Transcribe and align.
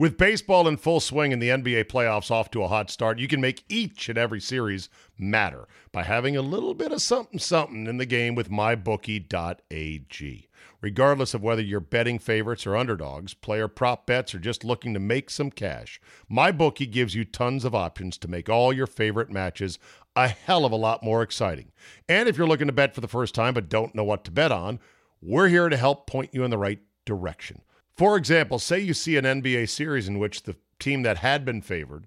With 0.00 0.16
baseball 0.16 0.66
in 0.66 0.78
full 0.78 1.00
swing 1.00 1.30
and 1.30 1.42
the 1.42 1.50
NBA 1.50 1.84
playoffs 1.84 2.30
off 2.30 2.50
to 2.52 2.62
a 2.62 2.68
hot 2.68 2.88
start, 2.88 3.18
you 3.18 3.28
can 3.28 3.38
make 3.38 3.64
each 3.68 4.08
and 4.08 4.16
every 4.16 4.40
series 4.40 4.88
matter 5.18 5.68
by 5.92 6.04
having 6.04 6.38
a 6.38 6.40
little 6.40 6.72
bit 6.72 6.90
of 6.90 7.02
something 7.02 7.38
something 7.38 7.86
in 7.86 7.98
the 7.98 8.06
game 8.06 8.34
with 8.34 8.48
mybookie.ag. 8.48 10.48
Regardless 10.80 11.34
of 11.34 11.42
whether 11.42 11.60
you're 11.60 11.80
betting 11.80 12.18
favorites 12.18 12.66
or 12.66 12.78
underdogs, 12.78 13.34
player 13.34 13.68
prop 13.68 14.06
bets, 14.06 14.34
or 14.34 14.38
just 14.38 14.64
looking 14.64 14.94
to 14.94 15.00
make 15.00 15.28
some 15.28 15.50
cash, 15.50 16.00
MyBookie 16.32 16.90
gives 16.90 17.14
you 17.14 17.26
tons 17.26 17.66
of 17.66 17.74
options 17.74 18.16
to 18.16 18.26
make 18.26 18.48
all 18.48 18.72
your 18.72 18.86
favorite 18.86 19.30
matches 19.30 19.78
a 20.16 20.28
hell 20.28 20.64
of 20.64 20.72
a 20.72 20.76
lot 20.76 21.02
more 21.02 21.20
exciting. 21.20 21.72
And 22.08 22.26
if 22.26 22.38
you're 22.38 22.48
looking 22.48 22.68
to 22.68 22.72
bet 22.72 22.94
for 22.94 23.02
the 23.02 23.06
first 23.06 23.34
time 23.34 23.52
but 23.52 23.68
don't 23.68 23.94
know 23.94 24.04
what 24.04 24.24
to 24.24 24.30
bet 24.30 24.50
on, 24.50 24.80
we're 25.20 25.48
here 25.48 25.68
to 25.68 25.76
help 25.76 26.06
point 26.06 26.30
you 26.32 26.42
in 26.42 26.50
the 26.50 26.56
right 26.56 26.80
direction. 27.04 27.60
For 28.00 28.16
example, 28.16 28.58
say 28.58 28.78
you 28.78 28.94
see 28.94 29.18
an 29.18 29.26
NBA 29.26 29.68
series 29.68 30.08
in 30.08 30.18
which 30.18 30.44
the 30.44 30.56
team 30.78 31.02
that 31.02 31.18
had 31.18 31.44
been 31.44 31.60
favored 31.60 32.06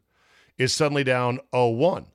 is 0.57 0.73
suddenly 0.73 1.03
down 1.03 1.39
0 1.53 1.67
1. 1.67 2.07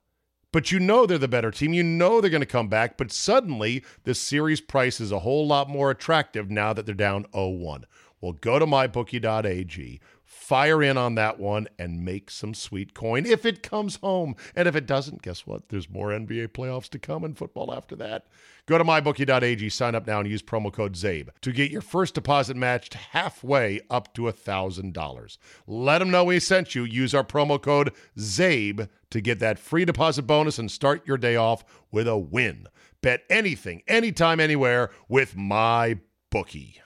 But 0.51 0.69
you 0.69 0.81
know 0.81 1.05
they're 1.05 1.17
the 1.17 1.29
better 1.29 1.49
team. 1.49 1.71
You 1.71 1.83
know 1.83 2.19
they're 2.19 2.29
going 2.29 2.41
to 2.41 2.45
come 2.45 2.67
back. 2.67 2.97
But 2.97 3.09
suddenly, 3.09 3.85
the 4.03 4.13
series 4.13 4.59
price 4.59 4.99
is 4.99 5.13
a 5.13 5.19
whole 5.19 5.47
lot 5.47 5.69
more 5.69 5.91
attractive 5.91 6.51
now 6.51 6.73
that 6.73 6.85
they're 6.85 6.93
down 6.93 7.25
0 7.33 7.51
1. 7.51 7.85
Well, 8.19 8.33
go 8.33 8.59
to 8.59 8.65
mybookie.ag, 8.65 10.01
fire 10.49 10.81
in 10.81 10.97
on 10.97 11.13
that 11.13 11.39
one, 11.39 11.67
and 11.77 12.03
make 12.03 12.31
some 12.31 12.55
sweet 12.55 12.95
coin 12.95 13.23
if 13.23 13.45
it 13.45 13.61
comes 13.61 13.97
home. 13.97 14.35
And 14.55 14.67
if 14.67 14.75
it 14.75 14.87
doesn't, 14.87 15.21
guess 15.21 15.45
what? 15.45 15.69
There's 15.69 15.87
more 15.87 16.07
NBA 16.07 16.47
playoffs 16.47 16.89
to 16.89 16.97
come 16.97 17.23
and 17.23 17.37
football 17.37 17.71
after 17.71 17.95
that. 17.97 18.25
Go 18.65 18.79
to 18.79 18.83
mybookie.ag, 18.83 19.69
sign 19.69 19.93
up 19.93 20.07
now, 20.07 20.19
and 20.19 20.27
use 20.27 20.41
promo 20.41 20.73
code 20.73 20.95
ZABE 20.95 21.29
to 21.41 21.51
get 21.51 21.69
your 21.69 21.81
first 21.81 22.15
deposit 22.15 22.57
matched 22.57 22.95
halfway 22.95 23.81
up 23.91 24.11
to 24.15 24.23
$1,000. 24.23 25.37
Let 25.67 25.99
them 25.99 26.09
know 26.09 26.23
we 26.23 26.39
sent 26.39 26.73
you. 26.73 26.83
Use 26.83 27.13
our 27.13 27.23
promo 27.23 27.61
code 27.61 27.93
ZABE 28.17 28.89
to 29.11 29.21
get 29.21 29.37
that 29.37 29.59
free 29.59 29.85
deposit 29.85 30.23
bonus 30.23 30.57
and 30.57 30.71
start 30.71 31.05
your 31.07 31.17
day 31.17 31.35
off 31.35 31.63
with 31.91 32.07
a 32.07 32.17
win. 32.17 32.65
Bet 33.03 33.21
anything, 33.29 33.83
anytime, 33.87 34.39
anywhere 34.39 34.89
with 35.07 35.37
my 35.37 35.99
bookie. 36.31 36.81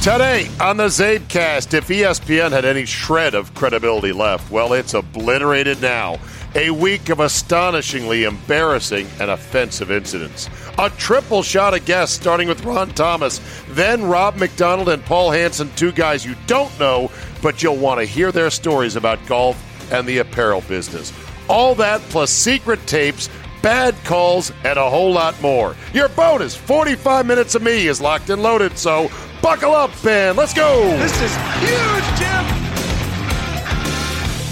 Today 0.00 0.48
on 0.58 0.78
the 0.78 0.86
Zabecast, 0.86 1.74
if 1.74 1.88
ESPN 1.88 2.52
had 2.52 2.64
any 2.64 2.86
shred 2.86 3.34
of 3.34 3.54
credibility 3.54 4.12
left, 4.12 4.50
well, 4.50 4.72
it's 4.72 4.94
obliterated 4.94 5.82
now. 5.82 6.18
A 6.54 6.70
week 6.70 7.10
of 7.10 7.20
astonishingly 7.20 8.24
embarrassing 8.24 9.06
and 9.20 9.30
offensive 9.30 9.90
incidents. 9.90 10.48
A 10.78 10.88
triple 10.88 11.42
shot 11.42 11.74
of 11.74 11.84
guests, 11.84 12.16
starting 12.16 12.48
with 12.48 12.64
Ron 12.64 12.88
Thomas, 12.94 13.42
then 13.68 14.02
Rob 14.02 14.36
McDonald 14.36 14.88
and 14.88 15.04
Paul 15.04 15.32
Hansen, 15.32 15.70
two 15.76 15.92
guys 15.92 16.24
you 16.24 16.34
don't 16.46 16.80
know, 16.80 17.10
but 17.42 17.62
you'll 17.62 17.76
want 17.76 18.00
to 18.00 18.06
hear 18.06 18.32
their 18.32 18.48
stories 18.48 18.96
about 18.96 19.18
golf 19.26 19.62
and 19.92 20.08
the 20.08 20.16
apparel 20.16 20.62
business. 20.62 21.12
All 21.46 21.74
that 21.74 22.00
plus 22.08 22.30
secret 22.30 22.80
tapes, 22.86 23.28
bad 23.60 23.94
calls, 24.04 24.50
and 24.64 24.78
a 24.78 24.88
whole 24.88 25.12
lot 25.12 25.38
more. 25.42 25.76
Your 25.92 26.08
bonus 26.08 26.56
45 26.56 27.26
minutes 27.26 27.54
of 27.54 27.62
me 27.62 27.86
is 27.86 28.00
locked 28.00 28.30
and 28.30 28.42
loaded, 28.42 28.78
so 28.78 29.10
buckle 29.42 29.74
up 29.74 29.90
and 30.04 30.36
let's 30.36 30.54
go. 30.54 30.82
This 30.98 31.20
is 31.22 31.36
huge, 31.60 32.18
Jim. 32.18 32.44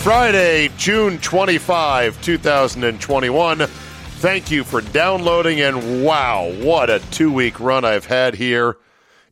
Friday, 0.03 0.71
June 0.76 1.19
25, 1.19 2.22
2021. 2.22 3.59
Thank 3.59 4.50
you 4.50 4.65
for 4.65 4.81
downloading, 4.81 5.60
and 5.60 6.04
wow, 6.04 6.50
what 6.60 6.91
a 6.91 7.00
two 7.10 7.32
week 7.32 7.60
run 7.60 7.84
I've 7.84 8.06
had 8.06 8.34
here 8.34 8.78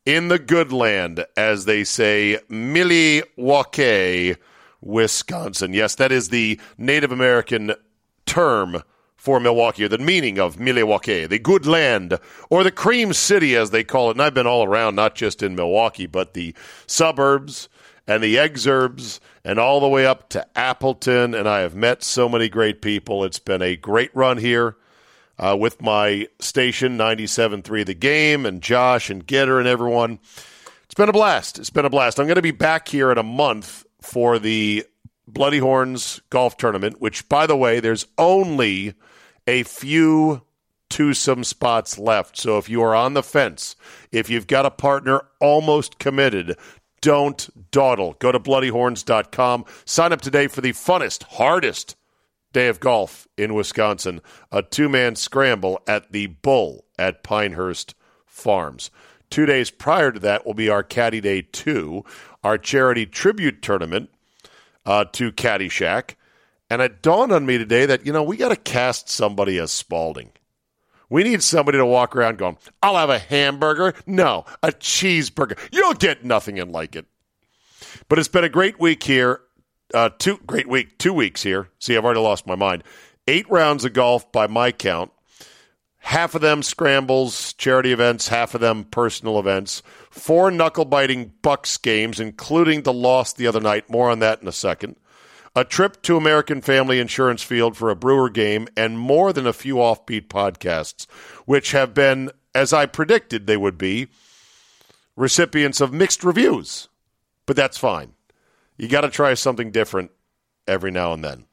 in 0.04 0.28
the 0.28 0.38
good 0.38 0.72
land, 0.72 1.24
as 1.36 1.64
they 1.64 1.82
say, 1.82 2.38
Milwaukee, 2.48 4.36
Wisconsin. 4.80 5.72
Yes, 5.72 5.96
that 5.96 6.12
is 6.12 6.28
the 6.28 6.60
Native 6.78 7.10
American 7.10 7.72
term 8.26 8.82
for 9.26 9.41
Milwaukee, 9.41 9.82
or 9.82 9.88
the 9.88 9.98
meaning 9.98 10.38
of 10.38 10.60
Milwaukee, 10.60 11.26
the 11.26 11.41
good 11.41 11.66
land, 11.66 12.16
or 12.48 12.62
the 12.62 12.70
cream 12.70 13.12
city, 13.12 13.56
as 13.56 13.70
they 13.72 13.82
call 13.82 14.09
it. 14.09 14.12
And 14.12 14.22
I've 14.22 14.34
been 14.34 14.47
all 14.47 14.62
around, 14.62 14.94
not 14.94 15.16
just 15.16 15.42
in 15.42 15.56
Milwaukee, 15.56 16.06
but 16.06 16.34
the 16.34 16.54
suburbs 16.87 17.69
and 18.06 18.22
the 18.22 18.36
exurbs 18.36 19.19
and 19.44 19.59
all 19.59 19.81
the 19.81 19.88
way 19.88 20.06
up 20.06 20.28
to 20.28 20.47
Appleton. 20.56 21.34
And 21.34 21.48
I 21.48 21.62
have 21.62 21.75
met 21.75 22.04
so 22.04 22.28
many 22.28 22.48
great 22.48 22.81
people. 22.81 23.25
It's 23.25 23.41
been 23.41 23.62
a 23.62 23.75
great 23.75 24.15
run 24.15 24.38
here 24.38 24.76
uh, 25.41 25.56
with 25.59 25.82
my 25.82 26.28
station, 26.38 26.97
97.3 26.97 27.84
The 27.84 27.94
Game, 27.94 28.47
and 28.47 28.62
Josh 28.62 29.10
and 29.10 29.26
Getter 29.26 29.59
and 29.59 29.66
everyone. 29.66 30.20
It's 30.84 30.94
been 30.94 31.09
a 31.09 31.12
blast. 31.12 31.59
It's 31.59 31.70
been 31.70 31.84
a 31.84 31.91
blast. 31.91 32.20
I'm 32.20 32.26
going 32.26 32.36
to 32.36 32.42
be 32.42 32.53
back 32.53 32.86
here 32.86 33.10
in 33.10 33.19
a 33.19 33.25
month 33.25 33.84
for 34.00 34.38
the 34.38 34.84
Bloody 35.26 35.59
Horns 35.59 36.20
golf 36.31 36.56
tournament, 36.56 37.00
which, 37.00 37.28
by 37.28 37.48
the 37.48 37.56
way, 37.56 37.81
there's 37.81 38.06
only 38.19 38.94
a 39.46 39.62
few 39.62 40.42
twosome 40.88 41.44
spots 41.44 41.98
left. 41.98 42.36
So 42.36 42.58
if 42.58 42.68
you 42.68 42.82
are 42.82 42.94
on 42.94 43.14
the 43.14 43.22
fence, 43.22 43.76
if 44.12 44.30
you've 44.30 44.46
got 44.46 44.66
a 44.66 44.70
partner 44.70 45.22
almost 45.40 45.98
committed, 45.98 46.56
don't 47.00 47.48
dawdle. 47.70 48.16
Go 48.18 48.32
to 48.32 48.40
bloodyhorns.com. 48.40 49.64
Sign 49.84 50.12
up 50.12 50.20
today 50.20 50.46
for 50.48 50.60
the 50.60 50.72
funnest, 50.72 51.24
hardest 51.24 51.96
day 52.52 52.68
of 52.68 52.80
golf 52.80 53.28
in 53.36 53.54
Wisconsin, 53.54 54.20
a 54.50 54.62
two 54.62 54.88
man 54.88 55.14
scramble 55.14 55.80
at 55.86 56.12
the 56.12 56.26
Bull 56.26 56.84
at 56.98 57.22
Pinehurst 57.22 57.94
Farms. 58.24 58.90
Two 59.28 59.46
days 59.46 59.70
prior 59.70 60.12
to 60.12 60.20
that 60.20 60.46
will 60.46 60.54
be 60.54 60.68
our 60.68 60.82
Caddy 60.82 61.20
Day 61.20 61.42
2, 61.42 62.04
our 62.44 62.56
charity 62.56 63.06
tribute 63.06 63.60
tournament 63.60 64.08
uh, 64.84 65.04
to 65.12 65.32
Caddyshack. 65.32 66.14
And 66.69 66.82
it 66.82 67.03
dawned 67.03 67.32
on 67.32 67.47
me 67.47 67.59
today 67.59 67.87
that, 67.87 68.04
you 68.04 68.12
know, 68.12 68.22
we 68.22 68.37
got 68.37 68.49
to 68.49 68.56
cast 68.56 69.09
somebody 69.09 69.59
as 69.59 69.71
Spalding. 69.71 70.32
We 71.09 71.22
need 71.22 71.43
somebody 71.43 71.78
to 71.78 71.87
walk 71.87 72.16
around 72.16 72.38
going, 72.38 72.59
I'll 72.82 72.97
have 72.97 73.10
a 73.10 73.19
hamburger. 73.19 73.94
No, 74.06 74.44
a 74.62 74.69
cheeseburger. 74.69 75.59
You'll 75.71 75.94
get 75.94 76.25
nothing 76.25 76.59
and 76.59 76.72
like 76.72 76.97
it. 76.97 77.07
But 78.09 78.18
it's 78.18 78.28
been 78.28 78.45
a 78.45 78.48
great 78.48 78.80
week 78.80 79.03
here. 79.03 79.42
Uh, 79.95 80.10
two 80.18 80.39
great 80.47 80.68
week, 80.68 80.98
two 80.98 81.13
weeks 81.13 81.45
here. 81.45 81.68
See, 81.78 81.97
I've 81.97 82.04
already 82.04 82.21
lost 82.21 82.47
my 82.47 82.57
mind. 82.57 82.83
Eight 83.28 83.48
rounds 83.48 83.84
of 83.84 83.92
golf 83.92 84.30
by 84.33 84.48
my 84.48 84.72
count. 84.72 85.12
Half 85.98 86.34
of 86.34 86.41
them 86.41 86.62
scrambles, 86.62 87.53
charity 87.54 87.92
events, 87.92 88.28
half 88.28 88.54
of 88.54 88.60
them 88.60 88.84
personal 88.84 89.39
events. 89.39 89.83
Four 90.10 90.51
knuckle 90.51 90.84
biting 90.84 91.33
Bucks 91.42 91.78
games, 91.78 92.21
including 92.21 92.83
the 92.83 92.92
loss 92.92 93.33
the 93.33 93.47
other 93.47 93.60
night. 93.60 93.91
More 93.91 94.10
on 94.10 94.21
that 94.21 94.41
in 94.41 94.48
a 94.48 94.53
second. 94.53 94.97
A 95.56 95.64
trip 95.64 96.03
to 96.03 96.18
American 96.18 96.60
Family 96.60 97.00
Insurance 97.00 97.42
Field 97.42 97.78
for 97.78 97.88
a 97.88 97.97
Brewer 97.97 98.28
game, 98.28 98.68
and 98.76 98.98
more 98.98 99.32
than 99.32 99.47
a 99.47 99.54
few 99.54 99.76
offbeat 99.76 100.28
podcasts, 100.28 101.06
which 101.47 101.72
have 101.72 101.94
been, 101.94 102.30
as 102.54 102.74
I 102.74 102.84
predicted 102.84 103.47
they 103.47 103.56
would 103.56 103.78
be, 103.78 104.08
recipients 105.16 105.80
of 105.80 105.94
mixed 105.94 106.22
reviews. 106.22 106.88
But 107.47 107.56
that's 107.56 107.78
fine. 107.78 108.12
You 108.76 108.86
got 108.86 109.00
to 109.00 109.08
try 109.08 109.32
something 109.32 109.70
different 109.70 110.10
every 110.68 110.91
now 110.91 111.14
and 111.14 111.24
then. 111.24 111.47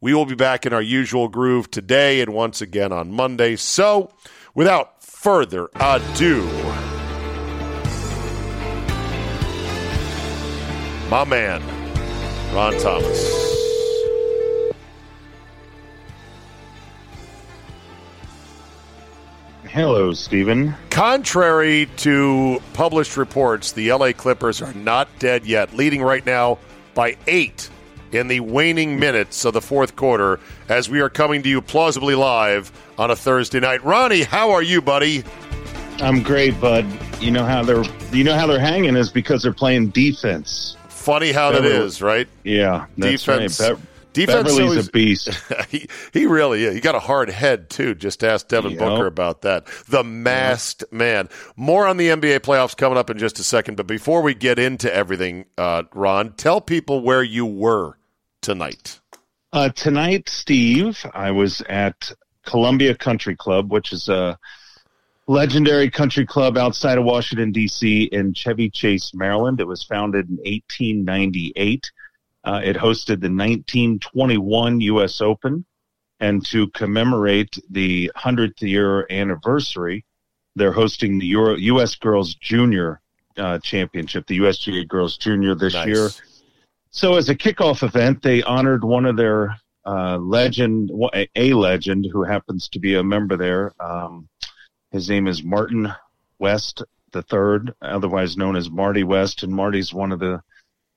We 0.00 0.14
will 0.14 0.26
be 0.26 0.34
back 0.34 0.66
in 0.66 0.72
our 0.72 0.82
usual 0.82 1.28
groove 1.28 1.70
today 1.70 2.20
and 2.22 2.34
once 2.34 2.60
again 2.60 2.90
on 2.92 3.12
Monday. 3.12 3.54
So, 3.54 4.10
without 4.52 5.00
further 5.04 5.68
ado, 5.76 6.42
my 11.08 11.24
man, 11.24 11.62
Ron 12.52 12.76
Thomas. 12.80 13.43
Hello, 19.74 20.12
Stephen. 20.12 20.72
Contrary 20.90 21.88
to 21.96 22.62
published 22.74 23.16
reports, 23.16 23.72
the 23.72 23.90
LA 23.92 24.12
Clippers 24.12 24.62
are 24.62 24.72
not 24.72 25.08
dead 25.18 25.44
yet, 25.44 25.74
leading 25.74 26.00
right 26.00 26.24
now 26.24 26.58
by 26.94 27.16
eight 27.26 27.68
in 28.12 28.28
the 28.28 28.38
waning 28.38 29.00
minutes 29.00 29.44
of 29.44 29.52
the 29.52 29.60
fourth 29.60 29.96
quarter 29.96 30.38
as 30.68 30.88
we 30.88 31.00
are 31.00 31.10
coming 31.10 31.42
to 31.42 31.48
you 31.48 31.60
plausibly 31.60 32.14
live 32.14 32.70
on 32.98 33.10
a 33.10 33.16
Thursday 33.16 33.58
night. 33.58 33.82
Ronnie, 33.82 34.22
how 34.22 34.52
are 34.52 34.62
you, 34.62 34.80
buddy? 34.80 35.24
I'm 35.98 36.22
great, 36.22 36.60
bud. 36.60 36.86
You 37.20 37.32
know 37.32 37.44
how 37.44 37.64
they're 37.64 37.82
you 38.12 38.22
know 38.22 38.36
how 38.36 38.46
they're 38.46 38.60
hanging 38.60 38.94
is 38.94 39.10
because 39.10 39.42
they're 39.42 39.52
playing 39.52 39.88
defense. 39.88 40.76
Funny 40.86 41.32
how 41.32 41.50
Beverley, 41.50 41.72
that 41.72 41.82
is, 41.82 42.00
right? 42.00 42.28
Yeah, 42.44 42.86
defense. 42.96 43.58
Right. 43.58 43.76
Defense 44.14 44.44
Beverley's 44.44 44.70
always, 44.70 44.88
a 44.88 44.90
beast. 44.92 45.28
he, 45.68 45.88
he 46.12 46.26
really 46.26 46.64
is. 46.64 46.74
He 46.74 46.80
got 46.80 46.94
a 46.94 47.00
hard 47.00 47.28
head 47.28 47.68
too. 47.68 47.94
Just 47.94 48.22
ask 48.22 48.46
Devin 48.48 48.72
yep. 48.72 48.78
Booker 48.78 49.06
about 49.06 49.42
that. 49.42 49.66
The 49.88 50.04
masked 50.04 50.84
man. 50.92 51.28
More 51.56 51.86
on 51.86 51.96
the 51.96 52.08
NBA 52.08 52.40
playoffs 52.40 52.76
coming 52.76 52.96
up 52.96 53.10
in 53.10 53.18
just 53.18 53.38
a 53.40 53.44
second. 53.44 53.76
But 53.76 53.88
before 53.88 54.22
we 54.22 54.32
get 54.34 54.58
into 54.58 54.92
everything, 54.94 55.46
uh, 55.58 55.82
Ron, 55.92 56.32
tell 56.32 56.60
people 56.60 57.00
where 57.00 57.22
you 57.22 57.44
were 57.44 57.98
tonight. 58.40 59.00
Uh, 59.52 59.68
tonight, 59.70 60.28
Steve, 60.28 61.04
I 61.12 61.32
was 61.32 61.60
at 61.68 62.12
Columbia 62.44 62.94
Country 62.94 63.34
Club, 63.34 63.72
which 63.72 63.92
is 63.92 64.08
a 64.08 64.38
legendary 65.26 65.90
country 65.90 66.26
club 66.26 66.56
outside 66.56 66.98
of 66.98 67.04
Washington 67.04 67.50
D.C. 67.50 68.04
in 68.04 68.34
Chevy 68.34 68.70
Chase, 68.70 69.12
Maryland. 69.14 69.60
It 69.60 69.66
was 69.66 69.82
founded 69.82 70.28
in 70.28 70.36
1898. 70.36 71.90
Uh, 72.44 72.60
it 72.62 72.76
hosted 72.76 73.20
the 73.20 73.30
1921 73.30 74.80
U.S. 74.80 75.20
Open, 75.20 75.64
and 76.20 76.44
to 76.46 76.68
commemorate 76.68 77.58
the 77.70 78.10
100th 78.16 78.60
year 78.60 79.06
anniversary, 79.10 80.04
they're 80.54 80.72
hosting 80.72 81.18
the 81.18 81.26
Euro- 81.26 81.56
U.S. 81.56 81.94
Girls 81.94 82.34
Junior 82.34 83.00
uh, 83.36 83.58
Championship, 83.60 84.26
the 84.26 84.38
USGA 84.38 84.86
Girls 84.86 85.16
Junior 85.16 85.54
this 85.54 85.74
nice. 85.74 85.86
year. 85.86 86.08
So, 86.90 87.16
as 87.16 87.28
a 87.28 87.34
kickoff 87.34 87.82
event, 87.82 88.22
they 88.22 88.42
honored 88.42 88.84
one 88.84 89.06
of 89.06 89.16
their 89.16 89.56
uh, 89.84 90.18
legend, 90.18 90.90
a 91.34 91.52
legend 91.52 92.06
who 92.12 92.22
happens 92.24 92.68
to 92.68 92.78
be 92.78 92.94
a 92.94 93.02
member 93.02 93.36
there. 93.36 93.72
Um, 93.80 94.28
his 94.92 95.08
name 95.08 95.26
is 95.26 95.42
Martin 95.42 95.92
West 96.38 96.84
the 97.14 97.22
third, 97.22 97.72
otherwise 97.80 98.36
known 98.36 98.56
as 98.56 98.70
Marty 98.70 99.02
West, 99.02 99.42
and 99.42 99.52
Marty's 99.52 99.94
one 99.94 100.12
of 100.12 100.18
the 100.18 100.42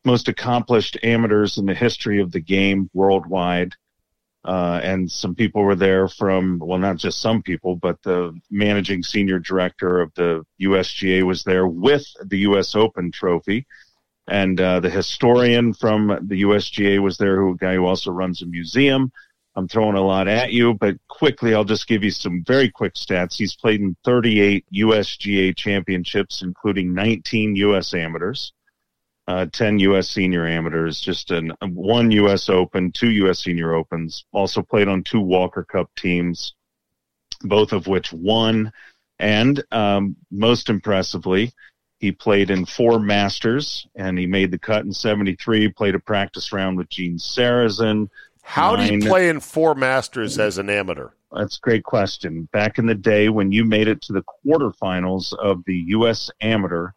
most 0.06 0.28
accomplished 0.28 0.98
amateurs 1.04 1.58
in 1.58 1.66
the 1.66 1.74
history 1.74 2.22
of 2.22 2.32
the 2.32 2.40
game 2.40 2.90
worldwide. 2.94 3.74
Uh, 4.46 4.80
and 4.82 5.12
some 5.12 5.36
people 5.36 5.62
were 5.62 5.76
there 5.76 6.08
from, 6.08 6.60
well, 6.60 6.80
not 6.80 6.96
just 6.96 7.20
some 7.20 7.42
people, 7.42 7.76
but 7.76 8.02
the 8.04 8.34
managing 8.50 9.04
senior 9.04 9.40
director 9.40 10.00
of 10.00 10.14
the 10.16 10.46
USGA 10.62 11.24
was 11.24 11.44
there 11.44 11.68
with 11.68 12.06
the 12.24 12.40
US 12.40 12.74
Open 12.76 13.12
trophy. 13.12 13.68
And 14.26 14.60
uh, 14.60 14.80
the 14.80 14.90
historian 14.90 15.74
from 15.74 16.08
the 16.28 16.44
USGA 16.44 17.00
was 17.02 17.18
there, 17.18 17.38
who 17.38 17.52
a 17.52 17.58
guy 17.58 17.76
who 17.76 17.86
also 17.86 18.12
runs 18.12 18.42
a 18.42 18.46
museum. 18.46 19.12
I'm 19.56 19.68
throwing 19.68 19.96
a 19.96 20.02
lot 20.02 20.28
at 20.28 20.54
you, 20.54 20.76
but 20.76 20.96
quickly, 21.08 21.56
I'll 21.56 21.64
just 21.64 21.88
give 21.88 22.04
you 22.04 22.12
some 22.12 22.44
very 22.46 22.70
quick 22.70 22.94
stats. 22.94 23.36
He's 23.36 23.56
played 23.56 23.82
in 23.82 23.98
38 24.06 24.66
USGA 24.74 25.56
championships, 25.56 26.42
including 26.42 26.94
19 26.94 27.56
US 27.56 27.94
amateurs 27.94 28.54
uh, 29.28 29.46
10 29.52 29.80
U.S. 29.80 30.10
senior 30.10 30.48
amateurs, 30.48 31.00
just 31.02 31.32
an, 31.32 31.52
one 31.62 32.12
U.S. 32.12 32.50
Open, 32.50 32.92
two 32.92 33.12
U.S. 33.12 33.44
senior 33.44 33.74
opens, 33.74 34.26
also 34.32 34.62
played 34.62 34.88
on 34.88 35.04
two 35.04 35.20
Walker 35.20 35.64
Cup 35.64 35.90
teams, 35.96 36.54
both 37.42 37.74
of 37.74 37.88
which 37.88 38.14
won. 38.14 38.72
And 39.20 39.64
um, 39.72 40.16
most 40.32 40.70
impressively, 40.70 41.52
he 42.00 42.12
played 42.12 42.52
in 42.52 42.66
four 42.66 43.00
Masters 43.00 43.88
and 43.96 44.18
he 44.18 44.28
made 44.28 44.52
the 44.52 44.60
cut 44.60 44.86
in 44.86 44.94
73, 44.94 45.70
played 45.70 45.96
a 45.96 46.00
practice 46.00 46.54
round 46.54 46.78
with 46.78 46.90
Gene 46.90 47.18
Sarazen. 47.18 48.10
How 48.44 48.78
did 48.78 48.90
he 48.90 48.98
play 49.00 49.28
in 49.28 49.42
four 49.42 49.76
Masters 49.76 50.40
as 50.40 50.58
an 50.58 50.70
amateur? 50.70 51.10
That's 51.34 51.58
a 51.58 51.62
great 51.62 51.84
question. 51.84 52.48
Back 52.54 52.78
in 52.78 52.86
the 52.86 52.96
day 52.96 53.28
when 53.28 53.52
you 53.52 53.66
made 53.66 53.90
it 53.90 54.02
to 54.04 54.14
the 54.14 54.24
quarterfinals 54.24 55.34
of 55.34 55.66
the 55.66 55.76
U.S. 55.88 56.32
Amateur, 56.40 56.92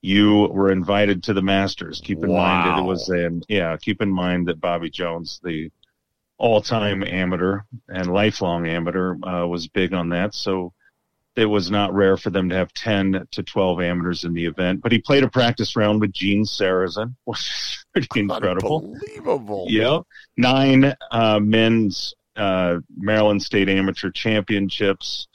you 0.00 0.48
were 0.52 0.70
invited 0.70 1.22
to 1.24 1.34
the 1.34 1.42
Masters. 1.42 2.00
Keep 2.02 2.24
in 2.24 2.30
wow. 2.30 2.36
mind 2.42 2.68
that 2.68 2.82
it 2.82 2.86
was 2.86 3.08
in 3.08 3.42
yeah. 3.48 3.76
Keep 3.76 4.02
in 4.02 4.10
mind 4.10 4.48
that 4.48 4.60
Bobby 4.60 4.90
Jones, 4.90 5.40
the 5.42 5.70
all-time 6.38 7.02
amateur 7.02 7.60
and 7.88 8.12
lifelong 8.12 8.68
amateur, 8.68 9.16
uh, 9.24 9.46
was 9.46 9.66
big 9.66 9.92
on 9.92 10.10
that. 10.10 10.34
So 10.34 10.72
it 11.34 11.46
was 11.46 11.70
not 11.70 11.94
rare 11.94 12.16
for 12.16 12.30
them 12.30 12.48
to 12.48 12.54
have 12.54 12.72
ten 12.74 13.26
to 13.32 13.42
twelve 13.42 13.80
amateurs 13.80 14.24
in 14.24 14.34
the 14.34 14.46
event. 14.46 14.82
But 14.82 14.92
he 14.92 15.00
played 15.00 15.24
a 15.24 15.28
practice 15.28 15.74
round 15.74 16.00
with 16.00 16.12
Gene 16.12 16.44
Sarazen, 16.44 17.14
which 17.24 17.40
is 17.40 17.84
pretty 17.92 18.20
incredible. 18.20 18.84
Unbelievable. 18.84 19.66
Yeah, 19.68 20.00
nine 20.36 20.94
uh, 21.10 21.40
men's 21.40 22.14
uh, 22.36 22.78
Maryland 22.96 23.42
State 23.42 23.68
Amateur 23.68 24.10
Championships 24.10 25.26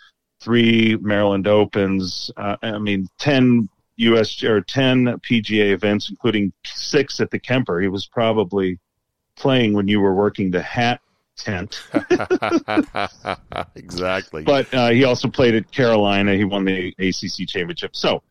three 0.44 0.98
Maryland 0.98 1.48
Opens. 1.48 2.30
Uh, 2.36 2.58
I 2.62 2.78
mean, 2.78 3.08
10 3.20 3.70
US 3.98 4.44
or 4.44 4.62
10 4.62 5.06
PGA 5.20 5.72
events, 5.72 6.10
including 6.10 6.54
six 6.66 7.20
at 7.20 7.32
the 7.32 7.40
Kemper. 7.40 7.80
He 7.80 7.88
was 7.88 8.08
probably 8.08 8.80
playing 9.36 9.74
when 9.74 9.88
you 9.88 10.00
were 10.00 10.14
working 10.14 10.52
the 10.52 10.62
hat 10.62 11.00
tent. 11.38 11.82
exactly. 13.76 14.44
But 14.44 14.74
uh, 14.74 14.90
he 14.90 15.04
also 15.04 15.28
played 15.28 15.56
at 15.56 15.72
Carolina. 15.72 16.36
He 16.36 16.44
won 16.44 16.66
the 16.66 16.94
ACC 17.00 17.48
championship. 17.48 17.96
So, 17.96 18.24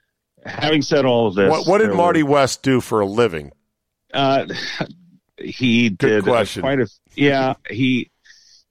having 0.45 0.83
said 0.83 1.05
all 1.05 1.29
of 1.29 1.35
this, 1.35 1.51
what, 1.51 1.67
what 1.67 1.79
did 1.79 1.95
Marty 1.95 2.23
were, 2.23 2.31
West 2.31 2.63
do 2.63 2.81
for 2.81 3.01
a 3.01 3.07
living? 3.07 3.53
Uh, 4.13 4.47
he 5.39 5.91
Good 5.91 6.09
did 6.09 6.25
question. 6.25 6.63
quite 6.63 6.81
a 6.81 6.89
yeah. 7.15 7.55
He 7.69 8.11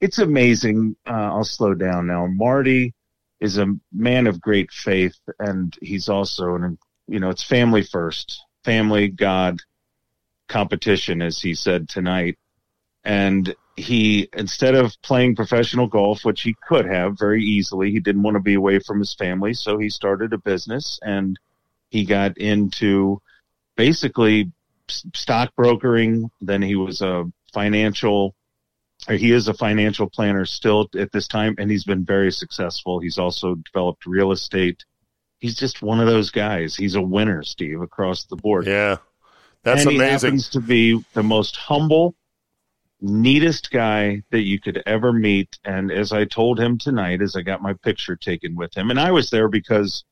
it's 0.00 0.18
amazing. 0.18 0.96
Uh, 1.06 1.12
I'll 1.12 1.44
slow 1.44 1.74
down 1.74 2.06
now. 2.06 2.26
Marty 2.26 2.94
is 3.42 3.58
a 3.58 3.66
man 3.92 4.28
of 4.28 4.40
great 4.40 4.70
faith, 4.70 5.18
and 5.40 5.76
he's 5.82 6.08
also 6.08 6.54
an 6.54 6.78
you 7.08 7.18
know 7.18 7.28
it's 7.28 7.42
family 7.42 7.82
first, 7.82 8.44
family, 8.64 9.08
God, 9.08 9.58
competition, 10.48 11.20
as 11.20 11.40
he 11.40 11.54
said 11.54 11.88
tonight, 11.88 12.38
and 13.04 13.54
he 13.76 14.28
instead 14.32 14.76
of 14.76 14.94
playing 15.02 15.34
professional 15.34 15.88
golf, 15.88 16.24
which 16.24 16.42
he 16.42 16.54
could 16.68 16.86
have 16.86 17.18
very 17.18 17.42
easily, 17.42 17.90
he 17.90 17.98
didn't 17.98 18.22
want 18.22 18.36
to 18.36 18.40
be 18.40 18.54
away 18.54 18.78
from 18.78 19.00
his 19.00 19.14
family, 19.14 19.54
so 19.54 19.76
he 19.76 19.90
started 19.90 20.32
a 20.32 20.38
business 20.38 21.00
and 21.02 21.36
he 21.90 22.04
got 22.04 22.38
into 22.38 23.20
basically 23.76 24.52
stockbrokering. 24.88 26.30
Then 26.40 26.62
he 26.62 26.76
was 26.76 27.02
a 27.02 27.24
financial 27.52 28.36
he 29.08 29.32
is 29.32 29.48
a 29.48 29.54
financial 29.54 30.08
planner 30.08 30.44
still 30.44 30.88
at 30.96 31.12
this 31.12 31.26
time, 31.26 31.54
and 31.58 31.70
he's 31.70 31.84
been 31.84 32.04
very 32.04 32.30
successful. 32.30 33.00
He's 33.00 33.18
also 33.18 33.56
developed 33.56 34.06
real 34.06 34.32
estate. 34.32 34.84
He's 35.38 35.56
just 35.56 35.82
one 35.82 36.00
of 36.00 36.06
those 36.06 36.30
guys. 36.30 36.76
He's 36.76 36.94
a 36.94 37.02
winner, 37.02 37.42
Steve, 37.42 37.80
across 37.80 38.24
the 38.24 38.36
board. 38.36 38.66
Yeah, 38.66 38.98
that's 39.64 39.82
and 39.82 39.96
amazing. 39.96 40.04
He 40.04 40.12
happens 40.12 40.48
to 40.50 40.60
be 40.60 41.04
the 41.14 41.24
most 41.24 41.56
humble, 41.56 42.14
neatest 43.00 43.72
guy 43.72 44.22
that 44.30 44.42
you 44.42 44.60
could 44.60 44.82
ever 44.86 45.12
meet. 45.12 45.58
And 45.64 45.90
as 45.90 46.12
I 46.12 46.24
told 46.24 46.60
him 46.60 46.78
tonight, 46.78 47.22
as 47.22 47.34
I 47.34 47.42
got 47.42 47.60
my 47.60 47.72
picture 47.72 48.14
taken 48.14 48.54
with 48.54 48.76
him, 48.76 48.90
and 48.90 49.00
I 49.00 49.10
was 49.10 49.30
there 49.30 49.48
because 49.48 50.04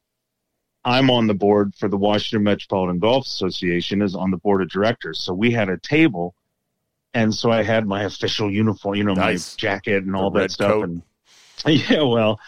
I'm 0.85 1.11
on 1.11 1.29
the 1.29 1.35
board 1.35 1.75
for 1.77 1.89
the 1.89 1.97
Washington 1.97 2.43
Metropolitan 2.43 2.99
Golf 2.99 3.27
Association, 3.27 4.03
is 4.03 4.17
on 4.17 4.33
the 4.33 4.39
board 4.39 4.63
of 4.63 4.69
directors. 4.71 5.21
So 5.21 5.33
we 5.33 5.53
had 5.53 5.69
a 5.69 5.79
table 5.79 6.35
and 7.15 7.35
so 7.35 7.51
I 7.51 7.63
had 7.63 7.87
my 7.87 8.05
official 8.05 8.51
uniform, 8.51 8.97
you 8.97 9.05
know, 9.05 9.15
nice. 9.15 9.55
my 9.55 9.59
jacket 9.59 10.05
and 10.05 10.15
all 10.15 10.31
the 10.31 10.41
that 10.41 10.53
stuff. 10.53 10.71
Coat. 10.71 10.89
And 10.89 11.03
yeah, 11.67 12.03
well, 12.03 12.41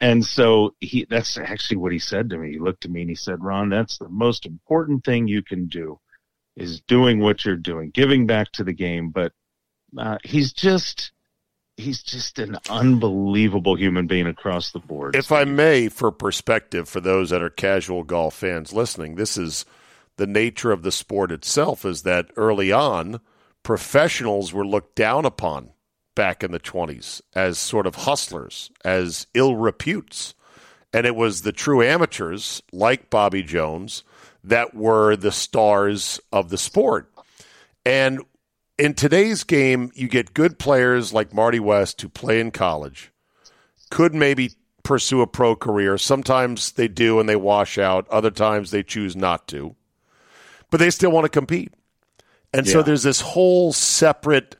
and 0.00 0.24
so 0.24 0.74
he 0.80 1.06
that's 1.08 1.38
actually 1.38 1.76
what 1.76 1.92
he 1.92 1.98
said 1.98 2.30
to 2.30 2.38
me. 2.38 2.52
He 2.52 2.58
looked 2.58 2.84
at 2.84 2.90
me 2.90 3.02
and 3.02 3.10
he 3.10 3.16
said, 3.16 3.42
"Ron, 3.42 3.68
that's 3.68 3.98
the 3.98 4.08
most 4.08 4.46
important 4.46 5.04
thing 5.04 5.28
you 5.28 5.42
can 5.42 5.66
do 5.66 5.98
is 6.56 6.80
doing 6.82 7.20
what 7.20 7.44
you're 7.44 7.56
doing, 7.56 7.90
giving 7.90 8.26
back 8.26 8.50
to 8.52 8.64
the 8.64 8.72
game." 8.72 9.10
But 9.10 9.32
uh, 9.96 10.18
he's 10.24 10.52
just 10.52 11.12
he's 11.76 12.02
just 12.02 12.38
an 12.38 12.56
unbelievable 12.68 13.76
human 13.76 14.06
being 14.06 14.26
across 14.26 14.72
the 14.72 14.78
board. 14.78 15.16
If 15.16 15.32
I 15.32 15.44
may, 15.44 15.88
for 15.88 16.10
perspective, 16.10 16.88
for 16.88 17.00
those 17.00 17.30
that 17.30 17.42
are 17.42 17.50
casual 17.50 18.02
golf 18.02 18.34
fans 18.34 18.72
listening, 18.72 19.14
this 19.14 19.36
is 19.36 19.64
the 20.16 20.26
nature 20.26 20.72
of 20.72 20.82
the 20.82 20.92
sport 20.92 21.30
itself. 21.30 21.84
Is 21.84 22.02
that 22.02 22.30
early 22.36 22.72
on 22.72 23.20
professionals 23.62 24.52
were 24.52 24.66
looked 24.66 24.96
down 24.96 25.24
upon 25.24 25.70
back 26.14 26.42
in 26.42 26.52
the 26.52 26.60
20s 26.60 27.22
as 27.34 27.58
sort 27.58 27.86
of 27.86 27.94
hustlers, 27.94 28.70
as 28.84 29.26
ill 29.34 29.56
reputes. 29.56 30.34
And 30.92 31.06
it 31.06 31.14
was 31.14 31.42
the 31.42 31.52
true 31.52 31.82
amateurs, 31.82 32.62
like 32.72 33.10
Bobby 33.10 33.42
Jones, 33.42 34.02
that 34.42 34.74
were 34.74 35.16
the 35.16 35.32
stars 35.32 36.20
of 36.32 36.50
the 36.50 36.58
sport. 36.58 37.12
And 37.84 38.20
in 38.78 38.94
today's 38.94 39.44
game, 39.44 39.92
you 39.94 40.08
get 40.08 40.34
good 40.34 40.58
players 40.58 41.12
like 41.12 41.34
Marty 41.34 41.60
West 41.60 42.00
who 42.00 42.08
play 42.08 42.40
in 42.40 42.50
college, 42.50 43.12
could 43.90 44.14
maybe 44.14 44.52
pursue 44.82 45.20
a 45.20 45.26
pro 45.26 45.54
career. 45.54 45.98
Sometimes 45.98 46.72
they 46.72 46.88
do 46.88 47.20
and 47.20 47.28
they 47.28 47.36
wash 47.36 47.78
out, 47.78 48.08
other 48.08 48.30
times 48.30 48.70
they 48.70 48.82
choose 48.82 49.14
not 49.14 49.46
to, 49.48 49.76
but 50.70 50.80
they 50.80 50.90
still 50.90 51.12
want 51.12 51.24
to 51.24 51.28
compete. 51.28 51.72
And 52.52 52.66
yeah. 52.66 52.72
so 52.72 52.82
there's 52.82 53.02
this 53.02 53.20
whole 53.20 53.72
separate 53.72 54.56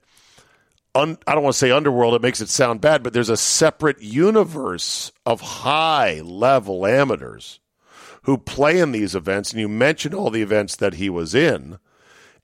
un, 0.94 1.18
I 1.26 1.34
don't 1.34 1.42
want 1.42 1.54
to 1.54 1.58
say 1.58 1.70
underworld, 1.70 2.14
it 2.14 2.22
makes 2.22 2.40
it 2.40 2.48
sound 2.48 2.80
bad, 2.80 3.02
but 3.02 3.12
there's 3.12 3.28
a 3.28 3.36
separate 3.36 4.00
universe 4.02 5.12
of 5.24 5.40
high 5.40 6.20
level 6.20 6.86
amateurs 6.86 7.60
who 8.22 8.36
play 8.36 8.78
in 8.78 8.92
these 8.92 9.14
events. 9.14 9.52
And 9.52 9.60
you 9.60 9.68
mentioned 9.68 10.14
all 10.14 10.30
the 10.30 10.42
events 10.42 10.76
that 10.76 10.94
he 10.94 11.08
was 11.08 11.34
in. 11.34 11.78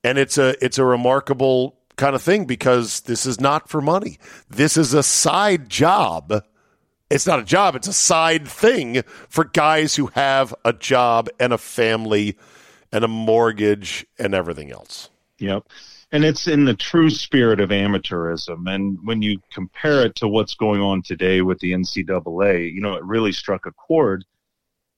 And 0.05 0.19
it's 0.19 0.39
a 0.39 0.55
it's 0.65 0.79
a 0.79 0.85
remarkable 0.85 1.79
kind 1.97 2.15
of 2.15 2.23
thing 2.23 2.45
because 2.45 3.01
this 3.03 3.27
is 3.27 3.41
not 3.41 3.69
for 3.69 3.81
money. 3.81 4.19
This 4.49 4.77
is 4.77 4.95
a 4.95 5.03
side 5.03 5.69
job. 5.69 6.45
It's 7.09 7.27
not 7.27 7.39
a 7.39 7.45
job, 7.45 7.77
it's 7.77 7.87
a 7.87 7.93
side 7.93 8.49
thing 8.49 9.03
for 9.29 9.45
guys 9.45 9.95
who 9.95 10.07
have 10.09 10.53
a 10.65 10.73
job 10.73 11.29
and 11.39 11.53
a 11.53 11.59
family 11.59 12.37
and 12.91 13.05
a 13.05 13.09
mortgage 13.09 14.05
and 14.19 14.35
everything 14.35 14.73
else. 14.73 15.09
Yep 15.39 15.67
and 16.13 16.25
it's 16.25 16.47
in 16.47 16.65
the 16.65 16.75
true 16.75 17.11
spirit 17.11 17.61
of 17.61 17.71
amateurism. 17.71 18.73
And 18.73 18.99
when 19.05 19.23
you 19.23 19.41
compare 19.53 20.03
it 20.07 20.17
to 20.17 20.29
what's 20.29 20.55
going 20.55 20.81
on 20.81 21.03
today 21.03 21.43
with 21.43 21.59
the 21.59 21.73
NCAA, 21.73 22.73
you 22.73 22.81
know, 22.81 22.95
it 22.95 23.05
really 23.05 23.33
struck 23.33 23.67
a 23.67 23.73
chord 23.73 24.25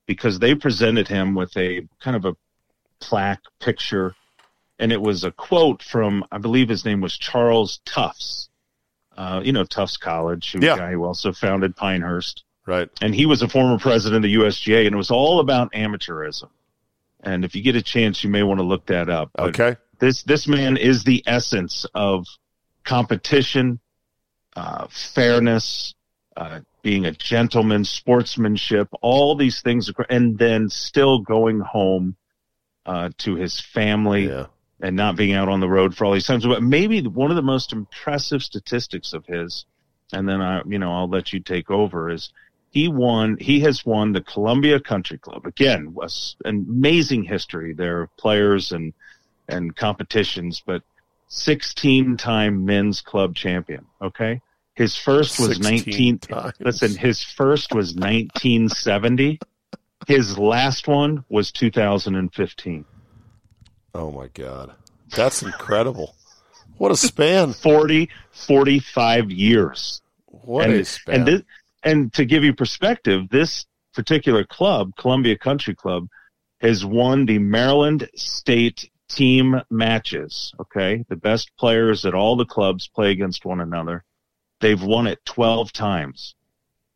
because 0.07 0.39
they 0.39 0.55
presented 0.55 1.09
him 1.09 1.35
with 1.35 1.57
a 1.57 1.87
kind 2.01 2.17
of 2.17 2.25
a 2.25 2.37
plaque 3.01 3.43
picture, 3.61 4.15
and 4.79 4.93
it 4.93 5.01
was 5.01 5.25
a 5.25 5.31
quote 5.31 5.83
from, 5.83 6.25
I 6.31 6.39
believe 6.39 6.69
his 6.69 6.85
name 6.85 7.01
was 7.01 7.17
Charles 7.17 7.81
Tufts. 7.85 8.49
Uh, 9.17 9.41
you 9.43 9.53
know, 9.53 9.65
Tufts 9.65 9.97
College, 9.97 10.53
who 10.53 10.61
yeah. 10.61 10.77
guy 10.77 10.93
who 10.93 11.05
also 11.05 11.33
founded 11.33 11.75
Pinehurst. 11.75 12.45
Right. 12.65 12.89
And 13.03 13.13
he 13.13 13.27
was 13.27 13.43
a 13.43 13.49
former 13.49 13.77
president 13.79 14.25
of 14.25 14.31
the 14.31 14.37
USGA, 14.37 14.87
and 14.87 14.95
it 14.95 14.97
was 14.97 15.11
all 15.11 15.41
about 15.41 15.73
amateurism. 15.73 16.51
And 17.21 17.45
if 17.45 17.57
you 17.57 17.63
get 17.63 17.75
a 17.75 17.83
chance, 17.83 18.23
you 18.23 18.31
may 18.31 18.45
want 18.45 18.61
to 18.61 18.65
look 18.65 18.87
that 18.87 19.09
up. 19.09 19.31
But 19.35 19.59
okay. 19.59 19.77
This 19.99 20.23
this 20.23 20.47
man 20.47 20.77
is 20.77 21.05
the 21.05 21.23
essence 21.27 21.87
of 21.95 22.27
competition, 22.85 23.81
uh, 24.57 24.87
fairness, 25.15 25.95
uh, 26.37 26.61
being 26.83 27.05
a 27.05 27.13
gentleman, 27.13 27.85
sportsmanship, 27.85 28.89
all 29.03 29.35
these 29.35 29.61
things, 29.61 29.91
and 30.09 30.39
then 30.39 30.69
still 30.69 31.19
going 31.19 31.61
home 31.61 32.17
uh, 32.87 33.11
to 33.19 33.35
his 33.35 33.61
family 33.61 34.29
yeah. 34.29 34.47
and 34.81 34.97
not 34.97 35.17
being 35.17 35.35
out 35.35 35.49
on 35.49 35.61
the 35.61 35.69
road 35.69 35.95
for 35.95 36.05
all 36.05 36.13
these 36.13 36.27
times. 36.27 36.47
But 36.47 36.63
maybe 36.63 37.03
one 37.03 37.31
of 37.31 37.37
the 37.37 37.43
most 37.43 37.73
impressive 37.73 38.43
statistics 38.43 39.13
of 39.13 39.27
his, 39.27 39.67
and 40.13 40.29
then 40.29 40.41
I, 40.41 40.63
you 40.65 40.79
know, 40.79 40.93
I'll 40.93 41.09
let 41.09 41.33
you 41.33 41.41
take 41.41 41.71
over 41.71 42.09
is 42.09 42.33
he 42.71 42.89
won 42.89 43.37
he 43.41 43.61
has 43.61 43.85
won 43.85 44.13
the 44.13 44.21
Columbia 44.21 44.81
Country 44.81 45.19
Club 45.19 45.47
again 45.47 45.95
was 45.95 46.37
an 46.45 46.67
amazing 46.69 47.25
history 47.25 47.73
there 47.73 48.03
of 48.03 48.17
players 48.17 48.73
and 48.73 48.93
and 49.49 49.75
competitions, 49.75 50.63
but 50.65 50.83
16 51.29 52.17
time 52.17 52.65
men's 52.65 53.01
club 53.01 53.35
champion. 53.35 53.87
Okay. 54.01 54.41
His 54.75 54.97
first 54.97 55.41
was 55.41 55.59
19. 55.59 56.19
Times. 56.19 56.53
Listen, 56.61 56.97
his 56.97 57.23
first 57.23 57.75
was 57.75 57.95
1970. 57.97 59.41
his 60.07 60.39
last 60.39 60.87
one 60.87 61.25
was 61.29 61.51
2015. 61.51 62.85
Oh 63.95 64.13
my 64.13 64.29
God. 64.29 64.73
That's 65.15 65.43
incredible. 65.43 66.15
What 66.77 66.93
a 66.93 66.97
span. 66.97 67.55
40, 67.55 68.09
45 68.31 69.31
years. 69.33 70.01
What 70.27 70.67
and, 70.67 70.75
a 70.75 70.85
span. 70.85 71.15
And, 71.15 71.27
this, 71.27 71.43
and 71.83 72.13
to 72.15 72.25
give 72.25 72.45
you 72.45 72.55
perspective, 72.55 73.29
this 73.31 73.67
particular 73.95 74.45
club, 74.45 74.93
Columbia 74.97 75.37
Country 75.37 75.75
Club, 75.75 76.07
has 76.61 76.85
won 76.85 77.27
the 77.27 77.39
Maryland 77.39 78.09
State 78.15 78.91
team 79.09 79.61
matches. 79.71 80.53
Okay. 80.61 81.05
The 81.09 81.17
best 81.17 81.51
players 81.57 82.05
at 82.05 82.15
all 82.15 82.37
the 82.37 82.45
clubs 82.45 82.89
play 82.89 83.11
against 83.11 83.45
one 83.45 83.61
another. 83.61 84.05
They've 84.61 84.83
won 84.83 85.07
it 85.07 85.25
12 85.25 85.73
times. 85.73 86.35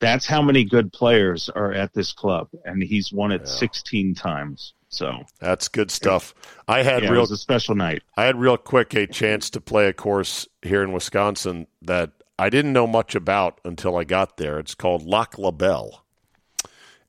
That's 0.00 0.26
how 0.26 0.42
many 0.42 0.64
good 0.64 0.92
players 0.92 1.48
are 1.48 1.72
at 1.72 1.94
this 1.94 2.12
club. 2.12 2.48
And 2.64 2.82
he's 2.82 3.12
won 3.12 3.32
it 3.32 3.42
yeah. 3.42 3.50
16 3.50 4.14
times. 4.14 4.74
So 4.88 5.22
that's 5.40 5.68
good 5.68 5.90
stuff. 5.90 6.34
I 6.68 6.82
had 6.82 7.04
yeah, 7.04 7.10
real 7.10 7.22
a 7.22 7.36
special 7.36 7.74
night. 7.74 8.02
I 8.16 8.24
had 8.24 8.38
real 8.38 8.58
quick 8.58 8.92
a 8.94 9.06
chance 9.06 9.48
to 9.50 9.60
play 9.60 9.86
a 9.86 9.92
course 9.92 10.46
here 10.60 10.82
in 10.82 10.92
Wisconsin 10.92 11.66
that 11.80 12.10
I 12.38 12.50
didn't 12.50 12.74
know 12.74 12.86
much 12.86 13.14
about 13.14 13.60
until 13.64 13.96
I 13.96 14.04
got 14.04 14.36
there. 14.36 14.58
It's 14.58 14.74
called 14.74 15.06
Lac 15.06 15.38
La 15.38 15.50
Belle. 15.50 16.04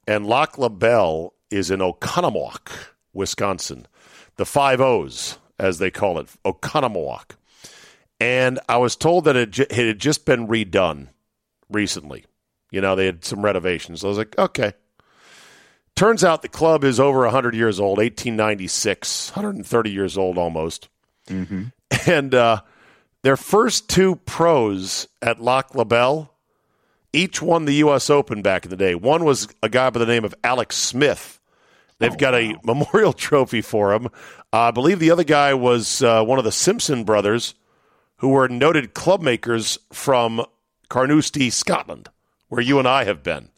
And 0.07 0.25
Lac 0.25 0.57
La 0.57 0.69
Belle 0.69 1.33
is 1.49 1.71
in 1.71 1.79
Oconomowoc, 1.79 2.69
Wisconsin 3.11 3.87
the 4.35 4.45
five 4.45 4.81
O's, 4.81 5.37
as 5.59 5.77
they 5.77 5.91
call 5.91 6.19
it, 6.19 6.27
Oconomowoc. 6.45 7.35
And 8.19 8.59
I 8.69 8.77
was 8.77 8.95
told 8.95 9.25
that 9.25 9.35
it, 9.35 9.59
it 9.59 9.71
had 9.71 9.99
just 9.99 10.25
been 10.25 10.47
redone 10.47 11.09
recently. 11.69 12.25
You 12.71 12.81
know, 12.81 12.95
they 12.95 13.05
had 13.05 13.25
some 13.25 13.43
renovations. 13.43 14.03
I 14.03 14.07
was 14.07 14.17
like, 14.17 14.37
okay. 14.37 14.73
Turns 15.95 16.23
out 16.23 16.41
the 16.41 16.47
club 16.47 16.83
is 16.83 16.99
over 16.99 17.19
100 17.19 17.53
years 17.53 17.79
old, 17.79 17.99
1896, 17.99 19.31
130 19.35 19.91
years 19.91 20.17
old 20.17 20.37
almost. 20.37 20.89
Mm-hmm. 21.27 21.65
And 22.07 22.33
uh, 22.33 22.61
their 23.21 23.37
first 23.37 23.87
two 23.87 24.15
pros 24.15 25.07
at 25.21 25.39
Lac 25.39 25.75
La 25.75 25.83
Belle 25.83 26.33
each 27.13 27.41
won 27.41 27.65
the 27.65 27.75
U.S. 27.75 28.09
Open 28.09 28.41
back 28.41 28.65
in 28.65 28.71
the 28.71 28.75
day. 28.75 28.95
One 28.95 29.23
was 29.23 29.47
a 29.61 29.69
guy 29.69 29.91
by 29.91 29.99
the 29.99 30.07
name 30.07 30.25
of 30.25 30.33
Alex 30.43 30.75
Smith, 30.75 31.39
They've 32.03 32.11
oh, 32.11 32.17
got 32.17 32.35
a 32.35 32.55
memorial 32.65 33.13
trophy 33.13 33.61
for 33.61 33.93
him. 33.93 34.07
Uh, 34.51 34.59
I 34.59 34.71
believe 34.71 34.99
the 34.99 35.11
other 35.11 35.23
guy 35.23 35.53
was 35.53 36.03
uh, 36.03 36.21
one 36.23 36.37
of 36.37 36.43
the 36.43 36.51
Simpson 36.51 37.05
brothers, 37.05 37.55
who 38.17 38.29
were 38.29 38.49
noted 38.49 38.93
club 38.93 39.21
makers 39.21 39.79
from 39.93 40.45
Carnoustie, 40.89 41.49
Scotland, 41.49 42.09
where 42.49 42.61
you 42.61 42.77
and 42.77 42.87
I 42.87 43.05
have 43.05 43.23
been. 43.23 43.49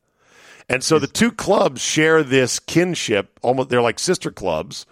And 0.70 0.84
so 0.84 1.00
the 1.00 1.08
two 1.08 1.32
clubs 1.32 1.82
share 1.82 2.22
this 2.22 2.60
kinship. 2.60 3.40
Almost, 3.42 3.70
they're 3.70 3.82
like 3.82 3.98
sister 3.98 4.30
clubs. 4.30 4.86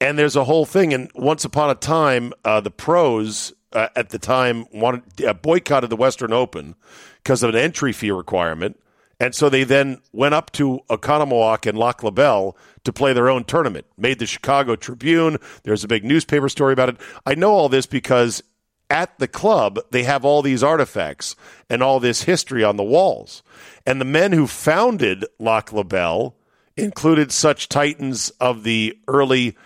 And 0.00 0.16
there's 0.16 0.36
a 0.36 0.44
whole 0.44 0.64
thing. 0.64 0.94
And 0.94 1.10
once 1.14 1.44
upon 1.44 1.70
a 1.70 1.74
time, 1.74 2.32
uh, 2.44 2.60
the 2.60 2.70
pros 2.70 3.52
uh, 3.72 3.88
at 3.96 4.10
the 4.10 4.18
time 4.18 4.66
wanted 4.72 5.24
uh, 5.24 5.34
boycotted 5.34 5.90
the 5.90 5.96
Western 5.96 6.32
Open 6.32 6.76
because 7.22 7.42
of 7.42 7.50
an 7.50 7.60
entry 7.60 7.92
fee 7.92 8.12
requirement. 8.12 8.78
And 9.18 9.34
so 9.34 9.48
they 9.48 9.64
then 9.64 10.00
went 10.12 10.34
up 10.34 10.52
to 10.52 10.80
Oconomowoc 10.90 11.66
and 11.66 11.78
Lac 11.78 12.02
La 12.02 12.10
Belle 12.10 12.56
to 12.84 12.92
play 12.92 13.12
their 13.12 13.30
own 13.30 13.44
tournament. 13.44 13.86
Made 13.96 14.18
the 14.18 14.26
Chicago 14.26 14.76
Tribune. 14.76 15.38
There's 15.62 15.84
a 15.84 15.88
big 15.88 16.04
newspaper 16.04 16.48
story 16.48 16.72
about 16.72 16.90
it. 16.90 16.96
I 17.24 17.34
know 17.34 17.52
all 17.52 17.68
this 17.68 17.86
because 17.86 18.42
at 18.90 19.18
the 19.18 19.28
club, 19.28 19.78
they 19.90 20.04
have 20.04 20.24
all 20.24 20.42
these 20.42 20.62
artifacts 20.62 21.34
and 21.68 21.82
all 21.82 21.98
this 21.98 22.22
history 22.22 22.62
on 22.62 22.76
the 22.76 22.84
walls. 22.84 23.42
And 23.86 24.00
the 24.00 24.04
men 24.04 24.32
who 24.32 24.46
founded 24.46 25.24
Lac 25.38 25.72
La 25.72 25.82
Belle 25.82 26.36
included 26.76 27.32
such 27.32 27.68
titans 27.68 28.30
of 28.38 28.62
the 28.64 28.98
early 29.08 29.56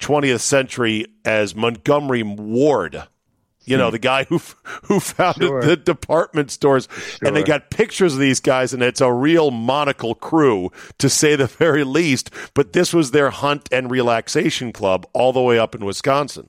20th 0.00 0.40
century 0.40 1.06
as 1.24 1.56
Montgomery 1.56 2.22
Ward 2.22 3.04
you 3.68 3.76
know, 3.76 3.88
hmm. 3.88 3.92
the 3.92 3.98
guy 3.98 4.24
who 4.24 4.40
who 4.84 5.00
founded 5.00 5.48
sure. 5.48 5.62
the 5.62 5.76
department 5.76 6.50
stores, 6.50 6.88
sure. 6.96 7.28
and 7.28 7.36
they 7.36 7.42
got 7.42 7.70
pictures 7.70 8.14
of 8.14 8.20
these 8.20 8.40
guys, 8.40 8.72
and 8.72 8.82
it's 8.82 9.00
a 9.00 9.12
real 9.12 9.50
monocle 9.50 10.14
crew 10.14 10.70
to 10.98 11.08
say 11.08 11.36
the 11.36 11.46
very 11.58 11.84
least. 11.84 12.30
But 12.54 12.72
this 12.72 12.92
was 12.92 13.10
their 13.10 13.30
hunt 13.30 13.68
and 13.72 13.90
relaxation 13.90 14.72
club 14.72 15.06
all 15.12 15.32
the 15.32 15.42
way 15.42 15.58
up 15.58 15.74
in 15.74 15.84
Wisconsin. 15.84 16.48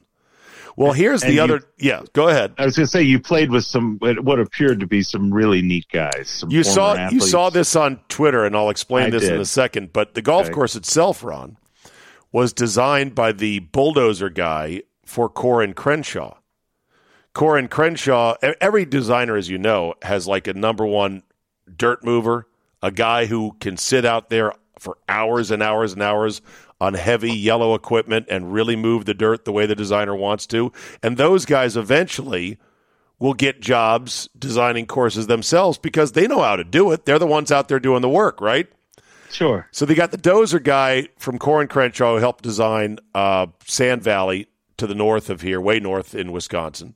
Well, 0.80 0.94
here's 0.94 1.24
and 1.24 1.32
the 1.32 1.36
you, 1.36 1.42
other. 1.42 1.62
Yeah, 1.78 2.04
go 2.14 2.30
ahead. 2.30 2.54
I 2.58 2.64
was 2.64 2.78
going 2.78 2.86
to 2.86 2.90
say 2.90 3.02
you 3.02 3.20
played 3.20 3.52
with 3.52 3.66
some 3.66 3.98
what 4.00 4.40
appeared 4.40 4.80
to 4.80 4.88
be 4.88 5.04
some 5.04 5.34
really 5.34 5.62
neat 5.62 5.88
guys. 5.92 6.46
you 6.48 6.64
saw 6.64 6.96
athletes. 6.96 7.14
you 7.26 7.30
saw 7.30 7.50
this 7.50 7.76
on 7.76 8.00
Twitter, 8.08 8.46
and 8.46 8.56
I'll 8.56 8.70
explain 8.70 9.08
I 9.08 9.10
this 9.10 9.24
did. 9.24 9.34
in 9.34 9.42
a 9.42 9.46
second. 9.46 9.92
But 9.92 10.14
the 10.14 10.22
golf 10.22 10.46
okay. 10.46 10.54
course 10.54 10.78
itself, 10.78 11.22
Ron, 11.22 11.58
was 12.32 12.54
designed 12.54 13.14
by 13.14 13.34
the 13.34 13.60
bulldozer 13.60 14.30
guy 14.30 14.84
for 15.04 15.30
Coore 15.30 15.66
and 15.66 15.76
Crenshaw. 15.76 16.38
Coore 17.34 17.60
and 17.60 17.70
Crenshaw, 17.70 18.36
every 18.60 18.86
designer, 18.86 19.36
as 19.36 19.50
you 19.50 19.58
know, 19.58 19.94
has 20.02 20.28
like 20.28 20.48
a 20.48 20.54
number 20.54 20.86
one 20.86 21.24
dirt 21.74 22.04
mover, 22.04 22.48
a 22.82 22.92
guy 22.92 23.26
who 23.26 23.56
can 23.60 23.78
sit 23.78 24.06
out 24.06 24.30
there 24.30 24.54
for 24.80 24.98
hours 25.08 25.52
and 25.52 25.62
hours 25.62 25.94
and 25.94 26.02
hours 26.02 26.42
on 26.82 26.94
heavy 26.94 27.32
yellow 27.34 27.76
equipment 27.76 28.26
and 28.30 28.54
really 28.54 28.76
move 28.76 29.06
the 29.06 29.14
dirt 29.14 29.46
the 29.46 29.52
way 29.52 29.66
the 29.66 29.76
designer 29.76 30.16
wants 30.16 30.48
to. 30.48 30.72
And 31.04 31.18
those 31.18 31.46
guys 31.46 31.76
eventually 31.76 32.58
will 33.20 33.34
get 33.34 33.60
jobs 33.60 34.30
designing 34.38 34.86
courses 34.86 35.28
themselves 35.28 35.78
because 35.78 36.14
they 36.14 36.26
know 36.26 36.42
how 36.42 36.56
to 36.56 36.64
do 36.64 36.92
it. 36.92 37.06
They're 37.06 37.20
the 37.20 37.28
ones 37.28 37.52
out 37.52 37.68
there 37.68 37.80
doing 37.80 38.02
the 38.02 38.10
work, 38.10 38.40
right? 38.40 38.68
Sure. 39.30 39.68
So 39.72 39.86
they 39.86 39.94
got 39.94 40.12
the 40.12 40.18
Dozer 40.18 40.64
guy 40.64 41.10
from 41.18 41.38
Coore 41.38 41.62
and 41.62 41.70
Crenshaw 41.70 42.16
who 42.16 42.20
helped 42.20 42.44
design 42.44 42.98
uh, 43.14 43.48
Sand 43.66 44.02
Valley 44.02 44.48
to 44.78 44.88
the 44.88 44.96
north 44.96 45.30
of 45.30 45.42
here, 45.42 45.60
way 45.60 45.80
north 45.80 46.16
in 46.16 46.32
Wisconsin. 46.32 46.96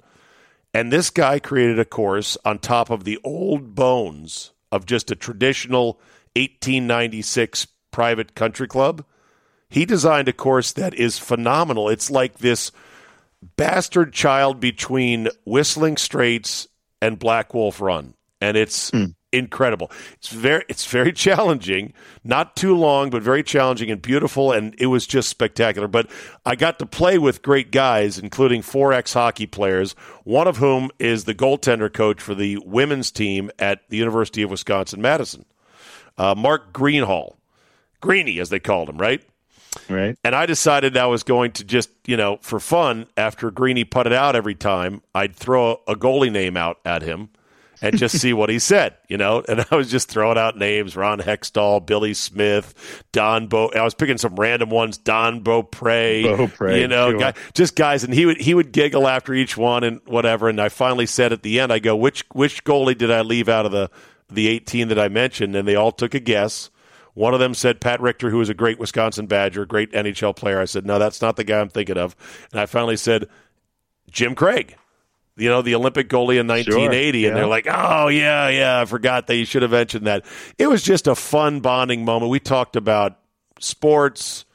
And 0.73 0.91
this 0.91 1.09
guy 1.09 1.39
created 1.39 1.79
a 1.79 1.85
course 1.85 2.37
on 2.43 2.59
top 2.59 2.89
of 2.89 3.03
the 3.03 3.19
old 3.23 3.75
bones 3.75 4.51
of 4.71 4.85
just 4.85 5.11
a 5.11 5.15
traditional 5.15 5.99
1896 6.35 7.67
private 7.91 8.33
country 8.33 8.67
club. 8.67 9.05
He 9.69 9.85
designed 9.85 10.27
a 10.27 10.33
course 10.33 10.71
that 10.73 10.93
is 10.93 11.19
phenomenal. 11.19 11.89
It's 11.89 12.09
like 12.09 12.39
this 12.39 12.71
bastard 13.55 14.13
child 14.13 14.59
between 14.59 15.29
Whistling 15.45 15.97
Straits 15.97 16.67
and 17.01 17.19
Black 17.19 17.53
Wolf 17.53 17.81
Run, 17.81 18.13
and 18.41 18.57
it's 18.57 18.91
mm. 18.91 19.13
Incredible. 19.33 19.91
It's 20.13 20.29
very 20.29 20.63
it's 20.69 20.85
very 20.85 21.11
challenging, 21.25 21.93
not 22.23 22.55
too 22.55 22.75
long, 22.75 23.09
but 23.09 23.21
very 23.21 23.43
challenging 23.43 23.89
and 23.91 24.01
beautiful, 24.01 24.51
and 24.51 24.75
it 24.77 24.87
was 24.87 25.05
just 25.05 25.27
spectacular. 25.29 25.87
But 25.87 26.09
I 26.45 26.55
got 26.55 26.79
to 26.79 26.85
play 26.85 27.17
with 27.17 27.41
great 27.41 27.71
guys, 27.71 28.17
including 28.17 28.61
four 28.61 28.93
ex 28.93 29.13
hockey 29.13 29.47
players, 29.47 29.93
one 30.23 30.47
of 30.47 30.57
whom 30.57 30.91
is 30.99 31.25
the 31.25 31.35
goaltender 31.35 31.91
coach 31.91 32.21
for 32.21 32.35
the 32.35 32.59
women's 32.65 33.11
team 33.11 33.51
at 33.59 33.89
the 33.89 33.97
University 33.97 34.43
of 34.43 34.51
Wisconsin 34.51 35.01
Madison, 35.01 35.45
uh, 36.17 36.35
Mark 36.35 36.71
Greenhall, 36.71 37.35
Greeny 37.99 38.39
as 38.39 38.49
they 38.49 38.59
called 38.59 38.89
him, 38.89 38.97
right? 38.97 39.21
Right. 39.89 40.15
And 40.23 40.35
I 40.35 40.45
decided 40.45 40.95
I 40.95 41.07
was 41.07 41.23
going 41.23 41.51
to 41.53 41.63
just, 41.63 41.89
you 42.05 42.15
know, 42.15 42.37
for 42.41 42.59
fun, 42.59 43.07
after 43.17 43.49
Greeny 43.49 43.85
putted 43.85 44.13
out 44.13 44.35
every 44.35 44.53
time, 44.53 45.01
I'd 45.15 45.35
throw 45.35 45.81
a 45.87 45.95
goalie 45.95 46.31
name 46.31 46.55
out 46.55 46.79
at 46.85 47.01
him 47.01 47.29
and 47.83 47.97
just 47.97 48.17
see 48.17 48.31
what 48.31 48.49
he 48.49 48.59
said, 48.59 48.95
you 49.09 49.17
know. 49.17 49.43
And 49.47 49.63
I 49.69 49.75
was 49.75 49.91
just 49.91 50.09
throwing 50.09 50.37
out 50.37 50.57
names: 50.57 50.95
Ron 50.95 51.19
Hextall, 51.19 51.85
Billy 51.85 52.13
Smith, 52.13 53.03
Don 53.11 53.47
Bo. 53.47 53.69
I 53.75 53.83
was 53.83 53.93
picking 53.93 54.17
some 54.17 54.35
random 54.35 54.69
ones: 54.69 54.97
Don 54.97 55.41
Beaupre, 55.41 56.23
Beaupre 56.23 56.77
you 56.77 56.87
know, 56.87 57.11
sure. 57.11 57.19
guy, 57.19 57.33
just 57.53 57.75
guys. 57.75 58.03
And 58.03 58.13
he 58.13 58.25
would 58.25 58.39
he 58.39 58.53
would 58.53 58.71
giggle 58.71 59.07
after 59.07 59.33
each 59.33 59.57
one 59.57 59.83
and 59.83 59.99
whatever. 60.05 60.49
And 60.49 60.59
I 60.59 60.69
finally 60.69 61.05
said 61.05 61.33
at 61.33 61.43
the 61.43 61.59
end, 61.59 61.71
I 61.71 61.79
go, 61.79 61.95
which 61.95 62.23
which 62.31 62.63
goalie 62.63 62.97
did 62.97 63.11
I 63.11 63.21
leave 63.21 63.49
out 63.49 63.65
of 63.65 63.73
the 63.73 63.91
the 64.29 64.47
eighteen 64.47 64.87
that 64.87 64.97
I 64.97 65.09
mentioned? 65.09 65.55
And 65.55 65.67
they 65.67 65.75
all 65.75 65.91
took 65.91 66.13
a 66.13 66.19
guess. 66.19 66.69
One 67.15 67.35
of 67.35 67.39
them 67.39 67.53
said 67.53 67.79
Pat 67.79 68.01
Richter, 68.01 68.31
who 68.31 68.37
was 68.37 68.49
a 68.49 68.55
great 68.55 68.79
Wisconsin 68.79 69.27
Badger, 69.27 69.67
great 69.67 69.91
NHL 69.91 70.35
player. 70.35 70.59
I 70.59 70.65
said, 70.65 70.83
no, 70.83 70.97
that's 70.97 71.21
not 71.21 71.35
the 71.35 71.43
guy 71.43 71.59
I'm 71.59 71.69
thinking 71.69 71.95
of. 71.95 72.15
And 72.51 72.59
I 72.59 72.65
finally 72.65 72.97
said, 72.97 73.27
Jim 74.09 74.33
Craig, 74.33 74.75
you 75.35 75.49
know, 75.49 75.61
the 75.61 75.75
Olympic 75.75 76.09
goalie 76.09 76.39
in 76.39 76.47
1980. 76.47 77.11
Sure, 77.11 77.21
yeah. 77.21 77.27
And 77.29 77.37
they're 77.37 77.47
like, 77.47 77.67
oh, 77.69 78.07
yeah, 78.07 78.49
yeah, 78.49 78.81
I 78.81 78.85
forgot 78.85 79.27
that 79.27 79.35
you 79.35 79.45
should 79.45 79.61
have 79.63 79.71
mentioned 79.71 80.07
that. 80.07 80.25
It 80.57 80.67
was 80.67 80.83
just 80.83 81.07
a 81.07 81.15
fun 81.15 81.59
bonding 81.59 82.05
moment. 82.05 82.29
We 82.29 82.39
talked 82.39 82.75
about 82.75 83.17
sports, 83.59 84.45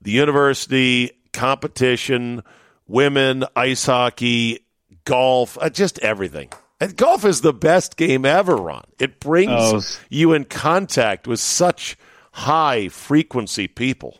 the 0.00 0.10
university, 0.12 1.10
competition, 1.32 2.42
women, 2.86 3.44
ice 3.54 3.84
hockey, 3.86 4.64
golf, 5.04 5.58
uh, 5.60 5.70
just 5.70 5.98
everything. 6.00 6.48
And 6.80 6.96
golf 6.96 7.24
is 7.26 7.42
the 7.42 7.52
best 7.52 7.96
game 7.98 8.24
ever, 8.24 8.56
Ron. 8.56 8.84
It 8.98 9.20
brings 9.20 9.50
Oh. 9.52 9.80
you 10.08 10.32
in 10.32 10.44
contact 10.44 11.26
with 11.28 11.38
such 11.40 11.96
high 12.32 12.88
frequency 12.88 13.68
people. 13.68 14.18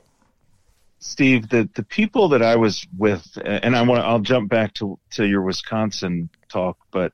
Steve, 1.00 1.49
the, 1.49 1.69
the 1.75 1.83
people 1.83 2.28
that 2.28 2.42
I 2.42 2.57
was 2.57 2.87
with, 2.97 3.26
and 3.42 3.75
I 3.75 3.83
want 3.83 4.04
I'll 4.04 4.21
jump 4.21 4.50
back 4.50 4.75
to, 4.75 4.99
to 5.12 5.26
your 5.26 5.42
Wisconsin 5.42 6.28
talk, 6.49 6.76
but 6.90 7.12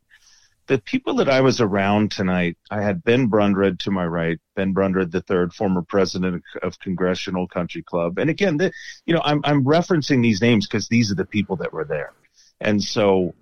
the 0.66 0.78
people 0.78 1.14
that 1.14 1.28
I 1.28 1.40
was 1.40 1.61
around 1.61 2.11
tonight, 2.11 2.59
I 2.69 2.83
had 2.83 3.05
Ben 3.05 3.28
Brundred 3.28 3.78
to 3.81 3.93
my 3.93 4.05
right, 4.05 4.40
Ben 4.57 4.75
Brundred 4.75 5.12
the 5.12 5.21
third, 5.21 5.55
former 5.55 5.83
president 5.83 6.43
of 6.62 6.81
Congressional 6.81 7.47
Country 7.47 7.83
Club. 7.83 8.19
And 8.19 8.28
again, 8.28 8.57
the, 8.57 8.73
you 9.05 9.14
know, 9.14 9.23
I'm, 9.25 9.40
I'm 9.45 9.64
referencing 9.64 10.21
these 10.21 10.40
names 10.40 10.66
because 10.66 10.88
these 10.88 11.12
are 11.12 11.16
the 11.16 11.25
people 11.25 11.55
that 11.57 11.73
were 11.73 11.85
there. 11.85 12.12
And 12.61 12.82
so 12.82 13.34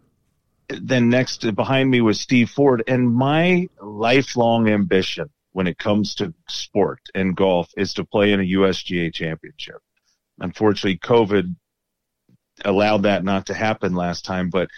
then 0.69 1.09
next 1.09 1.55
behind 1.55 1.91
me 1.91 2.03
was 2.03 2.21
Steve 2.21 2.51
Ford 2.51 2.83
and 2.87 3.15
my 3.15 3.69
lifelong 3.81 4.69
ambition 4.69 5.31
when 5.53 5.67
it 5.67 5.79
comes 5.79 6.17
to 6.17 6.35
sport 6.49 7.01
and 7.15 7.35
golf 7.35 7.71
is 7.77 7.95
to 7.95 8.05
play 8.05 8.33
in 8.33 8.41
a 8.41 8.45
USGA 8.45 9.15
championship. 9.15 9.81
Unfortunately, 10.41 10.99
COVID 10.99 11.55
allowed 12.65 13.03
that 13.03 13.25
not 13.25 13.47
to 13.47 13.55
happen 13.55 13.95
last 13.95 14.25
time, 14.25 14.51
but 14.51 14.69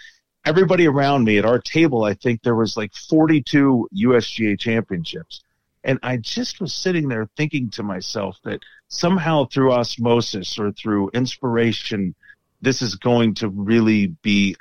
everybody 0.45 0.87
around 0.87 1.23
me 1.23 1.37
at 1.37 1.45
our 1.45 1.59
table, 1.59 2.03
I 2.03 2.13
think 2.13 2.41
there 2.41 2.55
was 2.55 2.77
like 2.77 2.93
42 2.93 3.89
USGA 3.95 4.59
championships. 4.59 5.43
And 5.83 5.99
I 6.03 6.17
just 6.17 6.59
was 6.59 6.73
sitting 6.73 7.07
there 7.07 7.29
thinking 7.37 7.69
to 7.71 7.83
myself 7.83 8.37
that 8.43 8.59
somehow 8.87 9.45
through 9.45 9.71
osmosis 9.71 10.57
or 10.59 10.71
through 10.71 11.11
inspiration, 11.13 12.15
this 12.61 12.81
is 12.81 12.95
going 12.95 13.35
to 13.35 13.49
really 13.49 14.07
be, 14.07 14.55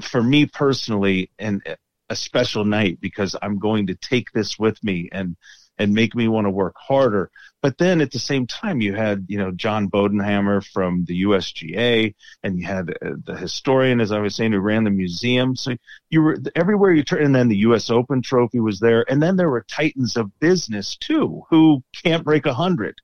for 0.00 0.22
me 0.22 0.46
personally, 0.46 1.30
and 1.38 1.62
a 2.10 2.16
special 2.16 2.64
night 2.64 3.00
because 3.00 3.36
I'm 3.40 3.58
going 3.58 3.86
to 3.88 3.94
take 3.94 4.32
this 4.32 4.58
with 4.58 4.82
me 4.82 5.08
and 5.12 5.36
and 5.78 5.94
make 5.94 6.14
me 6.14 6.26
want 6.26 6.46
to 6.46 6.50
work 6.50 6.74
harder. 6.76 7.30
But 7.60 7.78
then 7.78 8.00
at 8.00 8.12
the 8.12 8.20
same 8.20 8.46
time, 8.46 8.80
you 8.80 8.94
had, 8.94 9.26
you 9.28 9.36
know, 9.36 9.50
John 9.50 9.90
Bodenhamer 9.90 10.64
from 10.64 11.04
the 11.06 11.22
USGA 11.24 12.14
and 12.44 12.58
you 12.58 12.66
had 12.66 12.90
uh, 12.90 13.14
the 13.24 13.36
historian, 13.36 14.00
as 14.00 14.12
I 14.12 14.20
was 14.20 14.36
saying, 14.36 14.52
who 14.52 14.60
ran 14.60 14.84
the 14.84 14.90
museum. 14.90 15.56
So 15.56 15.74
you 16.08 16.22
were 16.22 16.38
everywhere 16.54 16.92
you 16.92 17.02
turn. 17.02 17.24
And 17.24 17.34
then 17.34 17.48
the 17.48 17.56
US 17.58 17.90
Open 17.90 18.22
trophy 18.22 18.60
was 18.60 18.78
there. 18.78 19.04
And 19.10 19.20
then 19.20 19.36
there 19.36 19.50
were 19.50 19.64
titans 19.68 20.16
of 20.16 20.38
business 20.38 20.96
too, 20.96 21.42
who 21.50 21.82
can't 22.04 22.24
break 22.24 22.46
a 22.46 22.54
hundred. 22.54 22.94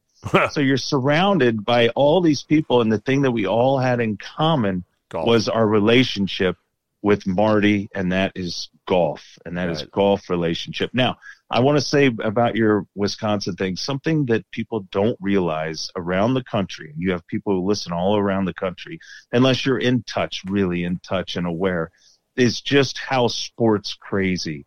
so 0.51 0.61
you're 0.61 0.77
surrounded 0.77 1.64
by 1.64 1.88
all 1.88 2.21
these 2.21 2.43
people. 2.45 2.81
And 2.81 2.93
the 2.93 2.99
thing 2.99 3.23
that 3.23 3.33
we 3.33 3.47
all 3.47 3.79
had 3.79 3.99
in 4.01 4.17
common 4.17 4.85
Golf. 5.09 5.27
was 5.27 5.49
our 5.49 5.67
relationship 5.67 6.57
with 7.03 7.27
Marty, 7.27 7.90
and 7.95 8.12
that 8.12 8.33
is 8.35 8.71
golf, 8.87 9.38
and 9.45 9.59
that 9.59 9.69
is 9.69 9.83
Right. 9.83 9.90
golf 9.90 10.31
relationship. 10.31 10.90
Now, 10.95 11.19
I 11.55 11.61
want 11.61 11.79
to 11.79 11.85
say 11.85 12.07
about 12.07 12.57
your 12.57 12.85
Wisconsin 12.97 13.55
thing, 13.55 13.77
something 13.77 14.27
that 14.27 14.51
people 14.51 14.81
don't 14.90 15.17
realize 15.21 15.88
around 15.95 16.35
the 16.35 16.43
country. 16.43 16.93
You 16.97 17.12
have 17.12 17.25
people 17.29 17.53
who 17.55 17.64
listen 17.67 17.93
all 17.93 18.17
around 18.17 18.47
the 18.47 18.55
country, 18.55 18.99
unless 19.33 19.64
you're 19.64 19.79
in 19.79 20.03
touch, 20.03 20.43
really 20.47 20.83
in 20.83 20.99
touch 20.99 21.37
and 21.37 21.47
aware, 21.47 21.93
is 22.37 22.61
just 22.61 22.99
how 22.99 23.29
sports 23.29 23.95
crazy 23.95 24.67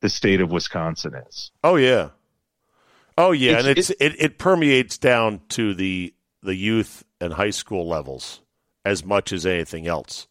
the 0.00 0.08
state 0.08 0.40
of 0.40 0.52
Wisconsin 0.52 1.14
is. 1.28 1.50
Oh 1.64 1.74
yeah, 1.74 2.10
oh 3.16 3.32
yeah, 3.32 3.50
It's- 3.58 3.66
and 3.66 3.78
it's 3.78 3.90
it, 3.90 4.14
it 4.22 4.38
permeates 4.38 4.96
down 4.96 5.40
to 5.50 5.74
the 5.74 6.14
the 6.44 6.54
youth 6.54 7.02
and 7.20 7.32
high 7.32 7.50
school 7.50 7.88
levels 7.88 8.42
as 8.84 9.04
much 9.04 9.32
as 9.32 9.44
anything 9.44 9.88
else. 9.88 10.28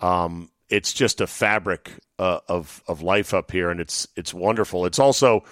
Um, 0.00 0.50
it's 0.70 0.94
just 0.94 1.20
a 1.20 1.26
fabric 1.26 1.90
uh, 2.18 2.40
of 2.48 2.82
of 2.86 3.02
life 3.02 3.34
up 3.34 3.50
here, 3.50 3.70
and 3.70 3.80
it's 3.80 4.06
it's 4.16 4.32
wonderful. 4.32 4.86
It's 4.86 4.98
also, 4.98 5.44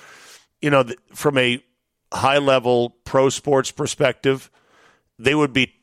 you 0.61 0.70
know, 0.70 0.85
from 1.14 1.38
a 1.38 1.62
high 2.12 2.38
level 2.38 2.90
pro 3.05 3.29
sports 3.29 3.70
perspective, 3.70 4.51
they 5.18 5.35
would 5.35 5.53
be 5.53 5.75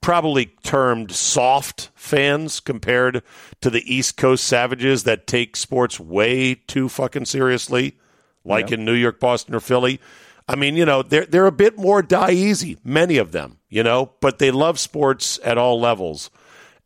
probably 0.00 0.46
termed 0.62 1.10
soft 1.10 1.90
fans 1.94 2.60
compared 2.60 3.22
to 3.60 3.70
the 3.70 3.82
East 3.92 4.16
Coast 4.16 4.44
savages 4.44 5.04
that 5.04 5.26
take 5.26 5.56
sports 5.56 5.98
way 5.98 6.54
too 6.54 6.88
fucking 6.88 7.24
seriously, 7.24 7.96
like 8.44 8.70
in 8.70 8.84
New 8.84 8.94
York, 8.94 9.18
Boston, 9.18 9.54
or 9.54 9.60
Philly. 9.60 10.00
I 10.48 10.54
mean, 10.54 10.76
you 10.76 10.84
know, 10.84 11.02
they're 11.02 11.26
they're 11.26 11.46
a 11.46 11.52
bit 11.52 11.76
more 11.76 12.02
die 12.02 12.32
easy, 12.32 12.78
many 12.84 13.16
of 13.16 13.32
them, 13.32 13.58
you 13.68 13.82
know, 13.82 14.12
but 14.20 14.38
they 14.38 14.50
love 14.50 14.78
sports 14.78 15.40
at 15.42 15.58
all 15.58 15.80
levels. 15.80 16.30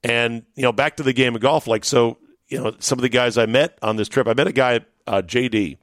And 0.02 0.44
you 0.54 0.62
know, 0.62 0.72
back 0.72 0.96
to 0.96 1.02
the 1.02 1.12
game 1.12 1.34
of 1.34 1.42
golf, 1.42 1.66
like 1.66 1.84
so, 1.84 2.16
you 2.50 2.60
know, 2.60 2.74
some 2.80 2.98
of 2.98 3.02
the 3.02 3.08
guys 3.08 3.38
I 3.38 3.46
met 3.46 3.78
on 3.80 3.96
this 3.96 4.08
trip, 4.08 4.26
I 4.26 4.34
met 4.34 4.48
a 4.48 4.52
guy, 4.52 4.80
uh, 5.06 5.22
JD, 5.22 5.78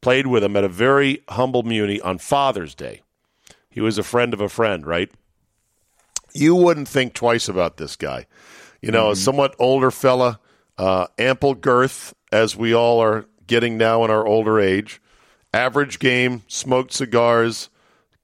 played 0.00 0.26
with 0.26 0.42
him 0.42 0.56
at 0.56 0.64
a 0.64 0.68
very 0.68 1.22
humble 1.28 1.62
muni 1.62 2.00
on 2.00 2.18
Father's 2.18 2.74
Day. 2.74 3.02
He 3.70 3.80
was 3.80 3.96
a 3.96 4.02
friend 4.02 4.34
of 4.34 4.40
a 4.40 4.48
friend, 4.48 4.84
right? 4.84 5.10
You 6.34 6.56
wouldn't 6.56 6.88
think 6.88 7.14
twice 7.14 7.48
about 7.48 7.76
this 7.76 7.96
guy. 7.96 8.26
You 8.82 8.90
know, 8.90 9.10
a 9.10 9.16
somewhat 9.16 9.54
older 9.58 9.90
fella, 9.90 10.40
uh, 10.78 11.06
ample 11.18 11.54
girth, 11.54 12.14
as 12.32 12.56
we 12.56 12.74
all 12.74 13.00
are 13.00 13.26
getting 13.46 13.78
now 13.78 14.04
in 14.04 14.10
our 14.10 14.26
older 14.26 14.58
age. 14.58 15.00
Average 15.52 15.98
game, 15.98 16.42
smoked 16.48 16.92
cigars, 16.92 17.68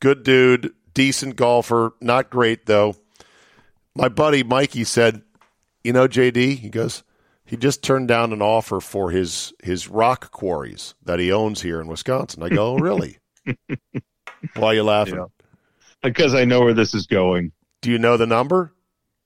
good 0.01 0.22
dude, 0.22 0.72
decent 0.94 1.37
golfer, 1.37 1.94
not 2.01 2.31
great 2.31 2.66
though. 2.66 2.96
My 3.94 4.09
buddy 4.09 4.42
Mikey 4.42 4.85
said, 4.85 5.22
"You 5.83 5.92
know, 5.92 6.07
JD," 6.07 6.57
he 6.57 6.68
goes, 6.68 7.03
"He 7.46 7.56
just 7.56 7.82
turned 7.82 8.09
down 8.09 8.32
an 8.32 8.42
offer 8.42 8.80
for 8.80 9.11
his 9.11 9.52
his 9.62 9.88
rock 9.88 10.30
quarries 10.30 10.94
that 11.04 11.18
he 11.18 11.32
owns 11.32 11.62
here 11.62 11.80
in 11.80 11.87
Wisconsin." 11.87 12.42
I 12.42 12.48
go, 12.50 12.72
oh, 12.74 12.78
"Really?" 12.78 13.18
Why 14.56 14.68
are 14.68 14.74
you 14.74 14.82
laughing? 14.82 15.14
Yeah. 15.16 15.26
Because 16.02 16.35
I 16.35 16.44
know 16.44 16.61
where 16.61 16.74
this 16.74 16.94
is 16.94 17.06
going. 17.06 17.52
Do 17.80 17.90
you 17.90 17.98
know 17.98 18.16
the 18.16 18.26
number? 18.26 18.72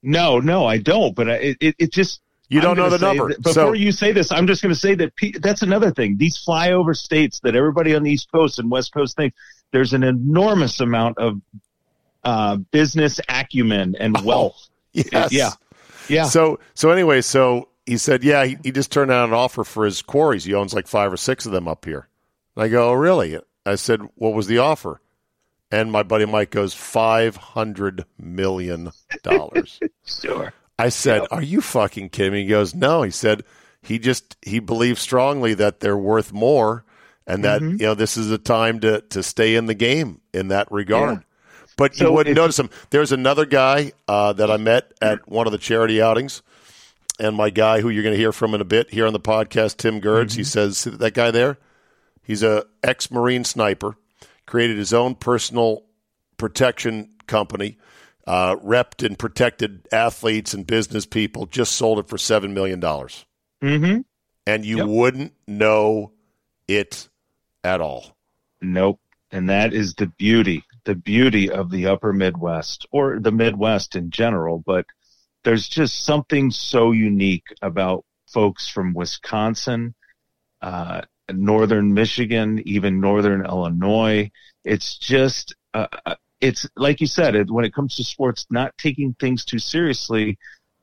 No, 0.03 0.39
no, 0.39 0.67
I 0.67 0.79
don't. 0.79 1.15
But 1.15 1.29
I, 1.29 1.35
it, 1.35 1.57
it, 1.61 1.75
it 1.79 1.93
just 1.93 2.21
You 2.49 2.61
don't 2.61 2.77
know 2.77 2.89
the 2.91 2.99
number. 2.99 3.29
that- 3.29 3.43
before 3.43 3.53
So- 3.53 3.73
you 3.73 3.93
say 3.93 4.13
this, 4.13 4.31
I'm 4.33 4.47
just 4.47 4.63
going 4.63 4.73
to 4.75 4.79
say 4.81 4.95
that 4.95 5.13
that's 5.41 5.63
another 5.63 5.91
thing. 5.91 6.17
These 6.17 6.43
flyover 6.45 6.97
states 6.97 7.41
that 7.41 7.55
everybody 7.57 7.95
on 7.95 8.03
the 8.03 8.11
East 8.11 8.31
Coast 8.33 8.59
and 8.59 8.71
West 8.71 8.93
Coast 8.95 9.17
think 9.17 9.35
there's 9.73 9.93
an 9.93 10.03
enormous 10.03 10.81
amount 10.81 11.19
of 11.19 11.41
uh, 12.25 12.57
business 12.57 13.21
acumen 13.29 13.95
and 13.99 14.17
Oh, 14.19 14.23
wealth. 14.23 14.69
Yes. 14.93 15.33
Yeah. 15.33 15.51
Yeah. 16.09 16.25
So 16.25 16.59
so 16.75 16.91
anyway, 16.91 17.21
so 17.21 17.69
he 17.91 17.99
said, 17.99 18.23
yeah, 18.23 18.45
he, 18.45 18.57
he 18.63 18.71
just 18.73 18.93
turned 18.93 19.09
down 19.11 19.29
an 19.29 19.35
offer 19.35 19.65
for 19.65 19.85
his 19.85 20.01
quarries. 20.03 20.45
He 20.45 20.55
owns 20.55 20.73
like 20.73 20.87
five 20.87 21.13
or 21.13 21.17
six 21.17 21.45
of 21.47 21.53
them 21.53 21.67
up 21.69 21.85
here. 21.85 22.09
And 22.57 22.65
I 22.65 22.69
go, 22.69 22.91
oh, 22.91 22.93
really? 22.95 23.39
I 23.67 23.75
said, 23.75 24.01
what 24.15 24.33
was 24.33 24.47
the 24.47 24.59
offer? 24.59 25.01
And 25.73 25.93
my 25.93 26.03
buddy 26.03 26.25
Mike 26.25 26.51
goes, 26.51 26.75
five 26.75 27.37
hundred 27.37 28.05
million 28.19 28.91
dollars. 29.23 29.79
Sure. 30.05 30.53
I 30.79 30.89
said, 30.89 31.27
"Are 31.31 31.43
you 31.43 31.61
fucking 31.61 32.09
kidding 32.09 32.33
me?" 32.33 32.43
He 32.43 32.49
goes, 32.49 32.75
"No." 32.75 33.03
He 33.03 33.11
said 33.11 33.43
he 33.83 33.99
just 33.99 34.37
he 34.43 34.59
believes 34.61 35.01
strongly 35.01 35.53
that 35.55 35.81
they're 35.81 35.97
worth 35.97 36.33
more, 36.33 36.85
and 37.27 37.45
that 37.45 37.61
Mm-hmm. 37.61 37.77
you 37.81 37.87
know 37.87 37.95
this 37.95 38.17
is 38.17 38.31
a 38.31 38.39
time 38.39 38.81
to 38.81 39.03
to 39.03 39.23
stay 39.23 39.55
in 39.57 39.67
the 39.67 39.75
game 39.75 40.21
in 40.33 40.49
that 40.49 40.73
regard. 40.73 41.19
Yeah. 41.19 41.23
But 41.77 42.01
you 42.01 42.11
wouldn't 42.11 42.35
notice 42.35 42.59
him. 42.59 42.71
There's 42.91 43.13
another 43.13 43.45
guy 43.47 43.93
uh, 44.09 44.33
that 44.33 44.51
I 44.51 44.57
met 44.57 44.93
at 45.01 45.29
one 45.29 45.47
of 45.47 45.53
the 45.53 45.59
charity 45.59 46.01
outings, 46.03 46.43
and 47.21 47.37
my 47.37 47.51
guy 47.51 47.81
who 47.81 47.89
you're 47.91 48.03
going 48.03 48.15
to 48.15 48.19
hear 48.19 48.33
from 48.33 48.55
in 48.55 48.61
a 48.61 48.65
bit 48.65 48.91
here 48.91 49.07
on 49.07 49.13
the 49.13 49.21
podcast, 49.21 49.77
Tim 49.77 50.01
Gerds. 50.01 50.31
Mm-hmm. 50.31 50.39
He 50.39 50.45
says 50.45 50.85
that 50.85 51.15
guy 51.15 51.31
there. 51.31 51.59
He's 52.23 52.43
a 52.43 52.65
ex 52.83 53.11
Marine 53.11 53.45
sniper, 53.45 53.97
created 54.47 54.79
his 54.79 54.93
own 54.93 55.15
personal 55.15 55.85
protection 56.37 57.11
company, 57.27 57.79
uh, 58.27 58.57
repped 58.57 59.05
and 59.07 59.19
protected 59.19 59.87
athletes 59.93 60.55
and 60.55 60.67
business 60.67 61.07
people, 61.07 61.47
just 61.47 61.73
sold 61.73 61.99
it 61.99 62.09
for 62.09 62.17
$7 62.17 62.53
million. 62.53 62.81
Mm-hmm. 62.81 64.01
And 64.47 64.65
you 64.65 64.79
Yep. 64.79 64.87
wouldn't 64.87 65.33
know 65.47 66.13
it 66.67 67.09
at 67.63 67.81
all. 67.81 68.17
Nope. 68.61 69.01
And 69.31 69.49
that 69.49 69.73
is 69.73 69.95
the 69.95 70.07
beauty, 70.07 70.65
the 70.85 70.95
beauty 70.95 71.51
of 71.51 71.71
the 71.71 71.87
upper 71.87 72.13
Midwest 72.13 72.87
or 72.91 73.21
the 73.21 73.31
Midwest 73.31 73.95
in 73.97 74.11
general. 74.11 74.59
But 74.65 74.87
there's 75.45 75.69
just 75.69 76.05
something 76.05 76.51
so 76.51 76.93
unique 76.93 77.47
about 77.63 78.05
folks 78.29 78.69
from 78.69 78.95
Wisconsin, 78.95 79.95
uh, 80.63 81.03
northern 81.33 81.95
Michigan, 81.95 82.63
even 82.67 83.01
northern 83.01 83.45
Illinois. 83.45 84.31
It's 84.65 84.99
just, 84.99 85.55
uh, 85.75 85.87
uh, 86.05 86.15
it's 86.41 86.67
like 86.77 87.01
you 87.01 87.07
said, 87.07 87.35
it, 87.35 87.51
when 87.51 87.65
it 87.65 87.75
comes 87.75 87.97
to 87.97 88.05
sports, 88.05 88.47
not 88.51 88.77
taking 88.79 89.15
things 89.15 89.45
too 89.45 89.59
seriously, 89.59 90.39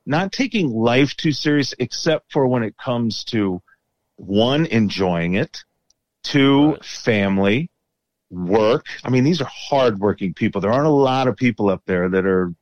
not 0.06 0.32
taking 0.32 0.70
life 0.70 1.16
too 1.16 1.32
serious, 1.32 1.74
except 1.78 2.32
for 2.32 2.46
when 2.46 2.62
it 2.62 2.76
comes 2.76 3.24
to 3.24 3.62
one, 4.16 4.66
enjoying 4.66 5.34
it, 5.34 5.64
two, 6.22 6.76
family, 6.82 7.70
work. 8.30 8.86
I 9.04 9.10
mean, 9.10 9.24
these 9.24 9.40
are 9.40 9.50
hardworking 9.50 10.34
people. 10.34 10.60
There 10.60 10.72
aren't 10.72 10.86
a 10.86 10.90
lot 10.90 11.28
of 11.28 11.36
people 11.36 11.68
up 11.70 11.82
there 11.86 12.08
that 12.08 12.26
are 12.26 12.52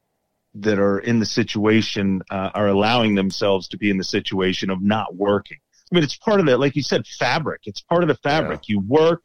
that 0.60 0.78
are 0.78 0.98
in 0.98 1.18
the 1.18 1.26
situation 1.26 2.22
uh, 2.30 2.50
are 2.54 2.68
allowing 2.68 3.14
themselves 3.14 3.68
to 3.68 3.76
be 3.78 3.90
in 3.90 3.98
the 3.98 4.04
situation 4.04 4.70
of 4.70 4.80
not 4.82 5.14
working. 5.14 5.58
I 5.90 5.94
mean, 5.94 6.04
it's 6.04 6.16
part 6.16 6.40
of 6.40 6.46
that, 6.46 6.58
like 6.58 6.74
you 6.76 6.82
said, 6.82 7.06
fabric. 7.06 7.62
It's 7.64 7.80
part 7.80 8.02
of 8.02 8.08
the 8.08 8.16
fabric. 8.16 8.68
You 8.68 8.80
work, 8.80 9.22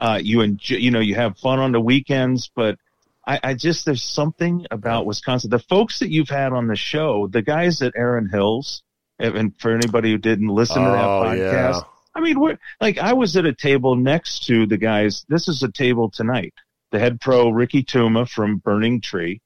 uh, 0.00 0.20
you 0.22 0.40
enjoy, 0.42 0.76
you 0.76 0.90
know, 0.90 1.00
you 1.00 1.14
have 1.14 1.38
fun 1.38 1.58
on 1.58 1.72
the 1.72 1.80
weekends, 1.80 2.50
but 2.54 2.78
I, 3.26 3.40
I 3.42 3.54
just, 3.54 3.86
there's 3.86 4.04
something 4.04 4.66
about 4.70 5.06
Wisconsin. 5.06 5.50
The 5.50 5.58
folks 5.58 6.00
that 6.00 6.10
you've 6.10 6.28
had 6.28 6.52
on 6.52 6.66
the 6.66 6.76
show, 6.76 7.26
the 7.28 7.42
guys 7.42 7.80
at 7.82 7.94
Erin 7.96 8.28
Hills, 8.28 8.82
and- 9.18 9.34
and 9.36 9.58
for 9.58 9.72
anybody 9.72 10.10
who 10.10 10.18
didn't 10.18 10.48
listen 10.48 10.82
to 10.84 10.90
that 10.90 11.04
Oh, 11.04 11.22
podcast, 11.24 11.72
yeah. 11.74 11.80
I 12.14 12.20
mean, 12.20 12.38
we're 12.40 12.58
like, 12.80 12.98
I 12.98 13.12
was 13.14 13.36
at 13.36 13.46
a 13.46 13.52
table 13.54 13.94
next 13.96 14.46
to 14.46 14.66
the 14.66 14.76
guys. 14.78 15.24
This 15.28 15.48
is 15.48 15.62
a 15.62 15.70
table 15.72 16.10
tonight. 16.10 16.52
The 16.92 16.98
head 16.98 17.20
pro, 17.20 17.50
Ricky 17.50 17.82
Tuma 17.82 18.28
from 18.28 18.58
Burning 18.58 19.00
Tree, 19.00 19.40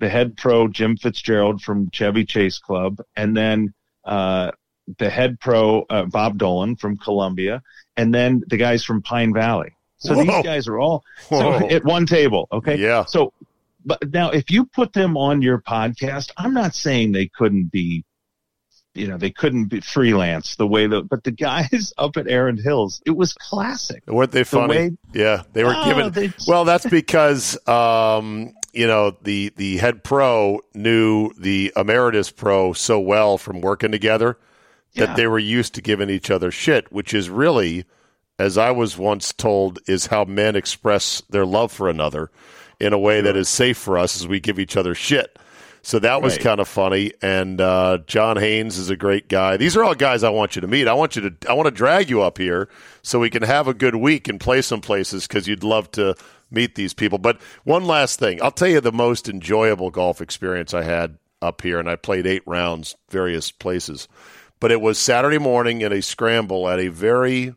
the 0.00 0.08
head 0.08 0.36
pro, 0.36 0.66
Jim 0.68 0.96
Fitzgerald 0.96 1.62
from 1.62 1.90
Chevy 1.92 2.24
Chase 2.24 2.58
Club, 2.58 2.98
and 3.16 3.36
then, 3.36 3.72
uh, 4.04 4.50
the 4.98 5.08
head 5.08 5.38
pro, 5.38 5.82
uh, 5.88 6.04
Bob 6.06 6.36
Dolan 6.38 6.74
from 6.76 6.96
Columbia, 6.96 7.62
and 7.96 8.12
then 8.12 8.42
the 8.48 8.56
guys 8.56 8.82
from 8.82 9.02
Pine 9.02 9.32
Valley. 9.32 9.72
So 9.98 10.14
Whoa. 10.14 10.24
these 10.24 10.42
guys 10.42 10.66
are 10.66 10.78
all 10.80 11.04
so 11.28 11.52
at 11.70 11.84
one 11.84 12.06
table. 12.06 12.48
Okay. 12.50 12.76
Yeah. 12.76 13.04
So, 13.04 13.32
but 13.84 14.10
now 14.12 14.30
if 14.30 14.50
you 14.50 14.64
put 14.64 14.92
them 14.94 15.16
on 15.16 15.42
your 15.42 15.58
podcast, 15.60 16.30
I'm 16.36 16.54
not 16.54 16.74
saying 16.74 17.12
they 17.12 17.28
couldn't 17.28 17.70
be, 17.70 18.02
you 18.94 19.06
know, 19.06 19.18
they 19.18 19.30
couldn't 19.30 19.66
be 19.66 19.80
freelance 19.80 20.56
the 20.56 20.66
way 20.66 20.86
that, 20.86 21.02
but 21.08 21.22
the 21.22 21.30
guys 21.30 21.92
up 21.98 22.16
at 22.16 22.26
Erin 22.28 22.56
Hills, 22.56 23.00
it 23.06 23.10
was 23.16 23.32
classic. 23.34 24.02
Weren't 24.08 24.32
they 24.32 24.42
funny? 24.44 24.66
way- 24.74 24.90
yeah, 25.12 25.42
they 25.52 25.62
were 25.62 25.74
Oh, 25.76 25.84
given. 26.12 26.34
Well, 26.48 26.64
that's 26.64 26.86
because 26.90 27.56
um, 27.68 28.54
you 28.72 28.86
know 28.86 29.16
the 29.22 29.52
the 29.56 29.78
head 29.78 30.02
pro 30.04 30.60
knew 30.74 31.32
the 31.38 31.72
emeritus 31.76 32.30
pro 32.30 32.72
so 32.72 32.98
well 33.00 33.38
from 33.38 33.60
working 33.60 33.90
together 33.92 34.38
that 34.96 35.10
Yeah. 35.10 35.14
they 35.14 35.26
were 35.26 35.38
used 35.38 35.74
to 35.74 35.80
giving 35.82 36.10
each 36.10 36.30
other 36.30 36.50
shit, 36.50 36.90
which 36.92 37.14
is 37.14 37.30
really, 37.30 37.84
as 38.38 38.58
I 38.58 38.70
was 38.72 38.98
once 38.98 39.32
told, 39.32 39.78
is 39.86 40.06
how 40.06 40.24
men 40.24 40.56
express 40.56 41.22
their 41.30 41.46
love 41.46 41.70
for 41.70 41.88
another 41.88 42.30
in 42.80 42.92
a 42.92 42.98
way 42.98 43.20
that 43.20 43.36
is 43.36 43.48
safe 43.48 43.78
for 43.78 43.96
us 43.98 44.16
as 44.16 44.26
we 44.26 44.40
give 44.40 44.58
each 44.58 44.76
other 44.76 44.94
shit. 44.94 45.38
So 45.82 45.98
that 46.00 46.20
was 46.22 46.34
Right. 46.34 46.42
kind 46.42 46.60
of 46.60 46.68
funny. 46.68 47.12
And 47.22 47.60
uh, 47.60 47.98
John 48.06 48.36
Haynes 48.36 48.76
is 48.78 48.90
a 48.90 48.96
great 48.96 49.28
guy. 49.28 49.56
These 49.56 49.76
are 49.76 49.84
all 49.84 49.94
guys 49.94 50.22
I 50.24 50.28
want 50.30 50.54
you 50.56 50.60
to 50.60 50.66
meet. 50.68 50.88
I 50.88 50.92
want 50.92 51.16
you 51.16 51.30
to 51.30 51.48
I 51.50 51.52
want 51.54 51.66
to 51.68 51.70
drag 51.70 52.10
you 52.10 52.20
up 52.22 52.36
here 52.38 52.68
so 53.02 53.18
we 53.20 53.30
can 53.30 53.42
have 53.44 53.66
a 53.68 53.72
good 53.74 53.94
week 53.94 54.28
and 54.28 54.38
play 54.40 54.60
some 54.60 54.80
places 54.80 55.26
because 55.26 55.46
you'd 55.48 55.62
love 55.64 55.90
to 55.92 56.16
meet 56.50 56.74
these 56.74 56.94
people. 56.94 57.18
But 57.18 57.40
one 57.64 57.84
last 57.84 58.18
thing, 58.18 58.42
I'll 58.42 58.50
tell 58.50 58.68
you 58.68 58.80
the 58.80 58.92
most 58.92 59.28
enjoyable 59.28 59.90
golf 59.90 60.20
experience 60.20 60.74
I 60.74 60.82
had 60.82 61.18
up 61.42 61.62
here, 61.62 61.78
and 61.78 61.88
I 61.88 61.96
played 61.96 62.26
eight 62.26 62.42
rounds 62.46 62.96
various 63.08 63.50
places. 63.50 64.08
But 64.58 64.72
it 64.72 64.80
was 64.80 64.98
Saturday 64.98 65.38
morning 65.38 65.80
in 65.80 65.92
a 65.92 66.02
scramble 66.02 66.68
at 66.68 66.78
a 66.78 66.88
very 66.88 67.54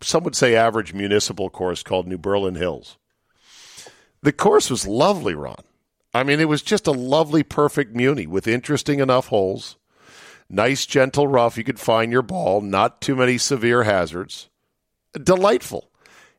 some 0.00 0.22
would 0.24 0.36
say 0.36 0.54
average 0.54 0.92
municipal 0.92 1.48
course 1.50 1.82
called 1.82 2.06
New 2.06 2.18
Berlin 2.18 2.54
Hills. 2.54 2.98
The 4.22 4.32
course 4.32 4.70
was 4.70 4.86
lovely, 4.86 5.34
Ron. 5.34 5.62
I 6.12 6.22
mean, 6.22 6.40
it 6.40 6.48
was 6.48 6.62
just 6.62 6.86
a 6.86 6.92
lovely, 6.92 7.42
perfect 7.42 7.94
muni 7.94 8.26
with 8.26 8.46
interesting 8.46 9.00
enough 9.00 9.28
holes, 9.28 9.76
nice, 10.48 10.86
gentle 10.86 11.26
rough. 11.26 11.58
You 11.58 11.64
could 11.64 11.80
find 11.80 12.12
your 12.12 12.22
ball, 12.22 12.60
not 12.60 13.00
too 13.00 13.16
many 13.16 13.38
severe 13.38 13.82
hazards. 13.82 14.48
Delightful. 15.12 15.90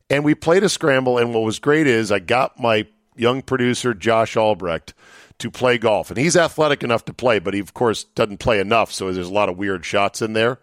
And 0.10 0.24
we 0.24 0.36
played 0.36 0.64
a 0.64 0.70
scramble, 0.70 1.18
and 1.18 1.34
what 1.34 1.44
was 1.44 1.60
great 1.60 1.88
is 1.88 2.12
I 2.12 2.20
got 2.20 2.60
my 2.60 2.88
young 3.16 3.42
producer, 3.42 3.94
Josh 3.94 4.38
Albrecht, 4.38 4.94
to 5.40 5.50
play 5.50 5.78
golf. 5.78 6.10
And 6.10 6.18
he's 6.18 6.38
athletic 6.38 6.84
enough 6.84 7.06
to 7.06 7.14
play, 7.14 7.40
but 7.40 7.54
he, 7.54 7.60
of 7.60 7.74
course, 7.74 8.04
doesn't 8.04 8.38
play 8.38 8.60
enough, 8.60 8.92
so 8.92 9.12
there's 9.12 9.28
a 9.28 9.34
lot 9.34 9.50
of 9.50 9.58
weird 9.58 9.86
shots 9.86 10.22
in 10.22 10.34
there. 10.34 10.60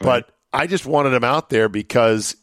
But 0.00 0.30
I 0.52 0.66
just 0.66 0.86
wanted 0.86 1.12
him 1.12 1.24
out 1.24 1.50
there 1.50 1.68
because, 1.68 2.36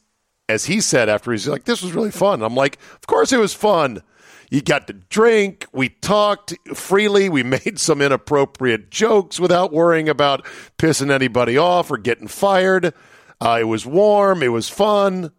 as 0.50 0.66
he 0.66 0.82
said 0.82 1.10
after, 1.10 1.32
he's 1.32 1.48
like, 1.48 1.66
this 1.66 1.82
was 1.82 1.94
really 1.94 2.12
fun. 2.12 2.42
I'm 2.42 2.56
like, 2.56 2.78
of 2.96 3.08
course 3.08 3.32
it 3.32 3.40
was 3.40 3.54
fun. 3.54 4.02
You 4.50 4.62
got 4.62 4.88
to 4.88 4.94
drink. 4.94 5.66
We 5.72 5.90
talked 5.90 6.54
freely. 6.76 7.30
We 7.30 7.44
made 7.44 7.80
some 7.80 8.02
inappropriate 8.02 8.92
jokes 8.92 9.40
without 9.40 9.72
worrying 9.72 10.10
about 10.10 10.46
pissing 10.78 11.12
anybody 11.12 11.58
off 11.58 11.90
or 11.90 11.98
getting 11.98 12.28
fired. 12.28 12.94
Uh, 13.42 13.58
it 13.62 13.64
was 13.64 13.86
warm. 13.86 14.44
It 14.44 14.50
was 14.50 14.70
fun. 14.70 15.32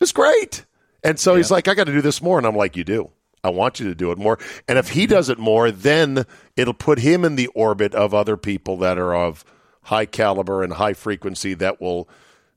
It 0.00 0.04
was 0.04 0.12
great. 0.12 0.64
And 1.02 1.18
so 1.18 1.34
he's 1.34 1.50
like, 1.50 1.68
I 1.68 1.74
got 1.74 1.84
to 1.84 1.92
do 1.92 2.00
this 2.00 2.22
more. 2.22 2.38
And 2.38 2.46
I'm 2.46 2.56
like, 2.56 2.76
you 2.76 2.84
do. 2.84 3.10
I 3.42 3.50
want 3.50 3.78
you 3.80 3.86
to 3.86 3.94
do 3.94 4.10
it 4.10 4.18
more. 4.18 4.38
And 4.66 4.78
if 4.78 4.90
he 4.90 5.06
does 5.06 5.28
it 5.28 5.38
more, 5.38 5.70
then 5.70 6.24
it'll 6.56 6.74
put 6.74 6.98
him 6.98 7.24
in 7.24 7.36
the 7.36 7.46
orbit 7.48 7.94
of 7.94 8.12
other 8.12 8.36
people 8.36 8.76
that 8.78 8.98
are 8.98 9.14
of 9.14 9.44
high 9.82 10.06
caliber 10.06 10.62
and 10.62 10.74
high 10.74 10.92
frequency 10.92 11.54
that 11.54 11.80
will, 11.80 12.08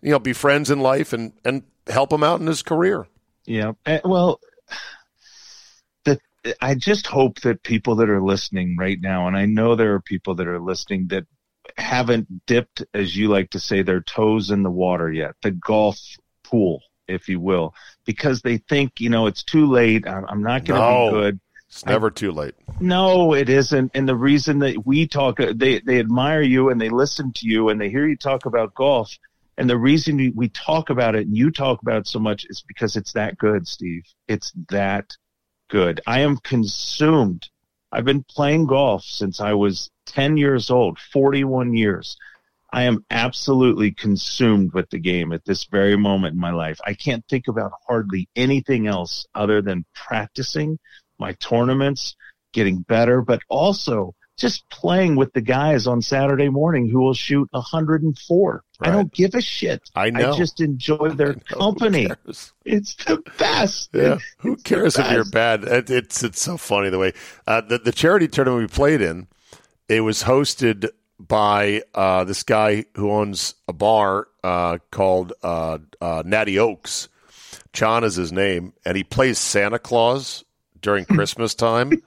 you 0.01 0.11
know, 0.11 0.19
be 0.19 0.33
friends 0.33 0.69
in 0.69 0.79
life 0.79 1.13
and, 1.13 1.33
and 1.45 1.63
help 1.87 2.11
him 2.11 2.23
out 2.23 2.39
in 2.41 2.47
his 2.47 2.63
career. 2.63 3.07
Yeah. 3.45 3.73
Eh, 3.85 3.99
Well, 4.03 4.39
the, 6.03 6.19
I 6.61 6.75
just 6.75 7.07
hope 7.07 7.41
that 7.41 7.63
people 7.63 7.95
that 7.97 8.09
are 8.09 8.21
listening 8.21 8.75
right 8.77 8.99
now, 8.99 9.27
and 9.27 9.37
I 9.37 9.45
know 9.45 9.75
there 9.75 9.93
are 9.93 10.01
people 10.01 10.35
that 10.35 10.47
are 10.47 10.59
listening 10.59 11.07
that 11.07 11.25
haven't 11.77 12.45
dipped, 12.47 12.83
as 12.93 13.15
you 13.15 13.27
like 13.27 13.51
to 13.51 13.59
say, 13.59 13.81
their 13.81 14.01
toes 14.01 14.49
in 14.51 14.63
the 14.63 14.71
water 14.71 15.11
yet, 15.11 15.35
the 15.41 15.51
golf 15.51 15.99
pool, 16.43 16.81
if 17.11 17.27
you 17.29 17.39
will, 17.39 17.73
because 18.05 18.41
they 18.41 18.57
think, 18.57 18.99
you 18.99 19.09
know, 19.09 19.27
it's 19.27 19.43
too 19.43 19.65
late. 19.67 20.07
I'm, 20.07 20.25
I'm 20.27 20.41
not 20.43 20.65
going 20.65 20.79
to 20.81 20.87
No. 20.87 21.05
be 21.07 21.11
good. 21.17 21.39
It's 21.69 21.85
never 21.85 22.09
too 22.11 22.31
late. 22.31 22.55
No, 22.81 23.33
it 23.33 23.47
isn't. 23.47 23.91
And 23.93 24.07
the 24.07 24.15
reason 24.15 24.59
that 24.59 24.85
we 24.85 25.07
talk, 25.07 25.37
they, 25.37 25.79
they 25.79 25.99
admire 25.99 26.41
you 26.41 26.69
and 26.69 26.81
they 26.81 26.89
listen 26.89 27.31
to 27.33 27.47
you 27.47 27.69
and 27.69 27.79
they 27.79 27.89
hear 27.89 28.05
you 28.07 28.17
talk 28.17 28.45
about 28.45 28.73
golf. 28.73 29.15
And 29.57 29.69
the 29.69 29.77
reason 29.77 30.17
we- 30.17 30.31
we 30.31 30.49
talk 30.49 30.89
about 30.89 31.15
it 31.15 31.27
and 31.27 31.37
you 31.37 31.49
talk 31.51 31.81
about 31.81 31.97
it 31.99 32.07
so 32.07 32.19
much 32.19 32.45
is 32.49 32.63
because 32.67 32.95
it's 32.97 33.13
that 33.13 33.37
good, 33.37 33.67
Steve. 33.67 34.03
It's 34.27 34.51
that 34.69 35.15
good. 35.69 36.01
I 36.07 36.19
am 36.21 36.37
consumed. 36.37 37.47
I've 37.91 38.05
been 38.05 38.23
playing 38.23 38.65
golf 38.67 39.03
since 39.03 39.39
I 39.39 39.53
was 39.53 39.89
10 40.07 40.37
years 40.37 40.69
old, 40.71 40.97
41 40.99 41.73
years. 41.73 42.17
I 42.71 42.83
am 42.83 43.05
absolutely 43.11 43.91
consumed 43.91 44.73
with 44.73 44.89
the 44.89 44.99
game 44.99 45.33
at 45.33 45.43
this 45.45 45.65
very 45.65 45.97
moment 45.97 46.35
in 46.35 46.39
my 46.39 46.51
life. 46.51 46.79
I 46.85 46.93
can't 46.93 47.25
think 47.27 47.47
about 47.47 47.73
hardly 47.87 48.29
anything 48.35 48.87
else 48.87 49.25
other 49.35 49.61
than 49.61 49.85
practicing 49.93 50.79
my 51.19 51.33
tournaments, 51.33 52.15
getting 52.53 52.79
better, 52.79 53.21
but 53.21 53.41
also 53.49 54.15
just 54.37 54.67
playing 54.69 55.15
with 55.15 55.31
the 55.33 55.41
guys 55.41 55.85
on 55.85 56.01
Saturday 56.01 56.49
morning 56.49 56.89
who 56.89 56.99
will 57.01 57.13
shoot 57.13 57.47
104. 57.51 58.63
Right. 58.79 58.89
I 58.89 58.91
don't 58.91 59.13
give 59.13 59.35
a 59.35 59.41
shit. 59.41 59.89
I 59.93 60.09
know. 60.09 60.33
I 60.33 60.37
just 60.37 60.61
enjoy 60.61 61.09
their 61.15 61.35
company. 61.35 62.09
It's 62.65 62.95
the 62.95 63.21
best. 63.37 63.89
Yeah. 63.93 64.17
Who 64.39 64.55
cares 64.55 64.97
if 64.97 65.11
you're 65.11 65.25
bad? 65.25 65.63
It's 65.65 66.23
it's 66.23 66.41
so 66.41 66.57
funny 66.57 66.89
the 66.89 66.97
way 66.97 67.13
uh, 67.45 67.61
the 67.61 67.77
the 67.77 67.91
charity 67.91 68.27
tournament 68.27 68.61
we 68.61 68.67
played 68.73 69.01
in. 69.01 69.27
It 69.87 70.01
was 70.01 70.23
hosted 70.23 70.89
by 71.27 71.83
uh, 71.93 72.23
this 72.23 72.43
guy 72.43 72.85
who 72.95 73.11
owns 73.11 73.55
a 73.67 73.73
bar 73.73 74.27
uh, 74.43 74.79
called 74.91 75.33
uh, 75.43 75.77
uh, 75.99 76.23
Natty 76.25 76.59
Oaks. 76.59 77.09
John 77.73 78.03
is 78.03 78.15
his 78.15 78.31
name, 78.31 78.73
and 78.85 78.97
he 78.97 79.03
plays 79.03 79.37
Santa 79.37 79.79
Claus 79.79 80.43
during 80.81 81.05
Christmas 81.15 81.55
time. 81.55 82.01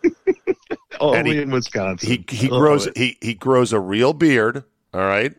Only 1.00 1.36
he, 1.36 1.42
in 1.42 1.50
Wisconsin. 1.50 2.08
He 2.08 2.24
he 2.28 2.48
grows 2.48 2.88
he 2.94 3.16
he 3.20 3.34
grows 3.34 3.72
a 3.72 3.80
real 3.80 4.12
beard. 4.12 4.64
All 4.92 5.00
right? 5.00 5.34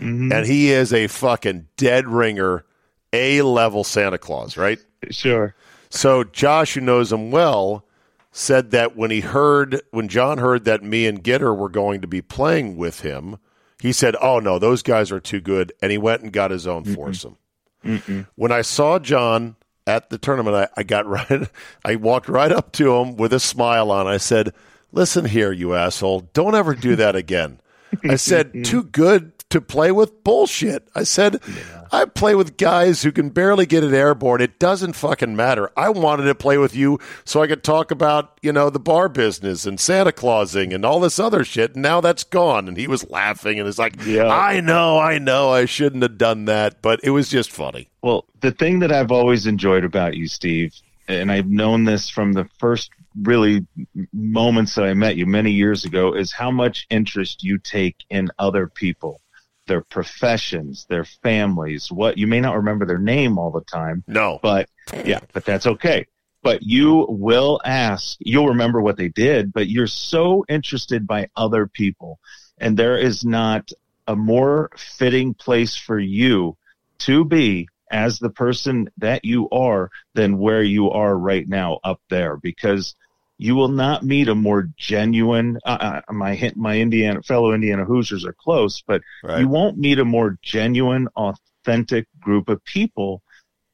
mm-hmm. 0.00 0.32
and 0.32 0.46
he 0.46 0.70
is 0.70 0.92
a 0.92 1.06
fucking 1.06 1.66
dead 1.76 2.08
ringer, 2.08 2.64
a 3.12 3.42
level 3.42 3.84
Santa 3.84 4.18
Claus. 4.18 4.56
Right? 4.56 4.78
Sure. 5.10 5.54
So 5.90 6.24
Josh, 6.24 6.74
who 6.74 6.80
knows 6.80 7.12
him 7.12 7.30
well, 7.30 7.84
said 8.32 8.70
that 8.70 8.96
when 8.96 9.10
he 9.10 9.20
heard 9.20 9.80
when 9.90 10.08
John 10.08 10.38
heard 10.38 10.64
that 10.64 10.82
me 10.82 11.06
and 11.06 11.22
Gitter 11.22 11.56
were 11.56 11.68
going 11.68 12.00
to 12.00 12.06
be 12.06 12.22
playing 12.22 12.76
with 12.76 13.00
him, 13.00 13.38
he 13.80 13.92
said, 13.92 14.14
"Oh 14.20 14.38
no, 14.38 14.58
those 14.58 14.82
guys 14.82 15.10
are 15.10 15.20
too 15.20 15.40
good," 15.40 15.72
and 15.82 15.90
he 15.90 15.98
went 15.98 16.22
and 16.22 16.32
got 16.32 16.50
his 16.50 16.66
own 16.66 16.84
Mm-mm. 16.84 16.94
foursome. 16.94 17.36
Mm-mm. 17.84 18.26
When 18.36 18.52
I 18.52 18.62
saw 18.62 18.98
John 18.98 19.56
at 19.86 20.10
the 20.10 20.18
tournament, 20.18 20.56
I, 20.56 20.80
I 20.80 20.82
got 20.82 21.06
right. 21.30 21.48
I 21.84 21.96
walked 21.96 22.28
right 22.28 22.52
up 22.52 22.72
to 22.72 22.96
him 22.96 23.16
with 23.16 23.32
a 23.32 23.40
smile 23.40 23.90
on. 23.90 24.06
I 24.06 24.18
said, 24.18 24.52
"Listen 24.92 25.24
here, 25.24 25.52
you 25.52 25.74
asshole! 25.74 26.28
Don't 26.32 26.54
ever 26.54 26.74
do 26.74 26.96
that 26.96 27.16
again." 27.16 27.60
I 28.08 28.16
said, 28.16 28.52
"Too 28.64 28.84
good 28.84 29.32
to 29.50 29.60
play 29.60 29.92
with 29.92 30.24
bullshit. 30.24 30.88
I 30.94 31.02
said, 31.02 31.40
yeah. 31.46 31.86
I 31.92 32.04
play 32.04 32.34
with 32.34 32.56
guys 32.56 33.02
who 33.02 33.10
can 33.10 33.30
barely 33.30 33.66
get 33.66 33.82
it 33.82 33.92
airborne. 33.92 34.40
It 34.40 34.60
doesn't 34.60 34.94
fucking 34.94 35.34
matter. 35.34 35.70
I 35.76 35.90
wanted 35.90 36.24
to 36.24 36.34
play 36.36 36.56
with 36.56 36.74
you 36.74 37.00
so 37.24 37.42
I 37.42 37.48
could 37.48 37.64
talk 37.64 37.90
about, 37.90 38.38
you 38.42 38.52
know, 38.52 38.70
the 38.70 38.78
bar 38.78 39.08
business 39.08 39.66
and 39.66 39.78
Santa 39.78 40.12
Clausing 40.12 40.72
and 40.72 40.84
all 40.84 41.00
this 41.00 41.18
other 41.18 41.42
shit. 41.42 41.74
And 41.74 41.82
now 41.82 42.00
that's 42.00 42.22
gone. 42.22 42.68
And 42.68 42.76
he 42.76 42.86
was 42.86 43.10
laughing 43.10 43.58
and 43.58 43.68
it's 43.68 43.78
like, 43.78 43.96
yeah. 44.06 44.28
I 44.28 44.60
know, 44.60 44.98
I 44.98 45.18
know, 45.18 45.50
I 45.50 45.64
shouldn't 45.64 46.04
have 46.04 46.16
done 46.16 46.44
that. 46.44 46.80
But 46.80 47.00
it 47.02 47.10
was 47.10 47.28
just 47.28 47.50
funny. 47.50 47.88
Well, 48.02 48.26
the 48.40 48.52
thing 48.52 48.78
that 48.78 48.92
I've 48.92 49.10
always 49.10 49.46
enjoyed 49.46 49.84
about 49.84 50.16
you, 50.16 50.28
Steve, 50.28 50.74
and 51.08 51.32
I've 51.32 51.48
known 51.48 51.84
this 51.84 52.08
from 52.08 52.34
the 52.34 52.48
first 52.58 52.90
really 53.22 53.66
moments 54.12 54.76
that 54.76 54.84
I 54.84 54.94
met 54.94 55.16
you 55.16 55.26
many 55.26 55.50
years 55.50 55.84
ago, 55.84 56.14
is 56.14 56.30
how 56.30 56.52
much 56.52 56.86
interest 56.88 57.42
you 57.42 57.58
take 57.58 57.96
in 58.08 58.28
other 58.38 58.68
people 58.68 59.20
their 59.70 59.80
professions, 59.82 60.84
their 60.88 61.04
families, 61.04 61.92
what 61.92 62.18
you 62.18 62.26
may 62.26 62.40
not 62.40 62.56
remember 62.56 62.84
their 62.84 62.98
name 62.98 63.38
all 63.38 63.52
the 63.52 63.60
time. 63.60 64.02
No. 64.08 64.40
But 64.42 64.68
yeah, 65.04 65.20
but 65.32 65.44
that's 65.44 65.64
okay. 65.64 66.08
But 66.42 66.64
you 66.64 67.06
will 67.08 67.60
ask, 67.64 68.16
you'll 68.18 68.48
remember 68.48 68.80
what 68.80 68.96
they 68.96 69.06
did, 69.08 69.52
but 69.52 69.68
you're 69.68 69.86
so 69.86 70.44
interested 70.48 71.06
by 71.06 71.28
other 71.36 71.68
people. 71.68 72.18
And 72.58 72.76
there 72.76 72.98
is 72.98 73.24
not 73.24 73.70
a 74.08 74.16
more 74.16 74.70
fitting 74.76 75.34
place 75.34 75.76
for 75.76 76.00
you 76.00 76.56
to 77.00 77.24
be 77.24 77.68
as 77.92 78.18
the 78.18 78.30
person 78.30 78.90
that 78.98 79.24
you 79.24 79.48
are 79.50 79.88
than 80.14 80.38
where 80.38 80.64
you 80.64 80.90
are 80.90 81.16
right 81.16 81.48
now 81.48 81.78
up 81.84 82.00
there 82.10 82.36
because 82.36 82.96
you 83.40 83.56
will 83.56 83.68
not 83.68 84.02
meet 84.02 84.28
a 84.28 84.34
more 84.34 84.68
genuine. 84.76 85.58
Uh, 85.64 86.00
uh, 86.08 86.12
my 86.12 86.52
my 86.56 86.78
Indiana 86.78 87.22
fellow 87.22 87.54
Indiana 87.54 87.86
Hoosiers 87.86 88.26
are 88.26 88.34
close, 88.34 88.82
but 88.86 89.00
right. 89.24 89.40
you 89.40 89.48
won't 89.48 89.78
meet 89.78 89.98
a 89.98 90.04
more 90.04 90.38
genuine, 90.42 91.08
authentic 91.16 92.06
group 92.20 92.50
of 92.50 92.62
people 92.66 93.22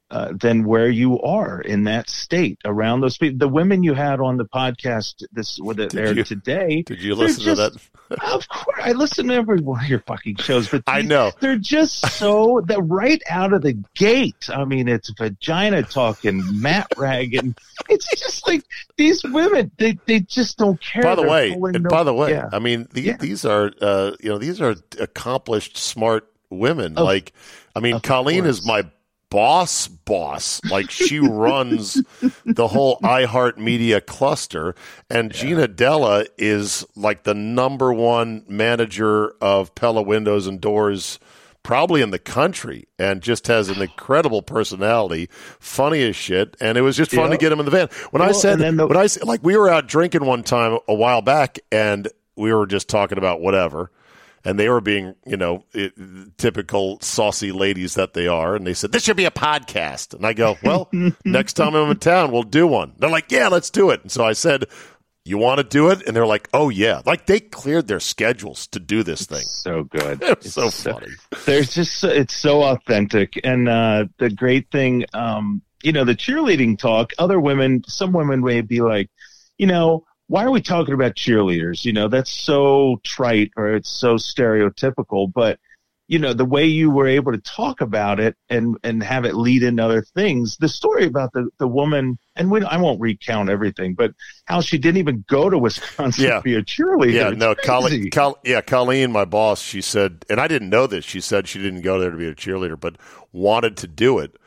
uh, 0.09 0.31
than 0.33 0.63
where 0.63 0.89
you 0.89 1.19
are 1.21 1.59
in 1.61 1.83
that 1.83 2.09
state 2.09 2.57
around 2.63 3.01
those 3.01 3.17
people. 3.17 3.37
The 3.37 3.47
women 3.47 3.83
you 3.83 3.93
had 3.93 4.19
on 4.19 4.37
the 4.37 4.45
podcast 4.45 5.23
this 5.31 5.59
what 5.59 5.79
it 5.79 5.93
you, 5.93 6.23
today. 6.23 6.83
Did 6.83 7.01
you 7.01 7.13
listen 7.13 7.43
just, 7.43 7.73
to 7.73 7.79
that? 8.09 8.23
of 8.23 8.47
course, 8.47 8.79
I 8.81 8.93
listen 8.93 9.27
to 9.27 9.33
every 9.33 9.59
one 9.59 9.83
of 9.83 9.89
your 9.89 9.99
fucking 9.99 10.37
shows, 10.37 10.69
but 10.69 10.85
these, 10.85 10.95
I 10.95 11.01
know 11.01 11.31
they're 11.41 11.57
just 11.57 12.09
so 12.13 12.61
that 12.67 12.81
right 12.83 13.21
out 13.29 13.51
of 13.51 13.63
the 13.63 13.73
gate. 13.95 14.49
I 14.49 14.63
mean, 14.63 14.87
it's 14.87 15.09
vagina 15.09 15.83
talking, 15.83 16.41
mat 16.61 16.87
ragging. 16.95 17.55
It's 17.89 18.07
just 18.15 18.47
like 18.47 18.63
these 18.95 19.23
women. 19.25 19.71
They 19.77 19.97
they 20.05 20.21
just 20.21 20.57
don't 20.57 20.79
care. 20.79 21.03
By 21.03 21.15
the 21.15 21.23
they're 21.23 21.31
way, 21.31 21.51
and 21.51 21.83
no, 21.83 21.89
by 21.89 22.03
the 22.03 22.13
way, 22.13 22.31
yeah. 22.31 22.49
I 22.53 22.59
mean 22.59 22.87
the, 22.93 23.01
yeah. 23.01 23.17
these 23.17 23.43
are 23.43 23.73
uh, 23.81 24.11
you 24.21 24.29
know 24.29 24.37
these 24.37 24.61
are 24.61 24.75
accomplished, 24.99 25.75
smart 25.75 26.31
women. 26.49 26.93
Like 26.93 27.33
I 27.75 27.81
mean, 27.81 27.99
Colleen 27.99 28.43
course. 28.43 28.59
is 28.59 28.65
my 28.65 28.85
boss 29.29 29.87
boss. 29.87 30.61
Like 30.69 30.89
she 30.89 31.19
runs 31.19 32.01
the 32.45 32.67
whole 32.67 32.99
iHeart 33.01 33.57
Media 33.57 34.01
cluster. 34.01 34.75
And 35.09 35.33
yeah. 35.33 35.41
Gina 35.41 35.67
Della 35.67 36.25
is 36.37 36.85
like 36.95 37.23
the 37.23 37.33
number 37.33 37.93
one 37.93 38.43
manager 38.47 39.35
of 39.41 39.73
Pella 39.75 40.01
Windows 40.01 40.47
and 40.47 40.61
Doors 40.61 41.19
probably 41.63 42.01
in 42.01 42.11
the 42.11 42.19
country 42.19 42.87
and 42.97 43.21
just 43.21 43.47
has 43.47 43.67
an 43.67 43.81
incredible 43.81 44.41
personality, 44.41 45.29
funny 45.59 46.01
as 46.01 46.15
shit. 46.15 46.55
And 46.61 46.77
it 46.77 46.81
was 46.81 46.95
just 46.95 47.11
fun 47.11 47.25
yeah. 47.25 47.31
to 47.31 47.37
get 47.37 47.51
him 47.51 47.59
in 47.59 47.65
the 47.65 47.71
van. 47.71 47.89
When 48.11 48.21
well, 48.21 48.29
I 48.29 48.31
said, 48.31 48.59
the- 48.59 48.87
when 48.87 48.95
I 48.95 49.07
said, 49.07 49.25
like, 49.25 49.43
we 49.43 49.57
were 49.57 49.67
out 49.67 49.85
drinking 49.85 50.25
one 50.25 50.43
time 50.43 50.79
a 50.87 50.93
while 50.93 51.21
back 51.21 51.59
and 51.69 52.07
we 52.37 52.53
were 52.53 52.67
just 52.67 52.87
talking 52.87 53.17
about 53.17 53.41
whatever 53.41 53.91
and 54.47 54.57
they 54.57 54.69
were 54.69 54.79
being, 54.79 55.13
you 55.25 55.35
know, 55.35 55.65
it, 55.73 55.91
typical 56.37 57.01
saucy 57.01 57.51
ladies 57.51 57.95
that 57.95 58.13
they 58.13 58.27
are. 58.27 58.55
And 58.55 58.65
they 58.65 58.73
said, 58.73 58.93
this 58.93 59.03
should 59.03 59.17
be 59.17 59.25
a 59.25 59.31
podcast. 59.31 60.13
And 60.13 60.25
I 60.25 60.31
go, 60.31 60.55
well, 60.63 60.89
next 61.25 61.53
time 61.53 61.75
I'm 61.75 61.91
in 61.91 61.97
town, 61.97 62.31
we'll 62.31 62.43
do 62.43 62.65
one. 62.65 62.93
They're 62.97 63.09
like, 63.09 63.29
yeah, 63.29 63.49
let's 63.49 63.69
do 63.69 63.89
it. 63.89 64.03
And 64.03 64.11
so 64.11 64.23
I 64.23 64.31
said, 64.31 64.67
you 65.25 65.37
want 65.37 65.57
to 65.57 65.65
do 65.65 65.89
it? 65.89 66.07
And 66.07 66.15
they're 66.15 66.25
like, 66.25 66.47
oh, 66.53 66.69
yeah. 66.69 67.01
Like 67.05 67.25
they 67.25 67.41
cleared 67.41 67.89
their 67.89 67.99
schedules 67.99 68.67
to 68.67 68.79
do 68.79 69.03
this 69.03 69.25
thing. 69.25 69.43
So 69.43 69.83
good. 69.83 70.23
It's 70.27 70.53
so 70.53 70.71
funny. 70.71 71.09
there's 71.45 71.73
just, 71.73 72.01
it's 72.05 72.33
so 72.33 72.63
authentic. 72.63 73.37
And 73.43 73.67
uh, 73.67 74.05
the 74.17 74.29
great 74.29 74.71
thing, 74.71 75.03
um, 75.13 75.61
you 75.83 75.91
know, 75.91 76.05
the 76.05 76.15
cheerleading 76.15 76.79
talk, 76.79 77.11
other 77.19 77.37
women, 77.37 77.83
some 77.85 78.13
women 78.13 78.39
may 78.39 78.61
be 78.61 78.79
like, 78.79 79.09
you 79.57 79.67
know, 79.67 80.05
why 80.27 80.43
are 80.43 80.51
we 80.51 80.61
talking 80.61 80.93
about 80.93 81.15
cheerleaders? 81.15 81.85
You 81.85 81.93
know, 81.93 82.07
that's 82.07 82.31
so 82.31 82.99
trite 83.03 83.51
or 83.55 83.75
it's 83.75 83.89
so 83.89 84.15
stereotypical, 84.15 85.31
but 85.31 85.59
you 86.09 86.19
know, 86.19 86.33
the 86.33 86.45
way 86.45 86.65
you 86.65 86.89
were 86.89 87.07
able 87.07 87.33
to 87.33 87.37
talk 87.37 87.81
about 87.81 88.19
it 88.19 88.37
and, 88.49 88.77
and 88.81 89.03
have 89.03 89.25
it 89.25 89.35
lead 89.35 89.61
into 89.61 89.83
other 89.83 90.01
things, 90.01 90.55
the 90.57 90.69
story 90.69 91.05
about 91.05 91.33
the, 91.33 91.49
the 91.59 91.67
woman, 91.67 92.17
and 92.37 92.49
we, 92.49 92.63
I 92.63 92.77
won't 92.77 93.01
recount 93.01 93.49
everything, 93.49 93.93
but 93.93 94.11
how 94.45 94.61
she 94.61 94.77
didn't 94.77 94.99
even 94.99 95.25
go 95.27 95.49
to 95.49 95.57
Wisconsin 95.59 96.23
yeah. 96.23 96.37
to 96.37 96.41
be 96.41 96.55
a 96.55 96.63
cheerleader. 96.63 97.11
Yeah, 97.11 97.29
it's 97.29 97.37
no, 97.37 97.55
Colleen, 97.55 98.09
Col- 98.09 98.39
yeah, 98.45 98.61
Colleen, 98.61 99.11
my 99.11 99.25
boss, 99.25 99.61
she 99.61 99.81
said, 99.81 100.25
and 100.29 100.39
I 100.39 100.47
didn't 100.47 100.69
know 100.69 100.87
this, 100.87 101.03
she 101.03 101.19
said 101.19 101.47
she 101.47 101.61
didn't 101.61 101.81
go 101.81 101.99
there 101.99 102.11
to 102.11 102.17
be 102.17 102.27
a 102.27 102.35
cheerleader, 102.35 102.79
but 102.79 102.95
wanted 103.33 103.75
to 103.77 103.87
do 103.87 104.19
it 104.19 104.37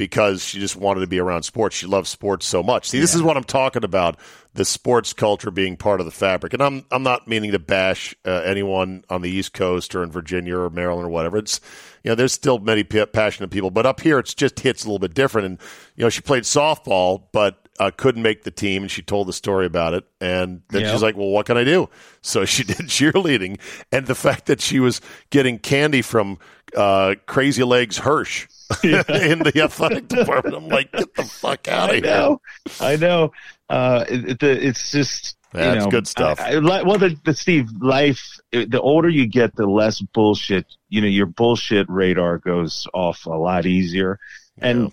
because 0.00 0.42
she 0.42 0.58
just 0.58 0.76
wanted 0.76 1.00
to 1.00 1.06
be 1.06 1.20
around 1.20 1.42
sports. 1.42 1.76
She 1.76 1.84
loves 1.84 2.08
sports 2.08 2.46
so 2.46 2.62
much. 2.62 2.88
See, 2.88 3.00
this 3.00 3.14
is 3.14 3.22
what 3.22 3.36
I'm 3.36 3.44
talking 3.44 3.84
about 3.84 4.18
the 4.54 4.64
sports 4.64 5.12
culture 5.12 5.50
being 5.50 5.76
part 5.76 6.00
of 6.00 6.06
the 6.06 6.10
fabric. 6.10 6.54
And 6.54 6.62
I'm 6.62 6.86
I'm 6.90 7.02
not 7.02 7.28
meaning 7.28 7.52
to 7.52 7.58
bash 7.58 8.14
uh, 8.24 8.30
anyone 8.30 9.04
on 9.10 9.20
the 9.20 9.28
East 9.28 9.52
Coast 9.52 9.94
or 9.94 10.02
in 10.02 10.10
Virginia 10.10 10.56
or 10.56 10.70
Maryland 10.70 11.06
or 11.06 11.10
whatever. 11.10 11.36
It's 11.36 11.60
you 12.02 12.10
know 12.10 12.14
there's 12.14 12.32
still 12.32 12.58
many 12.58 12.82
p- 12.82 13.04
passionate 13.04 13.50
people, 13.50 13.70
but 13.70 13.84
up 13.84 14.00
here 14.00 14.18
it's 14.18 14.32
just 14.32 14.58
hits 14.60 14.84
a 14.84 14.86
little 14.86 14.98
bit 14.98 15.12
different. 15.12 15.46
And 15.46 15.58
you 15.96 16.04
know 16.04 16.08
she 16.08 16.22
played 16.22 16.44
softball, 16.44 17.24
but 17.30 17.68
uh, 17.80 17.90
couldn't 17.96 18.22
make 18.22 18.44
the 18.44 18.50
team, 18.50 18.82
and 18.82 18.90
she 18.90 19.00
told 19.00 19.26
the 19.26 19.32
story 19.32 19.64
about 19.64 19.94
it. 19.94 20.04
And 20.20 20.60
then 20.68 20.82
yep. 20.82 20.92
she's 20.92 21.02
like, 21.02 21.16
"Well, 21.16 21.30
what 21.30 21.46
can 21.46 21.56
I 21.56 21.64
do?" 21.64 21.88
So 22.20 22.44
she 22.44 22.62
did 22.62 22.76
cheerleading, 22.76 23.58
and 23.90 24.06
the 24.06 24.14
fact 24.14 24.46
that 24.46 24.60
she 24.60 24.78
was 24.78 25.00
getting 25.30 25.58
candy 25.58 26.02
from 26.02 26.38
uh, 26.76 27.14
Crazy 27.26 27.64
Legs 27.64 27.96
Hirsch 27.98 28.46
in 28.84 29.38
the 29.40 29.62
athletic 29.64 30.08
department. 30.08 30.54
I'm 30.54 30.68
like, 30.68 30.92
get 30.92 31.14
the 31.14 31.24
fuck 31.24 31.68
out 31.68 31.90
of 31.90 31.96
here. 31.96 32.04
I 32.04 32.16
know. 32.16 32.40
I 32.80 32.96
know. 32.96 33.32
Uh, 33.68 34.04
it, 34.08 34.42
it, 34.42 34.42
it's 34.42 34.90
just, 34.90 35.36
yeah, 35.54 35.72
you 35.72 35.78
know, 35.80 35.86
good 35.88 36.06
stuff. 36.06 36.38
I, 36.40 36.56
I, 36.56 36.82
well, 36.82 36.98
the, 36.98 37.18
the 37.24 37.34
Steve 37.34 37.70
life, 37.80 38.38
the 38.52 38.80
older 38.80 39.08
you 39.08 39.26
get, 39.26 39.56
the 39.56 39.66
less 39.66 40.00
bullshit, 40.00 40.66
you 40.88 41.00
know, 41.00 41.08
your 41.08 41.26
bullshit 41.26 41.88
radar 41.88 42.38
goes 42.38 42.86
off 42.94 43.26
a 43.26 43.30
lot 43.30 43.66
easier. 43.66 44.18
And, 44.58 44.82
yeah. 44.82 44.88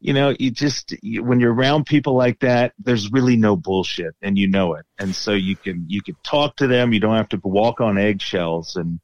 You 0.00 0.12
know, 0.14 0.34
you 0.38 0.50
just, 0.50 0.94
you, 1.02 1.22
when 1.22 1.40
you're 1.40 1.52
around 1.52 1.84
people 1.86 2.14
like 2.14 2.40
that, 2.40 2.72
there's 2.78 3.12
really 3.12 3.36
no 3.36 3.54
bullshit 3.54 4.14
and 4.22 4.38
you 4.38 4.48
know 4.48 4.74
it. 4.74 4.86
And 4.98 5.14
so 5.14 5.32
you 5.32 5.56
can, 5.56 5.84
you 5.88 6.02
can 6.02 6.16
talk 6.24 6.56
to 6.56 6.66
them. 6.66 6.92
You 6.92 7.00
don't 7.00 7.16
have 7.16 7.28
to 7.30 7.40
walk 7.42 7.80
on 7.80 7.98
eggshells 7.98 8.76
and, 8.76 9.00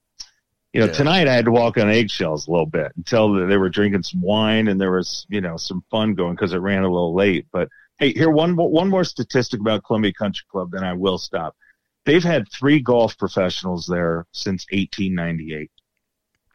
You 0.73 0.81
know, 0.81 0.87
Yeah. 0.87 0.93
tonight 0.93 1.29
I 1.29 1.35
had 1.35 1.45
to 1.47 1.51
walk 1.53 1.79
on 1.79 1.89
eggshells 1.89 2.47
a 2.47 2.51
little 2.51 2.67
bit 2.67 2.93
until 2.97 3.47
they 3.47 3.57
were 3.57 3.71
drinking 3.71 4.03
some 4.03 4.21
wine 4.21 4.69
and 4.69 4.79
there 4.81 4.93
was, 4.93 5.27
you 5.29 5.41
know, 5.41 5.57
some 5.57 5.83
fun 5.91 6.15
going 6.15 6.35
because 6.35 6.53
it 6.53 6.59
ran 6.59 6.83
a 6.83 6.91
little 6.91 7.15
late. 7.15 7.47
But 7.53 7.69
hey, 7.99 8.13
here 8.13 8.31
one 8.31 8.53
more, 8.55 8.71
one 8.71 8.89
more 8.91 9.05
statistic 9.05 9.61
about 9.61 9.85
Columbia 9.85 10.13
Country 10.13 10.45
Club, 10.51 10.71
then 10.73 10.85
I 10.85 10.93
will 10.93 11.19
stop. 11.19 11.57
They've 12.05 12.23
had 12.23 12.45
three 12.53 12.81
golf 12.81 13.17
professionals 13.19 13.87
there 13.87 14.27
since 14.33 14.67
1898. 14.71 15.71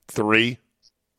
Three. 0.08 0.60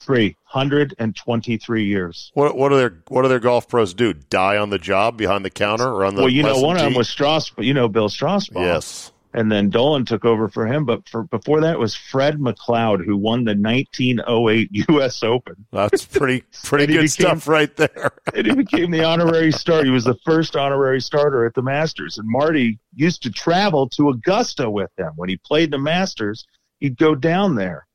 Three 0.04 0.36
hundred 0.44 0.94
and 0.98 1.14
twenty-three 1.16 1.84
years. 1.84 2.30
What 2.34 2.56
what 2.56 2.70
do 2.70 2.76
their 2.76 3.02
what 3.08 3.22
do 3.22 3.28
their 3.28 3.40
golf 3.40 3.68
pros 3.68 3.94
do? 3.94 4.12
Die 4.12 4.56
on 4.56 4.70
the 4.70 4.78
job 4.78 5.16
behind 5.16 5.44
the 5.44 5.50
counter 5.50 5.88
or 5.88 6.04
on 6.04 6.14
the 6.14 6.22
well, 6.22 6.30
you 6.30 6.42
know, 6.42 6.60
one 6.60 6.76
of 6.76 6.82
them 6.82 6.94
was 6.94 7.08
Strauss, 7.08 7.50
but 7.50 7.64
you 7.64 7.74
know, 7.74 7.88
Bill 7.88 8.08
Strausbaum. 8.08 8.62
yes. 8.62 9.12
and 9.34 9.50
then 9.50 9.70
Dolan 9.70 10.04
took 10.04 10.24
over 10.24 10.48
for 10.48 10.66
him. 10.66 10.84
But 10.84 11.08
for 11.08 11.22
before 11.22 11.60
that 11.62 11.78
was 11.78 11.94
Fred 11.94 12.38
McLeod, 12.38 13.04
who 13.04 13.16
won 13.16 13.44
the 13.44 13.54
1908 13.54 14.68
U.S. 14.88 15.22
Open, 15.22 15.54
That's 15.72 16.04
pretty 16.04 16.42
pretty 16.64 16.86
good 16.86 16.92
became- 17.02 17.08
stuff 17.08 17.48
right 17.48 17.74
there. 17.76 18.10
and 18.34 18.46
he 18.46 18.54
became 18.54 18.90
the 18.90 19.04
honorary 19.04 19.52
starter. 19.52 19.84
He 19.84 19.90
was 19.90 20.04
the 20.04 20.18
first 20.24 20.56
honorary 20.56 21.00
starter 21.00 21.46
at 21.46 21.54
the 21.54 21.62
Masters. 21.62 22.18
And 22.18 22.28
Marty 22.28 22.78
used 22.94 23.22
to 23.22 23.30
travel 23.30 23.88
to 23.90 24.08
Augusta 24.10 24.68
with 24.70 24.90
him 24.98 25.12
when 25.16 25.28
he 25.28 25.36
played 25.36 25.70
the 25.70 25.78
Masters. 25.78 26.44
He'd 26.80 26.98
go 26.98 27.14
down 27.14 27.54
there, 27.54 27.86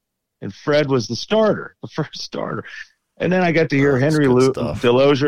and 0.41 0.54
Fred 0.54 0.89
was 0.89 1.08
the 1.08 1.15
starter, 1.15 1.76
the 1.82 1.88
first 1.93 2.21
starter. 2.21 2.63
And 3.19 3.34
then 3.34 3.41
I 3.41 3.52
got 3.52 3.69
to 3.71 3.76
hear 3.78 3.95
Oh, 3.95 4.00
Henry 4.00 4.28
Lu- 4.28 4.52
stuff. 4.52 4.80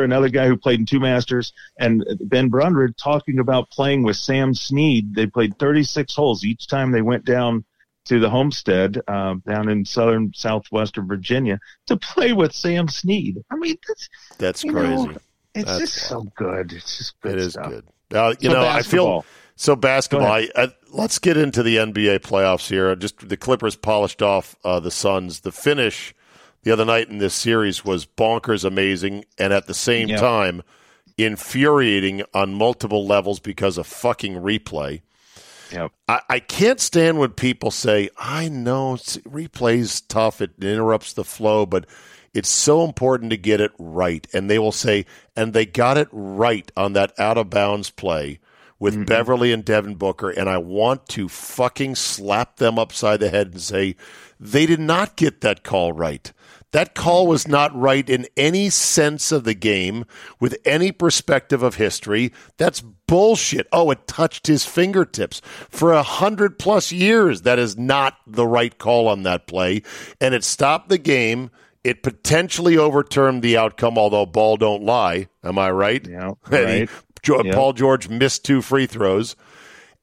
Another 0.03 0.29
guy 0.29 0.47
who 0.47 0.55
played 0.55 0.79
in 0.79 0.85
two 0.85 0.99
Masters, 0.99 1.53
and 1.79 2.05
Ben 2.21 2.49
Brundred 2.49 2.95
talking 2.97 3.39
about 3.39 3.71
playing 3.71 4.03
with 4.03 4.15
Sam 4.15 4.53
Snead. 4.53 5.15
They 5.15 5.25
played 5.25 5.57
36 5.57 6.13
holes 6.15 6.43
each 6.43 6.67
time 6.67 6.91
they 6.91 7.01
went 7.01 7.25
down 7.25 7.65
to 8.05 8.19
the 8.19 8.29
homestead 8.29 8.99
um, 9.07 9.41
down 9.47 9.69
in 9.69 9.85
southern 9.85 10.31
southwestern 10.35 11.07
Virginia 11.07 11.59
to 11.87 11.97
play 11.97 12.31
with 12.33 12.53
Sam 12.53 12.87
Snead. 12.87 13.43
I 13.51 13.55
mean, 13.55 13.77
that's 13.87 14.09
That's 14.37 14.61
crazy. 14.63 15.07
know, 15.07 15.17
it's 15.55 15.65
That's 15.65 15.79
just 15.79 16.07
so 16.07 16.25
good. 16.35 16.71
It's 16.73 16.97
just 16.99 17.19
good 17.21 17.33
it 17.33 17.39
is 17.39 17.53
stuff. 17.53 17.69
good. 17.69 17.85
Uh, 18.13 18.35
you 18.39 18.49
So 18.51 18.55
know, 18.55 18.67
I 18.67 18.81
feel 18.83 19.25
so 19.55 19.75
basketball. 19.75 20.27
I, 20.27 20.47
I, 20.55 20.71
let's 20.91 21.19
get 21.19 21.37
into 21.37 21.63
the 21.63 21.77
NBA 21.77 22.19
playoffs 22.19 22.69
here. 22.69 22.95
Just 22.95 23.29
the 23.29 23.37
Clippers 23.37 23.75
polished 23.75 24.21
off 24.21 24.55
uh, 24.63 24.79
the 24.79 24.91
Suns. 24.91 25.41
The 25.41 25.51
finish 25.51 26.13
the 26.63 26.71
other 26.71 26.85
night 26.85 27.09
in 27.09 27.19
this 27.19 27.33
series 27.33 27.85
was 27.85 28.05
bonkers, 28.05 28.65
amazing, 28.65 29.25
and 29.37 29.53
at 29.53 29.67
the 29.67 29.73
same 29.73 30.09
time 30.09 30.61
infuriating 31.17 32.23
on 32.33 32.53
multiple 32.53 33.05
levels 33.05 33.39
because 33.39 33.77
of 33.77 33.87
fucking 33.87 34.35
replay. 34.35 35.01
Yep. 35.71 35.91
I, 36.07 36.21
I 36.29 36.39
can't 36.39 36.79
stand 36.79 37.19
when 37.19 37.31
people 37.31 37.71
say, 37.71 38.09
I 38.17 38.49
know 38.49 38.95
replay's 38.95 40.01
tough, 40.01 40.41
it 40.41 40.51
interrupts 40.61 41.13
the 41.13 41.23
flow, 41.23 41.65
but 41.65 41.85
it's 42.33 42.49
so 42.49 42.83
important 42.83 43.31
to 43.31 43.37
get 43.37 43.61
it 43.61 43.71
right. 43.77 44.25
And 44.33 44.49
they 44.49 44.59
will 44.59 44.71
say, 44.71 45.05
and 45.35 45.53
they 45.53 45.65
got 45.65 45.97
it 45.97 46.07
right 46.11 46.71
on 46.75 46.93
that 46.93 47.17
out 47.19 47.37
of 47.37 47.49
bounds 47.49 47.89
play 47.89 48.39
with 48.79 48.95
mm-hmm. 48.95 49.03
Beverley 49.03 49.51
and 49.51 49.63
Devin 49.63 49.95
Booker. 49.95 50.29
And 50.29 50.49
I 50.49 50.57
want 50.57 51.07
to 51.09 51.27
fucking 51.29 51.95
slap 51.95 52.57
them 52.57 52.79
upside 52.79 53.19
the 53.19 53.29
head 53.29 53.47
and 53.47 53.61
say, 53.61 53.95
they 54.39 54.65
did 54.65 54.79
not 54.79 55.15
get 55.15 55.41
that 55.41 55.63
call 55.63 55.91
right. 55.91 56.31
That 56.71 56.93
call 56.93 57.25
was 57.25 57.47
not 57.47 57.75
right 57.75 58.07
in 58.07 58.27
any 58.37 58.69
sense 58.69 59.31
of 59.31 59.43
the 59.43 59.55
game 59.55 60.05
with 60.39 60.57
any 60.65 60.91
perspective 60.91 61.63
of 61.63 61.75
history. 61.75 62.31
That's 62.57 62.79
bullshit. 62.79 63.67
Oh, 63.71 63.89
it 63.89 64.05
touched 64.07 64.45
his 64.45 64.65
fingertips. 64.65 65.41
For 65.69 65.91
a 65.93 66.03
hundred 66.03 66.59
plus 66.59 66.91
years, 66.91 67.41
that 67.41 67.57
is 67.57 67.75
not 67.75 68.17
the 68.27 68.45
right 68.45 68.77
call 68.77 69.07
on 69.07 69.23
that 69.23 69.47
play. 69.47 69.81
And 70.21 70.35
it 70.35 70.43
stopped 70.43 70.89
the 70.89 70.99
game. 70.99 71.49
It 71.83 72.03
potentially 72.03 72.77
overturned 72.77 73.41
the 73.41 73.57
outcome, 73.57 73.97
although 73.97 74.25
ball 74.27 74.57
don't 74.57 74.83
lie. 74.83 75.27
Am 75.43 75.57
I 75.57 75.71
right? 75.71 76.05
Yeah, 76.07 76.33
right. 76.49 76.89
Jo-. 77.23 77.43
Paul 77.53 77.73
George 77.73 78.09
missed 78.09 78.45
two 78.45 78.61
free 78.61 78.85
throws. 78.85 79.35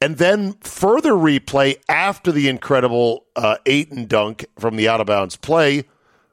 And 0.01 0.19
then 0.19 0.53
further 0.61 1.13
replay 1.13 1.77
after 1.89 2.31
the 2.31 2.49
incredible 2.49 3.25
uh, 3.35 3.57
Ayton 3.65 4.07
dunk 4.07 4.45
from 4.59 4.77
the 4.77 4.89
out 4.89 5.01
of 5.01 5.07
bounds 5.07 5.37
play, 5.37 5.85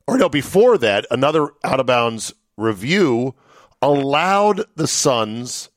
or 0.06 0.18
no, 0.18 0.28
before 0.28 0.78
that, 0.80 1.06
another 1.10 1.48
out 1.64 1.80
of 1.80 1.86
bounds 1.86 2.34
review 2.58 3.36
allowed 3.82 4.66
the 4.76 4.88
Suns 4.88 5.70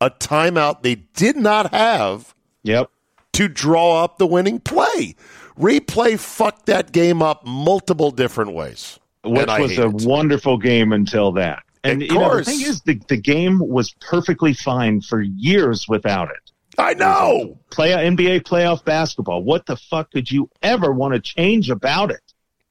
a 0.00 0.08
timeout 0.10 0.82
they 0.82 0.94
did 0.94 1.36
not 1.36 1.72
have 1.72 2.34
Yep. 2.62 2.90
to 3.34 3.48
draw 3.48 4.02
up 4.02 4.16
the 4.18 4.26
winning 4.26 4.58
play. 4.60 5.14
Replay 5.58 6.18
fucked 6.18 6.66
that 6.66 6.92
game 6.92 7.20
up 7.22 7.44
multiple 7.46 8.10
different 8.10 8.52
ways. 8.54 8.98
Which 9.24 9.46
was 9.48 9.76
a 9.78 9.88
it. 9.88 10.06
wonderful 10.06 10.56
game 10.56 10.92
until 10.92 11.32
that. 11.32 11.62
And 11.84 12.02
you 12.02 12.14
know, 12.14 12.36
the 12.36 12.44
thing 12.44 12.60
is, 12.60 12.80
the, 12.82 13.00
the 13.08 13.16
game 13.16 13.58
was 13.58 13.92
perfectly 14.00 14.52
fine 14.52 15.00
for 15.00 15.20
years 15.20 15.86
without 15.88 16.30
it. 16.30 16.50
I 16.78 16.94
know. 16.94 17.58
Play 17.70 17.90
NBA 17.90 18.42
playoff 18.42 18.84
basketball. 18.84 19.42
What 19.42 19.66
the 19.66 19.76
fuck 19.76 20.12
could 20.12 20.30
you 20.30 20.48
ever 20.62 20.92
want 20.92 21.14
to 21.14 21.20
change 21.20 21.70
about 21.70 22.10
it? 22.10 22.22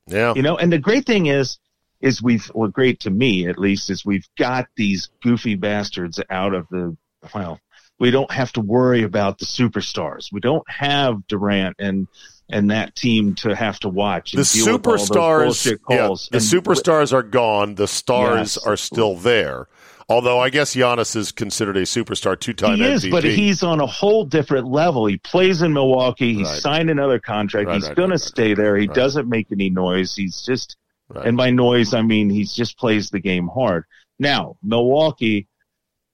Yeah. 0.08 0.34
You 0.34 0.42
know, 0.42 0.58
and 0.58 0.72
the 0.72 0.78
great 0.78 1.06
thing 1.06 1.26
is, 1.26 1.60
is 2.00 2.22
we've, 2.22 2.50
well, 2.54 2.70
great 2.70 3.02
to 3.02 3.10
me 3.10 3.48
at 3.48 3.58
least, 3.58 3.90
is 3.90 4.06
we've 4.06 4.28
got 4.38 4.68
these 4.78 5.10
goofy 5.22 5.56
bastards 5.56 6.22
out 6.30 6.54
of 6.54 6.68
the, 6.70 6.96
well, 7.34 7.60
we 8.00 8.12
don't 8.12 8.32
have 8.32 8.52
to 8.54 8.62
worry 8.62 9.04
about 9.04 9.40
the 9.40 9.46
superstars. 9.46 10.32
We 10.32 10.40
don't 10.40 10.68
have 10.70 11.26
Durant 11.28 11.76
and, 11.80 12.08
and 12.50 12.72
that 12.72 12.96
team 12.96 13.36
to 13.36 13.56
have 13.56 13.80
to 13.80 13.90
watch. 13.90 14.32
the 14.34 14.40
and 14.40 14.48
deal 14.48 14.78
with 14.78 14.88
all 15.18 15.40
those 15.40 15.58
superstars, 15.58 15.80
yeah, 15.90 16.08
the 16.08 16.38
And- 16.38 16.42
superstars 16.66 17.14
are 17.14 17.24
gone. 17.24 17.76
The 17.76 17.88
stars 17.88 18.56
Yes. 18.56 18.66
are 18.66 18.78
still 18.78 19.16
there. 19.16 19.68
Although 20.10 20.40
I 20.40 20.50
guess 20.50 20.74
Giannis 20.74 21.18
is 21.18 21.34
considered 21.34 21.76
a 21.76 21.82
superstar, 21.82 22.40
two-time 22.40 22.78
He 22.78 22.84
MVP. 22.84 22.94
is, 22.94 23.08
but 23.12 23.24
he's 23.26 23.62
on 23.62 23.82
a 23.82 23.86
whole 23.86 24.24
different 24.24 24.68
level. 24.68 25.06
He 25.06 25.18
plays 25.18 25.62
in 25.62 25.74
Milwaukee. 25.74 26.34
He 26.36 26.44
Right. 26.44 26.62
signed 26.62 26.90
another 26.90 27.20
contract. 27.20 27.68
Right, 27.68 27.76
he's 27.76 27.88
right, 27.88 27.98
going 27.98 28.12
to 28.12 28.18
stay 28.18 28.54
there. 28.54 28.78
He 28.78 28.88
doesn't 28.88 29.28
make 29.28 29.48
any 29.52 29.70
noise. 29.70 30.16
He's 30.16 30.42
just, 30.44 30.78
and 31.14 31.36
by 31.36 31.50
noise, 31.50 31.94
I 31.94 32.04
mean 32.04 32.30
he 32.30 32.46
just 32.46 32.78
plays 32.78 33.10
the 33.10 33.20
game 33.20 33.50
hard. 33.54 33.84
Now, 34.18 34.56
Milwaukee, 34.64 35.48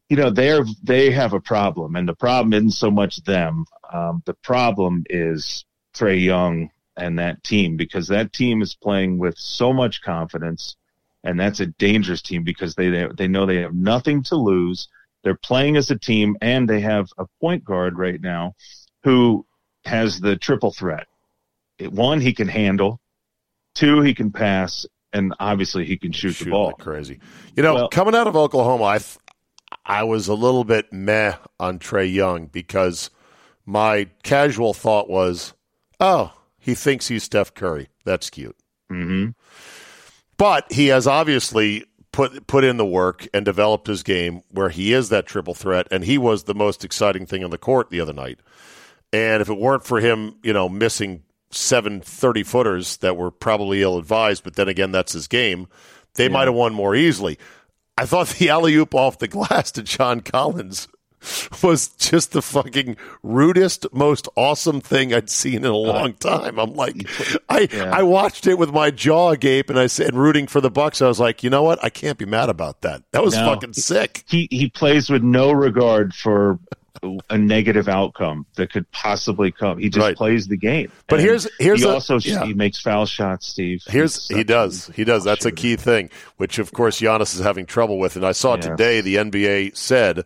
you 0.10 0.18
know, 0.18 0.30
they're, 0.30 0.66
they 0.84 1.12
have 1.12 1.34
a 1.34 1.40
problem, 1.40 1.96
and 1.96 2.08
the 2.08 2.16
problem 2.16 2.54
isn't 2.54 2.72
so 2.72 2.92
much 2.92 3.24
them. 3.24 3.66
Um, 3.92 4.22
the 4.26 4.34
problem 4.36 5.04
is 5.10 5.66
Trae 5.96 6.22
Young 6.24 6.70
and 6.98 7.18
that 7.20 7.44
team 7.44 7.78
because 7.78 8.08
that 8.10 8.34
team 8.34 8.62
is 8.62 8.76
playing 8.76 9.18
with 9.18 9.38
so 9.38 9.74
much 9.74 10.02
confidence 10.02 10.76
and 11.24 11.40
that's 11.40 11.60
a 11.60 11.68
dangerous 11.68 12.22
team 12.22 12.44
because 12.44 12.76
they 12.76 12.90
they, 12.90 13.08
they 13.18 13.28
know 13.28 13.46
they 13.46 13.62
have 13.62 13.74
nothing 13.74 14.24
to 14.24 14.36
lose. 14.36 14.90
They're 15.24 15.36
playing 15.36 15.78
as 15.78 15.90
a 15.90 15.98
team, 15.98 16.36
and 16.42 16.70
they 16.70 16.82
have 16.82 17.08
a 17.18 17.26
point 17.40 17.64
guard 17.64 17.98
right 17.98 18.20
now 18.20 18.56
who 19.04 19.46
has 19.86 20.20
the 20.20 20.36
triple 20.36 20.72
threat. 20.72 21.08
It- 21.78 21.94
One, 21.94 22.20
he 22.20 22.34
can 22.34 22.50
handle. 22.50 23.00
Two, 23.74 24.02
he 24.02 24.14
can 24.14 24.32
pass, 24.32 24.86
and 25.14 25.34
obviously 25.40 25.86
he 25.86 25.98
can 25.98 26.12
shoot, 26.12 26.36
the 26.38 26.50
ball. 26.50 26.68
like 26.68 26.78
crazy. 26.78 27.20
You 27.56 27.64
know, 27.64 27.74
Well- 27.76 27.90
coming 27.90 28.16
out 28.16 28.28
of 28.28 28.36
Oklahoma, 28.36 28.84
I 28.84 28.98
th- 28.98 29.18
I 29.86 30.04
was 30.04 30.28
a 30.28 30.34
little 30.34 30.64
bit 30.64 30.92
meh 30.94 31.36
on 31.60 31.80
Trae 31.80 32.12
Young 32.12 32.48
because 32.48 33.10
my 33.66 34.08
casual 34.24 34.74
thought 34.74 35.10
was, 35.10 35.54
oh, 36.00 36.34
he 36.58 36.76
thinks 36.76 37.08
he's 37.08 37.24
Steph 37.24 37.54
Curry. 37.54 37.90
That's 38.06 38.30
cute. 38.30 38.56
hmm 38.90 39.30
But 40.38 40.72
he 40.72 40.88
has 40.88 41.08
obviously 41.08 41.86
put 42.12 42.48
put 42.48 42.64
in 42.64 42.78
the 42.78 42.86
work 42.86 43.28
and 43.34 43.44
developed 43.44 43.88
his 43.88 44.04
game 44.04 44.42
where 44.50 44.70
he 44.70 44.94
is 44.94 45.10
that 45.10 45.26
triple 45.26 45.54
threat, 45.54 45.88
and 45.92 46.06
he 46.06 46.18
was 46.18 46.44
the 46.44 46.56
most 46.56 46.86
exciting 46.86 47.26
thing 47.26 47.44
on 47.44 47.50
the 47.50 47.58
court 47.58 47.90
the 47.90 48.00
other 48.00 48.14
night. 48.14 48.40
And 49.12 49.42
if 49.42 49.50
it 49.50 49.58
weren't 49.58 49.84
for 49.84 50.00
him, 50.00 50.38
you 50.44 50.54
know, 50.54 50.70
missing 50.70 51.24
seven 51.52 52.02
30 52.02 52.44
footers 52.44 52.98
that 52.98 53.16
were 53.16 53.30
probably 53.30 53.82
ill 53.84 53.98
advised, 53.98 54.44
but 54.44 54.56
then 54.56 54.68
again, 54.68 54.92
that's 54.92 55.14
his 55.14 55.28
game, 55.28 55.68
they 56.16 56.30
might 56.30 56.48
have 56.48 56.56
won 56.56 56.74
more 56.74 56.96
easily. 56.96 57.38
I 57.98 58.06
thought 58.06 58.28
the 58.30 58.50
alley 58.50 58.76
oop 58.76 58.96
off 58.96 59.20
the 59.20 59.28
glass 59.28 59.72
to 59.74 59.84
John 59.84 60.22
Collins 60.22 60.88
was 61.62 61.88
just 61.90 62.34
the 62.34 62.42
fucking 62.42 62.98
rudest, 63.22 63.86
most 63.94 64.28
awesome 64.36 64.82
thing 64.82 65.14
I'd 65.14 65.30
seen 65.30 65.58
in 65.60 65.66
a 65.66 65.70
uh, 65.74 65.78
long 65.78 66.14
time. 66.16 66.60
I'm 66.60 66.74
like, 66.74 67.08
I 67.50 67.70
Yeah. 67.72 67.92
I 67.96 68.04
watched 68.04 68.46
it 68.46 68.58
with 68.58 68.72
my 68.74 68.92
jaw 68.92 69.30
agape, 69.32 69.70
and 69.70 69.80
I 69.80 69.88
said, 69.88 70.16
rooting 70.16 70.48
for 70.48 70.60
the 70.60 70.70
Bucks. 70.70 71.02
I 71.02 71.08
was 71.08 71.22
like, 71.22 71.42
you 71.42 71.50
know 71.50 71.64
what? 71.64 71.82
I 71.82 71.90
can't 71.90 72.18
be 72.18 72.26
mad 72.26 72.50
about 72.50 72.82
that. 72.82 73.04
That 73.12 73.24
was 73.24 73.36
No. 73.36 73.46
fucking 73.46 73.72
sick. 73.74 74.26
He 74.28 74.50
he 74.52 74.70
plays 74.70 75.10
with 75.10 75.24
no 75.24 75.52
regard 75.54 76.14
for 76.14 76.60
a 77.30 77.38
negative 77.38 77.88
outcome 77.90 78.46
that 78.56 78.72
could 78.72 78.90
possibly 78.92 79.52
come. 79.52 79.80
He 79.80 79.90
just 79.90 80.04
Right. 80.04 80.16
plays 80.16 80.48
the 80.48 80.58
game. 80.58 80.92
But 81.08 81.20
And 81.20 81.28
here's- 81.28 81.48
here's 81.60 81.82
he 81.82 81.88
a- 81.88 81.92
also 81.92 82.20
yeah. 82.20 82.46
he 82.46 82.54
makes 82.54 82.80
foul 82.80 83.06
shots. 83.06 83.48
Steve. 83.48 83.82
Here's 83.88 84.28
he 84.30 84.44
does 84.44 84.92
he 84.96 85.04
does. 85.04 85.24
That's 85.24 85.46
a 85.46 85.52
key 85.52 85.76
thing, 85.76 86.10
which 86.38 86.60
of 86.60 86.72
course 86.72 87.00
Giannis 87.02 87.34
is 87.36 87.42
having 87.42 87.66
trouble 87.66 87.98
with. 88.00 88.16
And 88.16 88.26
I 88.26 88.32
saw 88.32 88.56
Yeah. 88.56 88.62
today 88.62 89.02
the 89.02 89.18
NBA 89.18 89.72
said 89.74 90.24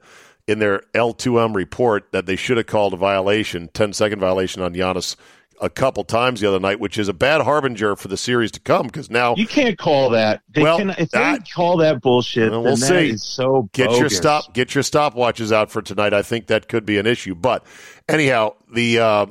in 0.47 0.59
their 0.59 0.83
L2M 0.93 1.53
report 1.55 2.07
that 2.11 2.25
they 2.25 2.35
should 2.35 2.57
have 2.57 2.67
called 2.67 2.93
a 2.93 2.97
violation, 2.97 3.69
10 3.73 3.93
second 3.93 4.19
violation 4.19 4.61
on 4.61 4.73
Giannis 4.73 5.15
a 5.59 5.69
couple 5.69 6.03
times 6.03 6.41
the 6.41 6.47
other 6.47 6.59
night, 6.59 6.79
which 6.79 6.97
is 6.97 7.07
a 7.07 7.13
bad 7.13 7.41
harbinger 7.41 7.95
for 7.95 8.07
the 8.07 8.17
series 8.17 8.51
to 8.51 8.59
come 8.59 8.87
because 8.87 9.09
now 9.09 9.35
you 9.35 9.47
can't 9.47 9.77
call 9.77 10.11
that. 10.11 10.41
They 10.49 10.61
well, 10.61 10.77
can, 10.77 10.91
if 10.91 11.09
that, 11.11 11.39
they 11.39 11.51
call 11.51 11.77
that 11.77 12.01
bullshit, 12.01 12.51
well, 12.51 12.63
we'll 12.63 12.77
see. 12.77 13.17
so 13.17 13.69
get 13.73 13.87
bogus. 13.87 13.99
your 13.99 14.09
stop, 14.09 14.53
get 14.53 14.75
your 14.75 14.83
stopwatches 14.83 15.51
out 15.51 15.71
for 15.71 15.81
tonight. 15.81 16.13
I 16.13 16.21
think 16.21 16.47
that 16.47 16.67
could 16.67 16.85
be 16.85 16.97
an 16.97 17.07
issue. 17.07 17.35
But 17.35 17.65
anyhow, 18.07 18.55
the 18.73 18.99
uh, 18.99 19.25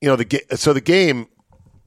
you 0.00 0.08
know 0.08 0.16
the 0.16 0.42
so 0.56 0.72
the 0.72 0.80
game, 0.80 1.26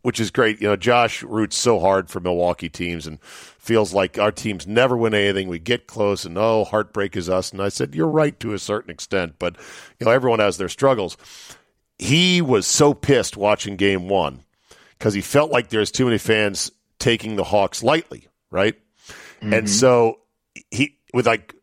which 0.01 0.19
is 0.19 0.31
great. 0.31 0.61
You 0.61 0.67
know, 0.67 0.75
Josh 0.75 1.23
roots 1.23 1.57
so 1.57 1.79
hard 1.79 2.09
for 2.09 2.19
Milwaukee 2.19 2.69
teams 2.69 3.07
and 3.07 3.21
feels 3.23 3.93
like 3.93 4.19
our 4.19 4.31
teams 4.31 4.67
never 4.67 4.97
win 4.97 5.13
anything. 5.13 5.47
We 5.47 5.59
get 5.59 5.87
close 5.87 6.25
and 6.25 6.37
oh, 6.37 6.65
heartbreak 6.65 7.15
is 7.15 7.29
us. 7.29 7.51
And 7.51 7.61
I 7.61 7.69
said, 7.69 7.95
you're 7.95 8.07
right 8.07 8.39
to 8.41 8.53
a 8.53 8.59
certain 8.59 8.91
extent, 8.91 9.35
but 9.39 9.55
you 9.99 10.05
know 10.05 10.11
everyone 10.11 10.39
has 10.39 10.57
their 10.57 10.69
struggles 10.69 11.17
he 11.97 12.41
was 12.41 12.67
so 12.67 12.93
pissed 12.93 13.37
watching 13.37 13.75
game 13.75 14.09
one 14.09 14.43
because 14.97 15.13
he 15.13 15.21
felt 15.21 15.51
like 15.51 15.69
there's 15.69 15.91
too 15.91 16.05
many 16.05 16.17
fans 16.17 16.71
taking 16.99 17.35
the 17.35 17.43
Hawks 17.43 17.83
lightly, 17.83 18.27
right? 18.49 18.75
Mm-hmm. 19.41 19.53
And 19.53 19.69
so 19.69 20.19
he, 20.71 20.97
with 21.13 21.25
like 21.25 21.53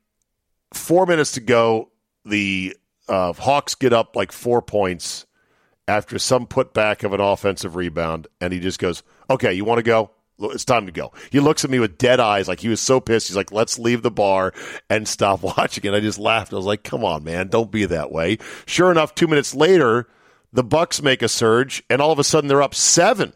four 0.73 1.07
minutes 1.07 1.33
to 1.33 1.41
go, 1.41 1.91
the 2.25 2.77
uh, 3.09 3.33
Hawks 3.33 3.75
get 3.75 3.93
up 3.93 4.17
like 4.17 4.33
four 4.33 4.63
points 4.63 5.27
after 5.89 6.19
some 6.19 6.47
putback 6.47 7.05
of 7.05 7.13
an 7.13 7.21
offensive 7.21 7.77
rebound, 7.77 8.29
and 8.41 8.53
he 8.53 8.61
just 8.61 8.79
goes, 8.79 9.03
"Okay, 9.29 9.53
you 9.53 9.65
want 9.65 9.79
to 9.79 9.83
go? 9.83 10.11
It's 10.39 10.65
time 10.65 10.87
to 10.87 10.93
go." 10.93 11.13
He 11.31 11.41
looks 11.41 11.65
at 11.65 11.71
me 11.71 11.79
with 11.81 11.99
dead 11.99 12.21
eyes, 12.21 12.49
like 12.49 12.61
he 12.61 12.69
was 12.69 12.81
so 12.81 13.01
pissed. 13.01 13.29
He's 13.29 13.37
like, 13.37 13.53
"Let's 13.53 13.79
leave 13.79 14.03
the 14.03 14.11
bar 14.11 14.55
and 14.89 15.07
stop 15.07 15.43
watching." 15.59 15.87
And 15.87 15.97
I 15.97 16.01
just 16.01 16.19
laughed. 16.19 16.53
I 16.53 16.57
was 16.57 16.65
like, 16.65 16.85
"Come 16.85 17.05
on, 17.05 17.25
man, 17.25 17.49
don't 17.49 17.71
be 17.71 17.85
that 17.87 18.13
way." 18.13 18.39
Sure 18.67 18.91
enough, 18.91 19.15
two 19.15 19.27
minutes 19.27 19.55
later 19.55 20.09
the 20.53 20.65
Bucks 20.65 21.03
make 21.03 21.23
a 21.23 21.29
surge, 21.29 21.83
and 21.89 22.01
all 22.03 22.13
of 22.13 22.19
a 22.19 22.25
sudden 22.25 22.49
they're 22.49 22.63
up 22.63 22.75
seven. 22.75 23.33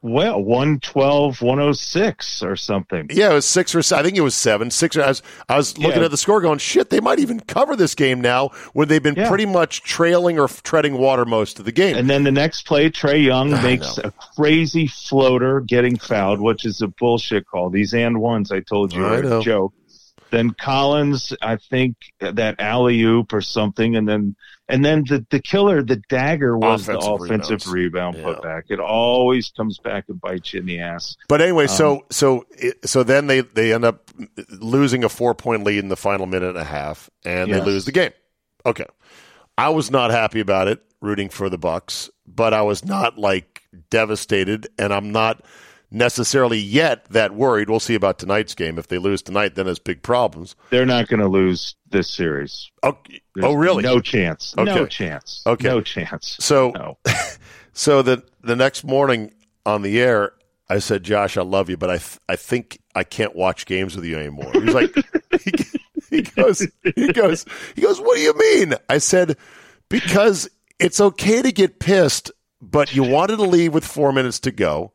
Well, 0.00 0.40
112, 0.40 1.42
106 1.42 2.42
or 2.44 2.54
something. 2.54 3.08
Yeah, 3.10 3.32
it 3.32 3.34
was 3.34 3.46
six 3.46 3.74
or 3.74 3.80
I 3.80 4.02
think 4.04 4.16
it 4.16 4.20
was 4.20 4.36
seven. 4.36 4.70
Six. 4.70 4.96
Or, 4.96 5.02
I 5.02 5.08
was, 5.08 5.22
I 5.48 5.56
was 5.56 5.76
looking 5.76 5.98
yeah. 5.98 6.04
at 6.04 6.12
the 6.12 6.16
score 6.16 6.40
going, 6.40 6.60
shit, 6.60 6.88
they 6.88 7.00
might 7.00 7.18
even 7.18 7.40
cover 7.40 7.74
this 7.74 7.96
game 7.96 8.20
now 8.20 8.50
when 8.74 8.86
they've 8.86 9.02
been 9.02 9.16
yeah. 9.16 9.28
pretty 9.28 9.46
much 9.46 9.82
trailing 9.82 10.38
or 10.38 10.46
treading 10.46 10.98
water 10.98 11.24
most 11.24 11.58
of 11.58 11.64
the 11.64 11.72
game. 11.72 11.96
And 11.96 12.08
then 12.08 12.22
the 12.22 12.30
next 12.30 12.64
play, 12.64 12.90
Trae 12.90 13.24
Young 13.24 13.50
makes 13.62 13.98
a 13.98 14.12
crazy 14.36 14.86
floater 14.86 15.60
getting 15.62 15.98
fouled, 15.98 16.40
which 16.40 16.64
is 16.64 16.80
a 16.80 16.86
bullshit 16.86 17.48
call. 17.48 17.68
These 17.68 17.92
and 17.92 18.20
ones 18.20 18.52
I 18.52 18.60
told 18.60 18.92
you 18.92 19.04
I 19.04 19.16
are 19.16 19.40
a 19.40 19.42
joke. 19.42 19.74
Then 20.30 20.50
Collins, 20.50 21.32
I 21.42 21.56
think 21.56 21.96
that 22.20 22.60
alley 22.60 23.00
oop 23.00 23.32
or 23.32 23.40
something, 23.40 23.96
and 23.96 24.06
then 24.06 24.36
and 24.68 24.84
then 24.84 25.04
the, 25.08 25.24
the 25.30 25.40
killer, 25.40 25.82
the 25.82 25.96
dagger 26.08 26.56
was 26.56 26.88
offensive 26.88 27.02
the 27.02 27.24
offensive 27.24 27.72
rebound 27.72 28.16
yeah. 28.16 28.24
putback. 28.24 28.62
It 28.68 28.80
always 28.80 29.50
comes 29.50 29.78
back 29.78 30.04
and 30.08 30.20
bites 30.20 30.52
you 30.52 30.60
in 30.60 30.66
the 30.66 30.80
ass. 30.80 31.16
But 31.28 31.40
anyway, 31.40 31.64
um, 31.64 31.68
so 31.68 32.06
so 32.10 32.46
so 32.84 33.02
then 33.02 33.26
they 33.26 33.40
they 33.40 33.72
end 33.72 33.84
up 33.84 34.10
losing 34.50 35.04
a 35.04 35.08
four 35.08 35.34
point 35.34 35.64
lead 35.64 35.78
in 35.78 35.88
the 35.88 35.96
final 35.96 36.26
minute 36.26 36.50
and 36.50 36.58
a 36.58 36.64
half, 36.64 37.08
and 37.24 37.48
yes. 37.48 37.58
they 37.58 37.64
lose 37.64 37.84
the 37.86 37.92
game. 37.92 38.12
Okay, 38.66 38.86
I 39.56 39.70
was 39.70 39.90
not 39.90 40.10
happy 40.10 40.40
about 40.40 40.68
it, 40.68 40.82
rooting 41.00 41.30
for 41.30 41.48
the 41.48 41.58
Bucks, 41.58 42.10
but 42.26 42.52
I 42.52 42.62
was 42.62 42.84
not 42.84 43.16
like 43.16 43.62
devastated, 43.90 44.68
and 44.78 44.92
I'm 44.92 45.12
not 45.12 45.42
necessarily 45.90 46.58
yet 46.58 47.04
that 47.06 47.34
worried. 47.34 47.70
We'll 47.70 47.80
see 47.80 47.94
about 47.94 48.18
tonight's 48.18 48.54
game. 48.54 48.78
If 48.78 48.88
they 48.88 48.98
lose 48.98 49.22
tonight, 49.22 49.54
then 49.54 49.66
it's 49.66 49.78
big 49.78 50.02
problems. 50.02 50.54
They're 50.70 50.86
not 50.86 51.08
going 51.08 51.20
to 51.20 51.28
lose 51.28 51.76
this 51.90 52.10
series. 52.10 52.70
Oh, 52.82 52.98
oh 53.42 53.54
really? 53.54 53.82
No 53.82 54.00
chance. 54.00 54.54
Okay. 54.56 54.74
No 54.74 54.86
chance. 54.86 55.42
Okay. 55.46 55.68
No 55.68 55.80
chance. 55.80 56.36
So, 56.40 56.70
no. 56.70 56.98
so 57.72 58.02
the 58.02 58.22
the 58.42 58.56
next 58.56 58.84
morning 58.84 59.32
on 59.64 59.82
the 59.82 60.00
air, 60.00 60.32
I 60.68 60.78
said, 60.78 61.02
"Josh, 61.02 61.36
I 61.36 61.42
love 61.42 61.70
you, 61.70 61.76
but 61.76 61.90
I 61.90 61.98
th- 61.98 62.18
I 62.28 62.36
think 62.36 62.78
I 62.94 63.04
can't 63.04 63.34
watch 63.34 63.66
games 63.66 63.96
with 63.96 64.04
you 64.04 64.18
anymore." 64.18 64.50
He's 64.52 64.74
like, 64.74 64.94
he, 65.42 65.52
he 66.10 66.22
goes, 66.22 66.66
he 66.94 67.12
goes, 67.12 67.44
he 67.74 67.82
goes. 67.82 68.00
What 68.00 68.16
do 68.16 68.22
you 68.22 68.34
mean? 68.36 68.74
I 68.88 68.98
said, 68.98 69.36
because 69.88 70.48
it's 70.78 71.00
okay 71.00 71.42
to 71.42 71.52
get 71.52 71.80
pissed, 71.80 72.30
but 72.60 72.94
you 72.94 73.02
wanted 73.02 73.36
to 73.36 73.42
leave 73.42 73.72
with 73.72 73.84
four 73.84 74.12
minutes 74.12 74.40
to 74.40 74.50
go 74.50 74.92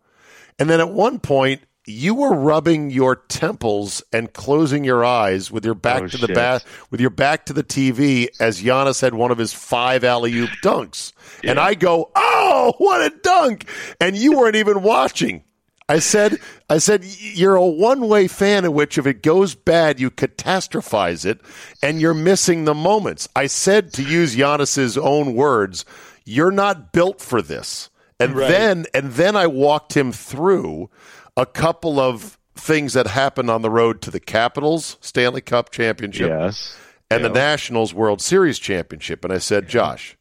and 0.60 0.70
then 0.70 0.80
at 0.80 0.90
one 0.90 1.20
point, 1.20 1.62
you 1.86 2.16
were 2.16 2.34
rubbing 2.34 2.92
your 2.92 3.16
temples 3.16 4.02
and 4.14 4.32
closing 4.32 4.84
your 4.84 5.04
eyes 5.04 5.52
with 5.52 5.66
your 5.66 5.76
back 5.76 6.04
oh, 6.04 6.08
to 6.08 6.18
the 6.18 6.30
bath 6.30 6.66
with 6.90 7.02
your 7.02 7.10
back 7.10 7.46
to 7.48 7.54
the 7.54 7.64
TV 7.64 8.28
as 8.40 8.62
Giannis 8.62 9.02
had 9.02 9.14
one 9.14 9.32
of 9.32 9.38
his 9.38 9.54
five 9.54 10.04
alley 10.04 10.34
oop 10.34 10.50
dunks. 10.64 11.12
Yeah. 11.44 11.52
And 11.52 11.60
I 11.60 11.74
go, 11.74 12.12
"Oh, 12.16 12.74
what 12.78 13.02
a 13.02 13.14
dunk!" 13.22 13.68
And 14.00 14.16
you 14.16 14.38
weren't 14.38 14.56
even 14.56 14.82
watching. 14.82 15.44
I 15.90 16.00
said, 16.00 16.40
I 16.70 16.78
said, 16.78 17.04
you're 17.04 17.56
a 17.56 17.66
one 17.66 18.08
way 18.08 18.28
fan 18.30 18.64
in 18.64 18.74
which 18.74 18.98
if 18.98 19.06
it 19.06 19.22
goes 19.22 19.54
bad, 19.54 20.00
you 20.00 20.10
catastrophize 20.10 21.26
it 21.26 21.42
and 21.82 22.00
you're 22.00 22.14
missing 22.14 22.64
the 22.64 22.74
moments. 22.74 23.28
I 23.36 23.48
said, 23.48 23.92
to 23.94 24.04
use 24.04 24.36
Giannis's 24.36 24.98
own 24.98 25.34
words, 25.34 25.84
you're 26.24 26.52
not 26.52 26.94
built 26.94 27.20
for 27.20 27.42
this. 27.42 27.90
And 28.24 28.36
right. 28.36 28.48
then 28.48 28.86
and 28.94 29.12
then 29.14 29.36
I 29.36 29.48
walked 29.48 29.96
him 29.96 30.12
through 30.12 30.90
a 31.36 31.46
couple 31.46 32.00
of 32.00 32.38
things 32.56 32.94
that 32.94 33.08
happened 33.08 33.50
on 33.50 33.62
the 33.62 33.70
road 33.70 34.02
to 34.04 34.12
the 34.12 34.20
Capitals 34.20 34.98
Stanley 35.02 35.42
Cup 35.42 35.72
championship 35.72 36.30
yes. 36.30 36.78
and 37.10 37.22
yeah. 37.22 37.28
the 37.28 37.34
Nationals 37.34 37.94
World 37.94 38.22
Series 38.22 38.60
championship. 38.60 39.24
And 39.24 39.34
I 39.34 39.40
said, 39.40 39.68
Josh, 39.68 40.18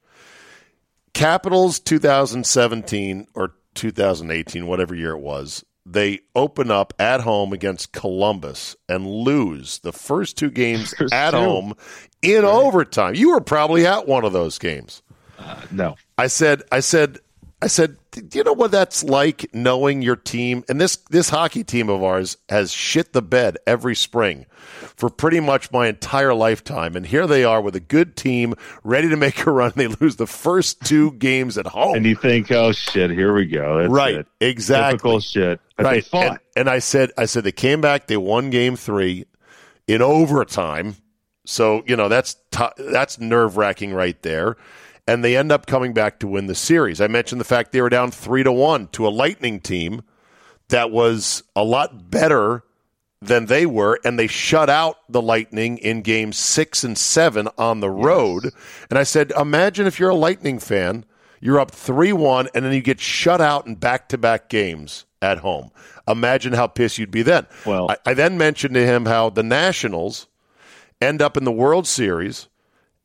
Capitals 1.14 1.78
2017 1.80 3.26
or 3.34 3.54
2018, 3.74 4.66
whatever 4.66 4.94
year 4.94 5.12
it 5.12 5.20
was, 5.20 5.64
they 5.84 6.20
open 6.34 6.70
up 6.70 6.94
at 6.98 7.20
home 7.20 7.52
against 7.52 7.92
Columbus 7.92 8.76
and 8.88 9.06
lose 9.06 9.80
the 9.80 9.92
first 9.92 10.36
two 10.36 10.50
games 10.50 10.94
at 11.12 11.34
home 11.34 11.74
in 12.22 12.44
right. 12.44 12.44
overtime. 12.44 13.14
You 13.14 13.30
were 13.30 13.40
probably 13.40 13.86
at 13.86 14.06
one 14.06 14.24
of 14.24 14.32
those 14.32 14.58
games. 14.58 15.02
Uh, 15.38 15.60
no. 15.70 15.96
I 16.16 16.28
said, 16.28 16.62
I 16.70 16.80
said, 16.80 17.18
I 17.62 17.68
said, 17.68 17.96
"Do 18.10 18.38
you 18.38 18.42
know 18.42 18.54
what 18.54 18.72
that's 18.72 19.04
like 19.04 19.54
knowing 19.54 20.02
your 20.02 20.16
team 20.16 20.64
and 20.68 20.80
this 20.80 20.96
this 21.10 21.28
hockey 21.28 21.62
team 21.62 21.88
of 21.88 22.02
ours 22.02 22.36
has 22.48 22.72
shit 22.72 23.12
the 23.12 23.22
bed 23.22 23.56
every 23.68 23.94
spring 23.94 24.46
for 24.96 25.08
pretty 25.08 25.38
much 25.38 25.70
my 25.70 25.86
entire 25.86 26.34
lifetime 26.34 26.96
and 26.96 27.06
here 27.06 27.28
they 27.28 27.44
are 27.44 27.60
with 27.60 27.76
a 27.76 27.80
good 27.80 28.16
team 28.16 28.54
ready 28.82 29.08
to 29.08 29.16
make 29.16 29.46
a 29.46 29.50
run 29.52 29.72
they 29.76 29.86
lose 29.86 30.16
the 30.16 30.26
first 30.26 30.80
two 30.84 31.12
games 31.12 31.56
at 31.56 31.68
home." 31.68 31.94
And 31.94 32.04
you 32.04 32.16
think, 32.16 32.50
"Oh 32.50 32.72
shit, 32.72 33.12
here 33.12 33.32
we 33.32 33.46
go." 33.46 33.78
That's 33.78 33.92
right. 33.92 34.16
It. 34.16 34.26
Exactly. 34.40 34.98
Typical 34.98 35.20
shit. 35.20 35.60
But 35.76 35.86
right. 35.86 36.08
And, 36.12 36.38
and 36.56 36.68
I 36.68 36.80
said 36.80 37.12
I 37.16 37.26
said 37.26 37.44
they 37.44 37.52
came 37.52 37.80
back, 37.80 38.08
they 38.08 38.16
won 38.16 38.50
game 38.50 38.74
3 38.74 39.24
in 39.86 40.02
overtime. 40.02 40.96
So, 41.44 41.84
you 41.86 41.94
know, 41.94 42.08
that's 42.08 42.36
t- 42.50 42.66
that's 42.76 43.20
nerve-wracking 43.20 43.94
right 43.94 44.20
there 44.22 44.56
and 45.06 45.24
they 45.24 45.36
end 45.36 45.52
up 45.52 45.66
coming 45.66 45.92
back 45.92 46.20
to 46.20 46.28
win 46.28 46.46
the 46.46 46.54
series. 46.54 47.00
I 47.00 47.06
mentioned 47.06 47.40
the 47.40 47.44
fact 47.44 47.72
they 47.72 47.80
were 47.80 47.88
down 47.88 48.10
three 48.10 48.42
to 48.42 48.52
one 48.52 48.88
to 48.88 49.06
a 49.06 49.10
Lightning 49.10 49.60
team 49.60 50.02
that 50.68 50.90
was 50.90 51.42
a 51.56 51.64
lot 51.64 52.10
better 52.10 52.64
than 53.20 53.46
they 53.46 53.66
were, 53.66 54.00
and 54.04 54.18
they 54.18 54.26
shut 54.26 54.68
out 54.68 54.96
the 55.08 55.22
Lightning 55.22 55.78
in 55.78 56.02
games 56.02 56.36
six 56.36 56.82
and 56.82 56.98
seven 56.98 57.48
on 57.56 57.80
the 57.80 57.90
road. 57.90 58.44
Yes. 58.44 58.52
And 58.90 58.98
I 58.98 59.04
said, 59.04 59.32
imagine 59.36 59.86
if 59.86 60.00
you're 60.00 60.10
a 60.10 60.14
Lightning 60.14 60.58
fan, 60.58 61.04
you're 61.40 61.60
up 61.60 61.70
3 61.72 62.12
1, 62.12 62.48
and 62.54 62.64
then 62.64 62.72
you 62.72 62.80
get 62.80 63.00
shut 63.00 63.40
out 63.40 63.66
in 63.66 63.74
back 63.74 64.08
to 64.10 64.18
back 64.18 64.48
games 64.48 65.04
at 65.20 65.38
home. 65.38 65.70
Imagine 66.08 66.52
how 66.52 66.66
pissed 66.66 66.98
you'd 66.98 67.10
be 67.10 67.22
then. 67.22 67.46
Well, 67.66 67.90
I, 67.90 67.96
I 68.06 68.14
then 68.14 68.38
mentioned 68.38 68.74
to 68.74 68.84
him 68.84 69.06
how 69.06 69.30
the 69.30 69.42
Nationals 69.42 70.26
end 71.00 71.20
up 71.20 71.36
in 71.36 71.44
the 71.44 71.52
World 71.52 71.86
Series 71.86 72.48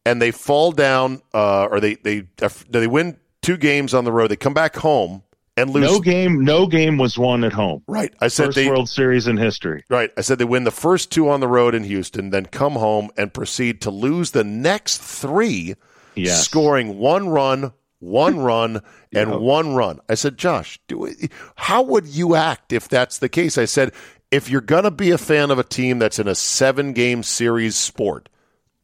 and 0.07 0.21
they 0.21 0.31
fall 0.31 0.71
down, 0.71 1.21
uh, 1.33 1.67
or 1.69 1.79
they 1.81 1.95
they 1.95 2.23
they 2.69 2.87
win 2.87 3.17
two 3.41 3.57
games 3.57 3.93
on 3.93 4.05
the 4.05 4.11
road. 4.11 4.31
They 4.31 4.37
come 4.37 4.53
back 4.53 4.77
home 4.77 5.21
and 5.57 5.69
lose. 5.69 5.83
No 5.83 5.99
game, 5.99 6.45
no 6.45 6.65
game 6.65 6.97
was 6.97 7.17
won 7.17 7.43
at 7.43 7.51
home. 7.51 7.83
Right. 7.87 8.13
I 8.21 8.29
said 8.29 8.47
first 8.47 8.55
they, 8.55 8.69
World 8.69 8.87
Series 8.87 9.27
in 9.27 9.35
history. 9.35 9.83
Right. 9.89 10.11
I 10.17 10.21
said 10.21 10.37
they 10.37 10.45
win 10.45 10.63
the 10.63 10.71
first 10.71 11.11
two 11.11 11.29
on 11.29 11.41
the 11.41 11.47
road 11.47 11.75
in 11.75 11.83
Houston, 11.83 12.29
then 12.29 12.45
come 12.45 12.73
home 12.73 13.09
and 13.17 13.33
proceed 13.33 13.81
to 13.81 13.91
lose 13.91 14.31
the 14.31 14.45
next 14.45 14.99
three, 14.99 15.75
yes. 16.15 16.41
scoring 16.41 16.97
one 16.97 17.27
run, 17.27 17.73
one 17.99 18.39
run, 18.39 18.81
and 19.13 19.31
yep. 19.31 19.39
one 19.39 19.75
run. 19.75 19.99
I 20.07 20.15
said, 20.15 20.37
Josh, 20.37 20.79
do 20.87 21.13
how 21.55 21.81
would 21.81 22.07
you 22.07 22.35
act 22.35 22.71
if 22.71 22.87
that's 22.87 23.19
the 23.19 23.29
case? 23.29 23.57
I 23.57 23.65
said, 23.65 23.91
if 24.31 24.49
you're 24.49 24.61
going 24.61 24.83
to 24.83 24.91
be 24.91 25.11
a 25.11 25.17
fan 25.17 25.51
of 25.51 25.59
a 25.59 25.63
team 25.65 25.99
that's 25.99 26.19
in 26.19 26.29
a 26.29 26.35
seven 26.35 26.93
game 26.93 27.23
series 27.23 27.75
sport, 27.75 28.29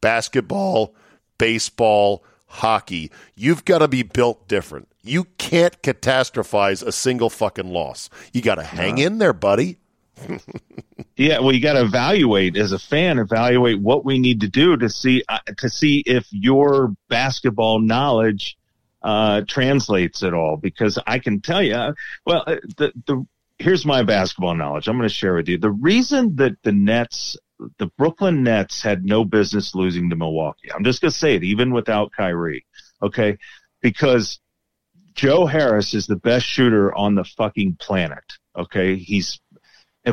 basketball 0.02 0.94
baseball, 1.38 2.24
hockey. 2.46 3.10
You've 3.34 3.64
got 3.64 3.78
to 3.78 3.88
be 3.88 4.02
built 4.02 4.48
different. 4.48 4.88
You 5.02 5.24
can't 5.38 5.80
catastrophize 5.82 6.82
a 6.82 6.92
single 6.92 7.30
fucking 7.30 7.68
loss. 7.68 8.08
You 8.32 8.42
got 8.42 8.56
to 8.56 8.62
hang 8.62 8.98
in 8.98 9.18
there, 9.18 9.32
buddy. 9.32 9.78
yeah, 11.16 11.40
well, 11.40 11.52
you 11.52 11.60
got 11.60 11.74
to 11.74 11.82
evaluate 11.82 12.56
as 12.56 12.72
a 12.72 12.78
fan, 12.78 13.18
evaluate 13.18 13.80
what 13.80 14.04
we 14.04 14.18
need 14.18 14.40
to 14.40 14.48
do 14.48 14.76
to 14.76 14.88
see 14.88 15.22
uh, 15.28 15.38
to 15.58 15.68
see 15.68 16.02
if 16.06 16.26
your 16.30 16.94
basketball 17.08 17.80
knowledge 17.80 18.56
uh, 19.02 19.42
translates 19.46 20.22
at 20.22 20.32
all. 20.32 20.56
Because 20.56 20.98
I 21.06 21.18
can 21.18 21.40
tell 21.40 21.62
you, 21.62 21.94
well, 22.24 22.44
uh, 22.46 22.56
the 22.76 22.92
the 23.06 23.26
here's 23.58 23.84
my 23.84 24.02
basketball 24.02 24.54
knowledge. 24.54 24.88
I'm 24.88 24.96
going 24.96 25.08
to 25.08 25.14
share 25.14 25.34
with 25.34 25.48
you 25.48 25.58
the 25.58 25.70
reason 25.70 26.36
that 26.36 26.62
the 26.62 26.72
Nets, 26.72 27.36
the 27.78 27.86
Brooklyn 27.98 28.42
Nets, 28.42 28.82
had 28.82 29.04
no 29.04 29.24
business 29.24 29.74
losing 29.74 30.10
to 30.10 30.16
Milwaukee. 30.16 30.72
I'm 30.72 30.84
just 30.84 31.00
going 31.00 31.12
to 31.12 31.16
say 31.16 31.34
it, 31.34 31.44
even 31.44 31.72
without 31.72 32.12
Kyrie. 32.12 32.66
Okay, 33.02 33.38
because 33.80 34.40
Joe 35.14 35.46
Harris 35.46 35.94
is 35.94 36.06
the 36.06 36.16
best 36.16 36.46
shooter 36.46 36.94
on 36.94 37.14
the 37.14 37.24
fucking 37.24 37.76
planet. 37.80 38.24
Okay, 38.56 38.96
he's 38.96 39.40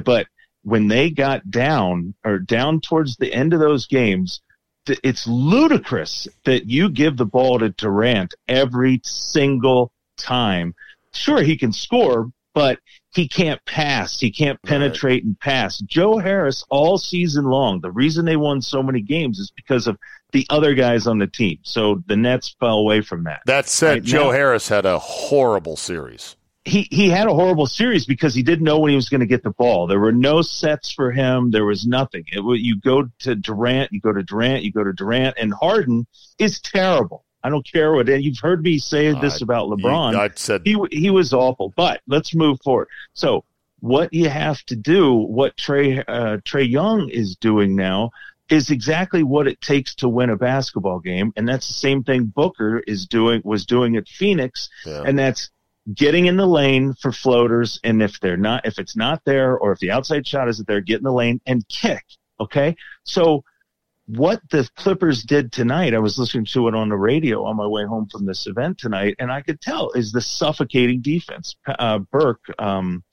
but 0.03 0.27
when 0.63 0.87
they 0.87 1.09
got 1.09 1.49
down 1.49 2.13
or 2.23 2.39
down 2.39 2.81
towards 2.81 3.17
the 3.17 3.33
end 3.33 3.53
of 3.53 3.59
those 3.59 3.87
games, 3.87 4.41
it's 4.87 5.27
ludicrous 5.27 6.27
that 6.45 6.67
you 6.67 6.89
give 6.89 7.17
the 7.17 7.25
ball 7.25 7.59
to 7.59 7.69
Durant 7.69 8.33
every 8.47 9.01
single 9.03 9.91
time. 10.17 10.75
Sure, 11.13 11.41
he 11.41 11.57
can 11.57 11.71
score, 11.71 12.31
but 12.53 12.79
he 13.13 13.27
can't 13.27 13.63
pass. 13.65 14.19
He 14.19 14.31
can't 14.31 14.61
penetrate 14.63 15.23
right. 15.23 15.23
and 15.23 15.39
pass. 15.39 15.79
Joe 15.79 16.17
Harris 16.17 16.65
all 16.69 16.97
season 16.97 17.45
long. 17.45 17.81
The 17.81 17.91
reason 17.91 18.25
they 18.25 18.37
won 18.37 18.61
so 18.61 18.81
many 18.81 19.01
games 19.01 19.39
is 19.39 19.51
because 19.55 19.87
of 19.87 19.97
the 20.31 20.45
other 20.49 20.73
guys 20.73 21.07
on 21.07 21.17
the 21.19 21.27
team. 21.27 21.59
So 21.63 22.03
the 22.07 22.15
Nets 22.15 22.55
fell 22.59 22.79
away 22.79 23.01
from 23.01 23.25
that. 23.25 23.41
That 23.45 23.67
said, 23.67 23.89
right 23.89 24.03
Joe 24.03 24.25
now, 24.25 24.31
Harris 24.31 24.69
had 24.69 24.85
a 24.85 24.99
horrible 24.99 25.75
series 25.75 26.35
he 26.63 26.87
he 26.91 27.09
had 27.09 27.27
a 27.27 27.33
horrible 27.33 27.65
series 27.65 28.05
because 28.05 28.35
he 28.35 28.43
didn't 28.43 28.63
know 28.63 28.79
when 28.79 28.91
he 28.91 28.95
was 28.95 29.09
going 29.09 29.21
to 29.21 29.27
get 29.27 29.43
the 29.43 29.51
ball. 29.51 29.87
There 29.87 29.99
were 29.99 30.11
no 30.11 30.41
sets 30.41 30.91
for 30.91 31.11
him. 31.11 31.49
There 31.51 31.65
was 31.65 31.87
nothing. 31.87 32.23
It, 32.27 32.43
you 32.59 32.79
go 32.79 33.09
to 33.19 33.35
Durant, 33.35 33.91
you 33.91 33.99
go 33.99 34.13
to 34.13 34.23
Durant, 34.23 34.63
you 34.63 34.71
go 34.71 34.83
to 34.83 34.93
Durant, 34.93 35.37
and 35.39 35.53
Harden 35.53 36.05
is 36.37 36.61
terrible. 36.61 37.25
I 37.43 37.49
don't 37.49 37.65
care 37.69 37.93
what 37.93 38.09
And 38.09 38.23
you've 38.23 38.39
heard 38.39 38.63
me 38.63 38.77
say 38.77 39.13
this 39.19 39.41
uh, 39.41 39.45
about 39.45 39.69
LeBron. 39.69 40.15
I 40.15 40.29
said 40.35 40.61
he 40.63 40.77
he 40.91 41.09
was 41.09 41.33
awful. 41.33 41.73
But 41.75 42.01
let's 42.07 42.35
move 42.35 42.59
forward. 42.63 42.87
So 43.13 43.43
what 43.79 44.13
you 44.13 44.29
have 44.29 44.63
to 44.65 44.75
do, 44.75 45.13
what 45.13 45.57
Trae 45.57 46.03
uh, 46.07 46.37
Trae 46.37 46.69
Young 46.69 47.09
is 47.09 47.35
doing 47.35 47.75
now, 47.75 48.11
is 48.49 48.69
exactly 48.69 49.23
what 49.23 49.47
it 49.47 49.59
takes 49.61 49.95
to 49.95 50.09
win 50.09 50.29
a 50.29 50.37
basketball 50.37 50.99
game, 50.99 51.33
and 51.35 51.47
that's 51.47 51.67
the 51.67 51.73
same 51.73 52.03
thing 52.03 52.25
Booker 52.25 52.83
is 52.85 53.07
doing 53.07 53.41
was 53.43 53.65
doing 53.65 53.95
at 53.97 54.07
Phoenix, 54.07 54.69
yeah. 54.85 55.03
and 55.05 55.17
that's 55.17 55.49
getting 55.93 56.27
in 56.27 56.37
the 56.37 56.45
lane 56.45 56.93
for 56.93 57.11
floaters 57.11 57.79
and 57.83 58.03
if 58.03 58.19
they're 58.19 58.37
not 58.37 58.65
if 58.67 58.77
it's 58.77 58.95
not 58.95 59.21
there 59.25 59.57
or 59.57 59.71
if 59.71 59.79
the 59.79 59.89
outside 59.89 60.27
shot 60.27 60.47
isn't 60.47 60.67
there 60.67 60.79
get 60.79 60.97
in 60.97 61.03
the 61.03 61.11
lane 61.11 61.41
and 61.47 61.67
kick 61.67 62.05
okay 62.39 62.75
so 63.03 63.43
what 64.07 64.41
the 64.49 64.67
clippers 64.75 65.23
did 65.23 65.51
tonight 65.51 65.93
i 65.93 65.99
was 65.99 66.17
listening 66.17 66.45
to 66.45 66.67
it 66.67 66.75
on 66.75 66.89
the 66.89 66.97
radio 66.97 67.43
on 67.45 67.55
my 67.55 67.67
way 67.67 67.85
home 67.85 68.07
from 68.11 68.25
this 68.25 68.47
event 68.47 68.77
tonight 68.77 69.15
and 69.19 69.31
i 69.31 69.41
could 69.41 69.61
tell 69.61 69.91
is 69.91 70.11
the 70.11 70.21
suffocating 70.21 71.01
defense 71.01 71.55
uh, 71.67 71.99
burke 72.11 72.43
um, 72.59 73.03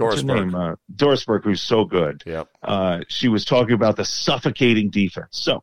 Doris 0.00 0.22
Burke. 0.22 0.54
Uh, 0.54 0.76
Doris 0.94 1.24
Burke, 1.24 1.44
who's 1.44 1.60
so 1.60 1.84
good. 1.84 2.22
Yep. 2.24 2.48
Uh, 2.62 3.00
she 3.08 3.28
was 3.28 3.44
talking 3.44 3.74
about 3.74 3.96
the 3.96 4.04
suffocating 4.04 4.88
defense. 4.88 5.28
So, 5.32 5.62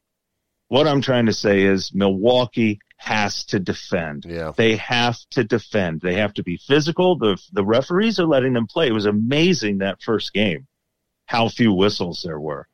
what 0.67 0.88
I'm 0.88 1.01
trying 1.01 1.25
to 1.25 1.34
say 1.34 1.63
is 1.63 1.91
Milwaukee 1.93 2.80
has 2.97 3.45
to 3.45 3.59
defend. 3.59 4.25
Yeah. 4.28 4.51
They 4.55 4.75
have 4.78 5.17
to 5.32 5.43
defend. 5.43 6.01
They 6.01 6.15
have 6.15 6.34
to 6.36 6.43
be 6.43 6.57
physical. 6.57 7.17
The 7.17 7.38
the 7.51 7.65
referees 7.65 8.19
are 8.19 8.25
letting 8.25 8.53
them 8.53 8.67
play. 8.67 8.88
It 8.88 8.93
was 8.93 9.05
amazing 9.05 9.80
that 9.80 10.01
first 10.01 10.34
game, 10.34 10.67
how 11.25 11.49
few 11.49 11.73
whistles 11.73 12.21
there 12.23 12.39
were. 12.39 12.67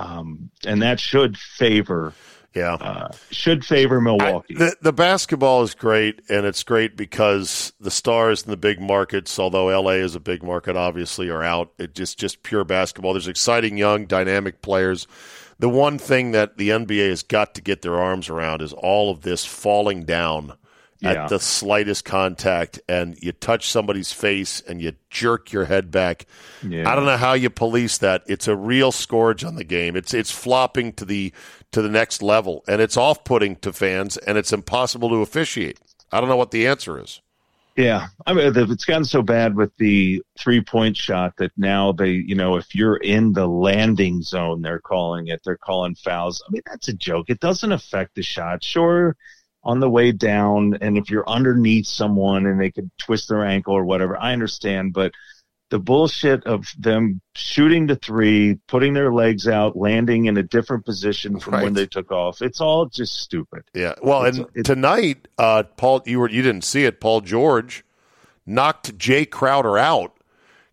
Um, 0.00 0.50
and 0.64 0.82
that 0.82 0.98
should 1.00 1.36
favor 1.36 2.14
yeah. 2.54 2.74
Uh, 2.74 3.12
should 3.30 3.64
favor 3.64 4.00
Milwaukee. 4.00 4.56
I, 4.56 4.58
the, 4.58 4.76
the 4.82 4.92
basketball 4.92 5.62
is 5.62 5.74
great, 5.74 6.20
and 6.28 6.44
it's 6.44 6.64
great 6.64 6.96
because 6.96 7.72
the 7.78 7.92
stars 7.92 8.42
in 8.42 8.50
the 8.50 8.56
big 8.56 8.80
markets, 8.80 9.38
although 9.38 9.66
LA 9.66 9.92
is 9.92 10.16
a 10.16 10.20
big 10.20 10.42
market, 10.42 10.74
obviously, 10.74 11.28
are 11.28 11.44
out. 11.44 11.70
It 11.78 11.94
just 11.94 12.18
just 12.18 12.42
pure 12.42 12.64
basketball. 12.64 13.12
There's 13.12 13.28
exciting, 13.28 13.76
young, 13.76 14.06
dynamic 14.06 14.62
players 14.62 15.06
the 15.60 15.68
one 15.68 15.98
thing 15.98 16.32
that 16.32 16.56
the 16.56 16.70
NBA 16.70 17.10
has 17.10 17.22
got 17.22 17.54
to 17.54 17.60
get 17.60 17.82
their 17.82 18.00
arms 18.00 18.30
around 18.30 18.62
is 18.62 18.72
all 18.72 19.10
of 19.10 19.20
this 19.20 19.44
falling 19.44 20.04
down 20.04 20.54
yeah. 21.00 21.24
at 21.24 21.28
the 21.28 21.40
slightest 21.40 22.04
contact 22.04 22.80
and 22.88 23.20
you 23.22 23.32
touch 23.32 23.68
somebody's 23.68 24.12
face 24.12 24.60
and 24.60 24.80
you 24.80 24.92
jerk 25.08 25.52
your 25.52 25.64
head 25.64 25.90
back. 25.90 26.26
Yeah. 26.62 26.90
I 26.90 26.94
don't 26.94 27.06
know 27.06 27.16
how 27.16 27.32
you 27.32 27.50
police 27.50 27.98
that. 27.98 28.22
It's 28.26 28.48
a 28.48 28.56
real 28.56 28.92
scourge 28.92 29.44
on 29.44 29.56
the 29.56 29.64
game. 29.64 29.96
It's 29.96 30.14
it's 30.14 30.30
flopping 30.30 30.92
to 30.94 31.04
the 31.04 31.32
to 31.72 31.82
the 31.82 31.88
next 31.88 32.22
level 32.22 32.64
and 32.68 32.80
it's 32.80 32.96
off-putting 32.96 33.56
to 33.56 33.72
fans 33.72 34.16
and 34.16 34.36
it's 34.36 34.52
impossible 34.52 35.08
to 35.10 35.16
officiate. 35.16 35.78
I 36.12 36.20
don't 36.20 36.28
know 36.28 36.36
what 36.36 36.50
the 36.50 36.66
answer 36.66 37.00
is. 37.00 37.20
Yeah, 37.76 38.08
I 38.26 38.34
mean, 38.34 38.52
it's 38.54 38.84
gotten 38.84 39.04
so 39.04 39.22
bad 39.22 39.54
with 39.54 39.74
the 39.76 40.22
three 40.38 40.60
point 40.60 40.96
shot 40.96 41.34
that 41.38 41.52
now 41.56 41.92
they, 41.92 42.10
you 42.10 42.34
know, 42.34 42.56
if 42.56 42.74
you're 42.74 42.96
in 42.96 43.32
the 43.32 43.46
landing 43.46 44.22
zone, 44.22 44.60
they're 44.60 44.80
calling 44.80 45.28
it. 45.28 45.40
They're 45.44 45.56
calling 45.56 45.94
fouls. 45.94 46.42
I 46.46 46.50
mean, 46.50 46.62
that's 46.66 46.88
a 46.88 46.92
joke. 46.92 47.30
It 47.30 47.40
doesn't 47.40 47.72
affect 47.72 48.16
the 48.16 48.22
shot. 48.22 48.64
Sure, 48.64 49.16
on 49.62 49.80
the 49.80 49.90
way 49.90 50.12
down, 50.12 50.78
and 50.80 50.96
if 50.96 51.10
you're 51.10 51.28
underneath 51.28 51.86
someone 51.86 52.46
and 52.46 52.60
they 52.60 52.70
could 52.70 52.90
twist 52.98 53.28
their 53.28 53.44
ankle 53.44 53.74
or 53.74 53.84
whatever, 53.84 54.16
I 54.18 54.32
understand. 54.32 54.92
But 54.92 55.12
the 55.70 55.78
bullshit 55.78 56.44
of 56.44 56.72
them 56.78 57.20
shooting 57.34 57.86
the 57.86 57.96
three, 57.96 58.58
putting 58.66 58.94
their 58.94 59.12
legs 59.12 59.46
out, 59.46 59.76
landing 59.76 60.26
in 60.26 60.36
a 60.36 60.42
different 60.42 60.84
position 60.84 61.38
from 61.38 61.54
right. 61.54 61.62
when 61.64 61.74
they 61.74 61.86
took 61.86 62.10
off. 62.10 62.42
It's 62.42 62.60
all 62.60 62.86
just 62.86 63.18
stupid. 63.18 63.62
Yeah. 63.74 63.94
Well, 64.02 64.24
it's, 64.24 64.38
and 64.38 64.46
it's, 64.54 64.66
tonight, 64.66 65.28
uh, 65.38 65.64
Paul, 65.76 66.02
you 66.06 66.20
were 66.20 66.30
you 66.30 66.42
didn't 66.42 66.64
see 66.64 66.84
it. 66.84 67.00
Paul 67.00 67.20
George 67.20 67.84
knocked 68.46 68.98
Jae 68.98 69.28
Crowder 69.28 69.78
out 69.78 70.16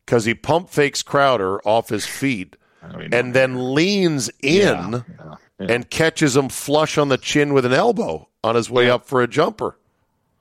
because 0.05 0.25
he 0.25 0.33
pump 0.33 0.69
fakes 0.69 1.03
Crowder 1.03 1.59
off 1.67 1.89
his 1.89 2.05
feet 2.05 2.55
and 2.81 3.33
then 3.33 3.73
leans 3.73 4.29
in 4.41 4.61
yeah, 4.61 5.01
yeah, 5.19 5.35
yeah. 5.59 5.67
and 5.69 5.89
catches 5.89 6.35
him 6.35 6.49
flush 6.49 6.97
on 6.97 7.09
the 7.09 7.17
chin 7.17 7.53
with 7.53 7.65
an 7.65 7.73
elbow 7.73 8.27
on 8.47 8.55
his 8.55 8.69
way 8.69 8.89
up 8.89 9.05
for 9.05 9.21
a 9.21 9.27
jumper. 9.27 9.77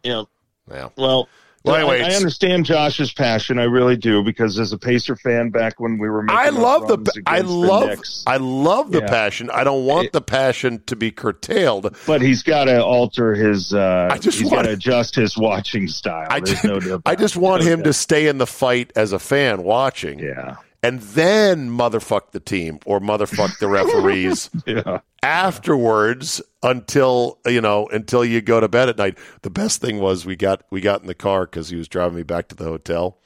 Yeah. 0.02 0.24
Yeah. 0.70 0.88
Well, 0.96 1.28
well, 1.64 1.76
anyway, 1.76 2.02
I, 2.02 2.10
I, 2.10 2.14
understand 2.14 2.64
Josh's 2.64 3.12
passion. 3.12 3.58
I 3.58 3.64
really 3.64 3.96
do 3.96 4.22
because 4.22 4.58
as 4.58 4.72
a 4.72 4.78
Pacer 4.78 5.16
fan, 5.16 5.50
back 5.50 5.80
when 5.80 5.98
we 5.98 6.08
were, 6.08 6.24
I 6.28 6.50
love 6.50 6.86
the, 6.86 7.22
I 7.26 7.40
love, 7.40 7.88
the 7.88 8.22
I 8.24 8.36
love 8.36 8.92
the 8.92 9.00
yeah. 9.00 9.08
passion. 9.08 9.50
I 9.50 9.64
don't 9.64 9.84
want 9.84 10.06
it, 10.06 10.12
the 10.12 10.20
passion 10.20 10.82
to 10.86 10.94
be 10.94 11.10
curtailed. 11.10 11.96
But 12.06 12.22
he's 12.22 12.44
got 12.44 12.64
to 12.64 12.84
alter 12.84 13.34
his. 13.34 13.74
Uh, 13.74 14.08
I 14.12 14.18
just 14.18 14.38
he's 14.38 14.50
got 14.50 14.62
to 14.62 14.70
adjust 14.70 15.16
his 15.16 15.36
watching 15.36 15.88
style. 15.88 16.28
I 16.30 16.38
just, 16.38 16.62
no 16.62 17.00
I 17.04 17.16
just 17.16 17.36
want 17.36 17.64
him 17.64 17.82
to 17.82 17.92
stay 17.92 18.28
in 18.28 18.38
the 18.38 18.46
fight 18.46 18.92
as 18.94 19.12
a 19.12 19.18
fan 19.18 19.64
watching. 19.64 20.20
Yeah 20.20 20.56
and 20.82 21.00
then 21.00 21.70
motherfuck 21.70 22.30
the 22.32 22.40
team 22.40 22.78
or 22.84 23.00
motherfuck 23.00 23.58
the 23.58 23.68
referees 23.68 24.50
yeah. 24.66 25.00
afterwards 25.22 26.42
until 26.62 27.38
you 27.46 27.60
know 27.60 27.86
until 27.88 28.24
you 28.24 28.40
go 28.40 28.60
to 28.60 28.68
bed 28.68 28.88
at 28.88 28.98
night. 28.98 29.18
The 29.42 29.50
best 29.50 29.80
thing 29.80 29.98
was 29.98 30.26
we 30.26 30.36
got 30.36 30.62
we 30.70 30.80
got 30.80 31.00
in 31.00 31.06
the 31.06 31.14
car 31.14 31.46
because 31.46 31.70
he 31.70 31.76
was 31.76 31.88
driving 31.88 32.16
me 32.16 32.22
back 32.22 32.48
to 32.48 32.54
the 32.54 32.64
hotel. 32.64 33.18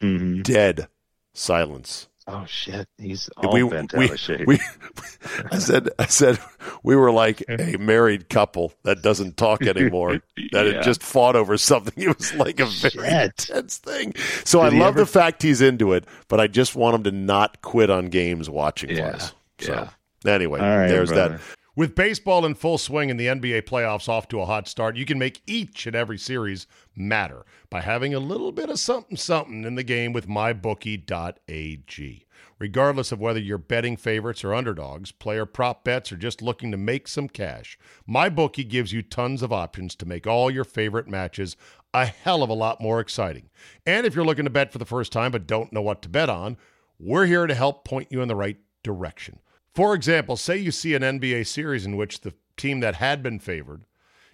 Mm-hmm. 0.00 0.42
Dead 0.42 0.88
silence. 1.34 2.07
Oh 2.30 2.44
shit, 2.46 2.86
he's 2.98 3.30
all 3.38 3.54
we, 3.54 3.66
bent 3.66 3.94
we, 3.94 4.04
out 4.04 4.10
of 4.10 4.20
shape. 4.20 4.46
We, 4.46 4.60
I 5.50 5.58
said, 5.58 5.88
I 5.98 6.04
said, 6.04 6.38
we 6.82 6.94
were 6.94 7.10
like 7.10 7.42
a 7.48 7.78
married 7.78 8.28
couple 8.28 8.74
that 8.82 9.00
doesn't 9.00 9.38
talk 9.38 9.62
anymore. 9.62 10.20
That 10.52 10.66
yeah. 10.66 10.74
had 10.74 10.82
just 10.84 11.02
fought 11.02 11.36
over 11.36 11.58
something. 11.58 11.92
It 12.08 12.16
was 12.16 12.32
like 12.34 12.60
a 12.60 12.66
very 12.66 12.90
shit. 12.90 13.32
intense 13.38 13.78
thing. 13.78 14.14
So 14.44 14.62
Did 14.62 14.74
I 14.74 14.78
love 14.78 14.94
ever... 14.94 15.00
the 15.00 15.06
fact 15.06 15.42
he's 15.42 15.60
into 15.60 15.92
it, 15.92 16.04
but 16.28 16.40
I 16.40 16.46
just 16.46 16.74
want 16.76 16.94
him 16.94 17.02
to 17.04 17.12
not 17.12 17.60
quit 17.60 17.90
on 17.90 18.06
games 18.06 18.48
watching 18.48 18.90
yeah. 18.90 19.12
wise. 19.12 19.32
So 19.58 19.88
yeah. 20.24 20.32
anyway, 20.32 20.60
right, 20.60 20.88
there's 20.88 21.10
brother. 21.10 21.38
that. 21.38 21.40
With 21.76 21.94
baseball 21.94 22.44
in 22.44 22.54
full 22.54 22.76
swing 22.76 23.10
and 23.10 23.20
the 23.20 23.26
NBA 23.26 23.62
playoffs 23.62 24.08
off 24.08 24.28
to 24.28 24.40
a 24.40 24.46
hot 24.46 24.68
start, 24.68 24.96
you 24.96 25.04
can 25.04 25.18
make 25.18 25.40
each 25.46 25.86
and 25.86 25.94
every 25.94 26.18
series 26.18 26.66
matter 26.98 27.44
by 27.70 27.80
having 27.80 28.12
a 28.14 28.20
little 28.20 28.52
bit 28.52 28.68
of 28.68 28.78
something 28.78 29.16
something 29.16 29.64
in 29.64 29.74
the 29.74 29.82
game 29.82 30.12
with 30.12 30.28
mybookie.ag. 30.28 32.24
Regardless 32.58 33.12
of 33.12 33.20
whether 33.20 33.38
you're 33.38 33.56
betting 33.56 33.96
favorites 33.96 34.42
or 34.42 34.52
underdogs, 34.52 35.12
player 35.12 35.46
prop 35.46 35.84
bets, 35.84 36.10
or 36.10 36.16
just 36.16 36.42
looking 36.42 36.72
to 36.72 36.76
make 36.76 37.06
some 37.06 37.28
cash, 37.28 37.78
MyBookie 38.08 38.68
gives 38.68 38.92
you 38.92 39.00
tons 39.00 39.42
of 39.42 39.52
options 39.52 39.94
to 39.94 40.06
make 40.06 40.26
all 40.26 40.50
your 40.50 40.64
favorite 40.64 41.06
matches 41.06 41.56
a 41.94 42.06
hell 42.06 42.42
of 42.42 42.50
a 42.50 42.54
lot 42.54 42.80
more 42.80 42.98
exciting. 43.00 43.48
And 43.86 44.04
if 44.06 44.14
you're 44.14 44.24
looking 44.24 44.44
to 44.44 44.50
bet 44.50 44.72
for 44.72 44.78
the 44.78 44.84
first 44.84 45.12
time 45.12 45.30
but 45.30 45.46
don't 45.46 45.72
know 45.72 45.82
what 45.82 46.02
to 46.02 46.08
bet 46.08 46.28
on, 46.28 46.56
we're 46.98 47.26
here 47.26 47.46
to 47.46 47.54
help 47.54 47.84
point 47.84 48.08
you 48.10 48.20
in 48.22 48.28
the 48.28 48.36
right 48.36 48.58
direction. 48.82 49.38
For 49.74 49.94
example, 49.94 50.36
say 50.36 50.56
you 50.56 50.72
see 50.72 50.94
an 50.94 51.02
NBA 51.02 51.46
series 51.46 51.86
in 51.86 51.96
which 51.96 52.22
the 52.22 52.34
team 52.56 52.80
that 52.80 52.96
had 52.96 53.22
been 53.22 53.38
favored 53.38 53.84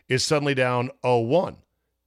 is 0.08 0.24
suddenly 0.24 0.54
down 0.54 0.90
0 1.04 1.20
1. 1.20 1.56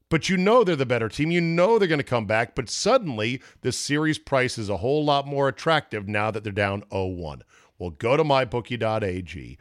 But 0.10 0.30
you 0.30 0.38
know 0.38 0.64
they're 0.64 0.76
the 0.76 0.86
better 0.86 1.10
team. 1.10 1.32
You 1.32 1.42
know 1.42 1.78
they're 1.78 1.88
going 1.88 2.00
to 2.00 2.04
come 2.04 2.26
back, 2.26 2.56
but 2.56 2.70
suddenly 2.70 3.42
the 3.62 3.72
series 3.72 4.18
price 4.18 4.58
is 4.58 4.70
a 4.70 4.78
whole 4.78 5.04
lot 5.04 5.28
more 5.28 5.48
attractive 5.48 6.08
now 6.08 6.32
that 6.32 6.44
they're 6.44 6.54
down 6.54 6.84
0 6.92 7.08
1. 7.08 7.44
Well, 7.80 7.92
go 7.92 8.18
to 8.18 8.24
mybookie.ag, 8.24 9.58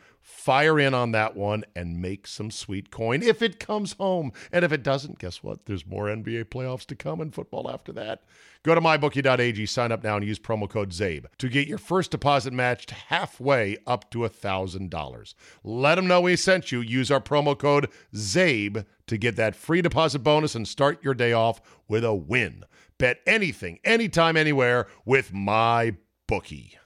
fire 0.46 0.78
in 0.78 0.94
on 0.94 1.10
that 1.10 1.34
one, 1.36 1.64
and 1.74 2.00
make 2.00 2.24
some 2.24 2.52
sweet 2.52 2.92
coin 2.92 3.20
if 3.20 3.42
it 3.42 3.58
comes 3.58 3.94
home. 3.94 4.30
And 4.52 4.64
if 4.64 4.70
it 4.70 4.84
doesn't, 4.84 5.18
guess 5.18 5.42
what? 5.42 5.66
There's 5.66 5.84
more 5.84 6.04
NBA 6.04 6.44
playoffs 6.44 6.86
to 6.86 6.94
come 6.94 7.20
and 7.20 7.34
football 7.34 7.68
after 7.68 7.92
that. 7.94 8.22
Go 8.62 8.72
to 8.72 8.80
mybookie.ag, 8.80 9.66
sign 9.66 9.90
up 9.90 10.04
now, 10.04 10.14
and 10.14 10.24
use 10.24 10.38
promo 10.38 10.70
code 10.70 10.92
ZABE 10.92 11.26
to 11.38 11.48
get 11.48 11.66
your 11.66 11.78
first 11.78 12.12
deposit 12.12 12.52
matched 12.52 12.92
halfway 12.92 13.76
up 13.88 14.08
to 14.12 14.18
$1,000. 14.18 15.34
Let 15.64 15.96
them 15.96 16.06
know 16.06 16.20
we 16.20 16.36
sent 16.36 16.70
you. 16.70 16.80
Use 16.80 17.10
our 17.10 17.20
promo 17.20 17.58
code 17.58 17.88
ZABE 18.14 18.84
to 19.08 19.18
get 19.18 19.34
that 19.34 19.56
free 19.56 19.82
deposit 19.82 20.20
bonus 20.20 20.54
and 20.54 20.68
start 20.68 21.02
your 21.02 21.14
day 21.14 21.32
off 21.32 21.60
with 21.88 22.04
a 22.04 22.14
win. 22.14 22.62
Bet 22.98 23.18
anything, 23.26 23.80
anytime, 23.82 24.36
anywhere 24.36 24.86
with 25.04 25.32
my 25.32 25.96
bookie. 26.28 26.78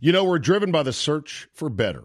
You 0.00 0.12
know, 0.12 0.24
we're 0.24 0.38
driven 0.38 0.70
by 0.70 0.82
the 0.82 0.92
search 0.92 1.48
for 1.54 1.70
better. 1.70 2.04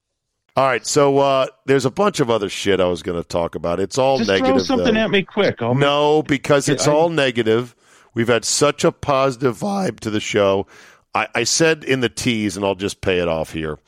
All 0.57 0.65
right, 0.67 0.85
so 0.85 1.17
uh, 1.19 1.45
there's 1.65 1.85
a 1.85 1.91
bunch 1.91 2.19
of 2.19 2.29
other 2.29 2.49
shit 2.49 2.81
I 2.81 2.85
was 2.85 3.01
going 3.03 3.21
to 3.21 3.27
talk 3.27 3.55
about. 3.55 3.79
It's 3.79 3.97
all 3.97 4.17
Just 4.17 4.29
negative. 4.29 4.55
throw 4.55 4.63
something 4.63 4.93
though. 4.95 4.99
at 5.01 5.09
me 5.09 5.23
quick. 5.23 5.61
I'll 5.61 5.75
No, 5.75 6.23
because 6.23 6.67
it's 6.67 6.87
I- 6.87 6.91
all 6.91 7.09
negative. 7.09 7.75
We've 8.13 8.27
had 8.27 8.43
such 8.43 8.83
a 8.83 8.91
positive 8.91 9.57
vibe 9.57 10.01
to 10.01 10.09
the 10.09 10.19
show. 10.19 10.67
I, 11.15 11.29
I 11.33 11.43
said 11.45 11.85
in 11.85 12.01
the 12.01 12.09
tease, 12.09 12.57
and 12.57 12.65
I'll 12.65 12.75
just 12.75 12.99
pay 12.99 13.19
it 13.19 13.29
off 13.29 13.53
here. 13.53 13.79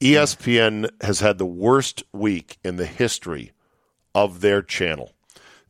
ESPN 0.00 0.90
has 1.02 1.20
had 1.20 1.38
the 1.38 1.46
worst 1.46 2.02
week 2.12 2.58
in 2.64 2.76
the 2.76 2.86
history 2.86 3.52
of 4.14 4.40
their 4.40 4.62
channel. 4.62 5.12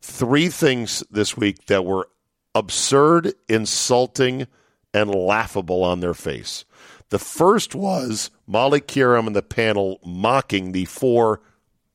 Three 0.01 0.49
things 0.49 1.03
this 1.11 1.37
week 1.37 1.67
that 1.67 1.85
were 1.85 2.09
absurd, 2.55 3.35
insulting, 3.49 4.47
and 4.95 5.15
laughable 5.15 5.85
on 5.85 6.01
their 6.01 6.15
face. 6.15 6.65
The 7.11 7.19
first 7.19 7.75
was 7.75 8.31
Molly 8.47 8.81
Qerim 8.81 9.27
and 9.27 9.37
the 9.37 9.43
panel 9.43 9.99
mocking 10.05 10.73
the 10.73 10.85
four 10.85 11.41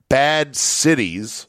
bad 0.10 0.56
cities 0.56 1.48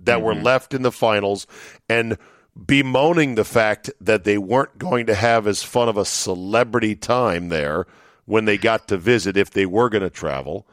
that 0.00 0.22
were 0.22 0.34
mm-hmm. 0.34 0.44
left 0.44 0.74
in 0.74 0.82
the 0.82 0.92
finals 0.92 1.46
and 1.88 2.18
bemoaning 2.66 3.34
the 3.34 3.44
fact 3.44 3.90
that 4.00 4.24
they 4.24 4.38
weren't 4.38 4.78
going 4.78 5.06
to 5.06 5.14
have 5.14 5.46
as 5.46 5.62
fun 5.62 5.88
of 5.88 5.96
a 5.96 6.04
celebrity 6.04 6.94
time 6.94 7.48
there 7.48 7.86
when 8.26 8.44
they 8.44 8.56
got 8.56 8.88
to 8.88 8.96
visit 8.96 9.36
if 9.36 9.50
they 9.50 9.66
were 9.66 9.88
going 9.88 10.02
to 10.02 10.10
travel. 10.10 10.66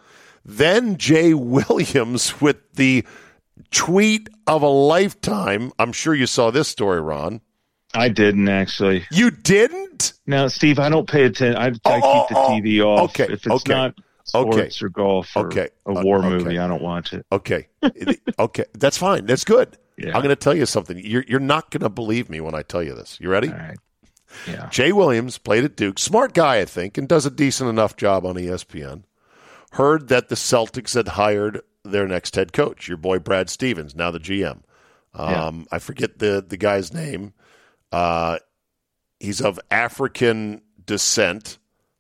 Then 0.45 0.97
Jay 0.97 1.34
Williams 1.34 2.39
with 2.39 2.57
the 2.73 3.05
tweet 3.71 4.29
of 4.47 4.61
a 4.61 4.67
lifetime. 4.67 5.71
I'm 5.77 5.91
sure 5.91 6.13
you 6.13 6.27
saw 6.27 6.51
this 6.51 6.67
story, 6.67 7.01
Ron. 7.01 7.41
I 7.93 8.09
didn't 8.09 8.47
actually. 8.49 9.05
You 9.11 9.31
didn't? 9.31 10.13
Now, 10.25 10.47
Steve, 10.47 10.79
I 10.79 10.89
don't 10.89 11.07
pay 11.09 11.23
attention. 11.25 11.55
I, 11.57 11.67
I 11.89 12.01
Oh, 12.03 12.25
keep 12.27 12.35
the 12.35 12.41
oh, 12.41 12.49
TV 12.49 12.83
off. 12.85 13.09
okay, 13.11 13.25
If 13.25 13.45
it's 13.45 13.47
okay, 13.47 13.73
not 13.73 13.95
sports 14.23 14.81
or 14.81 14.89
golf 14.89 15.35
or 15.35 15.47
okay, 15.47 15.69
a 15.85 15.91
uh, 15.91 16.01
war 16.03 16.19
okay. 16.19 16.29
movie, 16.29 16.59
I 16.59 16.67
don't 16.67 16.81
watch 16.81 17.13
it. 17.13 17.25
Okay. 17.31 17.67
Okay. 18.39 18.65
That's 18.73 18.97
fine. 18.97 19.25
That's 19.25 19.43
good. 19.43 19.77
Yeah. 19.97 20.09
I'm 20.15 20.23
going 20.23 20.29
to 20.29 20.35
tell 20.35 20.55
you 20.55 20.65
something. 20.65 20.97
You're, 20.97 21.23
you're 21.27 21.39
not 21.39 21.69
going 21.69 21.81
to 21.81 21.89
believe 21.89 22.29
me 22.29 22.39
when 22.41 22.55
I 22.55 22.63
tell 22.63 22.81
you 22.81 22.95
this. 22.95 23.19
You 23.19 23.29
ready? 23.29 23.49
All 23.49 23.55
right. 23.57 23.77
Yeah. 24.47 24.67
Jay 24.69 24.91
Williams 24.91 25.37
played 25.37 25.63
at 25.63 25.75
Duke. 25.75 25.99
Smart 25.99 26.33
guy, 26.33 26.57
I 26.59 26.65
think, 26.65 26.97
and 26.97 27.07
does 27.07 27.25
a 27.25 27.31
decent 27.31 27.69
enough 27.69 27.97
job 27.97 28.25
on 28.25 28.35
ESPN. 28.35 29.03
Heard 29.73 30.07
that 30.07 30.29
the 30.29 30.35
Celtics 30.35 30.93
had 30.95 31.09
hired 31.09 31.61
their 31.83 32.07
next 32.07 32.35
head 32.35 32.51
coach, 32.53 32.87
your 32.87 32.97
boy 32.97 33.19
Brad 33.19 33.49
Stevens, 33.49 33.95
now 33.95 34.09
the 34.11 34.19
GM. 34.19 34.61
Um, 35.13 35.67
I 35.71 35.79
forget 35.79 36.19
the, 36.19 36.43
the 36.47 36.57
guy's 36.57 36.93
name. 36.93 37.33
Uh, 37.91 38.39
he's 39.19 39.41
of 39.41 39.59
African 39.69 40.61
descent. 40.85 41.57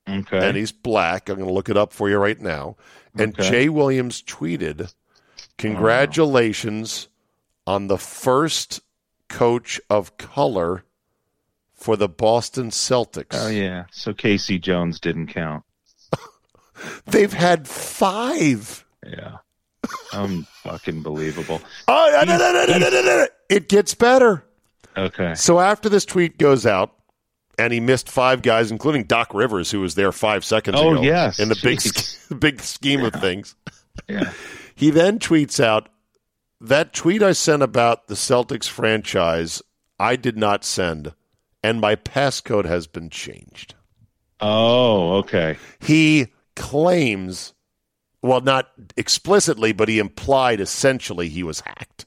Okay. 0.09 0.47
And 0.47 0.57
he's 0.57 0.71
black. 0.71 1.29
I'm 1.29 1.37
going 1.37 1.47
to 1.47 1.53
look 1.53 1.69
it 1.69 1.77
up 1.77 1.93
for 1.93 2.09
you 2.09 2.17
right 2.17 2.39
now. 2.39 2.75
And 3.17 3.37
okay. 3.37 3.49
Jay 3.49 3.69
Williams 3.69 4.21
tweeted, 4.23 4.93
Congratulations 5.57 7.07
oh. 7.67 7.73
on 7.73 7.87
the 7.87 7.97
first 7.97 8.81
coach 9.29 9.79
of 9.89 10.17
color 10.17 10.83
for 11.73 11.95
the 11.95 12.09
Boston 12.09 12.69
Celtics. 12.69 13.33
Oh, 13.33 13.47
yeah. 13.47 13.85
So 13.91 14.13
K.C. 14.13 14.59
Jones 14.59 14.99
didn't 14.99 15.27
count. 15.27 15.63
They've 17.05 17.33
had 17.33 17.67
five. 17.67 18.85
Yeah. 19.05 19.37
I'm 20.13 20.43
fucking 20.63 21.01
believable. 21.01 21.61
Oh, 21.87 22.23
no, 22.25 22.37
no, 22.37 22.51
no, 22.51 22.65
no, 22.65 22.77
no, 22.77 22.89
no, 22.89 23.01
no. 23.01 23.27
It 23.49 23.69
gets 23.69 23.95
better. 23.95 24.45
Okay. 24.97 25.33
So 25.35 25.59
after 25.59 25.89
this 25.89 26.05
tweet 26.05 26.37
goes 26.37 26.65
out, 26.65 26.93
and 27.57 27.71
he 27.73 27.79
missed 27.79 28.09
five 28.09 28.41
guys, 28.41 28.71
including 28.71 29.03
Doc 29.03 29.33
Rivers, 29.33 29.69
who 29.69 29.81
was 29.81 29.95
there 29.95 30.11
five 30.11 30.43
seconds 30.43 30.77
Oh, 30.79 30.93
ago. 30.93 31.01
yes. 31.01 31.37
in 31.39 31.49
the 31.49 31.59
big, 31.61 31.77
Jeez. 31.79 32.39
big 32.39 32.59
scheme 32.61 33.01
of 33.03 33.13
things. 33.13 33.55
Yeah. 34.07 34.31
He 34.73 34.89
then 34.89 35.19
tweets 35.19 35.63
out 35.63 35.89
that 36.59 36.93
tweet 36.93 37.21
I 37.21 37.33
sent 37.33 37.61
about 37.61 38.07
the 38.07 38.15
Celtics 38.15 38.67
franchise, 38.67 39.61
I 39.99 40.15
did 40.15 40.37
not 40.37 40.63
send, 40.63 41.13
and 41.61 41.79
my 41.81 41.95
passcode 41.95 42.65
has 42.65 42.87
been 42.87 43.09
changed. 43.09 43.75
Oh, 44.39 45.15
okay. 45.17 45.57
He 45.79 46.27
claims, 46.55 47.53
well, 48.23 48.41
not 48.41 48.69
explicitly, 48.97 49.71
but 49.71 49.89
he 49.89 49.99
implied 49.99 50.59
essentially 50.61 51.29
he 51.29 51.43
was 51.43 51.59
hacked, 51.59 52.05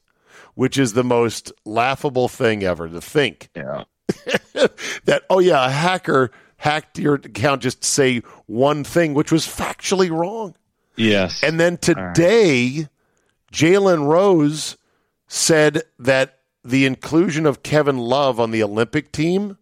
which 0.54 0.78
is 0.78 0.92
the 0.92 1.04
most 1.04 1.52
laughable 1.64 2.28
thing 2.28 2.62
ever 2.62 2.88
to 2.88 3.00
think 3.00 3.48
Yeah. 3.54 3.84
that, 5.04 5.22
oh, 5.30 5.38
yeah, 5.38 5.66
a 5.66 5.70
hacker 5.70 6.30
hacked 6.58 6.98
your 6.98 7.14
account 7.14 7.62
just 7.62 7.82
to 7.82 7.88
say 7.88 8.18
one 8.46 8.84
thing, 8.84 9.14
which 9.14 9.32
was 9.32 9.46
factually 9.46 10.10
wrong. 10.10 10.54
Yes. 10.96 11.42
And 11.42 11.58
then 11.58 11.78
today, 11.78 12.88
Jalen 13.52 14.06
Rose 14.06 14.76
said 15.26 15.82
that 15.98 16.38
the 16.64 16.86
inclusion 16.86 17.46
of 17.46 17.62
Kevin 17.62 17.98
Love 17.98 18.38
on 18.38 18.50
the 18.50 18.62
Olympic 18.62 19.12
team 19.12 19.58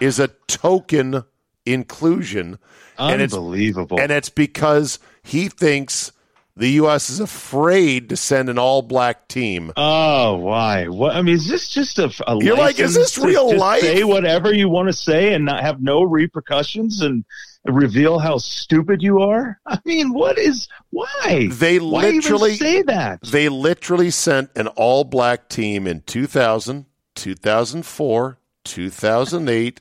is 0.00 0.18
a 0.18 0.28
token 0.46 1.24
inclusion. 1.66 2.58
And 2.98 3.22
it's, 3.22 3.34
unbelievable. 3.34 3.98
and 3.98 4.12
it's 4.12 4.28
because 4.28 4.98
he 5.22 5.48
thinks 5.48 6.12
the 6.60 6.72
U.S. 6.72 7.08
is 7.08 7.20
afraid 7.20 8.10
to 8.10 8.16
send 8.18 8.50
an 8.50 8.58
all 8.58 8.82
black 8.82 9.28
team. 9.28 9.72
Oh, 9.78 10.36
why? 10.36 10.88
What? 10.88 11.16
I 11.16 11.22
mean, 11.22 11.34
is 11.34 11.48
this 11.48 11.70
just 11.70 11.98
a? 11.98 12.12
a 12.26 12.36
You're 12.44 12.58
like, 12.58 12.78
is 12.78 12.94
this 12.94 13.16
real 13.16 13.56
life? 13.56 13.80
Say 13.80 14.04
whatever 14.04 14.52
you 14.52 14.68
want 14.68 14.88
to 14.88 14.92
say 14.92 15.32
and 15.32 15.46
not 15.46 15.62
have 15.62 15.80
no 15.80 16.02
repercussions 16.02 17.00
and 17.00 17.24
reveal 17.64 18.18
how 18.18 18.36
stupid 18.36 19.02
you 19.02 19.20
are. 19.20 19.58
I 19.66 19.78
mean, 19.86 20.12
what 20.12 20.36
is 20.38 20.68
why? 20.90 21.48
They 21.50 21.78
why 21.78 22.10
literally- 22.10 22.56
say 22.56 22.82
that. 22.82 23.22
They 23.22 23.48
literally 23.48 24.10
sent 24.10 24.50
an 24.54 24.66
all 24.66 25.04
black 25.04 25.48
team 25.48 25.86
in 25.86 26.02
2000, 26.02 26.84
2004, 27.14 28.38
2008, 28.64 29.80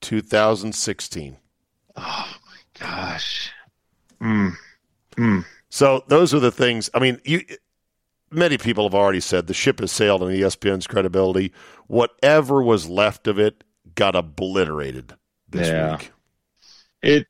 2016. 0.00 1.36
Oh 1.96 2.36
my 2.46 2.56
Gosh. 2.80 3.52
Mm. 4.20 4.52
Mm. 5.16 5.44
So 5.76 6.02
those 6.08 6.32
are 6.32 6.40
the 6.40 6.50
things. 6.50 6.88
I 6.94 7.00
mean, 7.00 7.20
you. 7.26 7.42
Many 8.30 8.56
people 8.56 8.84
have 8.84 8.94
already 8.94 9.20
said 9.20 9.46
the 9.46 9.52
ship 9.52 9.78
has 9.80 9.92
sailed 9.92 10.22
on 10.22 10.30
ESPN's 10.30 10.86
credibility. 10.86 11.52
Whatever 11.86 12.62
was 12.62 12.88
left 12.88 13.26
of 13.28 13.38
it 13.38 13.62
got 13.94 14.16
obliterated 14.16 15.12
this 15.50 15.68
Yeah. 15.68 15.92
week. 15.98 16.12
It. 17.02 17.26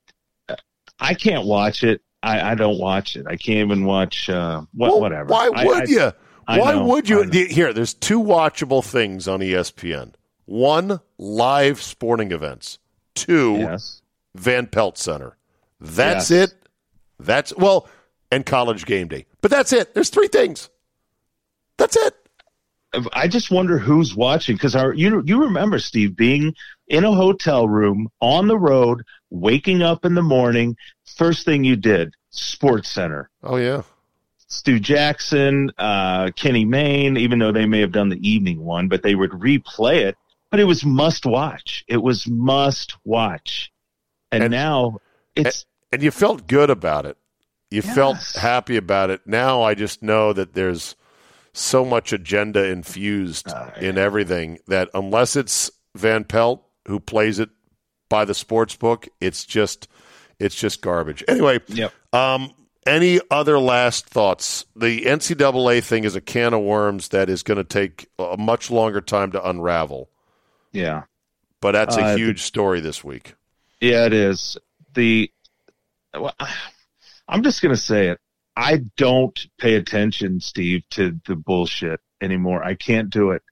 I 1.01 1.15
can't 1.15 1.45
watch 1.45 1.83
it. 1.83 2.03
I, 2.23 2.53
I 2.53 2.55
don't 2.55 2.79
watch 2.79 3.17
it. 3.17 3.27
I 3.27 3.35
can't 3.37 3.59
even 3.69 3.85
watch. 3.85 4.31
Uh, 4.31 4.61
what, 4.73 4.93
Well, 4.93 5.01
whatever. 5.01 5.29
Why 5.29 5.49
would 5.49 5.83
I- 5.89 5.93
you? 5.93 6.13
I 6.47 6.61
Why 6.61 6.73
know, 6.75 6.85
would 6.87 7.09
you? 7.09 7.23
I 7.23 7.25
know. 7.25 7.31
The- 7.31 7.49
Here, 7.49 7.73
there's 7.73 7.95
two 7.95 8.23
watchable 8.23 8.85
things 8.85 9.27
on 9.27 9.41
ESPN. 9.41 10.15
One, 10.45 11.01
live 11.19 11.83
sporting 11.83 12.31
events. 12.31 12.79
Two, 13.17 13.57
Yes. 13.59 14.03
Van 14.37 14.69
Pelt 14.69 14.99
Center. 14.99 15.37
That's 15.81 16.31
Yes. 16.31 16.51
it. 16.53 16.55
That's 17.19 17.55
well, 17.57 17.89
and 18.31 18.45
college 18.47 18.85
game 18.87 19.09
day. 19.09 19.27
But 19.41 19.51
that's 19.51 19.73
it. 19.73 19.95
There's 19.95 20.11
three 20.11 20.29
things. 20.29 20.69
That's 21.79 21.97
it. 21.97 22.15
I 23.13 23.29
just 23.29 23.51
wonder 23.51 23.79
who's 23.79 24.15
watching 24.15 24.57
because 24.57 24.75
our 24.75 24.93
you 24.95 25.23
you 25.27 25.43
remember 25.43 25.79
Steve 25.79 26.17
being 26.17 26.55
in 26.89 27.05
a 27.05 27.13
hotel 27.13 27.69
room 27.69 28.09
on 28.21 28.47
the 28.49 28.57
road, 28.59 29.03
waking 29.29 29.83
up 29.83 30.05
in 30.05 30.15
the 30.15 30.23
morning. 30.23 30.77
First 31.17 31.45
thing 31.45 31.63
you 31.65 31.77
did, 31.77 32.15
Sports 32.31 32.89
Center. 32.89 33.29
Oh 33.43 33.57
yeah. 33.57 33.83
Stu 34.49 34.79
Jackson, 34.79 35.73
uh, 35.77 36.31
Kenny 36.37 36.65
Mayne, 36.65 37.17
even 37.17 37.41
though 37.41 37.51
they 37.53 37.67
may 37.67 37.81
have 37.81 37.91
done 37.93 38.09
the 38.09 38.27
evening 38.29 38.65
one, 38.65 38.89
but 38.89 39.03
they 39.03 39.15
would 39.17 39.33
replay 39.33 39.97
it. 40.07 40.17
But 40.51 40.61
it 40.61 40.65
was 40.65 40.85
must 40.85 41.27
watch. 41.27 41.85
It 41.89 41.97
was 41.97 42.29
must 42.29 42.97
watch. 43.05 43.73
And, 44.31 44.45
And- 44.45 44.53
now 44.53 44.99
it's 45.35 45.67
And 45.93 46.03
you 46.03 46.13
felt 46.13 46.47
good 46.47 46.71
about 46.71 47.05
it. 47.05 47.19
You 47.71 47.83
felt 47.83 48.17
happy 48.41 48.77
about 48.77 49.11
it. 49.11 49.23
Now 49.27 49.63
I 49.63 49.75
just 49.75 50.03
know 50.03 50.33
that 50.33 50.55
there's 50.55 50.95
so 51.53 51.85
much 51.85 52.13
agenda 52.13 52.65
infused 52.65 53.49
Uh, 53.49 53.71
in 53.81 53.99
everything 53.99 54.59
that 54.69 54.89
unless 54.95 55.37
it's 55.37 55.71
Van 55.95 56.25
Pelt 56.25 56.63
who 56.87 57.01
plays 57.01 57.39
it 57.39 57.51
by 58.09 58.25
the 58.25 58.35
sports 58.35 58.77
book, 58.77 59.09
it's 59.21 59.45
just 59.45 59.89
it's 60.39 60.55
just 60.55 60.83
garbage. 60.83 61.25
Anyway, 61.27 61.61
Yep. 61.69 61.93
um, 62.13 62.53
any 62.87 63.21
other 63.31 63.59
last 63.59 64.07
thoughts? 64.07 64.65
The 64.77 65.07
NCAA 65.07 65.81
thing 65.83 66.05
is 66.05 66.15
a 66.15 66.21
can 66.21 66.53
of 66.55 66.61
worms 66.63 67.09
that 67.09 67.29
is 67.31 67.43
going 67.43 67.57
to 67.59 67.65
take 67.65 68.09
a 68.19 68.37
much 68.37 68.71
longer 68.71 69.01
time 69.01 69.33
to 69.33 69.49
unravel, 69.49 70.09
yeah. 70.73 71.05
but 71.61 71.73
that's 71.73 71.97
a 71.97 72.03
Uh, 72.05 72.17
huge 72.17 72.43
story 72.43 72.81
this 72.81 73.03
week. 73.03 73.35
Yeah, 73.81 74.05
it 74.07 74.13
is. 74.13 74.57
The 74.95 75.33
well, 76.15 76.35
I'm 77.29 77.43
just 77.43 77.63
going 77.63 77.75
to 77.75 77.81
say 77.81 78.09
it. 78.09 78.21
I 78.57 78.83
don't 78.97 79.39
pay 79.59 79.75
attention, 79.75 80.41
Steve, 80.41 80.83
to 80.91 81.21
the 81.27 81.37
bullshit 81.37 82.01
anymore. 82.23 82.63
I 82.65 82.75
can't 82.75 83.11
do 83.11 83.33
it. 83.33 83.43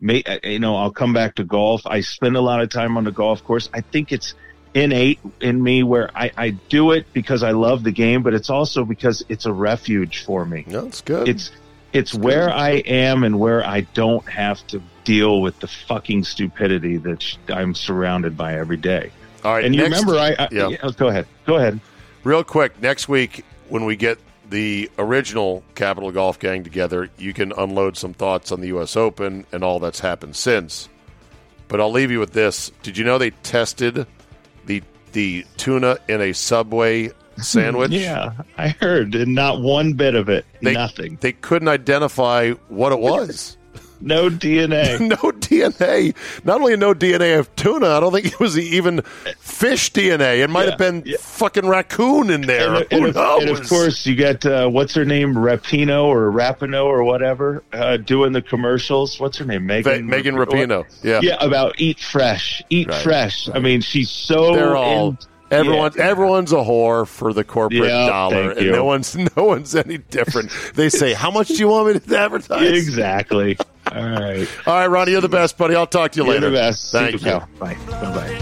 May, 0.00 0.22
uh, 0.22 0.38
you 0.44 0.58
know, 0.58 0.76
I'll 0.76 0.92
come 0.92 1.12
back 1.12 1.36
to 1.36 1.44
golf. 1.44 1.86
I 1.86 2.00
spend 2.00 2.36
a 2.36 2.40
lot 2.40 2.60
of 2.60 2.70
time 2.70 2.96
on 2.96 3.04
the 3.04 3.12
golf 3.12 3.42
course. 3.44 3.68
I 3.72 3.80
think 3.80 4.12
it's 4.12 4.34
innate 4.74 5.18
in 5.40 5.62
me 5.62 5.82
where 5.82 6.10
I, 6.14 6.30
I 6.36 6.50
do 6.50 6.92
it 6.92 7.06
because 7.12 7.42
I 7.42 7.50
love 7.52 7.82
the 7.82 7.92
game, 7.92 8.22
but 8.22 8.34
it's 8.34 8.50
also 8.50 8.84
because 8.84 9.24
it's 9.28 9.46
a 9.46 9.52
refuge 9.52 10.24
for 10.24 10.44
me. 10.44 10.64
No, 10.66 10.86
it's 10.86 11.00
good. 11.00 11.28
It's 11.28 11.50
it's 11.92 12.14
where 12.14 12.50
I 12.50 12.70
am 12.70 13.24
and 13.24 13.40
where 13.40 13.66
I 13.66 13.80
don't 13.80 14.26
have 14.28 14.64
to 14.68 14.80
deal 15.02 15.40
with 15.40 15.58
the 15.58 15.66
fucking 15.66 16.22
stupidity 16.22 16.98
that 16.98 17.36
I'm 17.48 17.74
surrounded 17.74 18.36
by 18.36 18.54
every 18.54 18.76
day. 18.76 19.10
All 19.42 19.54
right, 19.54 19.64
And 19.64 19.74
you 19.74 19.82
remember, 19.82 20.16
I, 20.16 20.36
I 20.38 20.48
yeah. 20.52 20.68
yeah, 20.68 20.90
go 20.96 21.08
ahead, 21.08 21.26
go 21.46 21.56
ahead. 21.56 21.80
Real 22.22 22.44
quick, 22.44 22.80
next 22.82 23.08
week 23.08 23.44
when 23.68 23.84
we 23.84 23.96
get 23.96 24.18
the 24.50 24.90
original 24.98 25.62
Capital 25.74 26.12
Golf 26.12 26.38
Gang 26.38 26.64
together, 26.64 27.08
you 27.16 27.32
can 27.32 27.52
unload 27.56 27.96
some 27.96 28.12
thoughts 28.12 28.52
on 28.52 28.60
the 28.60 28.68
U.S. 28.68 28.96
Open 28.96 29.46
and 29.52 29.64
all 29.64 29.78
that's 29.78 30.00
happened 30.00 30.36
since. 30.36 30.88
But 31.68 31.80
I'll 31.80 31.92
leave 31.92 32.10
you 32.10 32.18
with 32.18 32.32
this: 32.32 32.70
Did 32.82 32.98
you 32.98 33.04
know 33.04 33.16
they 33.16 33.30
tested 33.30 34.06
the 34.66 34.82
the 35.12 35.46
tuna 35.56 35.98
in 36.08 36.20
a 36.20 36.32
Subway 36.32 37.12
sandwich? 37.38 37.92
Yeah, 37.92 38.32
I 38.58 38.68
heard, 38.68 39.14
and 39.14 39.34
not 39.34 39.62
one 39.62 39.94
bit 39.94 40.14
of 40.14 40.28
it, 40.28 40.44
They, 40.62 40.74
nothing, 40.74 41.16
They 41.20 41.32
couldn't 41.32 41.68
identify 41.68 42.50
what 42.68 42.92
it 42.92 42.98
was. 42.98 43.56
No 44.00 44.30
DNA. 44.30 44.98
no 45.08 45.16
DNA. 45.16 46.14
Not 46.44 46.60
only 46.60 46.76
no 46.76 46.94
DNA 46.94 47.38
of 47.38 47.54
tuna, 47.56 47.88
I 47.88 48.00
don't 48.00 48.12
think 48.12 48.26
it 48.26 48.40
was 48.40 48.58
even 48.58 49.02
fish 49.38 49.92
DNA. 49.92 50.42
It 50.42 50.50
might 50.50 50.64
Yeah, 50.64 50.70
have 50.70 50.78
been 50.78 51.02
yeah. 51.04 51.16
fucking 51.20 51.66
raccoon 51.66 52.30
in 52.30 52.42
there. 52.42 52.74
and, 52.76 52.86
Who 52.90 52.96
and 52.96 53.06
of, 53.08 53.14
knows? 53.14 53.42
and 53.42 53.50
of 53.50 53.68
course, 53.68 54.06
you 54.06 54.16
got 54.16 54.44
uh, 54.46 54.68
what's 54.68 54.94
her 54.94 55.04
name, 55.04 55.34
Rapinoe 55.34 56.04
or 56.04 56.30
Rapinoe 56.30 56.84
or 56.86 57.04
whatever, 57.04 57.62
uh, 57.72 57.96
doing 57.98 58.32
the 58.32 58.42
commercials. 58.42 59.20
What's 59.20 59.38
her 59.38 59.44
name, 59.44 59.66
Megan? 59.66 60.06
Megan 60.06 60.34
Rapinoe. 60.34 60.86
Yeah. 61.02 61.20
Yeah, 61.22 61.36
about 61.44 61.74
eat 61.78 62.00
fresh, 62.00 62.62
eat 62.70 62.88
Right, 62.88 63.02
fresh. 63.02 63.48
I 63.52 63.58
mean, 63.58 63.80
she's 63.80 64.10
so. 64.10 64.54
They're 64.54 64.76
all 64.76 65.08
in- 65.10 65.18
everyone. 65.50 65.92
yeah. 65.96 66.04
Everyone's 66.08 66.52
a 66.52 66.56
whore 66.56 67.06
for 67.06 67.32
the 67.32 67.44
corporate 67.44 67.84
Yeah, 67.84 68.06
dollar, 68.06 68.50
and 68.52 68.70
no 68.70 68.84
one's 68.84 69.16
no 69.36 69.44
one's 69.44 69.74
any 69.74 69.98
different. 69.98 70.50
they 70.74 70.88
say, 70.88 71.12
"How 71.12 71.30
much 71.30 71.48
do 71.48 71.54
you 71.54 71.68
want 71.68 71.94
me 71.94 72.00
to 72.00 72.18
advertise?" 72.18 72.62
Exactly. 72.70 73.56
All 73.92 74.02
right. 74.04 74.48
All 74.66 74.74
right, 74.74 74.86
Ronnie, 74.86 75.12
you're 75.12 75.20
the 75.20 75.28
best, 75.28 75.58
buddy. 75.58 75.74
I'll 75.74 75.86
talk 75.86 76.12
to 76.12 76.20
you 76.20 76.24
You're 76.24 76.34
later. 76.34 76.50
the 76.50 76.56
best. 76.56 76.92
Thank 76.92 77.22
you. 77.24 77.40
Bye. 77.58 77.76
Bye. 77.88 78.40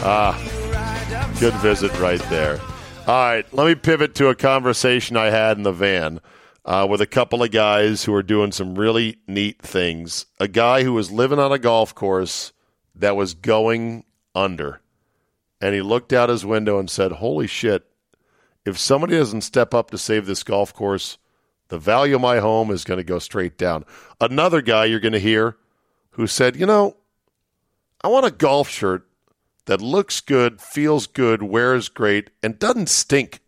Ah, 0.00 1.36
good 1.40 1.54
visit 1.54 1.96
right 1.98 2.20
there. 2.30 2.60
All 3.06 3.14
right, 3.14 3.46
let 3.54 3.66
me 3.66 3.74
pivot 3.74 4.14
to 4.16 4.28
a 4.28 4.34
conversation 4.34 5.16
I 5.16 5.26
had 5.30 5.56
in 5.56 5.62
the 5.62 5.72
van 5.72 6.20
uh, 6.64 6.86
with 6.88 7.00
a 7.00 7.06
couple 7.06 7.42
of 7.42 7.50
guys 7.50 8.04
who 8.04 8.12
are 8.14 8.22
doing 8.22 8.52
some 8.52 8.74
really 8.74 9.16
neat 9.26 9.62
things. 9.62 10.26
A 10.38 10.46
guy 10.48 10.82
who 10.82 10.92
was 10.92 11.10
living 11.10 11.38
on 11.38 11.50
a 11.52 11.58
golf 11.58 11.94
course 11.94 12.52
that 12.94 13.16
was 13.16 13.34
going 13.34 14.04
under, 14.34 14.80
and 15.60 15.74
he 15.74 15.82
looked 15.82 16.12
out 16.12 16.28
his 16.28 16.44
window 16.46 16.78
and 16.78 16.90
said, 16.90 17.12
"Holy 17.12 17.46
shit! 17.46 17.86
If 18.64 18.78
somebody 18.78 19.16
doesn't 19.16 19.42
step 19.42 19.74
up 19.74 19.90
to 19.90 19.98
save 19.98 20.26
this 20.26 20.42
golf 20.42 20.74
course, 20.74 21.18
the 21.68 21.78
value 21.78 22.16
of 22.16 22.20
my 22.20 22.38
home 22.38 22.70
is 22.70 22.84
going 22.84 22.98
to 22.98 23.04
go 23.04 23.18
straight 23.18 23.56
down." 23.58 23.84
Another 24.20 24.60
guy 24.62 24.84
you're 24.84 25.00
going 25.00 25.12
to 25.12 25.18
hear 25.18 25.56
who 26.12 26.26
said, 26.26 26.56
"You 26.56 26.66
know, 26.66 26.96
I 28.02 28.08
want 28.08 28.26
a 28.26 28.30
golf 28.30 28.68
shirt." 28.68 29.08
that 29.68 29.82
looks 29.82 30.20
good, 30.20 30.62
feels 30.62 31.06
good, 31.06 31.42
wears 31.42 31.90
great, 31.90 32.30
and 32.42 32.58
doesn't 32.58 32.88
stink 32.88 33.40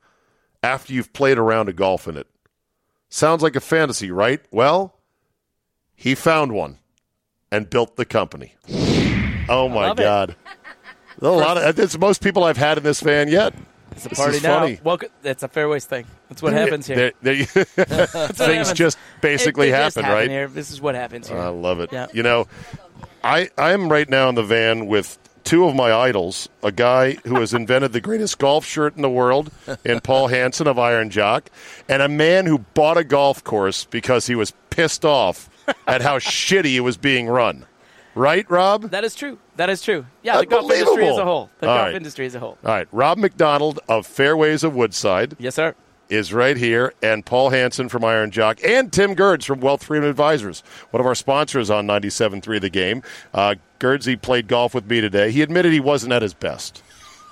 after 0.63 0.93
you've 0.93 1.15
played 1.15 1.39
around 1.39 1.71
a 1.71 1.73
golf 1.73 2.07
in 2.07 2.17
it. 2.17 2.27
Sounds 3.09 3.43
like 3.43 3.57
a 3.57 3.61
fantasy, 3.61 4.11
right? 4.11 4.41
Well, 4.51 4.99
he 5.95 6.15
found 6.15 6.53
one 6.53 6.79
and 7.51 7.71
built 7.71 7.97
the 7.97 8.05
company. 8.05 8.55
Oh 9.49 9.69
my 9.69 9.95
God. 9.95 10.31
it. 10.31 10.37
A 11.21 11.29
lot 11.29 11.57
of 11.59 11.79
it's 11.79 11.99
most 11.99 12.23
people 12.23 12.45
I've 12.45 12.57
had 12.57 12.79
in 12.79 12.85
this 12.85 13.01
van 13.01 13.29
yet. 13.29 13.55
It's 13.93 14.07
a 14.07 14.09
This 14.11 14.19
party 14.19 14.37
is 14.39 14.43
now. 14.43 14.61
funny. 14.61 14.81
Welcome. 14.85 15.09
It's 15.25 15.43
a 15.43 15.49
fairways 15.49 15.85
thing. 15.85 16.07
That's 16.29 16.41
what 16.43 16.53
happens 16.53 16.87
here. 16.87 16.97
There- 16.97 17.13
there 17.23 17.35
you- 17.35 17.45
Things 18.35 18.73
just 18.73 18.97
basically 19.21 19.69
It- 19.69 19.75
it 19.75 19.79
just 19.79 19.97
happen, 19.97 20.11
right? 20.11 20.31
Here. 20.31 20.47
This 20.49 20.71
is 20.71 20.81
what 20.81 20.95
happens 20.95 21.29
here. 21.29 21.39
I 21.39 21.49
love 21.49 21.81
it. 21.81 21.91
Yeah. 21.93 22.07
You 22.13 22.23
know, 22.23 22.47
I 23.25 23.51
I 23.59 23.73
am 23.73 23.91
right 23.91 24.09
now 24.09 24.29
in 24.29 24.35
the 24.37 24.43
van 24.45 24.87
with 24.87 25.19
two 25.45 25.65
of 25.67 25.75
my 25.75 25.93
idols, 25.93 26.49
a 26.63 26.71
guy 26.73 27.15
who 27.25 27.41
has 27.41 27.53
invented 27.53 27.93
the 27.93 28.01
greatest 28.01 28.39
golf 28.39 28.65
shirt 28.65 28.95
in 28.97 29.03
the 29.03 29.11
world, 29.11 29.51
in 29.85 30.01
Paul 30.01 30.29
Hansen 30.29 30.67
of 30.69 30.79
Iron 30.79 31.11
Jock, 31.11 31.51
and 31.89 32.01
a 32.03 32.09
man 32.09 32.47
who 32.47 32.59
bought 32.59 32.97
a 32.97 33.05
golf 33.05 33.43
course 33.43 33.85
because 33.87 34.27
he 34.27 34.35
was 34.35 34.53
pissed 34.71 35.05
off 35.05 35.51
at 35.87 36.01
how 36.03 36.19
shitty 36.21 36.75
it 36.77 36.81
was 36.81 36.97
being 36.97 37.27
run. 37.27 37.67
Right, 38.15 38.49
Rob? 38.51 38.91
that 38.91 39.05
is 39.05 39.15
true. 39.15 39.39
That 39.61 39.69
is 39.69 39.83
true. 39.83 40.07
Yeah, 40.23 40.39
the 40.39 40.47
golf 40.47 40.73
industry 40.73 41.07
as 41.07 41.19
a 41.19 41.25
whole. 41.25 41.51
The 41.59 41.69
All 41.69 41.77
golf 41.77 41.87
right. 41.89 41.95
industry 41.95 42.25
as 42.25 42.35
a 42.35 42.41
whole. 42.41 42.57
All 42.65 42.71
right, 42.73 42.89
Rob 42.93 43.19
McDonald 43.19 43.79
of 43.91 44.07
Fairways 44.07 44.65
of 44.65 44.75
Woodside 44.75 45.37
Yes, 45.39 45.55
sir. 45.57 45.75
is 46.09 46.33
right 46.33 46.57
here, 46.57 46.95
and 47.03 47.27
Paul 47.27 47.51
Hansen 47.51 47.91
from 47.91 48.03
Iron 48.03 48.31
Jock, 48.31 48.65
and 48.65 48.91
Tim 48.91 49.15
Gerds 49.15 49.45
from 49.45 49.61
Wealth 49.61 49.85
Freedom 49.85 50.09
Advisors, 50.09 50.63
one 50.93 51.03
of 51.03 51.07
our 51.07 51.15
sponsors 51.15 51.69
on 51.69 51.87
97.3 51.87 52.59
The 52.59 52.71
Game. 52.71 53.03
Uh, 53.35 53.57
Gerdsy 53.79 54.19
played 54.19 54.49
golf 54.49 54.75
with 54.75 54.89
me 54.89 55.03
today. 55.03 55.31
He 55.31 55.43
admitted 55.43 55.75
he 55.75 55.79
wasn't 55.81 56.15
at 56.15 56.23
his 56.23 56.33
best. 56.33 56.83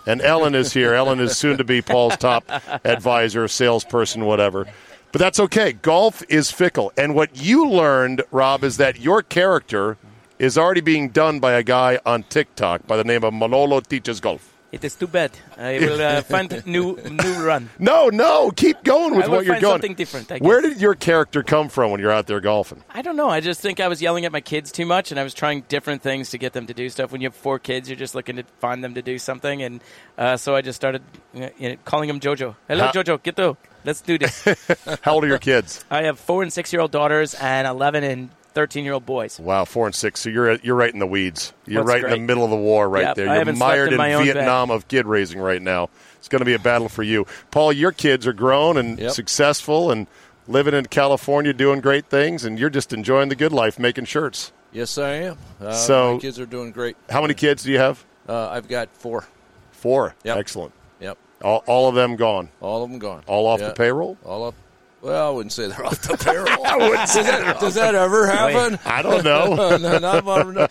And 0.06 0.20
Ellen 0.20 0.54
is 0.54 0.74
here. 0.74 0.92
Ellen 1.00 1.20
is 1.20 1.34
soon 1.34 1.56
to 1.56 1.64
be 1.64 1.80
Paul's 1.80 2.18
top 2.18 2.44
advisor, 2.84 3.48
salesperson, 3.48 4.26
whatever. 4.26 4.66
But 5.12 5.20
that's 5.20 5.40
okay. 5.40 5.72
Golf 5.72 6.22
is 6.28 6.50
fickle. 6.50 6.92
And 6.98 7.14
what 7.14 7.42
you 7.42 7.66
learned, 7.70 8.22
Rob, 8.30 8.64
is 8.64 8.76
that 8.76 9.00
your 9.00 9.22
character 9.22 9.96
is 10.38 10.56
already 10.56 10.80
being 10.80 11.08
done 11.08 11.40
by 11.40 11.52
a 11.52 11.62
guy 11.62 11.98
on 12.06 12.22
TikTok 12.24 12.86
by 12.86 12.96
the 12.96 13.04
name 13.04 13.24
of 13.24 13.34
Manolo 13.34 13.80
Teaches 13.80 14.20
Golf. 14.20 14.54
It 14.70 14.84
is 14.84 14.94
too 14.96 15.06
bad. 15.06 15.30
I 15.56 15.78
will 15.78 15.98
uh, 16.00 16.20
find 16.34 16.66
new 16.66 16.98
new 17.10 17.42
run. 17.42 17.70
No, 17.78 18.10
no, 18.10 18.50
keep 18.50 18.84
going 18.84 19.16
with 19.16 19.26
what 19.26 19.46
you're 19.46 19.54
find 19.54 19.62
going. 19.62 19.72
something 19.74 19.94
different. 19.94 20.30
Where 20.42 20.60
did 20.60 20.78
your 20.78 20.94
character 20.94 21.42
come 21.42 21.70
from 21.70 21.90
when 21.90 22.00
you're 22.00 22.10
out 22.10 22.26
there 22.26 22.40
golfing? 22.40 22.84
I 22.90 23.00
don't 23.00 23.16
know. 23.16 23.30
I 23.30 23.40
just 23.40 23.62
think 23.62 23.80
I 23.80 23.88
was 23.88 24.02
yelling 24.02 24.26
at 24.26 24.32
my 24.32 24.42
kids 24.42 24.70
too 24.70 24.84
much, 24.84 25.10
and 25.10 25.18
I 25.18 25.24
was 25.24 25.32
trying 25.32 25.62
different 25.68 26.02
things 26.02 26.28
to 26.30 26.38
get 26.38 26.52
them 26.52 26.66
to 26.66 26.74
do 26.74 26.90
stuff. 26.90 27.12
When 27.12 27.22
you 27.22 27.28
have 27.28 27.34
four 27.34 27.58
kids, 27.58 27.88
you're 27.88 27.96
just 27.96 28.14
looking 28.14 28.36
to 28.36 28.42
find 28.58 28.84
them 28.84 28.92
to 28.92 29.00
do 29.00 29.18
something, 29.18 29.62
and 29.62 29.80
uh, 30.18 30.36
so 30.36 30.54
I 30.54 30.60
just 30.60 30.76
started 30.76 31.00
you 31.32 31.50
know, 31.60 31.76
calling 31.86 32.08
them 32.08 32.20
Jojo. 32.20 32.54
Hello, 32.68 32.84
How- 32.84 32.92
Jojo. 32.92 33.22
Get 33.22 33.36
to. 33.36 33.56
Let's 33.84 34.02
do 34.02 34.18
this. 34.18 34.44
How 35.02 35.14
old 35.14 35.24
are 35.24 35.28
your 35.28 35.38
kids? 35.38 35.82
I 35.90 36.02
have 36.02 36.18
four 36.18 36.42
and 36.42 36.52
six 36.52 36.74
year 36.74 36.82
old 36.82 36.90
daughters 36.90 37.32
and 37.32 37.66
eleven 37.66 38.04
and 38.04 38.28
thirteen 38.58 38.84
year 38.84 38.94
old 38.94 39.06
boys. 39.06 39.38
Wow, 39.38 39.64
four 39.64 39.86
and 39.86 39.94
six. 39.94 40.20
So 40.20 40.28
you're 40.30 40.54
you're 40.56 40.74
right 40.74 40.92
in 40.92 40.98
the 40.98 41.06
weeds. 41.06 41.52
You're 41.66 41.84
That's 41.84 42.02
right 42.02 42.12
in 42.12 42.20
the 42.22 42.26
middle 42.26 42.42
of 42.44 42.50
the 42.50 42.56
war 42.56 42.88
right 42.88 43.04
Yep, 43.04 43.16
there. 43.16 43.26
You're 43.44 43.54
mired 43.54 43.88
in 43.88 43.92
in, 43.94 43.98
my 43.98 44.14
own 44.14 44.26
bed. 44.26 44.34
Vietnam 44.34 44.70
of 44.72 44.88
kid 44.88 45.06
raising 45.06 45.38
right 45.40 45.62
now. 45.62 45.90
It's 46.18 46.26
going 46.28 46.40
to 46.40 46.44
be 46.44 46.54
a 46.54 46.58
battle 46.58 46.88
for 46.88 47.04
you, 47.04 47.24
Paul. 47.52 47.72
Your 47.72 47.92
kids 47.92 48.26
are 48.26 48.32
grown 48.32 48.76
and 48.76 48.98
Yep. 48.98 49.12
successful 49.12 49.90
and 49.92 50.08
living 50.48 50.74
in 50.74 50.86
California, 50.86 51.52
doing 51.52 51.80
great 51.80 52.06
things, 52.06 52.44
and 52.44 52.58
you're 52.58 52.70
just 52.70 52.92
enjoying 52.92 53.28
the 53.28 53.36
good 53.36 53.52
life, 53.52 53.78
making 53.78 54.06
shirts. 54.06 54.50
Yes, 54.72 54.98
I 54.98 55.10
am. 55.10 55.38
Uh, 55.62 55.72
So- 55.72 56.14
my 56.14 56.20
kids 56.20 56.40
are 56.40 56.46
doing 56.46 56.72
great. 56.72 56.96
How 57.08 57.20
many 57.22 57.34
kids 57.34 57.62
do 57.62 57.70
you 57.70 57.78
have? 57.78 58.04
Uh, 58.28 58.48
I've 58.48 58.66
got 58.68 58.88
four. 58.92 59.24
Four. 59.70 60.14
Yep. 60.24 60.36
Excellent. 60.36 60.72
Yep, 61.00 61.16
All, 61.42 61.62
all 61.66 61.88
of 61.88 61.94
them 61.94 62.16
gone. 62.16 62.48
all 62.60 62.82
of 62.82 62.90
them 62.90 62.98
gone. 62.98 63.22
All 63.28 63.46
off 63.46 63.60
Yeah. 63.60 63.68
the 63.68 63.74
payroll. 63.74 64.18
All 64.24 64.44
up. 64.48 64.54
Well, 65.00 65.28
I 65.28 65.30
wouldn't 65.30 65.52
say 65.52 65.68
they're 65.68 65.84
off 65.86 66.00
the 66.02 66.16
payroll. 66.24 66.66
I 66.66 66.76
wouldn't 66.76 67.08
say 67.08 67.22
that. 67.22 67.60
Does 67.60 67.74
that 67.74 67.94
ever 67.94 68.26
happen? 68.26 68.78
I 68.84 69.02
don't 69.02 69.24
know. 69.24 69.76
no, 69.76 69.98
not 69.98 70.24
my- 70.24 70.68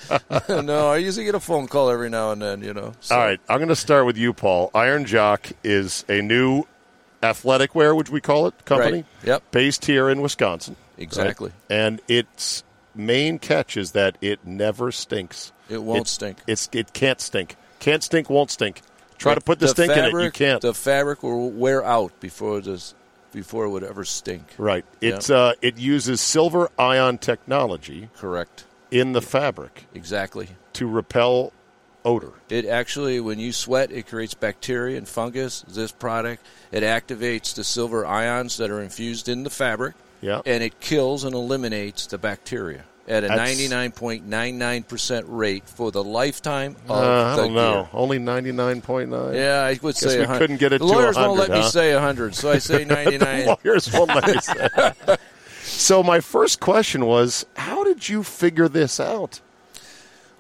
no, 0.62 0.90
I 0.90 0.98
usually 0.98 1.26
get 1.26 1.36
a 1.36 1.40
phone 1.40 1.68
call 1.68 1.90
every 1.90 2.10
now 2.10 2.32
and 2.32 2.42
then. 2.42 2.62
You 2.62 2.74
know. 2.74 2.92
So, 3.00 3.16
All 3.16 3.22
right, 3.24 3.40
I'm 3.48 3.58
going 3.58 3.70
to 3.70 3.76
start 3.76 4.06
with 4.06 4.18
you, 4.18 4.34
Paul. 4.34 4.70
Iron 4.76 5.06
Jock 5.06 5.50
is 5.64 6.04
a 6.10 6.22
new 6.22 6.64
athletic 7.24 7.74
wear, 7.74 7.96
would 7.96 8.10
we 8.10 8.22
call 8.22 8.48
it, 8.48 8.66
company? 8.66 8.98
Right. 8.98 9.06
Yep. 9.24 9.52
Based 9.52 9.86
here 9.86 10.10
in 10.10 10.22
Wisconsin. 10.22 10.76
right? 10.98 11.04
Exactly. 11.04 11.52
And 11.70 12.02
its 12.08 12.64
main 12.96 13.40
catch 13.40 13.78
is 13.78 13.92
that 13.92 14.18
it 14.22 14.46
never 14.46 14.92
stinks. 14.92 15.52
It 15.70 15.82
won't 15.84 16.08
stink. 16.08 16.38
It's 16.48 16.70
it 16.74 16.94
can't 16.94 17.22
stink. 17.22 17.56
Can't 17.80 18.04
stink, 18.04 18.30
won't 18.30 18.52
stink. 18.52 18.82
Try 19.18 19.36
to 19.36 19.42
put 19.42 19.60
the, 19.60 19.68
stink 19.68 19.92
in 19.92 20.06
it, 20.06 20.14
you 20.24 20.32
can't. 20.32 20.62
The 20.62 20.74
fabric 20.74 21.24
will 21.24 21.50
wear 21.50 21.84
out 21.84 22.20
before 22.20 22.60
it 22.60 22.66
does, 22.66 22.94
before 23.32 23.66
it 23.66 23.70
would 23.70 23.84
ever 23.84 24.04
stink. 24.04 24.44
right. 24.58 24.86
It's 25.02 25.30
uh, 25.30 25.54
it 25.62 25.78
uses 25.78 26.22
silver 26.22 26.70
ion 26.80 27.18
technology 27.18 28.10
Correct. 28.16 28.66
in 28.92 29.12
the 29.14 29.22
fabric 29.22 29.86
Exactly. 29.94 30.50
to 30.74 30.88
repel 30.88 31.52
odor. 32.06 32.32
It 32.50 32.66
actually, 32.66 33.20
when 33.20 33.38
you 33.40 33.52
sweat, 33.52 33.92
it 33.92 34.08
creates 34.08 34.34
bacteria 34.34 34.98
and 34.98 35.08
fungus. 35.08 35.66
This 35.68 35.92
product, 35.92 36.46
it 36.72 36.84
activates 36.84 37.54
the 37.54 37.64
silver 37.66 38.06
ions 38.06 38.58
that 38.58 38.70
are 38.72 38.82
infused 38.82 39.28
in 39.28 39.44
the 39.44 39.50
fabric, 39.50 39.96
Yeah. 40.22 40.42
and 40.46 40.64
it 40.64 40.80
kills 40.80 41.24
and 41.26 41.36
eliminates 41.36 42.08
the 42.08 42.18
bacteria 42.18 42.86
at 43.08 43.24
a 43.24 43.30
99.99% 43.30 45.24
rate 45.28 45.68
for 45.68 45.92
the 45.92 46.04
lifetime 46.04 46.76
of 46.90 46.92
Uh, 46.92 47.24
I 47.26 47.36
the 47.36 47.42
don't 47.44 47.54
know. 47.54 47.74
gear. 47.84 47.90
Only 47.94 48.20
99.9. 48.20 49.34
Yeah, 49.36 49.62
I 49.64 49.80
would 49.82 49.96
say 49.96 50.16
we 50.16 50.20
100. 50.22 50.40
couldn't 50.40 50.58
get 50.58 50.74
it 50.74 50.80
the 50.80 50.88
to 50.88 50.92
lawyers 50.94 51.16
100, 51.16 51.28
won't 51.28 51.40
let 51.40 51.50
me 51.52 51.60
huh? 51.64 51.70
say 51.70 51.94
100, 51.94 52.36
so 52.36 52.52
I 52.52 52.58
say 52.58 52.84
99. 52.90 53.46
lawyers 53.46 53.92
won't 53.94 54.10
let 54.14 54.28
me 54.28 54.40
say. 54.40 55.18
So 55.70 56.02
my 56.02 56.22
first 56.22 56.62
question 56.62 57.06
was, 57.06 57.46
how 57.58 57.84
did 57.84 58.08
you 58.08 58.24
figure 58.24 58.70
this 58.70 59.02
out? 59.02 59.42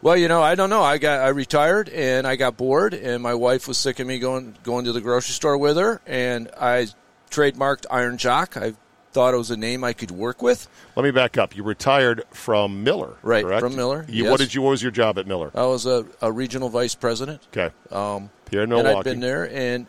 Well, 0.01 0.15
you 0.15 0.29
know, 0.29 0.41
I 0.41 0.55
don't 0.55 0.69
know. 0.69 0.81
I 0.83 0.97
got 0.99 1.19
I 1.19 1.27
retired 1.29 1.89
and 1.89 2.25
I 2.25 2.37
got 2.37 2.55
bored, 2.55 2.93
and 2.93 3.21
my 3.21 3.33
wife 3.33 3.67
was 3.67 3.77
sick 3.77 3.99
of 3.99 4.07
me 4.07 4.19
going 4.19 4.55
going 4.63 4.85
to 4.85 4.93
the 4.93 5.01
grocery 5.01 5.33
store 5.33 5.57
with 5.57 5.75
her, 5.75 6.01
and 6.07 6.49
I 6.57 6.87
trademarked 7.29 7.85
Iron 7.91 8.17
Jock. 8.17 8.55
I 8.55 8.73
thought 9.17 9.33
it 9.33 9.37
was 9.37 9.49
a 9.49 9.57
name 9.57 9.83
I 9.83 9.93
could 9.93 10.11
work 10.11 10.43
with. 10.43 10.67
Let 10.95 11.03
me 11.03 11.09
back 11.09 11.39
up. 11.39 11.57
You 11.57 11.63
retired 11.63 12.23
from 12.29 12.83
Miller, 12.83 13.15
Right, 13.23 13.43
correct? 13.43 13.61
from 13.61 13.75
Miller, 13.75 14.05
You, 14.07 14.25
yes. 14.25 14.31
What 14.31 14.39
did 14.39 14.53
you? 14.53 14.61
What 14.61 14.69
was 14.69 14.83
your 14.83 14.91
job 14.91 15.17
at 15.17 15.25
Miller? 15.25 15.49
I 15.55 15.65
was 15.65 15.87
a, 15.87 16.05
a 16.21 16.31
regional 16.31 16.69
vice 16.69 16.93
president, 16.93 17.41
Okay, 17.51 17.73
um, 17.91 18.29
here 18.51 18.61
in 18.61 18.71
and 18.71 18.87
I'd 18.87 19.03
been 19.03 19.19
there, 19.19 19.49
and 19.51 19.87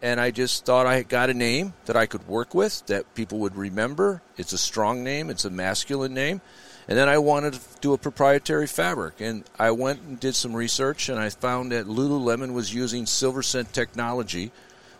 and 0.00 0.18
I 0.18 0.30
just 0.30 0.64
thought 0.64 0.86
I 0.86 1.02
got 1.02 1.28
a 1.28 1.34
name 1.34 1.74
that 1.84 1.94
I 1.94 2.06
could 2.06 2.26
work 2.26 2.54
with 2.54 2.86
that 2.86 3.14
people 3.14 3.40
would 3.40 3.54
remember. 3.54 4.22
It's 4.38 4.54
a 4.54 4.58
strong 4.58 5.04
name. 5.04 5.28
It's 5.28 5.44
a 5.44 5.50
masculine 5.50 6.14
name. 6.14 6.40
And 6.88 6.96
then 6.96 7.06
I 7.10 7.18
wanted 7.18 7.52
to 7.52 7.60
do 7.82 7.92
a 7.92 7.98
proprietary 7.98 8.66
fabric, 8.66 9.20
and 9.20 9.44
I 9.58 9.72
went 9.72 10.00
and 10.00 10.18
did 10.18 10.34
some 10.34 10.56
research, 10.56 11.10
and 11.10 11.20
I 11.20 11.28
found 11.28 11.70
that 11.72 11.84
Lululemon 11.86 12.54
was 12.54 12.72
using 12.72 13.04
Silverescent 13.04 13.72
technology, 13.72 14.52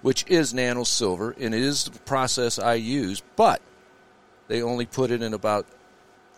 which 0.03 0.27
is 0.29 0.53
nano 0.53 0.85
silver, 0.85 1.35
and 1.41 1.55
it 1.55 1.63
is 1.63 1.85
the 1.85 1.99
process 2.01 2.59
I 2.59 2.75
use, 2.75 3.23
but 3.37 3.63
they 4.51 4.63
only 4.63 4.85
put 4.85 5.11
it 5.13 5.23
in 5.23 5.33
about 5.33 5.65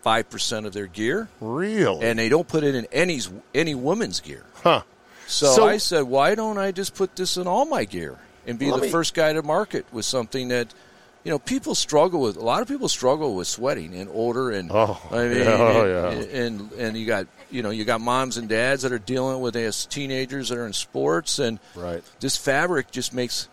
five 0.03 0.29
percent 0.29 0.67
of 0.67 0.73
their 0.73 0.87
gear, 0.87 1.29
Really? 1.41 2.05
and 2.07 2.19
they 2.19 2.29
don't 2.29 2.47
put 2.47 2.63
it 2.63 2.75
in 2.75 2.87
any 2.93 3.21
any 3.55 3.75
woman's 3.75 4.21
gear. 4.21 4.45
huh? 4.63 4.83
So, 5.27 5.55
So- 5.55 5.67
I 5.67 5.79
said, 5.79 6.03
why 6.05 6.35
don't 6.35 6.59
I 6.59 6.73
just 6.73 6.95
put 6.95 7.17
this 7.17 7.37
in 7.39 7.47
all 7.47 7.65
my 7.65 7.85
gear 7.85 8.19
and 8.47 8.59
be 8.59 8.71
the 8.71 8.77
me- 8.79 8.91
first 8.91 9.15
guy 9.15 9.33
to 9.33 9.43
market 9.43 9.87
with 9.93 10.05
something 10.05 10.49
that, 10.49 10.75
you 11.25 11.31
know, 11.31 11.39
people 11.39 11.75
struggle 11.75 12.21
with. 12.21 12.37
A 12.37 12.41
lot 12.45 12.61
of 12.61 12.69
people 12.69 12.89
struggle 12.89 13.35
with 13.37 13.47
sweating 13.47 13.95
and 13.95 14.11
odor, 14.13 14.51
and 14.51 14.71
Oh, 14.73 15.01
I 15.11 15.29
mean, 15.29 15.39
yeah, 15.39 15.47
oh, 15.49 16.09
and, 16.11 16.25
and 16.31 16.73
and 16.73 16.97
you 16.97 17.07
got 17.07 17.27
you 17.51 17.63
know 17.63 17.71
you 17.71 17.85
got 17.87 18.01
moms 18.03 18.37
and 18.37 18.49
dads 18.49 18.83
that 18.83 18.93
are 18.93 18.99
dealing 18.99 19.41
with 19.41 19.57
as 19.57 19.87
teenagers 19.87 20.49
that 20.51 20.59
are 20.59 20.67
in 20.67 20.73
sports, 20.75 21.39
and 21.39 21.59
Right. 21.77 22.03
this 22.21 22.37
fabric 22.37 22.91
just 22.91 23.15
makes 23.15 23.49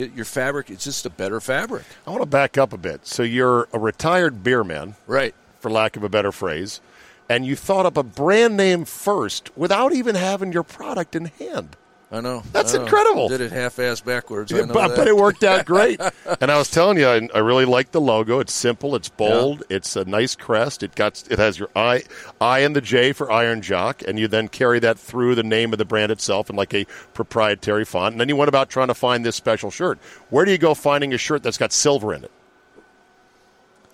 it, 0.00 0.14
your 0.14 0.24
fabric. 0.24 0.70
It's 0.70 0.84
just 0.84 1.06
a 1.06 1.10
better 1.10 1.40
fabric, 1.40 1.84
I 2.06 2.10
want 2.10 2.22
to 2.22 2.26
back 2.26 2.58
up 2.58 2.72
a 2.72 2.78
bit. 2.78 3.06
So 3.06 3.22
you're 3.22 3.68
a 3.72 3.78
retired 3.78 4.42
beer 4.42 4.64
man, 4.64 4.94
right? 5.06 5.34
for 5.60 5.70
lack 5.70 5.96
of 5.96 6.02
a 6.02 6.08
better 6.08 6.32
phrase, 6.32 6.80
and 7.28 7.46
you 7.46 7.54
thought 7.54 7.86
up 7.86 7.96
a 7.96 8.02
brand 8.02 8.56
name 8.56 8.84
first 8.84 9.56
without 9.56 9.92
even 9.92 10.14
having 10.14 10.52
your 10.52 10.62
product 10.62 11.14
in 11.14 11.26
hand. 11.26 11.76
I 12.12 12.20
know 12.20 12.42
That's 12.52 12.74
I 12.74 12.78
know. 12.78 12.82
incredible. 12.84 13.28
Did 13.28 13.40
it 13.40 13.52
half-ass 13.52 14.00
backwards? 14.00 14.50
Yeah, 14.50 14.62
I 14.62 14.64
know 14.64 14.74
but, 14.74 14.88
that. 14.88 14.96
but 14.96 15.06
it 15.06 15.16
worked 15.16 15.44
out 15.44 15.64
great. 15.64 16.00
and 16.40 16.50
I 16.50 16.58
was 16.58 16.68
telling 16.68 16.98
you, 16.98 17.06
I, 17.06 17.28
I 17.32 17.38
really 17.38 17.64
like 17.64 17.92
the 17.92 18.00
logo. 18.00 18.40
It's 18.40 18.52
simple. 18.52 18.96
It's 18.96 19.08
bold. 19.08 19.62
It's 19.70 19.94
a 19.94 20.04
nice 20.04 20.34
crest. 20.34 20.82
It 20.82 20.96
got 20.96 21.22
it 21.30 21.38
has 21.38 21.56
your 21.56 21.68
I, 21.76 22.02
I 22.40 22.60
and 22.60 22.74
the 22.74 22.80
J 22.80 23.12
for 23.12 23.30
Iron 23.30 23.62
Jock, 23.62 24.02
and 24.08 24.18
you 24.18 24.26
then 24.26 24.48
carry 24.48 24.80
that 24.80 24.98
through 24.98 25.36
the 25.36 25.44
name 25.44 25.72
of 25.72 25.78
the 25.78 25.84
brand 25.84 26.10
itself 26.10 26.50
in 26.50 26.56
like 26.56 26.74
a 26.74 26.84
proprietary 27.14 27.84
font. 27.84 28.14
And 28.14 28.20
then 28.20 28.28
you 28.28 28.34
went 28.34 28.48
about 28.48 28.70
trying 28.70 28.88
to 28.88 28.94
find 28.94 29.24
this 29.24 29.36
special 29.36 29.70
shirt. 29.70 29.98
Where 30.30 30.44
do 30.44 30.50
you 30.50 30.58
go 30.58 30.74
finding 30.74 31.14
a 31.14 31.18
shirt 31.18 31.44
that's 31.44 31.58
got 31.58 31.72
silver 31.72 32.12
in 32.12 32.24
it? 32.24 32.32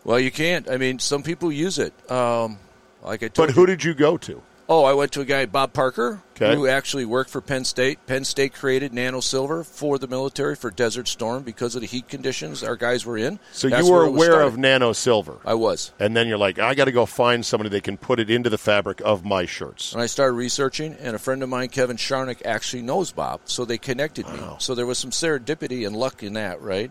Well, 0.04 0.18
you 0.20 0.30
can't. 0.30 0.70
I 0.70 0.78
mean, 0.78 1.00
some 1.00 1.22
people 1.22 1.52
use 1.52 1.78
it. 1.78 1.92
Um, 2.10 2.58
like 3.02 3.22
I 3.22 3.28
told 3.28 3.48
But 3.48 3.48
you. 3.50 3.60
who 3.60 3.66
did 3.66 3.84
you 3.84 3.92
go 3.92 4.16
to? 4.16 4.40
Oh, 4.68 4.82
I 4.82 4.94
went 4.94 5.12
to 5.12 5.20
a 5.20 5.24
guy, 5.24 5.46
Bob 5.46 5.72
Parker, 5.72 6.20
Okay. 6.34 6.52
who 6.56 6.66
actually 6.66 7.04
worked 7.04 7.30
for 7.30 7.40
Penn 7.40 7.64
State. 7.64 8.04
Penn 8.06 8.24
State 8.24 8.52
created 8.52 8.92
nano 8.92 9.20
silver 9.20 9.62
for 9.62 9.96
the 9.96 10.08
military 10.08 10.56
for 10.56 10.72
Desert 10.72 11.06
Storm 11.06 11.44
because 11.44 11.76
of 11.76 11.82
the 11.82 11.86
heat 11.86 12.08
conditions 12.08 12.64
our 12.64 12.74
guys 12.74 13.06
were 13.06 13.16
in. 13.16 13.38
So 13.52 13.68
That's 13.68 13.86
you 13.86 13.92
were 13.92 13.98
where 14.00 14.06
it 14.06 14.10
was 14.10 14.16
aware 14.16 14.30
started. 14.32 14.46
of 14.48 14.58
nano 14.58 14.92
silver, 14.92 15.38
I 15.44 15.54
was. 15.54 15.92
and 16.00 16.16
then 16.16 16.26
you're 16.26 16.36
like, 16.36 16.58
I 16.58 16.74
got 16.74 16.86
to 16.86 16.92
go 16.92 17.06
find 17.06 17.46
somebody 17.46 17.70
that 17.70 17.84
can 17.84 17.96
put 17.96 18.18
it 18.18 18.28
into 18.28 18.50
the 18.50 18.58
fabric 18.58 19.00
of 19.04 19.24
my 19.24 19.46
shirts. 19.46 19.92
And 19.92 20.02
I 20.02 20.06
started 20.06 20.32
researching, 20.32 20.94
and 21.00 21.14
a 21.14 21.18
friend 21.20 21.44
of 21.44 21.48
mine, 21.48 21.68
Kevin 21.68 21.96
Sharnick, 21.96 22.44
actually 22.44 22.82
knows 22.82 23.12
Bob, 23.12 23.42
so 23.44 23.64
they 23.64 23.78
connected 23.78 24.28
me. 24.28 24.40
So 24.58 24.74
there 24.74 24.84
was 24.86 24.98
some 24.98 25.10
serendipity 25.12 25.86
and 25.86 25.94
luck 25.94 26.24
in 26.24 26.32
that, 26.32 26.60
right? 26.60 26.90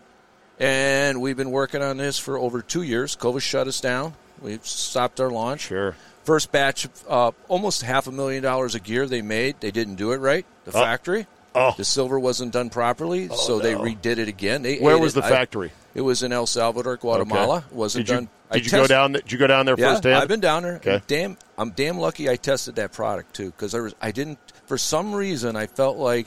And 0.58 1.20
we've 1.20 1.36
been 1.36 1.50
working 1.50 1.82
on 1.82 1.98
this 1.98 2.18
for 2.18 2.38
over 2.38 2.62
two 2.62 2.82
years. 2.82 3.14
COVID 3.16 3.42
shut 3.42 3.66
us 3.68 3.80
down. 3.82 4.14
We've 4.40 4.66
stopped 4.66 5.20
our 5.20 5.30
launch. 5.30 5.60
Sure. 5.60 5.94
First 6.26 6.50
batch, 6.50 6.88
uh, 7.08 7.30
almost 7.48 7.82
half 7.82 8.08
a 8.08 8.12
million 8.12 8.42
dollars 8.42 8.74
a 8.74 8.80
gear 8.80 9.06
they 9.06 9.22
made. 9.22 9.60
They 9.60 9.70
didn't 9.70 9.94
do 9.94 10.10
it 10.12 10.16
right. 10.18 10.44
The 10.64 10.72
factory. 10.72 11.26
Oh. 11.54 11.72
The 11.76 11.84
silver 11.84 12.18
wasn't 12.18 12.52
done 12.52 12.68
properly, 12.68 13.28
so 13.28 13.60
they 13.60 13.74
redid 13.74 14.18
it 14.18 14.28
again. 14.28 14.62
They 14.62 14.78
Where 14.78 14.98
was 14.98 15.16
it. 15.16 15.20
the 15.22 15.26
I- 15.26 15.30
factory? 15.30 15.72
it 15.94 16.02
was 16.02 16.22
in 16.22 16.32
El 16.32 16.46
Salvador, 16.46 16.96
Guatemala. 16.98 17.58
Okay. 17.58 17.66
Wasn't 17.76 18.04
Did 18.06 18.10
you, 18.12 18.16
done. 18.18 18.28
I 18.50 18.54
did 18.58 18.66
you 18.66 18.72
go 18.72 18.86
down? 18.86 19.12
Did 19.12 19.32
you 19.32 19.38
go 19.38 19.46
down 19.46 19.64
there 19.66 19.76
Yeah, 19.78 19.94
firsthand? 19.94 20.16
I've 20.16 20.28
been 20.28 20.40
down 20.40 20.64
there. 20.64 20.76
Okay. 20.76 21.00
Damn, 21.06 21.38
I'm 21.56 21.70
damn 21.70 21.96
lucky 21.98 22.28
I 22.28 22.36
tested 22.36 22.74
that 22.76 22.92
product 22.92 23.34
too 23.34 23.46
because 23.52 23.74
I 23.74 23.80
was 23.80 23.94
I 24.02 24.10
didn't 24.10 24.38
for 24.66 24.76
some 24.76 25.14
reason 25.14 25.56
I 25.56 25.66
felt 25.66 25.96
like 25.96 26.26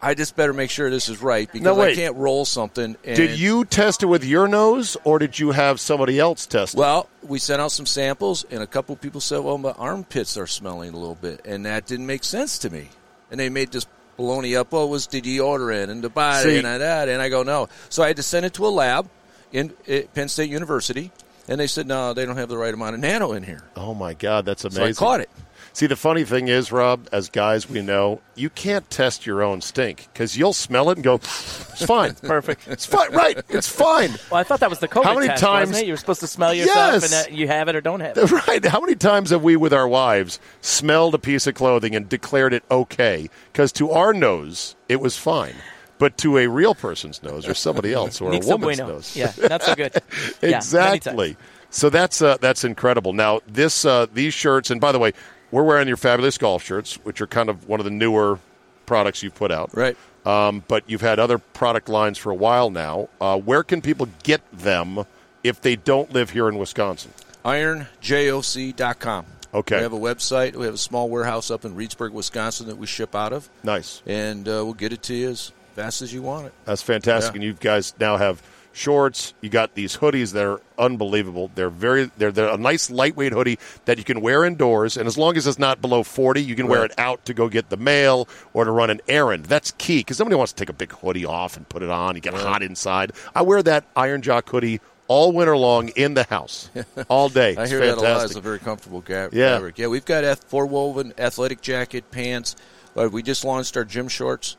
I 0.00 0.14
just 0.14 0.36
better 0.36 0.52
make 0.52 0.70
sure 0.70 0.90
this 0.90 1.08
is 1.08 1.20
right 1.20 1.50
because 1.50 1.64
No, 1.64 1.80
I 1.80 1.94
can't 1.94 2.16
roll 2.16 2.44
something. 2.44 2.96
And, 3.04 3.16
Did 3.16 3.38
you 3.38 3.64
test 3.64 4.02
it 4.02 4.06
with 4.06 4.24
your 4.24 4.46
nose, 4.46 4.96
or 5.04 5.18
did 5.18 5.38
you 5.38 5.50
have 5.50 5.80
somebody 5.80 6.20
else 6.20 6.46
test 6.46 6.74
it? 6.74 6.78
Well, 6.78 7.08
we 7.22 7.38
sent 7.40 7.60
out 7.60 7.72
some 7.72 7.86
samples, 7.86 8.44
and 8.50 8.62
a 8.62 8.66
couple 8.66 8.94
people 8.96 9.20
said, 9.20 9.40
"Well, 9.40 9.58
my 9.58 9.72
armpits 9.72 10.36
are 10.36 10.46
smelling 10.46 10.94
a 10.94 10.96
little 10.96 11.16
bit," 11.16 11.40
and 11.44 11.66
that 11.66 11.86
didn't 11.86 12.06
make 12.06 12.22
sense 12.22 12.58
to 12.58 12.70
me. 12.70 12.90
And 13.30 13.40
they 13.40 13.48
made 13.48 13.72
this 13.72 13.86
baloney 14.18 14.56
up. 14.58 14.72
Oh, 14.72 14.84
it 14.84 14.90
was 14.90 15.06
order 15.06 15.20
deodorant 15.20 15.90
and 15.90 16.02
the 16.02 16.08
body 16.10 16.50
See- 16.50 16.56
and 16.58 16.66
that, 16.80 17.08
and 17.08 17.20
I 17.20 17.28
go 17.28 17.42
no. 17.42 17.68
So 17.88 18.02
I 18.02 18.08
had 18.08 18.16
to 18.16 18.22
send 18.22 18.46
it 18.46 18.54
to 18.54 18.66
a 18.66 18.68
lab 18.68 19.08
in 19.52 19.72
at 19.88 20.14
Penn 20.14 20.28
State 20.28 20.50
University, 20.50 21.10
And 21.50 21.58
they 21.58 21.66
said, 21.66 21.86
no, 21.86 22.12
they 22.12 22.26
don't 22.26 22.36
have 22.36 22.50
the 22.50 22.58
right 22.58 22.74
amount 22.74 22.94
of 22.94 23.00
nano 23.00 23.32
in 23.32 23.42
here. 23.42 23.62
Oh 23.74 23.94
my 23.94 24.12
God, 24.12 24.44
that's 24.44 24.62
So 24.62 24.68
amazing. 24.68 24.84
I 24.84 24.92
caught 24.92 25.20
it. 25.20 25.30
See, 25.72 25.86
the 25.86 25.96
funny 25.96 26.24
thing 26.24 26.48
is, 26.48 26.72
Rob, 26.72 27.08
as 27.12 27.28
guys 27.28 27.68
we 27.70 27.82
know, 27.82 28.20
you 28.34 28.50
can't 28.50 28.88
test 28.90 29.26
your 29.26 29.42
own 29.42 29.60
stink 29.60 30.08
because 30.12 30.36
you'll 30.36 30.52
smell 30.52 30.90
it 30.90 30.96
and 30.98 31.04
go, 31.04 31.14
"It's 31.16 31.84
fine, 31.84 32.14
Perfect. 32.22 32.66
it's 32.66 32.84
fine, 32.84 33.12
right? 33.12 33.38
It's 33.48 33.68
fine." 33.68 34.10
Well, 34.30 34.40
I 34.40 34.42
thought 34.44 34.60
that 34.60 34.70
was 34.70 34.80
the 34.80 34.88
COVID 34.88 35.04
How 35.04 35.14
many 35.14 35.28
test, 35.28 35.42
times- 35.42 35.68
wasn't 35.70 35.84
it? 35.84 35.86
You 35.86 35.92
were 35.92 35.98
supposed 35.98 36.20
to 36.20 36.26
smell 36.26 36.52
yourself 36.52 36.76
Yes. 36.94 37.02
and 37.04 37.12
that 37.12 37.32
you 37.38 37.46
have 37.46 37.68
it 37.68 37.76
or 37.76 37.80
don't 37.80 38.00
have 38.00 38.16
it. 38.18 38.30
Right? 38.48 38.64
How 38.64 38.80
many 38.80 38.94
times 38.96 39.30
have 39.30 39.42
we, 39.42 39.56
with 39.56 39.72
our 39.72 39.86
wives, 39.86 40.40
smelled 40.60 41.14
a 41.14 41.18
piece 41.18 41.46
of 41.46 41.54
clothing 41.54 41.94
and 41.94 42.08
declared 42.08 42.52
it 42.54 42.64
okay? 42.70 43.28
Because 43.52 43.70
to 43.72 43.90
our 43.92 44.12
nose, 44.12 44.74
it 44.88 45.00
was 45.00 45.16
fine, 45.16 45.54
but 45.98 46.16
to 46.18 46.38
a 46.38 46.48
real 46.48 46.74
person's 46.74 47.22
nose 47.22 47.46
or 47.46 47.54
somebody 47.54 47.92
else 47.92 48.20
or 48.20 48.30
a 48.30 48.32
Nick 48.32 48.42
so 48.42 48.56
woman's 48.56 48.78
bueno. 48.78 48.94
nose, 48.94 49.14
Yeah, 49.16 49.32
not 49.48 49.62
so 49.62 49.74
good. 49.74 49.92
Yeah, 50.42 50.56
exactly. 50.56 51.34
times. 51.34 51.44
so 51.70 51.90
that's 51.90 52.22
uh, 52.22 52.36
that's 52.40 52.64
incredible. 52.64 53.12
Now 53.12 53.40
this 53.46 53.84
uh, 53.84 54.06
these 54.12 54.34
shirts, 54.34 54.70
and 54.70 54.80
by 54.80 54.92
the 54.92 54.98
way, 54.98 55.12
we're 55.50 55.62
wearing 55.64 55.88
your 55.88 55.96
fabulous 55.96 56.38
golf 56.38 56.62
shirts, 56.64 56.94
which 57.04 57.20
are 57.20 57.26
kind 57.26 57.48
of 57.48 57.68
one 57.68 57.80
of 57.80 57.84
the 57.84 57.90
newer 57.90 58.38
products 58.86 59.22
you've 59.22 59.34
put 59.34 59.50
out. 59.52 59.70
Right. 59.74 59.96
Um, 60.26 60.62
but 60.68 60.84
you've 60.88 61.00
had 61.00 61.18
other 61.18 61.38
product 61.38 61.88
lines 61.88 62.18
for 62.18 62.30
a 62.30 62.34
while 62.34 62.70
now. 62.70 63.08
Uh, 63.20 63.38
where 63.38 63.62
can 63.62 63.80
people 63.80 64.08
get 64.22 64.42
them 64.52 65.04
if 65.42 65.60
they 65.60 65.76
don't 65.76 66.12
live 66.12 66.30
here 66.30 66.48
in 66.48 66.58
Wisconsin? 66.58 67.12
IronJock.com. 67.44 69.26
Okay. 69.54 69.76
We 69.76 69.82
have 69.82 69.92
a 69.94 69.98
website. 69.98 70.54
We 70.54 70.66
have 70.66 70.74
a 70.74 70.78
small 70.78 71.08
warehouse 71.08 71.50
up 71.50 71.64
in 71.64 71.74
Reedsburg, 71.74 72.12
Wisconsin 72.12 72.66
that 72.66 72.76
we 72.76 72.86
ship 72.86 73.14
out 73.14 73.32
of, 73.32 73.48
Nice. 73.62 74.02
and 74.06 74.46
uh, 74.46 74.60
we'll 74.64 74.74
get 74.74 74.92
it 74.92 75.02
to 75.04 75.14
you 75.14 75.30
as 75.30 75.52
fast 75.74 76.02
as 76.02 76.12
you 76.12 76.20
want 76.20 76.46
it. 76.46 76.52
That's 76.66 76.82
fantastic. 76.82 77.32
Yeah. 77.32 77.36
And 77.36 77.44
you 77.44 77.52
guys 77.54 77.94
now 77.98 78.18
have 78.18 78.42
shorts. 78.78 79.34
You 79.40 79.50
got 79.50 79.74
these 79.74 79.96
hoodies 79.98 80.32
that 80.32 80.46
are 80.46 80.60
unbelievable. 80.78 81.50
They're 81.54 81.68
very 81.70 82.10
they're, 82.16 82.32
they're 82.32 82.48
a 82.48 82.56
nice 82.56 82.90
lightweight 82.90 83.32
hoodie 83.32 83.58
that 83.84 83.98
you 83.98 84.04
can 84.04 84.20
wear 84.20 84.44
indoors, 84.44 84.96
and 84.96 85.06
as 85.06 85.18
long 85.18 85.36
as 85.36 85.46
it's 85.46 85.58
not 85.58 85.80
below 85.82 86.02
forty, 86.02 86.42
you 86.42 86.54
can 86.54 86.66
wear 86.68 86.84
it 86.84 86.92
out 86.98 87.24
to 87.26 87.34
go 87.34 87.48
get 87.48 87.68
the 87.68 87.76
mail 87.76 88.28
or 88.54 88.64
to 88.64 88.70
run 88.70 88.90
an 88.90 89.00
errand. 89.08 89.46
That's 89.46 89.72
key 89.72 89.98
because 89.98 90.16
somebody 90.16 90.36
wants 90.36 90.52
to 90.52 90.58
take 90.64 90.68
a 90.70 90.72
big 90.72 90.92
hoodie 90.92 91.26
off 91.26 91.56
and 91.56 91.68
put 91.68 91.82
it 91.82 91.90
on. 91.90 92.14
You 92.14 92.20
get 92.20 92.34
hot 92.34 92.62
inside. 92.62 93.12
I 93.34 93.42
wear 93.42 93.62
that 93.64 93.84
Iron 93.96 94.22
Jock 94.22 94.48
hoodie 94.48 94.80
all 95.08 95.32
winter 95.32 95.56
long 95.56 95.88
in 95.90 96.14
the 96.14 96.24
house, 96.24 96.70
all 97.08 97.28
day. 97.28 97.56
I 97.56 97.62
It's 97.62 97.70
hear 97.70 97.80
that 97.80 97.98
a 97.98 98.00
lot. 98.00 98.24
It's 98.26 98.34
a 98.36 98.40
very 98.40 98.58
comfortable 98.58 99.00
ga- 99.00 99.30
Yeah. 99.32 99.54
fabric. 99.54 99.78
Yeah, 99.78 99.86
we've 99.88 100.04
got 100.04 100.38
four 100.44 100.66
woven 100.66 101.14
athletic 101.18 101.60
jacket, 101.62 102.10
pants. 102.10 102.56
We 102.94 103.22
just 103.22 103.44
launched 103.44 103.76
our 103.76 103.84
gym 103.84 104.08
shorts. 104.08 104.56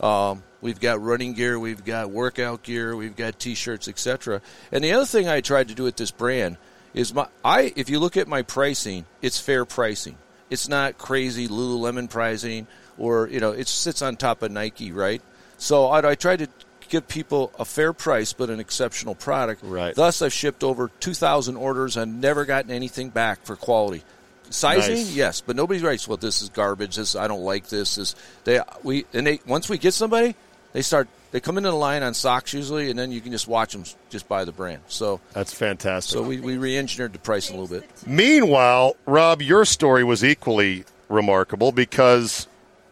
Um, 0.00 0.42
we've 0.60 0.80
got 0.80 1.00
running 1.02 1.32
gear, 1.34 1.58
we've 1.58 1.84
got 1.84 2.10
workout 2.10 2.62
gear, 2.62 2.94
we've 2.96 3.16
got 3.16 3.38
t-shirts, 3.38 3.88
etc. 3.88 4.40
And 4.72 4.82
the 4.84 4.92
other 4.92 5.06
thing 5.06 5.28
I 5.28 5.40
tried 5.40 5.68
to 5.68 5.74
do 5.74 5.84
with 5.84 5.96
this 5.96 6.10
brand 6.10 6.56
is 6.94 7.14
my 7.14 7.26
I 7.44 7.72
if 7.76 7.88
you 7.90 7.98
look 8.00 8.16
at 8.16 8.28
my 8.28 8.42
pricing, 8.42 9.04
it's 9.22 9.38
fair 9.38 9.64
pricing. 9.64 10.16
It's 10.50 10.68
not 10.68 10.98
crazy 10.98 11.46
Lululemon 11.48 12.10
pricing 12.10 12.66
or 12.98 13.28
you 13.28 13.40
know 13.40 13.52
it 13.52 13.68
sits 13.68 14.02
on 14.02 14.16
top 14.16 14.42
of 14.42 14.50
Nike, 14.50 14.92
right? 14.92 15.22
So 15.58 15.86
I, 15.86 16.10
I 16.10 16.14
tried 16.14 16.40
to 16.40 16.48
give 16.88 17.06
people 17.06 17.52
a 17.58 17.64
fair 17.64 17.92
price 17.92 18.32
but 18.32 18.50
an 18.50 18.58
exceptional 18.58 19.14
product. 19.14 19.62
Right. 19.62 19.94
Thus, 19.94 20.22
I've 20.22 20.32
shipped 20.32 20.64
over 20.64 20.90
2,000 20.98 21.56
orders 21.56 21.96
and 21.96 22.20
never 22.20 22.44
gotten 22.44 22.72
anything 22.72 23.10
back 23.10 23.44
for 23.44 23.54
quality. 23.54 24.02
Sizing, 24.52 24.96
Nice. 24.96 25.14
yes, 25.14 25.40
but 25.40 25.54
nobody 25.54 25.78
writes, 25.80 26.08
"Well, 26.08 26.16
this 26.16 26.42
is 26.42 26.48
garbage. 26.48 26.96
This 26.96 27.14
I 27.14 27.28
don't 27.28 27.44
like 27.44 27.68
this." 27.68 27.94
This 27.94 28.16
they 28.42 28.58
we 28.82 29.06
and 29.12 29.24
they 29.24 29.38
once 29.46 29.68
we 29.68 29.78
get 29.78 29.94
somebody, 29.94 30.34
they 30.72 30.82
start 30.82 31.08
they 31.32 31.38
come 31.40 31.56
into 31.58 31.70
the 31.70 31.76
line 31.76 32.02
on 32.02 32.12
socks 32.14 32.52
usually, 32.52 32.90
and 32.90 32.98
then 32.98 33.12
you 33.12 33.20
can 33.20 33.30
just 33.30 33.46
watch 33.46 33.72
them 33.72 33.84
just 34.08 34.26
buy 34.28 34.44
the 34.44 34.50
brand. 34.52 34.82
So 34.88 35.20
That's 35.32 35.52
fantastic. 35.54 36.12
so 36.12 36.22
we, 36.22 36.40
we 36.40 36.56
re-engineered 36.58 37.12
the 37.12 37.20
pricing 37.20 37.56
a 37.56 37.60
little 37.60 37.78
bit. 37.80 37.88
Meanwhile, 38.06 38.96
Rob, 39.06 39.40
your 39.40 39.64
story 39.64 40.02
was 40.02 40.24
equally 40.24 40.84
remarkable 41.08 41.70
because 41.70 42.48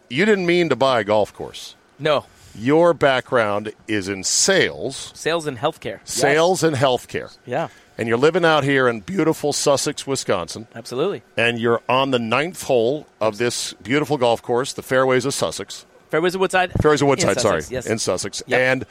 you 0.09 0.25
didn't 0.25 0.45
mean 0.45 0.69
to 0.69 0.75
buy 0.77 1.01
a 1.01 1.03
golf 1.03 1.33
course. 1.33 1.75
No. 1.99 2.25
Your 2.55 2.93
background 2.93 3.73
is 3.87 4.07
in 4.07 4.23
sales, 4.23 5.11
Sales 5.15 5.45
and 5.45 5.57
healthcare. 5.57 5.99
Yes. 5.99 6.13
sales 6.13 6.63
and 6.63 6.75
healthcare. 6.75 7.35
Yeah, 7.45 7.67
And 7.97 8.07
you're 8.07 8.17
living 8.17 8.43
out 8.45 8.63
here 8.63 8.87
in 8.87 9.01
beautiful 9.01 9.53
Sussex, 9.53 10.07
Wisconsin, 10.07 10.67
absolutely. 10.73 11.21
and 11.37 11.59
you're 11.59 11.81
on 11.89 12.11
the 12.11 12.19
ninth 12.19 12.63
hole 12.63 13.05
of 13.21 13.37
this 13.37 13.73
beautiful 13.73 14.17
golf 14.17 14.41
course, 14.41 14.73
the 14.73 14.81
Fairways 14.81 15.25
of 15.25 15.33
Sussex. 15.33 15.85
Fairways 16.09 16.35
of 16.35 16.41
Woodside. 16.41 16.71
Fairways 16.81 17.01
of 17.01 17.05
In 17.05 17.09
Woodside, 17.09 17.39
sorry, 17.39 17.61
Sussex, 17.61 17.71
Yes. 17.71 17.85
in 17.87 17.99
Sussex. 17.99 18.43
Yep. 18.47 18.59
And 18.59 18.85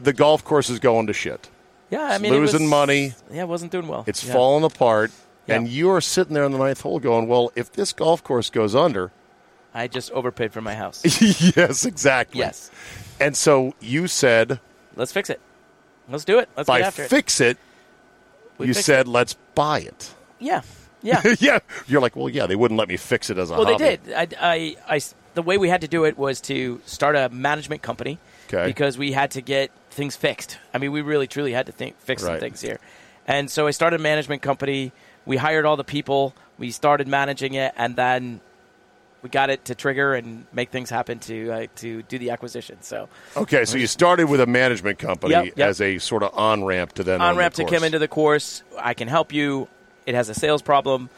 the 0.00 0.12
golf 0.12 0.44
course 0.44 0.70
is 0.70 0.78
going 0.78 1.06
to 1.06 1.12
shit. 1.12 1.48
yeah, 1.90 2.02
I 2.02 2.14
it's 2.14 2.22
mean, 2.22 2.32
it 2.34 2.36
losing 2.38 2.62
was- 2.62 2.70
money. 2.70 3.14
Yeah, 3.30 3.42
it 3.42 3.48
wasn't 3.48 3.72
doing 3.72 3.86
well. 3.88 4.04
It's 4.06 4.24
yeah. 4.24 4.32
falling 4.32 4.64
apart. 4.64 5.10
Yeah. 5.46 5.56
And 5.56 5.68
you 5.68 5.90
are 5.90 6.00
sitting 6.00 6.32
there 6.34 6.44
on 6.44 6.52
the 6.52 6.58
ninth 6.58 6.80
hole 6.80 6.98
going, 6.98 7.28
well, 7.28 7.52
if 7.54 7.70
this 7.70 7.92
golf 7.92 8.24
course 8.24 8.48
goes 8.48 8.74
under, 8.74 9.12
I 9.74 9.88
just 9.88 10.10
overpaid 10.12 10.52
for 10.54 10.62
my 10.62 10.74
house. 10.74 11.02
yes, 11.56 11.84
exactly. 11.84 12.38
yes. 12.40 12.70
And 13.20 13.36
so 13.36 13.74
you 13.80 14.06
said, 14.06 14.58
Let's 14.96 15.12
fix 15.12 15.28
it. 15.28 15.40
Let's 16.08 16.24
do 16.24 16.38
it. 16.38 16.48
Let's 16.56 16.66
by 16.66 16.78
get 16.78 16.86
after 16.86 17.02
it. 17.02 17.10
fix 17.10 17.40
it, 17.40 17.58
We 18.58 18.68
you 18.68 18.74
said, 18.74 19.06
let's 19.08 19.34
buy 19.54 19.80
it. 19.80 20.14
Yeah. 20.38 20.62
Yeah. 21.02 21.20
yeah. 21.40 21.58
You're 21.86 22.00
like, 22.00 22.14
well, 22.16 22.28
yeah, 22.28 22.46
they 22.46 22.56
wouldn't 22.56 22.78
let 22.78 22.88
me 22.88 22.96
fix 22.96 23.28
it 23.30 23.36
as 23.38 23.50
a 23.50 23.54
well, 23.54 23.64
they 23.64 23.96
did. 23.96 24.12
I, 24.14 24.28
I, 24.40 24.76
I, 24.96 25.00
the 25.34 25.42
way 25.42 25.58
we 25.58 25.68
had 25.68 25.80
to 25.82 25.88
do 25.88 26.04
it 26.04 26.16
was 26.16 26.40
to 26.42 26.80
start 26.86 27.16
a 27.16 27.28
management 27.28 27.82
company 27.82 28.18
Okay. 28.52 28.66
because 28.66 28.96
we 28.98 29.12
had 29.12 29.32
to 29.32 29.40
get 29.40 29.70
things 29.90 30.16
fixed. 30.16 30.58
I 30.72 30.78
mean, 30.78 30.92
we 30.92 31.00
really, 31.00 31.26
truly 31.26 31.52
had 31.52 31.66
to 31.66 31.72
think, 31.72 31.98
fix 32.00 32.22
some 32.22 32.38
things 32.38 32.60
here. 32.60 32.78
And 33.26 33.50
so 33.50 33.66
I 33.66 33.70
started 33.70 34.00
a 34.00 34.02
management 34.02 34.42
company. 34.42 34.92
We 35.26 35.36
hired 35.36 35.64
all 35.64 35.76
the 35.76 35.84
people. 35.84 36.34
We 36.58 36.70
started 36.70 37.08
managing 37.08 37.54
it, 37.54 37.72
and 37.76 37.96
then 37.96 38.40
we 39.22 39.30
got 39.30 39.48
it 39.48 39.64
to 39.64 39.74
trigger 39.74 40.14
and 40.14 40.44
make 40.52 40.70
things 40.70 40.90
happen 40.90 41.18
to 41.20 41.50
uh, 41.50 41.66
to 41.76 42.02
do 42.02 42.18
the 42.18 42.30
acquisition. 42.30 42.76
So 42.82 43.08
Okay, 43.36 43.64
so 43.64 43.78
you 43.78 43.86
started 43.86 44.26
with 44.28 44.40
a 44.40 44.46
management 44.46 44.98
company 44.98 45.32
Yep, 45.32 45.44
yep. 45.56 45.68
as 45.68 45.80
a 45.80 45.98
sort 45.98 46.22
of 46.22 46.36
on 46.38 46.62
ramp 46.64 46.92
to 46.94 47.02
then 47.02 47.22
on 47.22 47.36
ramp 47.36 47.54
the 47.54 47.64
to 47.64 47.70
come 47.70 47.82
into 47.82 47.98
the 47.98 48.06
course. 48.08 48.62
I 48.78 48.92
can 48.94 49.08
help 49.08 49.32
you. 49.32 49.66
It 50.04 50.14
has 50.14 50.28
a 50.28 50.34
sales 50.34 50.60
problem. 50.60 51.08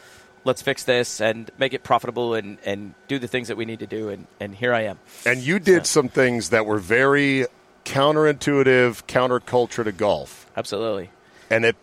Let's 0.46 0.62
fix 0.62 0.84
this 0.84 1.20
and 1.20 1.50
make 1.58 1.74
it 1.74 1.82
profitable 1.82 2.34
and, 2.34 2.58
and 2.64 2.94
do 3.08 3.18
the 3.18 3.28
things 3.28 3.48
that 3.48 3.56
we 3.56 3.64
need 3.64 3.80
to 3.80 3.86
do. 3.86 4.08
And, 4.08 4.26
and 4.40 4.54
here 4.54 4.72
I 4.72 4.82
am. 4.82 4.98
And 5.26 5.40
you 5.40 5.58
did 5.58 5.86
some 5.86 6.08
things 6.08 6.50
that 6.50 6.64
were 6.64 6.78
very 6.78 7.46
counterintuitive, 7.84 9.06
counterculture 9.06 9.84
to 9.84 9.92
golf, 9.92 10.50
Absolutely. 10.56 11.10
and 11.50 11.64
it 11.64 11.76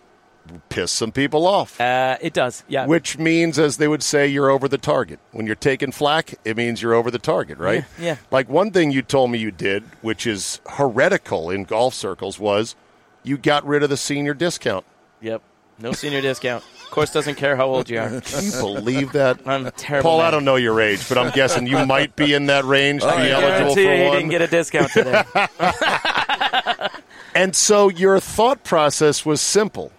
pissed 0.70 0.96
some 0.96 1.12
people 1.12 1.46
off. 1.46 1.80
Uh, 1.80 2.18
it 2.22 2.34
does. 2.34 2.64
Yeah. 2.68 2.86
Which 2.86 3.18
means, 3.18 3.58
as 3.58 3.78
they 3.78 3.88
would 3.88 4.04
say, 4.04 4.28
you're 4.28 4.50
over 4.50 4.68
the 4.68 4.78
target. 4.78 5.20
When 5.32 5.46
you're 5.46 5.56
taking 5.56 5.92
flack, 5.92 6.36
it 6.44 6.58
means 6.58 6.82
you're 6.82 6.94
over 6.94 7.12
the 7.12 7.20
target, 7.20 7.58
right? 7.58 7.86
Yeah, 7.98 8.06
yeah. 8.06 8.16
Like 8.32 8.50
one 8.50 8.72
thing 8.72 8.92
you 8.92 9.02
told 9.02 9.32
me 9.32 9.40
you 9.40 9.52
did, 9.52 9.84
which 10.02 10.28
is 10.28 10.60
heretical 10.68 11.50
in 11.50 11.64
golf 11.64 11.94
circles, 11.94 12.40
was 12.40 12.76
you 13.24 13.38
got 13.38 13.66
rid 13.66 13.84
of 13.84 13.90
the 13.90 13.98
senior 13.98 14.34
discount. 14.34 14.86
Yep. 15.22 15.42
No 15.80 15.94
senior 15.94 16.22
discount. 16.22 16.64
Course 16.94 17.12
doesn't 17.12 17.36
care 17.36 17.56
how 17.56 17.66
old 17.66 17.90
you 17.90 17.98
are. 18.00 18.22
Can 18.22 18.44
you 18.46 18.52
believe 18.52 19.14
that? 19.14 19.40
I'm 19.48 19.66
a 19.66 19.72
terrible. 19.72 20.12
Paul, 20.12 20.18
man. 20.20 20.28
I 20.28 20.32
don't 20.32 20.46
know 20.46 20.58
your 20.58 20.80
age, 20.80 21.10
but 21.10 21.18
I'm 21.18 21.32
guessing 21.32 21.66
you 21.66 21.84
might 21.88 22.16
be 22.16 22.36
in 22.36 22.46
that 22.46 22.66
range 22.66 23.02
to 23.02 23.08
be 23.08 23.14
I 23.14 23.30
eligible 23.32 23.74
for 23.74 23.80
you 23.82 23.90
he 23.92 24.04
one. 24.04 24.18
didn't 24.18 24.30
get 24.30 24.42
a 24.44 24.48
discount 24.48 24.92
today. 24.92 25.24
And 27.36 27.56
so 27.56 27.90
your 27.90 28.20
thought 28.20 28.64
process 28.64 29.26
was 29.26 29.42
simple. 29.42 29.92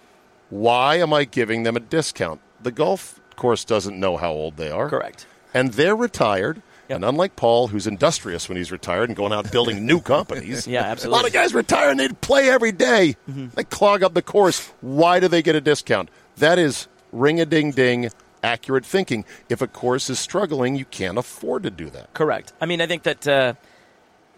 Why 0.49 0.95
am 0.95 1.11
I 1.13 1.25
giving 1.25 1.63
them 1.63 1.75
a 1.75 1.81
discount? 1.81 2.39
The 2.61 2.71
golf 2.71 3.19
course 3.35 3.65
doesn't 3.65 3.99
know 3.99 4.15
how 4.15 4.31
old 4.31 4.55
they 4.55 4.71
are. 4.71 4.87
Correct. 4.89 5.25
And 5.53 5.73
they're 5.73 5.97
retired. 5.97 6.61
Yep. 6.87 6.95
And 6.97 7.03
unlike 7.05 7.35
Paul, 7.35 7.67
who's 7.67 7.87
industrious 7.87 8.47
when 8.47 8.57
he's 8.57 8.71
retired 8.71 9.09
and 9.09 9.17
going 9.17 9.33
out 9.33 9.51
building 9.51 9.85
new 9.85 9.99
companies, 9.99 10.65
Yeah, 10.67 10.83
absolutely. 10.83 11.13
a 11.13 11.21
lot 11.21 11.27
of 11.27 11.33
guys 11.33 11.53
retire 11.53 11.89
and 11.89 11.99
they 11.99 12.07
play 12.07 12.49
every 12.49 12.71
day. 12.71 13.17
Mm-hmm. 13.29 13.47
They 13.55 13.63
clog 13.65 14.01
up 14.03 14.13
the 14.13 14.21
course. 14.21 14.71
Why 14.81 15.19
do 15.19 15.27
they 15.27 15.41
get 15.41 15.55
a 15.55 15.61
discount? 15.61 16.09
That 16.37 16.59
is 16.59 16.87
ring 17.11 17.39
a 17.39 17.45
ding 17.45 17.71
ding, 17.71 18.09
accurate 18.43 18.85
thinking. 18.85 19.25
If 19.49 19.61
a 19.61 19.67
course 19.67 20.09
is 20.09 20.19
struggling, 20.19 20.75
you 20.75 20.85
can't 20.85 21.17
afford 21.17 21.63
to 21.63 21.71
do 21.71 21.89
that. 21.91 22.13
Correct. 22.13 22.53
I 22.59 22.65
mean, 22.65 22.81
I 22.81 22.87
think 22.87 23.03
that 23.03 23.27
uh, 23.27 23.53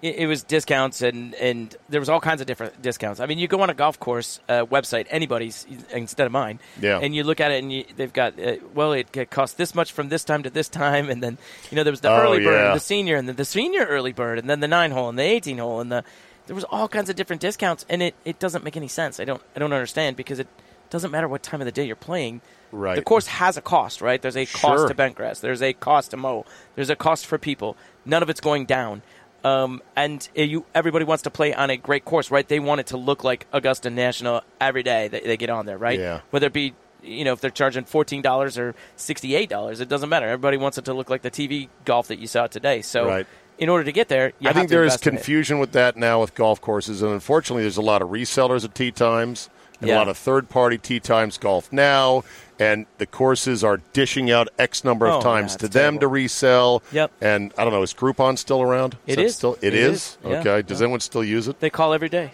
it, 0.01 0.15
it 0.17 0.27
was 0.27 0.43
discounts 0.43 1.01
and, 1.01 1.33
and 1.35 1.75
there 1.89 1.99
was 1.99 2.07
all 2.07 2.19
kinds 2.19 2.39
of 2.39 2.45
different 2.45 2.79
discounts. 2.83 3.19
I 3.19 3.25
mean, 3.25 3.39
you 3.39 3.47
go 3.47 3.61
on 3.61 3.69
a 3.71 3.73
golf 3.73 3.99
course 3.99 4.39
uh, 4.47 4.65
website, 4.65 5.07
anybody's 5.09 5.65
instead 5.91 6.27
of 6.27 6.31
mine, 6.31 6.59
Yeah. 6.79 6.99
and 6.99 7.15
you 7.15 7.23
look 7.23 7.39
at 7.39 7.51
it 7.51 7.63
and 7.63 7.73
you, 7.73 7.83
they've 7.95 8.13
got 8.13 8.39
uh, 8.39 8.57
well, 8.75 8.93
it, 8.93 9.15
it 9.17 9.31
costs 9.31 9.55
this 9.55 9.73
much 9.73 9.91
from 9.91 10.09
this 10.09 10.23
time 10.23 10.43
to 10.43 10.51
this 10.51 10.69
time, 10.69 11.09
and 11.09 11.23
then 11.23 11.39
you 11.71 11.75
know 11.75 11.83
there 11.83 11.91
was 11.91 12.01
the 12.01 12.09
Oh, 12.11 12.21
early 12.21 12.43
bird, 12.43 12.67
yeah. 12.67 12.73
the 12.75 12.79
senior, 12.79 13.15
and 13.15 13.27
then 13.27 13.35
the 13.37 13.45
senior 13.45 13.85
early 13.85 14.13
bird, 14.13 14.37
and 14.37 14.47
then 14.47 14.59
the 14.59 14.67
nine 14.67 14.91
hole 14.91 15.09
and 15.09 15.17
the 15.17 15.23
eighteen 15.23 15.57
hole, 15.57 15.81
and 15.81 15.91
the 15.91 16.03
there 16.45 16.55
was 16.55 16.63
all 16.65 16.87
kinds 16.87 17.09
of 17.09 17.15
different 17.17 17.41
discounts, 17.41 17.83
and 17.89 18.01
it, 18.03 18.13
it 18.23 18.39
doesn't 18.39 18.63
make 18.63 18.77
any 18.77 18.87
sense. 18.87 19.19
I 19.19 19.25
don't 19.25 19.41
I 19.55 19.59
don't 19.59 19.73
understand 19.73 20.15
because 20.15 20.37
it 20.37 20.47
doesn't 20.89 21.11
matter 21.11 21.27
what 21.27 21.43
time 21.43 21.61
of 21.61 21.65
the 21.65 21.71
day 21.71 21.85
you're 21.85 21.95
playing. 21.95 22.41
Right. 22.71 22.95
The 22.95 23.01
course 23.01 23.27
has 23.27 23.55
a 23.57 23.61
cost, 23.61 24.01
right? 24.01 24.21
There's 24.21 24.35
a 24.37 24.45
Sure. 24.45 24.71
cost 24.71 24.87
to 24.89 24.93
bent 24.93 25.15
grass. 25.15 25.39
There's 25.39 25.61
a 25.61 25.73
cost 25.73 26.11
to 26.11 26.17
mow. 26.17 26.45
There's 26.75 26.89
a 26.89 26.95
cost 26.95 27.25
for 27.25 27.37
people. 27.37 27.77
None 28.05 28.21
of 28.23 28.29
it's 28.29 28.41
going 28.41 28.65
down. 28.65 29.01
Um, 29.43 29.81
and 29.95 30.27
uh, 30.37 30.41
you, 30.41 30.65
everybody 30.75 31.05
wants 31.05 31.23
to 31.23 31.29
play 31.29 31.53
on 31.53 31.69
a 31.69 31.77
great 31.77 32.03
course, 32.03 32.31
right? 32.31 32.45
They 32.47 32.59
want 32.59 32.81
it 32.81 32.87
to 32.87 32.97
look 32.97 33.23
like 33.23 33.45
Augusta 33.53 33.89
National 33.89 34.41
every 34.59 34.83
day 34.83 35.07
that 35.07 35.23
they 35.23 35.37
get 35.37 35.49
on 35.49 35.65
there, 35.65 35.77
right? 35.77 35.97
Yeah. 35.99 36.21
Whether 36.31 36.47
it 36.47 36.53
be, 36.53 36.73
you 37.03 37.23
know, 37.23 37.31
if 37.33 37.39
they're 37.39 37.51
charging 37.51 37.85
fourteen 37.85 38.21
dollars 38.21 38.57
or 38.57 38.75
sixty-eight 38.97 39.47
dollars, 39.49 39.79
it 39.79 39.87
doesn't 39.87 40.09
matter. 40.09 40.25
Everybody 40.25 40.57
wants 40.57 40.77
it 40.77 40.85
to 40.85 40.93
look 40.93 41.09
like 41.09 41.21
the 41.21 41.31
TV 41.31 41.69
golf 41.85 42.07
that 42.09 42.19
you 42.19 42.27
saw 42.27 42.47
today. 42.47 42.81
So, 42.81 43.05
Right. 43.07 43.27
in 43.59 43.69
order 43.69 43.83
to 43.85 43.91
get 43.93 44.09
there, 44.09 44.33
you 44.39 44.47
I 44.47 44.47
have 44.49 44.55
think 44.55 44.69
to 44.69 44.75
there 44.75 44.83
is 44.83 44.93
invest 44.93 45.07
in 45.07 45.13
it. 45.13 45.17
confusion 45.17 45.59
with 45.59 45.71
that 45.73 45.95
now 45.95 46.19
with 46.19 46.33
golf 46.35 46.59
courses, 46.59 47.01
and 47.01 47.13
unfortunately, 47.13 47.61
there's 47.63 47.77
a 47.77 47.81
lot 47.81 48.01
of 48.01 48.09
resellers 48.09 48.65
of 48.65 48.73
tee 48.73 48.91
times 48.91 49.49
and 49.81 49.89
a 49.89 49.95
lot 49.95 50.07
of 50.07 50.17
third-party 50.17 50.77
tee 50.79 50.99
times 50.99 51.37
golf 51.37 51.71
now, 51.71 52.23
and 52.59 52.85
the 52.97 53.05
courses 53.05 53.63
are 53.63 53.77
dishing 53.93 54.31
out 54.31 54.47
X 54.57 54.83
number 54.83 55.05
of 55.07 55.15
Oh, 55.15 55.21
times 55.21 55.53
yeah, 55.53 55.57
to 55.57 55.67
them 55.67 55.93
terrible. 55.95 55.99
to 55.99 56.07
resell. 56.07 56.83
Yep. 56.91 57.11
And 57.21 57.53
I 57.57 57.63
don't 57.63 57.73
know, 57.73 57.83
is 57.83 57.93
Groupon 57.93 58.37
still 58.37 58.61
around? 58.61 58.97
It 59.05 59.17
that 59.17 59.25
is. 59.25 59.35
Still, 59.35 59.53
It 59.61 59.67
it 59.69 59.73
is. 59.75 59.93
is, 59.95 60.17
yeah. 60.23 60.39
Okay. 60.39 60.61
Does 60.63 60.81
anyone 60.81 60.99
still 60.99 61.23
use 61.23 61.47
it? 61.47 61.59
They 61.59 61.69
call 61.69 61.93
every 61.93 62.09
day. 62.09 62.31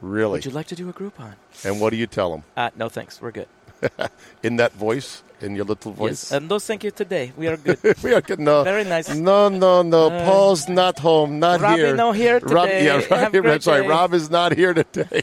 Really? 0.00 0.32
Would 0.38 0.44
you 0.46 0.50
like 0.50 0.66
to 0.68 0.74
do 0.74 0.88
a 0.88 0.92
Groupon? 0.92 1.34
and 1.64 1.80
what 1.80 1.90
do 1.90 1.96
you 1.96 2.06
tell 2.06 2.30
them 2.30 2.42
Uh, 2.56 2.70
no, 2.76 2.88
thanks. 2.88 3.20
We're 3.20 3.32
good. 3.32 3.48
in 4.42 4.56
that 4.56 4.72
voice, 4.72 5.22
in 5.40 5.54
your 5.56 5.64
little 5.64 5.92
voice? 5.92 6.24
Yes, 6.30 6.32
and 6.32 6.48
those 6.50 6.66
thank 6.66 6.84
you 6.84 6.90
today. 6.90 7.32
We 7.36 7.46
are 7.48 7.56
good. 7.56 7.78
we 8.02 8.12
are 8.12 8.20
good. 8.20 8.38
No, 8.40 8.62
Very 8.64 8.84
nice. 8.84 9.08
No, 9.14 9.48
no, 9.48 9.82
no. 9.82 10.10
Paul's 10.24 10.68
not 10.68 10.98
home. 10.98 11.38
Not 11.38 11.60
Robbie 11.60 11.80
here. 11.82 11.96
no 11.96 12.12
here 12.12 12.38
Rob, 12.40 12.66
today. 12.68 12.84
yeah, 12.86 13.00
Have 13.16 13.34
a 13.34 13.40
great 13.40 13.54
I'm 13.54 13.60
sorry. 13.60 13.82
day. 13.82 13.88
Rob 13.88 14.12
is 14.14 14.28
not 14.30 14.54
here 14.56 14.74
today. 14.74 15.22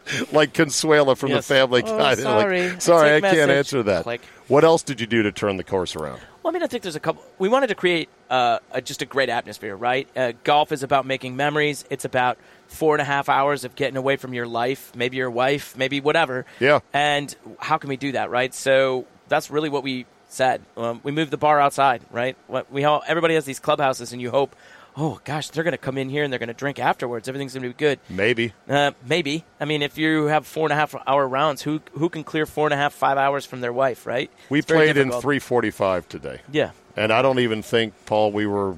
like 0.32 0.52
Consuela 0.54 1.16
from 1.16 1.30
Yes. 1.30 1.46
the 1.46 1.54
Family 1.54 1.82
Oh, 1.84 1.98
Guy. 1.98 2.14
They're 2.14 2.24
like, 2.34 2.40
sorry. 2.40 2.80
sorry, 2.80 3.08
I 3.10 3.20
Take 3.20 3.22
can't 3.24 3.36
message. 3.48 3.56
answer 3.58 3.82
that. 3.84 4.02
Click. 4.04 4.20
What 4.48 4.64
else 4.64 4.82
did 4.82 5.00
you 5.00 5.06
do 5.06 5.22
to 5.22 5.32
turn 5.32 5.56
the 5.56 5.64
course 5.64 5.96
around? 5.96 6.20
Well, 6.42 6.50
I 6.50 6.52
mean, 6.52 6.62
I 6.62 6.66
think 6.66 6.82
there's 6.82 6.96
a 6.96 7.00
couple. 7.00 7.22
We 7.38 7.48
wanted 7.48 7.68
to 7.68 7.74
create 7.74 8.08
uh, 8.28 8.58
a, 8.72 8.80
just 8.82 9.00
a 9.02 9.06
great 9.06 9.28
atmosphere, 9.28 9.76
right? 9.76 10.08
Uh, 10.16 10.32
golf 10.44 10.72
is 10.72 10.82
about 10.82 11.06
making 11.06 11.36
memories. 11.36 11.84
It's 11.88 12.04
about 12.04 12.36
four 12.66 12.94
and 12.94 13.00
a 13.02 13.04
half 13.04 13.28
hours 13.28 13.64
of 13.64 13.76
getting 13.76 13.96
away 13.96 14.16
from 14.16 14.34
your 14.34 14.46
life, 14.46 14.92
maybe 14.96 15.16
your 15.16 15.30
wife, 15.30 15.76
maybe 15.76 16.00
whatever. 16.00 16.44
Yeah. 16.58 16.80
And 16.92 17.34
how 17.60 17.78
can 17.78 17.88
we 17.88 17.96
do 17.96 18.12
that, 18.12 18.30
right? 18.30 18.52
So 18.52 19.06
that's 19.28 19.50
really 19.50 19.68
what 19.68 19.82
we 19.84 20.06
said. 20.28 20.62
Um, 20.76 21.00
we 21.04 21.12
moved 21.12 21.30
the 21.30 21.36
bar 21.36 21.60
outside, 21.60 22.02
right? 22.10 22.36
We 22.70 22.84
all, 22.84 23.02
everybody 23.06 23.34
has 23.34 23.44
these 23.44 23.60
clubhouses, 23.60 24.12
and 24.12 24.20
you 24.20 24.30
hope, 24.30 24.56
oh 24.96 25.20
gosh, 25.24 25.48
they're 25.50 25.64
going 25.64 25.72
to 25.72 25.78
come 25.78 25.96
in 25.98 26.08
here 26.08 26.22
and 26.24 26.32
they're 26.32 26.38
going 26.38 26.48
to 26.48 26.54
drink 26.54 26.78
afterwards. 26.78 27.28
Everything's 27.28 27.54
going 27.54 27.62
to 27.62 27.68
be 27.68 27.74
good. 27.74 27.98
Maybe. 28.08 28.52
Uh, 28.68 28.92
maybe. 29.06 29.44
I 29.60 29.64
mean, 29.64 29.82
if 29.82 29.96
you 29.98 30.26
have 30.26 30.46
four 30.46 30.66
and 30.66 30.72
a 30.72 30.76
half 30.76 30.94
hour 31.06 31.26
rounds, 31.26 31.62
who 31.62 31.80
who 31.92 32.08
can 32.08 32.24
clear 32.24 32.46
four 32.46 32.66
and 32.66 32.74
a 32.74 32.76
half, 32.76 32.92
five 32.92 33.18
hours 33.18 33.44
from 33.46 33.60
their 33.60 33.72
wife, 33.72 34.06
right? 34.06 34.30
We 34.50 34.58
It's 34.60 34.66
played 34.66 34.96
in 34.96 35.08
difficult. 35.08 35.22
345 35.22 36.08
today. 36.08 36.40
Yeah. 36.50 36.70
And 36.96 37.12
I 37.12 37.22
don't 37.22 37.38
even 37.38 37.62
think, 37.62 37.94
Paul, 38.06 38.32
we 38.32 38.46
were 38.46 38.76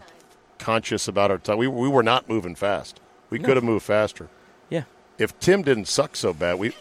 conscious 0.58 1.08
about 1.08 1.30
our 1.30 1.38
time. 1.38 1.58
We, 1.58 1.66
we 1.66 1.88
were 1.88 2.02
not 2.04 2.28
moving 2.28 2.54
fast. 2.54 3.00
We 3.30 3.38
could 3.40 3.56
have 3.56 3.64
moved 3.64 3.84
faster. 3.84 4.28
Yeah. 4.70 4.84
If 5.18 5.38
Tim 5.40 5.62
didn't 5.62 5.86
suck 5.86 6.14
so 6.16 6.32
bad, 6.32 6.58
we. 6.58 6.72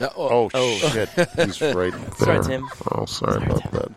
No, 0.00 0.08
Oh, 0.16 0.48
shit. 0.92 1.08
He's 1.36 1.60
right 1.60 1.92
there. 1.92 2.14
Sorry, 2.16 2.44
Tim. 2.44 2.68
Oh, 2.92 3.04
sorry 3.04 3.42
about 3.44 3.70
that. 3.72 3.90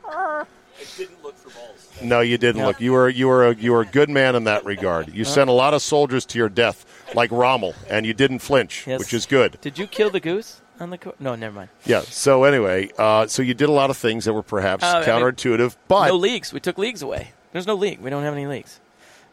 No, 2.02 2.22
you 2.22 2.38
didn't 2.38 2.64
look. 2.66 2.82
You 2.82 2.94
were 2.94 3.10
you 3.10 3.28
were 3.28 3.48
a 3.48 3.56
you 3.56 3.72
were 3.72 3.82
a 3.82 3.86
good 3.86 4.10
man 4.10 4.36
in 4.36 4.46
that 4.46 4.66
regard. 4.66 5.14
You 5.14 5.24
sent 5.24 5.50
a 5.50 5.54
lot 5.54 5.74
of 5.74 5.82
soldiers 5.82 6.26
to 6.28 6.38
your 6.40 6.50
death, 6.50 6.86
like 7.14 7.32
Rommel, 7.32 7.76
and 7.90 8.06
you 8.06 8.14
didn't 8.14 8.40
flinch, 8.40 8.86
Yes. 8.88 9.00
which 9.00 9.14
is 9.14 9.26
good. 9.26 9.60
Did 9.62 9.78
you 9.78 9.86
kill 9.88 10.10
the 10.10 10.20
goose 10.20 10.62
on 10.80 10.90
the 10.90 10.98
co- 10.98 11.14
No, 11.20 11.36
never 11.36 11.56
mind. 11.56 11.70
Yeah. 11.86 12.02
So 12.02 12.44
anyway, 12.44 12.90
uh, 12.98 13.28
so 13.28 13.42
you 13.44 13.54
did 13.54 13.70
a 13.70 13.72
lot 13.72 13.90
of 13.92 13.98
things 13.98 14.26
that 14.26 14.34
were 14.34 14.42
perhaps 14.44 14.84
Uh, 14.84 14.88
I 14.88 15.00
mean, 15.00 15.10
counterintuitive, 15.10 15.76
but 15.88 16.08
no 16.08 16.16
leagues. 16.16 16.52
We 16.54 16.60
took 16.60 16.78
leagues 16.80 17.02
away. 17.04 17.32
There's 17.52 17.68
no 17.68 17.76
league. 17.76 18.00
We 18.00 18.10
don't 18.10 18.24
have 18.24 18.34
any 18.34 18.48
leagues. 18.48 18.80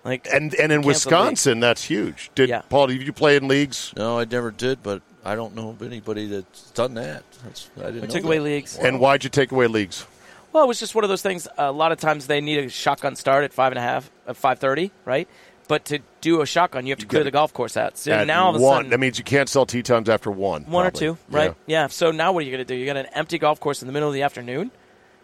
Like 0.04 0.28
and 0.32 0.54
and 0.54 0.70
in 0.72 0.82
Canceled 0.82 0.84
Wisconsin, 0.86 1.60
that's 1.60 1.84
huge. 1.84 2.30
Did 2.34 2.48
Yeah. 2.50 2.62
Paul? 2.68 2.88
Did 2.88 3.02
you 3.06 3.12
play 3.12 3.36
in 3.36 3.48
leagues? 3.48 3.92
no, 3.96 4.18
I 4.18 4.24
never 4.24 4.50
did, 4.50 4.82
but 4.82 5.00
I 5.24 5.34
don't 5.34 5.54
know 5.54 5.70
of 5.70 5.82
anybody 5.82 6.26
that's 6.26 6.70
done 6.72 6.94
that. 6.94 7.22
That's, 7.44 7.68
I 7.78 7.82
didn't 7.86 7.94
we 7.94 8.00
know 8.02 8.06
took 8.06 8.22
that. 8.22 8.28
away 8.28 8.40
leagues. 8.40 8.76
And 8.76 9.00
why'd 9.00 9.24
you 9.24 9.30
take 9.30 9.52
away 9.52 9.66
leagues? 9.68 10.06
Well, 10.52 10.64
it 10.64 10.66
was 10.66 10.80
just 10.80 10.94
one 10.94 11.04
of 11.04 11.10
those 11.10 11.22
things. 11.22 11.46
A 11.58 11.70
lot 11.72 11.92
of 11.92 11.98
times 12.00 12.26
they 12.26 12.40
need 12.40 12.58
a 12.64 12.68
shotgun 12.68 13.16
start 13.16 13.44
at 13.44 13.52
five 13.52 13.72
and 13.72 13.78
a 13.78 13.82
half, 13.82 14.10
at 14.26 14.36
five 14.36 14.58
thirty, 14.58 14.90
right? 15.04 15.28
But 15.68 15.84
to 15.86 15.98
do 16.22 16.40
a 16.40 16.46
shotgun, 16.46 16.86
you 16.86 16.92
have 16.92 16.98
to 17.00 17.06
clear 17.06 17.22
the 17.24 17.30
golf 17.30 17.52
course 17.52 17.76
out. 17.76 17.98
So 17.98 18.24
now 18.24 18.44
all 18.46 18.54
of 18.54 18.60
a 18.60 18.64
one, 18.64 18.76
sudden, 18.78 18.90
that 18.90 19.00
means 19.00 19.18
you 19.18 19.24
can't 19.24 19.50
sell 19.50 19.66
tee 19.66 19.82
times 19.82 20.08
after 20.08 20.30
one. 20.30 20.64
one 20.64 20.86
or 20.86 20.90
two, 20.90 21.18
right? 21.28 21.54
Yeah. 21.66 21.82
Yeah. 21.82 21.86
So 21.88 22.10
now 22.10 22.32
what 22.32 22.40
are 22.40 22.46
you 22.46 22.50
going 22.52 22.64
to 22.66 22.74
do? 22.74 22.74
You 22.74 22.86
got 22.86 22.96
an 22.96 23.04
empty 23.12 23.36
golf 23.38 23.60
course 23.60 23.82
in 23.82 23.86
the 23.86 23.92
middle 23.92 24.08
of 24.08 24.14
the 24.14 24.22
afternoon. 24.22 24.70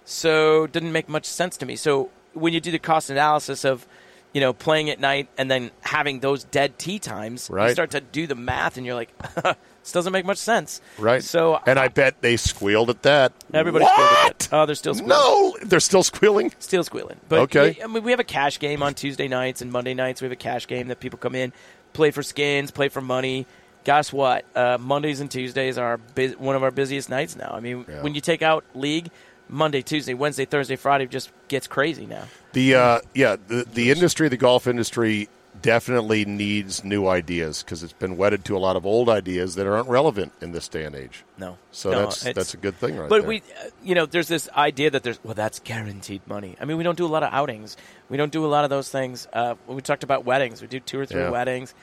So 0.05 0.65
it 0.65 0.73
didn't 0.73 0.93
make 0.93 1.09
much 1.09 1.25
sense 1.25 1.57
to 1.57 1.67
me. 1.67 1.77
So 1.77 2.11
when 2.35 2.53
you 2.53 2.61
do 2.61 2.71
the 2.71 2.79
cost 2.79 3.09
analysis 3.09 3.65
of, 3.65 3.87
you 4.35 4.41
know, 4.43 4.53
playing 4.53 4.91
at 4.91 5.01
night 5.01 5.29
and 5.39 5.51
then 5.51 5.71
having 5.81 6.21
those 6.21 6.45
dead 6.45 6.79
tee 6.79 6.99
times, 6.99 7.49
Right. 7.51 7.69
you 7.69 7.73
start 7.73 7.93
to 7.93 8.03
do 8.03 8.27
the 8.27 8.35
math, 8.35 8.77
and 8.77 8.85
you're 8.85 8.97
like, 8.97 9.09
this 9.85 9.93
doesn't 9.93 10.13
make 10.13 10.25
much 10.25 10.39
sense, 10.39 10.81
Right. 10.99 11.23
So 11.23 11.61
and 11.67 11.79
I 11.79 11.89
bet 11.89 12.21
they 12.23 12.37
squealed 12.37 12.91
at 12.91 13.03
that. 13.03 13.33
everybody's 13.53 13.85
what? 13.87 13.93
squealing 13.95 14.27
at 14.27 14.31
it. 14.43 14.49
Oh, 14.51 14.67
they're 14.67 14.75
still 14.75 14.95
squealing. 14.95 15.09
No, 15.11 15.57
they're 15.63 15.79
still 15.81 16.03
squealing. 16.03 16.53
Still 16.59 16.83
squealing. 16.85 17.21
But 17.29 17.39
Okay. 17.41 17.77
yeah, 17.79 17.85
I 17.85 17.87
mean, 17.87 18.03
we 18.03 18.11
have 18.11 18.21
a 18.21 18.25
cash 18.25 18.59
game 18.59 18.83
on 18.83 18.95
Tuesday 18.95 19.29
nights 19.29 19.63
and 19.63 19.71
Monday 19.71 19.95
nights. 19.95 20.21
We 20.21 20.25
have 20.25 20.33
a 20.33 20.37
cash 20.37 20.67
game 20.67 20.89
that 20.89 20.99
people 21.01 21.19
come 21.19 21.35
in, 21.35 21.53
play 21.93 22.11
for 22.11 22.23
skins, 22.23 22.71
play 22.71 22.89
for 22.89 23.01
money. 23.01 23.47
Guess 23.85 24.13
what? 24.13 24.47
Uh, 24.57 24.79
Mondays 24.81 25.21
and 25.21 25.31
Tuesdays 25.31 25.77
are 25.77 25.99
bu- 25.99 26.37
one 26.39 26.57
of 26.57 26.63
our 26.63 26.71
busiest 26.71 27.11
nights 27.11 27.37
now. 27.37 27.53
I 27.55 27.61
mean, 27.61 27.85
Yeah. 27.87 28.03
when 28.03 28.15
you 28.15 28.23
take 28.23 28.41
out 28.41 28.65
league, 28.75 29.11
Monday, 29.47 29.83
Tuesday, 29.83 30.15
Wednesday, 30.15 30.47
Thursday, 30.47 30.77
Friday 30.77 31.05
just 31.07 31.31
gets 31.49 31.67
crazy 31.67 32.07
now. 32.07 32.23
The 32.55 32.75
uh, 32.77 33.01
yeah, 33.13 33.37
the 33.47 33.67
the 33.75 33.91
industry, 33.91 34.31
the 34.31 34.39
golf 34.39 34.67
industry, 34.67 35.29
definitely 35.63 36.25
needs 36.25 36.85
new 36.85 37.07
ideas 37.07 37.63
because 37.63 37.83
it's 37.83 37.93
been 37.93 38.17
wedded 38.17 38.45
to 38.47 38.57
a 38.57 38.59
lot 38.59 38.77
of 38.77 38.85
old 38.85 39.09
ideas 39.09 39.55
that 39.55 39.67
aren't 39.67 39.89
relevant 39.89 40.33
in 40.41 40.53
this 40.53 40.69
day 40.69 40.85
and 40.85 40.95
age. 40.95 41.25
No, 41.39 41.59
So 41.71 41.91
No, 41.91 41.99
that's 42.01 42.23
that's 42.23 42.55
a 42.55 42.57
good 42.57 42.77
thing, 42.77 42.97
right 42.97 43.09
But 43.09 43.21
there. 43.21 43.29
we, 43.29 43.39
uh, 43.39 43.71
you 43.83 43.95
know, 43.95 44.05
there's 44.07 44.29
this 44.29 44.49
idea 44.51 44.91
that 44.91 45.03
there's 45.03 45.23
well, 45.25 45.35
that's 45.35 45.61
guaranteed 45.61 46.23
money. 46.27 46.57
I 46.61 46.65
mean, 46.65 46.77
we 46.77 46.83
don't 46.85 46.99
do 46.99 47.07
a 47.07 47.09
lot 47.09 47.23
of 47.23 47.33
outings. 47.33 47.77
We 48.09 48.17
don't 48.17 48.33
do 48.33 48.45
a 48.45 48.49
lot 48.49 48.65
of 48.65 48.71
those 48.71 48.89
things. 48.91 49.27
Uh, 49.33 49.55
we 49.67 49.81
talked 49.81 50.05
about 50.05 50.25
weddings. 50.25 50.61
We 50.61 50.69
do 50.69 50.81
two 50.81 50.99
or 51.01 51.07
three 51.07 51.23
Yeah. 51.23 51.31
weddings. 51.31 51.75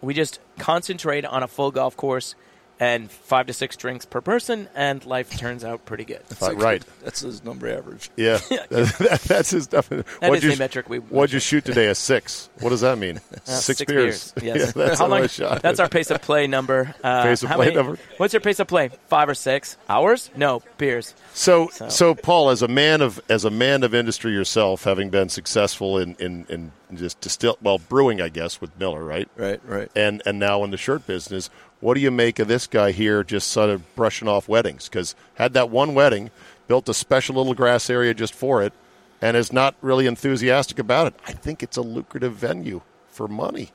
We 0.00 0.14
just 0.14 0.40
concentrate 0.58 1.24
on 1.24 1.42
a 1.42 1.48
full 1.48 1.70
golf 1.70 1.96
course 1.96 2.34
and 2.82 3.08
five 3.10 3.46
to 3.46 3.52
six 3.52 3.76
drinks 3.76 4.04
per 4.04 4.20
person, 4.20 4.68
and 4.74 5.04
life 5.06 5.30
turns 5.38 5.62
out 5.62 5.84
pretty 5.86 6.04
good. 6.04 6.20
That's 6.28 6.42
a 6.42 6.54
right. 6.54 6.80
good- 6.84 7.04
That's 7.04 7.20
his 7.20 7.44
number 7.44 7.68
average. 7.72 8.10
yeah, 8.16 8.38
that, 8.48 9.24
that's 9.28 9.50
his 9.50 9.68
definite. 9.68 10.04
That 10.20 10.30
what'd 10.30 10.38
is 10.38 10.44
you, 10.44 10.50
the 10.56 10.58
metric 10.58 10.88
we 10.88 10.98
What'd 10.98 11.32
you 11.32 11.38
shoot 11.38 11.64
today? 11.64 11.86
A 11.86 11.94
six. 11.94 12.48
What 12.60 12.70
does 12.70 12.80
that 12.80 12.98
mean? 12.98 13.20
Uh, 13.44 13.50
six, 13.50 13.82
beers. 13.84 14.32
Yeah, 14.40 14.54
Yes. 14.54 14.72
that's 14.72 14.98
How 15.00 15.06
how 15.08 15.10
long- 15.18 15.28
shot. 15.28 15.62
That's 15.62 15.80
our 15.80 15.88
pace 15.88 16.10
of 16.12 16.22
play 16.22 16.46
number. 16.46 16.94
Uh, 17.02 17.24
Pace 17.24 17.42
of 17.42 17.50
play 17.50 17.66
many- 17.66 17.76
number? 17.76 17.98
What's 18.18 18.32
your 18.32 18.40
pace 18.40 18.60
of 18.60 18.68
play? 18.68 18.90
Five 19.08 19.28
or 19.28 19.34
six 19.34 19.76
hours? 19.88 20.30
No, 20.36 20.62
beers. 20.78 21.14
So, 21.34 21.68
So- 21.68 21.88
so, 21.88 22.14
Paul, 22.14 22.50
as 22.50 22.62
a 22.62 22.68
man 22.68 23.00
of 23.00 23.20
as 23.28 23.44
a 23.44 23.50
man 23.50 23.82
of 23.82 23.94
industry 23.94 24.32
yourself, 24.32 24.84
having 24.84 25.10
been 25.10 25.28
successful 25.28 25.98
in 25.98 26.14
in, 26.20 26.46
in 26.48 26.72
just 26.96 27.20
distill 27.20 27.58
well 27.62 27.78
brewing, 27.78 28.20
I 28.20 28.28
guess, 28.28 28.60
with 28.60 28.78
Miller, 28.78 29.02
right? 29.04 29.28
Right, 29.36 29.60
right. 29.66 29.90
And 29.96 30.22
and 30.26 30.38
now 30.38 30.62
in 30.64 30.70
the 30.70 30.76
shirt 30.76 31.06
business, 31.06 31.50
what 31.82 31.94
do 31.94 32.00
you 32.00 32.10
make 32.10 32.38
of 32.38 32.48
this 32.48 32.66
guy 32.66 32.92
here, 32.92 33.22
just 33.22 33.48
sort 33.48 33.68
of 33.68 33.94
brushing 33.94 34.28
off 34.28 34.48
weddings? 34.48 34.88
Because 34.88 35.14
had 35.34 35.52
that 35.52 35.68
one 35.68 35.92
wedding, 35.92 36.30
built 36.68 36.88
a 36.88 36.94
special 36.94 37.34
little 37.34 37.52
grass 37.54 37.90
area 37.90 38.14
just 38.14 38.32
for 38.34 38.62
it, 38.62 38.72
and 39.20 39.36
is 39.36 39.52
not 39.52 39.74
really 39.82 40.06
enthusiastic 40.06 40.78
about 40.78 41.08
it. 41.08 41.14
I 41.26 41.32
think 41.32 41.62
it's 41.62 41.76
a 41.76 41.82
lucrative 41.82 42.32
venue 42.34 42.80
for 43.08 43.28
money. 43.28 43.72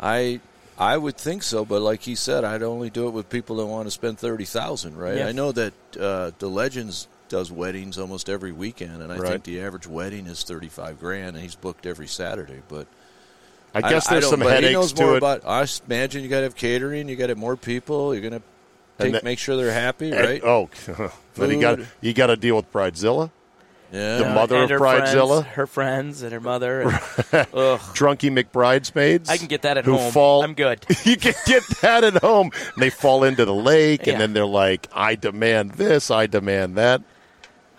I 0.00 0.40
I 0.78 0.96
would 0.96 1.16
think 1.16 1.42
so, 1.42 1.64
but 1.64 1.82
like 1.82 2.02
he 2.02 2.14
said, 2.14 2.44
I'd 2.44 2.62
only 2.62 2.88
do 2.88 3.08
it 3.08 3.10
with 3.10 3.28
people 3.28 3.56
that 3.56 3.66
want 3.66 3.86
to 3.86 3.90
spend 3.90 4.18
thirty 4.18 4.44
thousand. 4.44 4.96
Right? 4.96 5.16
Yeah. 5.18 5.26
I 5.26 5.32
know 5.32 5.52
that 5.52 5.72
uh, 6.00 6.30
the 6.38 6.48
Legends 6.48 7.08
does 7.28 7.50
weddings 7.52 7.98
almost 7.98 8.28
every 8.30 8.52
weekend, 8.52 9.02
and 9.02 9.12
I 9.12 9.18
Right. 9.18 9.32
think 9.32 9.44
the 9.44 9.60
average 9.60 9.86
wedding 9.86 10.26
is 10.26 10.44
thirty 10.44 10.68
five 10.68 10.98
grand, 11.00 11.34
and 11.36 11.40
he's 11.42 11.56
booked 11.56 11.84
every 11.84 12.06
Saturday. 12.06 12.62
But 12.68 12.86
I 13.74 13.80
guess 13.82 14.06
there's 14.08 14.22
don't- 14.22 14.30
some 14.30 14.40
but 14.40 14.50
headaches 14.50 14.68
he 14.68 14.72
knows 14.74 14.92
to 14.94 15.02
more 15.02 15.14
it. 15.14 15.18
about. 15.18 15.42
I 15.46 15.62
s- 15.62 15.82
imagine 15.86 16.22
you 16.22 16.28
got 16.28 16.38
to 16.38 16.44
have 16.44 16.56
catering, 16.56 17.08
you 17.08 17.16
got 17.16 17.26
to 17.26 17.30
have 17.32 17.38
more 17.38 17.56
people, 17.56 18.14
you're 18.14 18.22
going 18.28 18.40
to 18.40 18.42
take, 18.98 19.12
that- 19.12 19.24
make 19.24 19.38
sure 19.38 19.56
they're 19.56 19.72
happy, 19.72 20.10
And- 20.10 20.20
right? 20.20 20.42
oh, 20.42 20.68
but 21.36 21.50
you 21.50 21.60
got 21.60 21.78
you 22.00 22.12
got 22.14 22.28
to 22.28 22.36
deal 22.36 22.56
with 22.56 22.72
Bridezilla, 22.72 23.30
yeah. 23.92 24.18
the 24.18 24.24
mother 24.30 24.56
and 24.56 24.70
of 24.70 24.80
Bridezilla? 24.80 25.42
friends, 25.42 25.46
her 25.54 25.66
friends, 25.66 26.22
and 26.22 26.32
her 26.32 26.40
mother. 26.40 26.80
And, 26.82 26.90
drunky 27.94 28.30
McBridesmaids. 28.32 29.28
I 29.28 29.36
can 29.36 29.46
get 29.46 29.62
that 29.62 29.76
at 29.78 29.84
who 29.84 29.96
home. 29.96 30.12
Fall, 30.12 30.42
I'm 30.42 30.54
good. 30.54 30.84
you 31.04 31.16
can 31.16 31.34
get 31.46 31.62
that 31.82 32.04
at 32.04 32.14
home. 32.22 32.50
And 32.74 32.82
they 32.82 32.90
fall 32.90 33.24
into 33.24 33.44
the 33.44 33.54
lake, 33.54 34.06
and 34.06 34.20
then 34.20 34.32
they're 34.32 34.46
like, 34.46 34.88
"I 34.92 35.14
demand 35.14 35.72
this, 35.72 36.10
I 36.10 36.26
demand 36.26 36.76
that." 36.76 37.02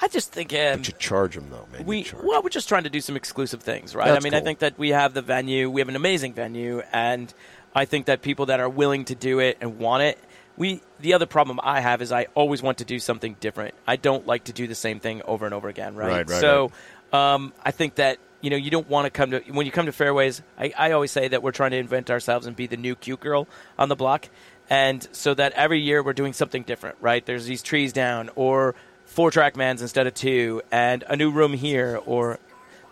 I 0.01 0.07
just 0.07 0.31
think 0.31 0.53
um, 0.53 0.79
you 0.79 0.93
charge 0.97 1.35
them 1.35 1.49
though, 1.49 1.67
we 1.83 2.07
well, 2.23 2.41
we're 2.41 2.49
just 2.49 2.69
trying 2.69 2.83
to 2.83 2.89
do 2.89 3.01
some 3.01 3.15
exclusive 3.15 3.61
things, 3.61 3.95
right? 3.95 4.07
That's 4.07 4.23
I 4.23 4.23
mean, 4.23 4.33
I 4.33 4.41
think 4.41 4.59
that 4.59 4.77
we 4.77 4.89
have 4.89 5.13
the 5.13 5.21
venue, 5.21 5.69
we 5.69 5.81
have 5.81 5.89
an 5.89 5.95
amazing 5.95 6.33
venue, 6.33 6.81
and 6.93 7.33
I 7.75 7.85
think 7.85 8.05
that 8.05 8.21
people 8.21 8.47
that 8.47 8.59
are 8.59 8.69
willing 8.69 9.05
to 9.05 9.15
do 9.15 9.39
it 9.39 9.57
and 9.61 9.77
want 9.77 10.03
it. 10.03 10.17
We 10.57 10.81
the 10.99 11.13
other 11.13 11.25
problem 11.25 11.59
I 11.61 11.81
have 11.81 12.01
is 12.01 12.11
I 12.11 12.27
always 12.35 12.61
want 12.61 12.79
to 12.79 12.85
do 12.85 12.99
something 12.99 13.35
different. 13.39 13.75
I 13.87 13.97
don't 13.97 14.25
like 14.25 14.45
to 14.45 14.53
do 14.53 14.67
the 14.67 14.75
same 14.75 14.99
thing 14.99 15.21
over 15.25 15.45
and 15.45 15.53
over 15.53 15.67
again, 15.67 15.95
right? 15.95 16.07
Right, 16.07 16.29
right, 16.29 16.41
so 16.41 16.71
Um, 17.11 17.53
I 17.63 17.71
think 17.71 17.95
that 17.95 18.19
you 18.41 18.49
know, 18.49 18.55
you 18.55 18.71
don't 18.71 18.87
want 18.87 19.05
to 19.05 19.09
come 19.09 19.31
to 19.31 19.39
when 19.51 19.65
you 19.65 19.71
come 19.71 19.87
to 19.87 19.91
fairways. 19.91 20.41
I, 20.57 20.73
I 20.77 20.91
always 20.91 21.11
say 21.11 21.27
that 21.27 21.43
we're 21.43 21.51
trying 21.51 21.71
to 21.71 21.77
invent 21.77 22.09
ourselves 22.09 22.47
and 22.47 22.55
be 22.55 22.67
the 22.67 22.77
new 22.77 22.95
cute 22.95 23.19
girl 23.19 23.47
on 23.77 23.89
the 23.89 23.95
block, 23.97 24.29
and 24.69 25.05
so 25.11 25.33
that 25.33 25.51
every 25.53 25.81
year 25.81 26.01
we're 26.01 26.13
doing 26.13 26.31
something 26.33 26.63
different. 26.63 26.97
Right? 27.01 27.25
There's 27.25 27.45
these 27.45 27.61
trees 27.61 27.91
down, 27.91 28.29
or 28.35 28.75
four 29.09 29.31
TrackMans 29.31 29.81
instead 29.81 30.07
of 30.07 30.13
two, 30.13 30.61
and 30.71 31.03
a 31.07 31.15
new 31.15 31.31
room 31.31 31.53
here, 31.53 31.99
or 32.05 32.39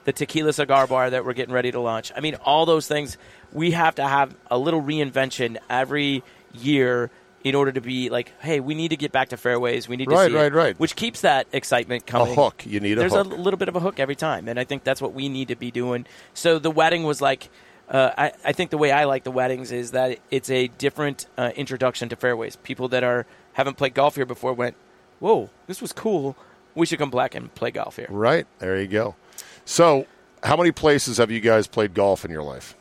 the 0.04 0.12
tequila 0.14 0.52
cigar 0.54 0.88
bar 0.88 1.10
that 1.10 1.26
we're 1.26 1.34
getting 1.34 1.54
ready 1.54 1.72
to 1.72 1.80
launch. 1.80 2.12
I 2.16 2.20
mean, 2.22 2.36
all 2.36 2.66
those 2.66 2.88
things 2.88 3.18
we 3.54 3.72
have 3.72 3.96
to 3.96 4.04
have 4.08 4.36
a 4.52 4.58
little 4.58 4.82
reinvention 4.82 5.58
every 5.70 6.24
year 6.54 7.10
in 7.44 7.56
order 7.56 7.72
to 7.72 7.80
be 7.82 8.10
like, 8.10 8.34
hey, 8.42 8.60
we 8.60 8.74
need 8.76 8.90
to 8.90 8.98
get 8.98 9.12
back 9.12 9.30
to 9.30 9.38
fairways. 9.38 9.88
We 9.88 9.96
need 9.96 10.10
to 10.10 10.16
Right, 10.16 10.30
see 10.32 10.36
right, 10.36 10.52
it, 10.52 10.56
right. 10.56 10.80
which 10.80 10.96
keeps 10.96 11.22
that 11.22 11.48
excitement 11.54 12.06
coming. 12.06 12.34
A 12.34 12.36
hook. 12.36 12.64
You 12.66 12.80
need 12.80 12.94
a 12.94 12.96
There's 13.02 13.14
hook. 13.14 13.26
a 13.26 13.36
little 13.36 13.58
bit 13.58 13.70
of 13.70 13.76
a 13.76 13.80
hook 13.80 14.00
every 14.00 14.16
time, 14.16 14.48
and 14.50 14.60
I 14.60 14.64
think 14.66 14.84
that's 14.84 15.02
what 15.02 15.14
we 15.14 15.30
need 15.30 15.48
to 15.50 15.56
be 15.56 15.72
doing. 15.72 16.06
So 16.34 16.60
the 16.60 16.72
wedding 16.72 17.04
was 17.04 17.22
like. 17.22 17.50
Uh, 17.90 18.12
I, 18.18 18.32
I 18.44 18.52
think 18.52 18.70
the 18.72 18.78
way 18.78 18.92
I 18.92 19.06
like 19.06 19.24
the 19.24 19.32
weddings 19.32 19.72
is 19.72 19.92
that 19.92 20.20
it's 20.30 20.50
a 20.50 20.68
different 20.68 21.26
uh, 21.38 21.52
introduction 21.56 22.10
to 22.10 22.18
fairways. 22.18 22.58
People 22.58 22.90
that 22.90 23.02
are 23.06 23.26
haven't 23.54 23.78
played 23.78 23.94
golf 23.94 24.16
here 24.16 24.26
before 24.26 24.52
went, 24.52 24.76
"Whoa, 25.20 25.50
this 25.68 25.82
was 25.82 25.92
cool. 25.94 26.36
We 26.76 26.86
should 26.86 27.00
come 27.00 27.12
back 27.12 27.36
and 27.36 27.54
play 27.56 27.72
golf 27.72 27.96
here." 27.96 28.08
Right. 28.10 28.46
There 28.60 28.80
you 28.80 28.88
go. 28.88 29.16
So, 29.66 30.08
how 30.44 30.56
many 30.56 30.72
places 30.72 31.18
have 31.18 31.32
you 31.32 31.40
guys 31.40 31.68
played 31.68 31.94
golf 31.94 32.24
in 32.24 32.32
your 32.32 32.44
life? 32.44 32.76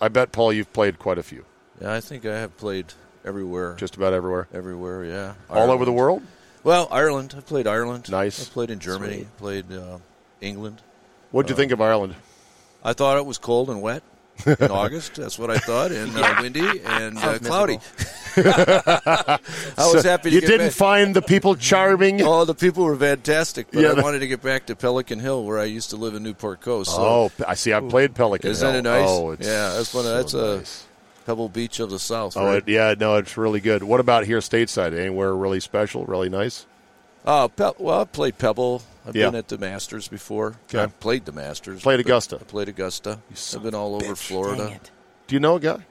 I 0.00 0.08
bet, 0.08 0.32
Paul, 0.32 0.52
you've 0.52 0.72
played 0.72 0.98
quite 0.98 1.18
a 1.18 1.22
few. 1.22 1.44
Yeah, 1.80 1.92
I 1.92 2.00
think 2.00 2.24
I 2.24 2.38
have 2.38 2.56
played 2.56 2.92
everywhere. 3.24 3.74
Just 3.74 3.96
about 3.96 4.12
everywhere. 4.12 4.48
everywhere, 4.52 5.04
yeah. 5.04 5.34
All 5.48 5.70
over 5.70 5.84
the 5.84 5.92
world? 5.92 6.22
Well, 6.62 6.88
Ireland. 6.90 7.34
I 7.36 7.40
played 7.40 7.66
Ireland. 7.66 8.10
Nice. 8.10 8.46
I 8.46 8.52
played 8.52 8.70
in 8.70 8.78
Germany. 8.78 9.14
Sweet. 9.14 9.36
Played 9.38 9.72
uh, 9.72 9.98
England. 10.40 10.82
What'd 11.30 11.48
you 11.48 11.56
think 11.56 11.72
of 11.72 11.80
Ireland? 11.80 12.16
I 12.84 12.92
thought 12.92 13.16
it 13.18 13.26
was 13.26 13.38
cold 13.38 13.70
and 13.70 13.80
wet 13.80 14.02
in 14.60 14.70
August. 14.70 15.14
That's 15.16 15.38
what 15.38 15.50
I 15.50 15.58
thought, 15.58 15.92
and 15.92 16.16
uh, 16.16 16.36
windy 16.40 16.80
and 16.84 17.18
uh, 17.18 17.38
cloudy. 17.38 17.78
I 18.36 19.38
was 19.92 20.04
happy 20.04 20.30
to 20.30 20.34
you 20.34 20.40
get 20.40 20.46
didn't 20.48 20.66
back. 20.68 20.74
find 20.76 21.14
the 21.16 21.22
people 21.22 21.56
charming? 21.56 22.20
Oh, 22.30 22.44
the 22.44 22.54
people 22.54 22.84
were 22.84 22.96
fantastic, 22.96 23.70
but 23.72 23.80
Yeah, 23.80 23.94
I 23.96 24.00
wanted 24.02 24.20
to 24.20 24.28
get 24.28 24.40
back 24.42 24.66
to 24.66 24.76
Pelican 24.76 25.18
Hill, 25.18 25.44
where 25.44 25.58
I 25.58 25.64
used 25.64 25.90
to 25.90 25.96
live 25.96 26.14
in 26.14 26.22
Newport 26.22 26.60
Coast. 26.60 26.90
So 26.94 27.00
Oh, 27.00 27.30
I 27.46 27.54
see. 27.54 27.72
I 27.74 27.80
played 27.80 28.14
Pelican. 28.14 28.50
Isn't 28.50 28.68
Hill. 28.68 28.78
it 28.78 28.82
nice? 28.82 29.08
Oh, 29.08 29.30
it's 29.32 29.46
Yeah, 29.46 29.70
that's 29.74 29.92
one 29.92 30.04
of- 30.06 30.10
so 30.10 30.16
that's 30.16 30.34
a- 30.34 30.56
nice. 30.58 30.86
Pebble 31.26 31.48
Beach 31.48 31.80
of 31.80 31.90
the 31.90 31.98
South. 31.98 32.36
Oh, 32.36 32.52
it, 32.52 32.66
yeah. 32.68 32.94
No, 32.98 33.16
it's 33.16 33.36
really 33.36 33.60
good. 33.60 33.82
What 33.82 34.00
about 34.00 34.24
here 34.26 34.38
stateside? 34.38 34.98
Anywhere 34.98 35.34
really 35.34 35.60
special? 35.60 36.04
Really 36.04 36.28
nice? 36.28 36.66
Uh, 37.24 37.46
Pe- 37.48 37.72
well, 37.78 38.00
I 38.00 38.04
played 38.04 38.38
Pebble. 38.38 38.82
I've 39.06 39.16
Yeah. 39.16 39.26
been 39.26 39.36
at 39.36 39.48
the 39.48 39.58
Masters 39.58 40.08
before. 40.08 40.56
Okay. 40.68 40.82
I 40.82 40.86
played 40.86 41.24
the 41.24 41.32
Masters. 41.32 41.82
Played 41.82 42.00
Augusta. 42.00 42.36
I 42.40 42.44
played 42.44 42.68
Augusta. 42.68 43.18
son 43.34 43.58
I've 43.60 43.64
been 43.64 43.74
all 43.74 43.94
over 43.94 44.04
Dang 44.04 44.14
Florida. 44.14 44.80
Do 45.26 45.34
you 45.36 45.40
know 45.40 45.56
a 45.56 45.60
guy? 45.60 45.76
Do 45.76 45.82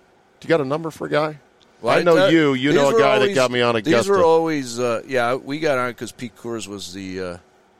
you 0.42 0.50
got 0.50 0.62
a 0.62 0.66
number 0.66 0.92
for 0.92 1.08
a 1.08 1.10
guy? 1.10 1.40
Well, 1.82 1.98
I 1.98 2.04
know 2.04 2.26
uh, 2.26 2.30
you. 2.30 2.54
You 2.54 2.74
know 2.74 2.90
a 2.90 2.94
were 2.94 3.00
guy 3.00 3.20
that 3.20 3.34
got 3.34 3.52
me 3.52 3.62
on 3.62 3.76
Augusta. 3.76 3.90
These 3.90 3.94
Augusta. 4.08 4.12
were 4.12 4.24
always, 4.24 4.80
uh, 4.80 5.02
yeah, 5.08 5.36
we 5.36 5.60
got 5.60 5.78
on 5.78 5.92
because 5.92 6.12
Pete 6.12 6.36
Coors 6.36 6.68
was 6.68 6.94
the, 6.94 7.22
uh, 7.22 7.38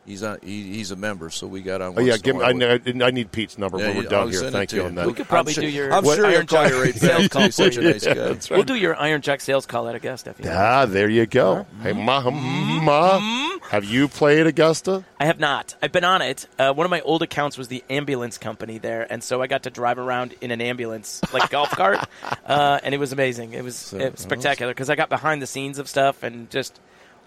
he's 0.10 0.24
on, 0.24 0.40
he, 0.44 0.74
he's 0.74 0.92
a 0.92 0.96
member, 0.98 1.30
so 1.30 1.48
we 1.48 1.62
got 1.62 1.82
on. 1.82 1.94
Oh 1.98 2.02
yeah, 2.02 2.18
give 2.18 2.36
me. 2.36 2.42
while. 2.42 2.62
I, 2.64 2.80
I 3.08 3.12
need 3.12 3.32
Pete's 3.32 3.58
number 3.58 3.78
Yeah, 3.80 3.88
when 3.90 3.98
we're 3.98 4.04
done 4.10 4.30
here. 4.30 4.52
Thank 4.52 4.74
you 4.74 4.82
you. 4.82 4.86
on 4.88 4.96
that. 4.96 5.08
We 5.08 5.14
could 5.14 5.28
probably 5.28 5.54
I'm 5.56 5.62
do 5.62 5.68
your 5.68 5.94
I'm 5.94 6.04
sure 6.04 6.26
Iron 6.26 6.32
he'll 6.34 6.46
call 6.46 6.64
Jack 6.68 6.72
you 6.86 6.92
sales 6.94 7.22
back. 7.22 7.32
call 7.32 7.42
He's 7.44 7.56
such 7.56 7.78
a 7.78 7.82
you. 7.82 7.90
nice 7.92 8.06
guy. 8.06 8.14
That's 8.16 8.50
We'll 8.50 8.64
do 8.64 8.76
your 8.76 8.96
Iron 8.98 9.22
Jock 9.22 9.40
sales 9.42 9.66
call 9.66 9.88
at 9.88 9.96
Augusta. 9.96 10.32
If 10.32 10.40
you 10.40 10.46
want. 10.50 10.58
Ah, 10.60 10.86
there 10.86 11.10
you 11.10 11.26
go. 11.26 11.66
Hey, 11.82 11.94
ma, 11.94 12.22
Mm-hmm. 12.24 12.86
ma, 12.86 13.60
have 13.70 13.86
you 13.86 14.08
played 14.08 14.46
Augusta? 14.48 15.04
I 15.20 15.26
have 15.26 15.40
not. 15.40 15.76
I've 15.82 15.92
been 15.92 16.04
on 16.04 16.22
it. 16.22 16.48
Uh, 16.58 16.74
one 16.74 16.86
of 16.86 16.90
my 16.92 17.02
old 17.02 17.22
accounts 17.24 17.58
was 17.58 17.68
the 17.68 17.84
ambulance 17.90 18.38
company 18.38 18.78
there, 18.80 19.06
and 19.12 19.24
so 19.24 19.42
I 19.42 19.48
got 19.48 19.64
to 19.64 19.70
drive 19.70 19.98
around 20.00 20.34
in 20.42 20.52
an 20.52 20.60
ambulance, 20.62 21.22
like 21.34 21.50
golf 21.50 21.70
cart, 21.72 22.00
uh, 22.46 22.80
and 22.84 22.94
it 22.96 22.98
was 23.00 23.12
amazing. 23.14 23.54
It 23.54 23.64
was, 23.64 23.94
it 23.94 24.12
was 24.14 24.22
spectacular 24.22 24.72
because 24.74 24.90
I 24.90 24.96
got 24.96 25.10
behind 25.10 25.42
the 25.42 25.48
scenes 25.48 25.78
of 25.78 25.88
stuff 25.88 26.24
and 26.24 26.50
just 26.50 26.80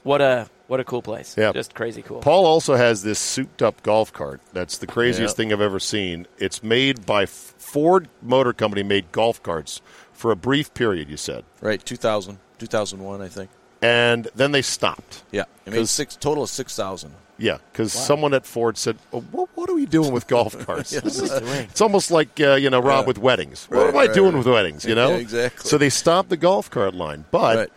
what 0.02 0.20
a 0.20 0.48
what 0.72 0.80
a 0.80 0.84
cool 0.84 1.02
place. 1.02 1.36
Yeah. 1.36 1.52
just 1.52 1.74
crazy 1.74 2.00
cool. 2.00 2.20
Paul 2.20 2.46
also 2.46 2.74
has 2.76 3.02
this 3.02 3.18
souped-up 3.18 3.82
golf 3.82 4.10
cart. 4.12 4.40
That's 4.54 4.78
the 4.78 4.86
craziest 4.86 5.34
Yeah. 5.34 5.36
thing 5.36 5.52
I've 5.52 5.60
ever 5.60 5.78
seen. 5.78 6.26
It's 6.38 6.62
made 6.62 7.04
by 7.04 7.26
Ford 7.26 8.08
Motor 8.22 8.54
Company. 8.54 8.82
Made 8.82 9.12
golf 9.12 9.42
carts 9.42 9.82
for 10.14 10.30
a 10.30 10.36
brief 10.36 10.72
period. 10.72 11.10
You 11.10 11.18
said, 11.18 11.44
Right, 11.60 11.84
2000, 11.84 12.38
2001, 12.58 13.20
I 13.20 13.28
think. 13.28 13.50
and 13.82 14.28
then 14.34 14.52
they 14.52 14.62
stopped. 14.62 15.24
Yeah, 15.30 15.44
it 15.66 15.70
made 15.72 15.78
'Cause- 15.80 15.90
six 15.90 16.16
total 16.16 16.44
of 16.44 16.48
six 16.50 16.74
thousand. 16.74 17.12
Yeah, 17.38 17.58
because 17.72 17.92
someone 17.92 18.34
at 18.34 18.46
Ford 18.46 18.78
said, 18.78 18.98
oh, 19.12 19.20
what, 19.32 19.48
"What 19.56 19.68
are 19.68 19.74
we 19.74 19.84
doing 19.84 20.12
with 20.12 20.26
golf 20.28 20.56
carts? 20.66 20.90
This 20.90 21.18
is- 21.18 21.30
it's 21.32 21.80
almost 21.80 22.10
like 22.10 22.40
uh, 22.40 22.54
you 22.54 22.70
know 22.70 22.78
Rob 22.80 23.02
Yeah. 23.04 23.06
with 23.08 23.18
weddings. 23.18 23.66
what 23.68 23.78
Right, 23.78 23.88
am 23.88 23.96
I 23.96 23.98
right, 24.06 24.14
doing 24.14 24.34
right. 24.34 24.38
with 24.44 24.46
weddings? 24.54 24.84
You 24.84 24.94
know, 24.94 25.10
Yeah, 25.10 25.16
exactly. 25.28 25.68
So 25.68 25.76
they 25.76 25.90
stopped 25.90 26.28
the 26.30 26.36
golf 26.36 26.70
cart 26.70 26.94
line, 26.94 27.24
but 27.30 27.56
Right. 27.56 27.68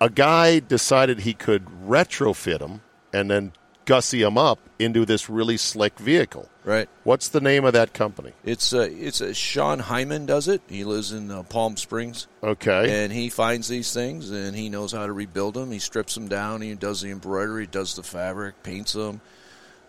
A 0.00 0.10
guy 0.10 0.58
decided 0.60 1.20
he 1.20 1.34
could 1.34 1.64
retrofit 1.86 2.58
them 2.58 2.82
and 3.12 3.30
then 3.30 3.52
gussy 3.84 4.22
them 4.22 4.36
up 4.38 4.58
into 4.78 5.04
this 5.04 5.28
really 5.30 5.56
slick 5.56 5.98
vehicle. 5.98 6.48
Right. 6.64 6.88
What's 7.04 7.28
the 7.28 7.40
name 7.40 7.64
of 7.66 7.74
that 7.74 7.92
company? 7.92 8.32
It's 8.44 8.72
uh, 8.72 8.88
it's 8.90 9.20
uh, 9.20 9.34
Shawn 9.34 9.78
Hyman 9.80 10.24
does 10.24 10.48
it. 10.48 10.62
He 10.68 10.82
lives 10.84 11.12
in 11.12 11.30
uh, 11.30 11.42
Palm 11.42 11.76
Springs, 11.76 12.26
Okay, 12.42 13.04
and 13.04 13.12
he 13.12 13.28
finds 13.28 13.68
these 13.68 13.92
things, 13.92 14.30
and 14.30 14.56
he 14.56 14.70
knows 14.70 14.92
how 14.92 15.06
to 15.06 15.12
rebuild 15.12 15.54
them. 15.54 15.70
He 15.70 15.78
strips 15.78 16.14
them 16.14 16.26
down. 16.28 16.62
He 16.62 16.74
does 16.74 17.02
the 17.02 17.10
embroidery, 17.10 17.66
does 17.66 17.94
the 17.96 18.02
fabric, 18.02 18.62
paints 18.62 18.94
them, 18.94 19.20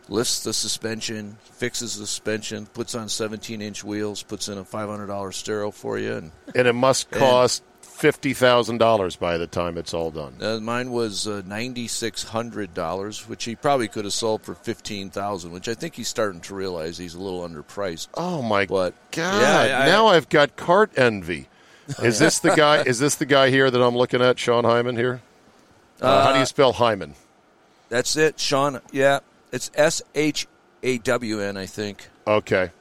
lifts 0.10 0.44
the 0.44 0.52
suspension, 0.54 1.38
fixes 1.44 1.98
the 1.98 2.06
suspension, 2.06 2.66
puts 2.66 2.94
on 2.94 3.08
17 3.08 3.62
inch 3.62 3.82
wheels, 3.86 4.22
puts 4.24 4.50
in 4.50 4.58
a 4.58 4.66
$500 4.66 5.34
stereo 5.34 5.72
for 5.72 5.98
you, 5.98 6.16
and 6.16 6.32
and 6.54 6.68
it 6.68 6.74
must 6.74 7.10
And- 7.12 7.20
cost 7.22 7.64
fifty 7.96 8.34
thousand 8.34 8.78
dollars 8.78 9.16
by 9.16 9.38
the 9.38 9.48
time 9.48 9.78
it's 9.78 9.94
all 9.94 10.12
done. 10.12 10.36
Uh, 10.42 10.60
mine 10.60 10.92
was 10.92 11.28
uh, 11.28 11.42
ninety 11.46 11.88
six 11.88 12.24
hundred 12.24 12.74
dollars, 12.74 13.28
which 13.28 13.46
he 13.46 13.56
probably 13.56 13.88
could 13.88 14.04
have 14.06 14.14
sold 14.14 14.44
for 14.44 14.54
fifteen 14.54 15.10
thousand. 15.10 15.52
Which 15.52 15.68
I 15.68 15.74
think 15.74 15.96
he's 15.96 16.08
starting 16.08 16.42
to 16.42 16.56
realize 16.56 16.98
he's 16.98 17.16
a 17.16 17.20
little 17.22 17.48
underpriced. 17.48 18.10
Oh 18.16 18.42
my 18.42 18.66
But 18.66 18.94
God! 19.12 19.42
yeah, 19.42 19.80
I- 19.80 19.86
now 19.88 20.08
I've 20.08 20.30
got 20.30 20.56
cart 20.56 20.92
envy. 20.98 21.48
Is 22.04 22.18
this 22.20 22.40
the 22.40 22.56
guy? 22.56 22.82
Is 22.84 23.00
this 23.00 23.16
the 23.16 23.26
guy 23.28 23.50
here 23.52 23.70
that 23.70 23.82
I'm 23.82 23.96
looking 23.96 24.22
at, 24.22 24.40
Shawn 24.40 24.64
Hyman? 24.64 24.96
Here. 24.96 25.22
Uh, 26.02 26.26
how 26.26 26.34
do 26.34 26.40
you 26.40 26.46
spell 26.46 26.74
Hyman? 26.74 27.14
that's 27.90 28.18
it, 28.18 28.40
Shawn. 28.40 28.82
Yeah, 28.92 29.20
it's 29.52 29.70
S 29.76 30.02
H 30.16 30.48
A 30.84 30.98
W 30.98 31.40
N, 31.42 31.56
I 31.58 31.68
think. 31.68 32.08
Okay, 32.28 32.72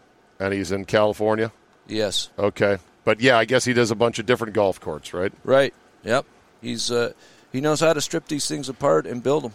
and 0.40 0.54
he's 0.54 0.72
in 0.72 0.86
California. 0.86 1.52
Yes, 1.86 2.30
Okay, 2.38 2.78
but 3.04 3.20
yeah, 3.20 3.38
I 3.38 3.44
guess 3.44 3.64
he 3.64 3.72
does 3.72 3.90
a 3.90 3.94
bunch 3.94 4.18
of 4.18 4.26
different 4.26 4.54
golf 4.54 4.80
courts, 4.80 5.14
right? 5.14 5.32
right. 5.44 5.74
Yep, 6.04 6.26
he's 6.60 6.90
uh, 6.90 7.12
he 7.52 7.60
knows 7.60 7.80
how 7.80 7.92
to 7.92 8.00
strip 8.00 8.26
these 8.28 8.46
things 8.46 8.68
apart 8.68 9.06
and 9.06 9.22
build 9.22 9.44
them. 9.44 9.52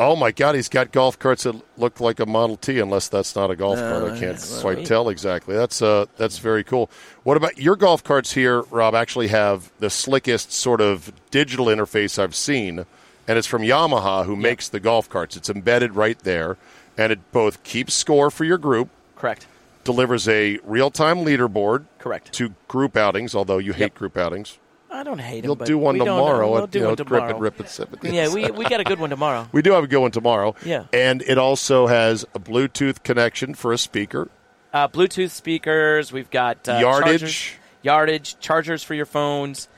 Oh 0.00 0.14
my 0.14 0.30
God, 0.30 0.54
he's 0.54 0.68
got 0.68 0.92
golf 0.92 1.18
carts 1.18 1.42
that 1.42 1.60
look 1.76 1.98
like 1.98 2.20
a 2.20 2.26
Model 2.26 2.56
T, 2.56 2.78
unless 2.78 3.08
that's 3.08 3.34
not 3.34 3.50
a 3.50 3.56
golf 3.56 3.78
No, 3.78 3.90
cart. 4.00 4.12
I 4.12 4.18
can't 4.18 4.36
that's 4.36 4.60
quite 4.60 4.86
tell 4.86 5.08
exactly. 5.08 5.56
That's 5.56 5.82
uh, 5.82 6.06
that's 6.16 6.38
very 6.38 6.62
cool. 6.62 6.88
What 7.24 7.36
about 7.36 7.58
your 7.58 7.74
golf 7.74 8.04
carts 8.04 8.32
here, 8.32 8.62
Rob? 8.70 8.94
Actually, 8.94 9.28
have 9.28 9.72
the 9.80 9.90
slickest 9.90 10.52
sort 10.52 10.80
of 10.80 11.12
digital 11.32 11.66
interface 11.66 12.16
I've 12.16 12.36
seen, 12.36 12.86
and 13.26 13.38
it's 13.38 13.48
from 13.48 13.62
Yamaha, 13.62 14.24
who 14.24 14.36
makes 14.36 14.68
the 14.68 14.78
golf 14.78 15.08
carts. 15.08 15.36
It's 15.36 15.50
embedded 15.50 15.96
right 15.96 16.18
there, 16.20 16.58
and 16.96 17.10
it 17.10 17.32
both 17.32 17.64
keeps 17.64 17.92
score 17.92 18.30
for 18.30 18.44
your 18.44 18.58
group, 18.58 18.90
Correct. 19.16 19.47
Delivers 19.88 20.28
a 20.28 20.58
real-time 20.64 21.18
leaderboard 21.24 21.86
Correct. 21.98 22.30
to 22.34 22.54
group 22.68 22.94
outings. 22.96 23.34
Although 23.34 23.56
you 23.58 23.72
hate 23.72 23.80
Yep. 23.80 23.94
group 23.94 24.16
outings, 24.18 24.58
I 24.90 25.02
don't 25.02 25.18
hate 25.18 25.38
it. 25.38 25.44
you'll 25.44 25.56
him. 25.56 25.64
do 25.64 25.78
one 25.78 25.96
tomorrow. 25.98 26.52
We'll 26.52 26.64
at, 26.64 26.70
do 26.70 26.78
you 26.78 26.82
know, 26.84 26.88
one 26.90 26.96
grip 26.96 27.08
tomorrow. 27.08 27.30
and 27.32 27.40
rip 27.40 27.60
it. 27.60 27.68
sip 27.70 27.92
it. 28.04 28.12
Yeah, 28.12 28.32
we 28.32 28.50
we 28.60 28.64
got 28.66 28.80
a 28.80 28.84
good 28.84 29.00
one 29.00 29.10
tomorrow. 29.10 29.48
We 29.52 29.62
do 29.62 29.72
have 29.72 29.84
a 29.84 29.86
good 29.86 30.00
one 30.00 30.10
tomorrow. 30.10 30.54
Yeah. 30.64 30.84
And 30.92 31.22
it 31.22 31.38
also 31.38 31.86
has 31.86 32.24
a 32.34 32.38
Bluetooth 32.38 33.02
connection 33.02 33.54
for 33.54 33.72
a 33.72 33.78
speaker. 33.78 34.28
Uh, 34.72 34.86
Bluetooth 34.88 35.30
speakers. 35.30 36.12
We've 36.12 36.30
got 36.30 36.68
uh, 36.68 36.72
Yardage. 36.80 37.20
chargers, 37.20 37.50
yardage, 37.82 38.38
chargers 38.40 38.82
for 38.82 38.94
your 38.94 39.06
phones. 39.06 39.68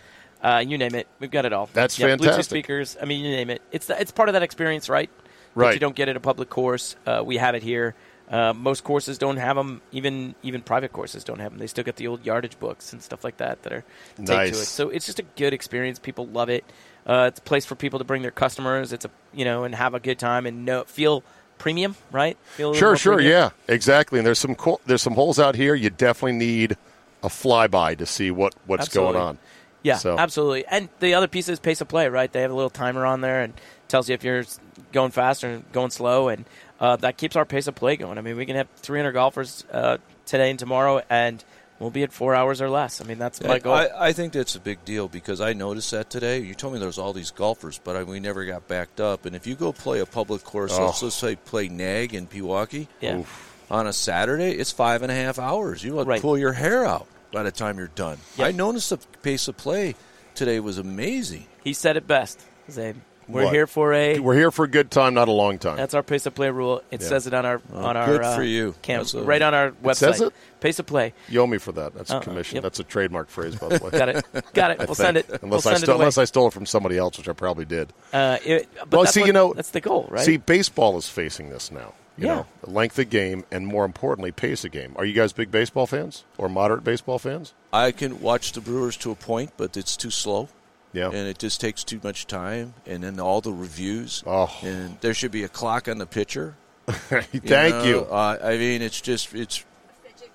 Uh, 0.43 0.65
you 0.67 0.79
name 0.79 0.95
it. 0.97 1.07
We've 1.21 1.31
got 1.31 1.45
it 1.45 1.53
all. 1.53 1.69
That's 1.73 1.99
yeah, 1.99 2.07
Bluetooth 2.09 2.19
fantastic. 2.21 2.45
speakers. 2.47 2.97
I 3.01 3.05
mean, 3.05 3.23
you 3.25 3.31
name 3.31 3.51
it. 3.51 3.63
It's 3.73 3.87
the, 3.87 4.01
it's 4.01 4.11
part 4.11 4.29
of 4.29 4.33
that 4.33 4.43
experience, 4.43 4.89
right? 4.89 5.09
That 5.15 5.31
Right. 5.55 5.75
you 5.75 5.81
don't 5.81 5.95
get 5.97 6.09
at 6.09 6.17
a 6.17 6.21
public 6.21 6.49
course. 6.49 6.97
Uh, 7.07 7.23
we 7.25 7.37
have 7.37 7.55
it 7.55 7.63
here. 7.63 7.95
Uh, 8.31 8.53
most 8.55 8.85
courses 8.85 9.19
don't 9.19 9.39
have 9.39 9.57
them. 9.57 9.81
Even 9.91 10.35
even 10.43 10.63
private 10.63 10.93
courses 10.93 11.25
don't 11.25 11.41
have 11.41 11.51
them. 11.51 11.59
They 11.59 11.67
still 11.67 11.83
get 11.85 11.97
the 11.97 12.07
old 12.07 12.25
yardage 12.25 12.59
books 12.61 12.93
and 12.93 13.03
stuff 13.03 13.25
like 13.25 13.39
that 13.39 13.63
that 13.65 13.73
are 13.73 13.85
to 14.17 14.23
Nice. 14.23 14.51
it. 14.61 14.67
So 14.67 14.89
it's 14.89 15.05
just 15.07 15.19
a 15.19 15.25
good 15.37 15.53
experience. 15.53 15.99
People 15.99 16.27
love 16.29 16.49
it. 16.49 16.65
Uh, 17.07 17.25
it's 17.29 17.41
a 17.41 17.43
place 17.43 17.67
for 17.67 17.75
people 17.75 17.99
to 17.99 18.05
bring 18.05 18.23
their 18.23 18.31
customers. 18.31 18.93
It's 18.93 19.05
a 19.05 19.11
you 19.33 19.45
know 19.45 19.65
and 19.65 19.75
have 19.75 19.95
a 19.95 20.01
good 20.01 20.19
time 20.21 20.47
and 20.47 20.65
know, 20.65 20.85
feel 20.85 21.25
premium, 21.59 21.97
right? 22.13 22.39
Feel 22.57 22.73
Sure, 22.73 22.97
sure, 22.97 23.15
premium. 23.17 23.33
yeah, 23.33 23.51
exactly. 23.75 24.21
And 24.21 24.27
there's 24.27 24.39
some 24.39 24.55
cool, 24.55 24.81
there's 24.87 25.03
some 25.03 25.15
holes 25.15 25.41
out 25.41 25.57
here. 25.57 25.75
You 25.75 25.91
definitely 25.91 26.39
need 26.39 26.77
a 27.25 27.29
flyby 27.29 27.99
to 27.99 28.07
see 28.07 28.31
what 28.31 28.55
what's 28.67 28.85
Absolutely. 28.87 29.13
going 29.15 29.25
on. 29.27 29.39
Yeah, 29.83 29.97
So- 29.97 30.17
absolutely. 30.19 30.67
And 30.67 30.89
the 31.01 31.15
other 31.15 31.27
piece 31.27 31.49
is 31.49 31.59
pace 31.59 31.81
of 31.81 31.89
play, 31.89 32.07
right? 32.09 32.31
They 32.31 32.43
have 32.43 32.51
a 32.51 32.55
little 32.55 32.71
timer 32.71 33.05
on 33.07 33.23
there, 33.23 33.41
and 33.43 33.55
tells 33.89 34.09
you 34.09 34.15
if 34.15 34.23
you're 34.23 34.45
going 34.93 35.11
fast 35.11 35.43
and 35.45 35.65
going 35.73 35.91
slow, 35.91 36.29
and 36.29 36.45
uh, 36.81 36.97
that 36.97 37.17
keeps 37.17 37.37
our 37.37 37.45
pace 37.45 37.67
of 37.67 37.75
play 37.75 37.97
going. 37.97 38.19
I 38.19 38.21
mean, 38.21 38.37
we 38.37 38.47
can 38.47 38.57
have 38.57 38.69
300 38.77 39.13
golfers 39.13 39.65
uh, 39.73 39.99
today 40.27 40.51
and 40.51 40.59
tomorrow, 40.59 41.03
and 41.11 41.43
we'll 41.79 41.91
be 41.91 42.03
at 42.03 42.13
four 42.13 42.35
hours 42.35 42.61
or 42.61 42.69
less. 42.71 43.01
I 43.01 43.05
mean, 43.05 43.19
that's 43.19 43.43
my 43.43 43.59
goal. 43.59 43.73
I, 43.75 43.89
I 43.97 44.13
think 44.13 44.33
that's 44.33 44.55
a 44.55 44.61
big 44.61 44.85
deal 44.85 45.09
because 45.09 45.41
I 45.41 45.53
noticed 45.53 45.91
that 45.93 46.11
today. 46.11 46.41
You 46.41 46.55
told 46.55 46.73
me 46.75 46.79
there 46.79 46.87
was 46.89 46.99
all 46.99 47.13
these 47.13 47.31
golfers, 47.31 47.79
but 47.83 47.97
I, 47.97 48.03
we 48.03 48.21
never 48.21 48.45
got 48.45 48.69
backed 48.69 49.01
up. 49.01 49.27
And 49.27 49.35
if 49.37 49.47
you 49.47 49.55
go 49.55 49.73
play 49.73 50.01
a 50.01 50.07
public 50.07 50.45
course, 50.45 50.73
Oh. 50.79 50.87
let's, 50.87 51.03
let's 51.03 51.15
say 51.17 51.37
play 51.37 51.69
Nag 51.69 52.15
in 52.15 52.27
Pewaukee 52.27 52.87
yeah. 53.01 53.23
on 53.71 53.87
a 53.87 53.93
Saturday, 53.93 54.51
it's 54.53 54.73
five 54.73 55.03
and 55.03 55.11
a 55.11 55.15
half 55.15 55.39
hours. 55.39 55.83
You 55.85 55.95
want 55.95 56.09
Right. 56.09 56.17
to 56.17 56.23
pull 56.23 56.37
your 56.39 56.53
hair 56.53 56.85
out 56.85 57.07
by 57.33 57.43
the 57.43 57.53
time 57.53 57.79
you're 57.79 57.89
done. 57.89 58.19
Yep. 58.37 58.47
I 58.49 58.53
noticed 58.53 58.91
the 58.91 58.99
pace 59.23 59.49
of 59.49 59.57
play 59.57 59.95
today 60.35 60.61
was 60.61 60.79
amazing. 60.79 61.47
He 61.65 61.73
said 61.73 61.97
it 61.97 62.07
best. 62.07 62.41
Zabe. 62.69 62.97
We're 63.31 63.45
What? 63.45 63.53
here 63.55 63.67
for 63.67 63.93
a. 63.93 64.19
We're 64.19 64.35
here 64.35 64.51
for 64.51 64.65
a 64.65 64.69
good 64.69 64.91
time, 64.91 65.15
not 65.15 65.29
a 65.29 65.33
long 65.33 65.59
time. 65.59 65.77
That's 65.77 65.95
our 65.95 66.03
pace 66.03 66.27
of 66.27 66.35
play 66.35 66.51
rule. 66.51 66.83
It 66.91 67.01
Yeah. 67.01 67.09
says 67.09 67.27
it 67.27 67.35
on 67.35 67.47
our 67.47 67.61
on 67.73 67.97
our 67.97 68.07
good 68.07 68.23
uh, 68.23 68.35
for 68.37 68.43
you. 68.43 68.75
cam, 68.83 69.05
a- 69.15 69.19
right 69.23 69.41
on 69.43 69.55
our 69.55 69.71
website. 69.73 69.97
says 69.97 70.21
it? 70.21 70.33
Pace 70.61 70.79
of 70.79 70.87
play. 70.87 71.15
you 71.29 71.41
owe 71.41 71.47
me 71.47 71.59
for 71.59 71.73
that. 71.73 71.95
That's 71.95 72.11
a 72.11 72.17
Uh-uh. 72.17 72.21
commission. 72.21 72.57
Yep. 72.57 72.63
That's 72.65 72.81
a 72.81 72.85
trademark 72.85 73.29
phrase, 73.31 73.57
by 73.57 73.69
the 73.69 73.85
way. 73.85 73.91
Got 73.91 74.09
it. 74.11 74.25
Got 74.53 74.71
it. 74.73 74.79
We'll 74.87 74.95
send 74.95 75.17
it. 75.17 75.27
think. 75.27 75.43
we'll 75.43 75.49
Unless 75.53 75.67
I 75.67 75.71
send 75.73 75.83
stole, 75.85 75.93
it 75.95 75.97
away. 75.97 76.03
unless 76.05 76.19
I 76.19 76.25
stole 76.25 76.47
it 76.49 76.53
from 76.53 76.67
somebody 76.67 76.99
else, 76.99 77.17
which 77.17 77.29
I 77.29 77.33
probably 77.33 77.65
did. 77.65 77.93
Uh, 78.13 78.39
it, 78.45 78.69
but 78.89 78.93
Well, 78.99 79.07
see, 79.07 79.21
what- 79.21 79.27
you 79.29 79.33
know- 79.33 79.53
that's 79.55 79.71
the 79.71 79.81
goal, 79.81 80.07
right? 80.11 80.25
See, 80.25 80.37
baseball 80.37 80.99
is 80.99 81.09
facing 81.09 81.51
this 81.51 81.71
now. 81.71 81.95
You 82.19 82.27
Yeah. 82.27 82.35
know, 82.35 82.47
length 82.67 82.99
of 82.99 83.09
game, 83.09 83.45
and 83.51 83.67
more 83.67 83.87
importantly, 83.87 84.31
pace 84.33 84.65
of 84.67 84.73
game. 84.73 84.93
Are 84.97 85.07
you 85.07 85.15
guys 85.15 85.33
big 85.33 85.51
baseball 85.51 85.87
fans 85.87 86.25
or 86.37 86.51
moderate 86.51 86.85
baseball 86.85 87.19
fans? 87.19 87.55
I 87.73 87.93
can 87.93 88.21
watch 88.21 88.53
the 88.53 88.61
Brewers 88.61 88.99
to 88.99 89.11
a 89.11 89.15
point, 89.15 89.53
but 89.57 89.75
it's 89.77 89.97
too 89.97 90.11
slow. 90.11 90.49
Yeah. 90.93 91.07
and 91.07 91.29
it 91.29 91.39
just 91.39 91.61
takes 91.61 91.85
too 91.85 92.01
much 92.03 92.27
time. 92.27 92.75
And 92.87 93.03
then 93.03 93.21
all 93.21 93.41
the 93.41 93.53
reviews. 93.53 94.23
Oh. 94.27 94.51
and 94.63 94.97
there 95.01 95.15
should 95.15 95.31
be 95.33 95.45
a 95.45 95.49
clock 95.49 95.89
on 95.89 95.99
the 95.99 96.07
pitcher. 96.07 96.57
Thank 96.89 97.45
know? 97.45 97.85
you. 97.85 98.01
Uh, 98.11 98.39
I 98.43 98.57
mean, 98.57 98.83
it's 98.83 99.01
just 99.01 99.35
it's 99.35 99.65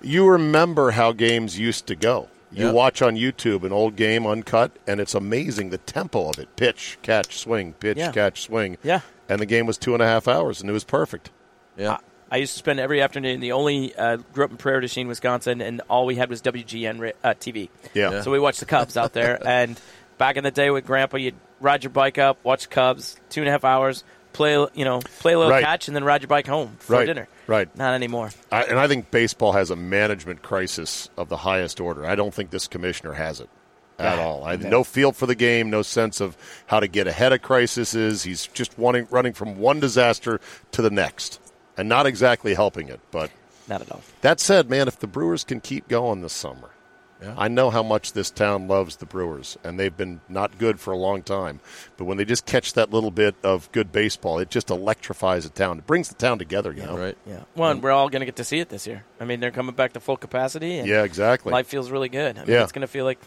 You 0.00 0.26
remember 0.28 0.92
how 0.92 1.12
games 1.12 1.58
used 1.58 1.86
to 1.88 1.94
go. 1.96 2.28
You 2.52 2.66
Yep. 2.66 2.74
watch 2.74 3.02
on 3.02 3.16
YouTube 3.16 3.64
an 3.64 3.72
old 3.72 3.96
game 3.96 4.26
uncut, 4.26 4.70
and 4.86 5.00
it's 5.00 5.14
amazing 5.14 5.70
the 5.70 5.78
tempo 5.78 6.30
of 6.30 6.38
it. 6.38 6.54
Pitch, 6.56 6.96
catch, 7.02 7.36
swing, 7.38 7.74
pitch, 7.74 7.98
Yeah. 7.98 8.12
catch, 8.12 8.42
swing. 8.42 8.78
Yeah. 8.82 9.00
And 9.28 9.40
the 9.40 9.46
game 9.46 9.66
was 9.66 9.76
two 9.76 9.92
and 9.94 10.02
a 10.02 10.06
half 10.06 10.28
hours, 10.28 10.60
and 10.60 10.70
it 10.70 10.72
was 10.72 10.84
perfect. 10.84 11.30
yeah. 11.76 11.98
I 12.28 12.38
used 12.38 12.54
to 12.54 12.58
spend 12.58 12.80
every 12.80 13.00
afternoon. 13.00 13.38
The 13.38 13.52
only 13.52 13.94
uh, 13.94 14.16
grew 14.32 14.44
up 14.46 14.50
in 14.50 14.56
Prairie 14.56 14.80
du 14.80 14.88
Chien, 14.88 15.06
Wisconsin, 15.06 15.60
and 15.60 15.80
all 15.88 16.06
we 16.06 16.16
had 16.16 16.28
was 16.28 16.42
WGN 16.42 17.12
uh, 17.22 17.34
TV. 17.34 17.68
Yeah. 17.94 18.10
Yeah. 18.10 18.22
So 18.22 18.32
we 18.32 18.40
watched 18.40 18.58
the 18.58 18.66
Cubs 18.66 18.96
out 18.96 19.12
there. 19.12 19.38
And 19.46 19.80
back 20.18 20.36
in 20.36 20.44
the 20.44 20.50
day 20.50 20.70
with 20.70 20.86
Grandpa, 20.86 21.16
you'd 21.18 21.34
ride 21.60 21.84
your 21.84 21.90
bike 21.90 22.18
up, 22.18 22.38
watch 22.44 22.68
Cubs, 22.70 23.16
two 23.30 23.40
and 23.42 23.48
a 23.48 23.52
half 23.52 23.64
hours, 23.64 24.04
play 24.32 24.52
you 24.74 24.84
know 24.84 25.00
play 25.20 25.32
a 25.32 25.38
little 25.38 25.52
Right. 25.52 25.64
catch, 25.64 25.88
and 25.88 25.96
then 25.96 26.04
ride 26.04 26.22
your 26.22 26.28
bike 26.28 26.46
home 26.46 26.76
for 26.78 26.94
Right. 26.94 27.06
dinner. 27.06 27.28
Right. 27.46 27.74
Not 27.76 27.94
anymore. 27.94 28.30
I, 28.52 28.64
and 28.64 28.78
I 28.78 28.88
think 28.88 29.10
baseball 29.10 29.52
has 29.52 29.70
a 29.70 29.76
management 29.76 30.42
crisis 30.42 31.08
of 31.16 31.28
the 31.28 31.38
highest 31.38 31.80
order. 31.80 32.04
I 32.04 32.14
don't 32.16 32.34
think 32.34 32.50
this 32.50 32.66
commissioner 32.66 33.12
has 33.14 33.40
it 33.40 33.48
at 33.98 34.18
all. 34.18 34.44
I 34.44 34.56
no. 34.56 34.68
no 34.68 34.84
feel 34.84 35.12
for 35.12 35.24
the 35.26 35.34
game, 35.34 35.70
no 35.70 35.80
sense 35.80 36.20
of 36.20 36.36
how 36.66 36.80
to 36.80 36.88
get 36.88 37.06
ahead 37.06 37.32
of 37.32 37.40
crises. 37.40 37.92
He's 38.24 38.46
just 38.48 38.78
wanting, 38.78 39.06
running 39.10 39.32
from 39.32 39.58
one 39.58 39.80
disaster 39.80 40.38
to 40.72 40.82
the 40.82 40.90
next, 40.90 41.40
and 41.78 41.88
not 41.88 42.04
exactly 42.04 42.52
helping 42.52 42.88
it. 42.88 43.00
But 43.10 43.30
Not 43.68 43.80
at 43.80 43.90
all. 43.90 44.02
that 44.20 44.38
said, 44.40 44.68
man, 44.68 44.86
if 44.86 44.98
the 44.98 45.06
Brewers 45.06 45.44
can 45.44 45.60
keep 45.60 45.88
going 45.88 46.20
this 46.20 46.34
summer, 46.34 46.70
Yeah. 47.22 47.34
I 47.38 47.48
know 47.48 47.70
how 47.70 47.82
much 47.82 48.12
this 48.12 48.30
town 48.30 48.68
loves 48.68 48.96
the 48.96 49.06
Brewers, 49.06 49.56
and 49.64 49.80
they've 49.80 49.96
been 49.96 50.20
not 50.28 50.58
good 50.58 50.78
for 50.78 50.92
a 50.92 50.96
long 50.96 51.22
time. 51.22 51.60
But 51.96 52.04
when 52.04 52.18
they 52.18 52.24
just 52.26 52.44
catch 52.44 52.74
that 52.74 52.90
little 52.90 53.10
bit 53.10 53.34
of 53.42 53.72
good 53.72 53.90
baseball, 53.90 54.38
it 54.38 54.50
just 54.50 54.68
electrifies 54.70 55.44
the 55.44 55.50
town. 55.50 55.78
It 55.78 55.86
brings 55.86 56.08
the 56.08 56.14
town 56.14 56.38
together, 56.38 56.72
you 56.72 56.82
know. 56.82 56.96
right. 56.98 57.16
Yeah. 57.26 57.40
One, 57.54 57.80
we're 57.80 57.90
all 57.92 58.08
going 58.10 58.20
to 58.20 58.26
get 58.26 58.36
to 58.36 58.44
see 58.44 58.58
it 58.60 58.68
this 58.68 58.86
year. 58.86 59.04
I 59.18 59.24
mean, 59.24 59.40
they're 59.40 59.50
coming 59.50 59.74
back 59.74 59.94
to 59.94 60.00
full 60.00 60.16
capacity. 60.18 60.78
And 60.78 60.86
Yeah, 60.88 61.04
exactly. 61.04 61.52
Life 61.52 61.66
feels 61.68 61.90
really 61.90 62.10
good. 62.10 62.36
I 62.36 62.42
mean, 62.42 62.50
Yeah. 62.50 62.62
it's 62.64 62.72
going 62.72 62.82
to 62.82 62.86
feel 62.86 63.04
like 63.06 63.18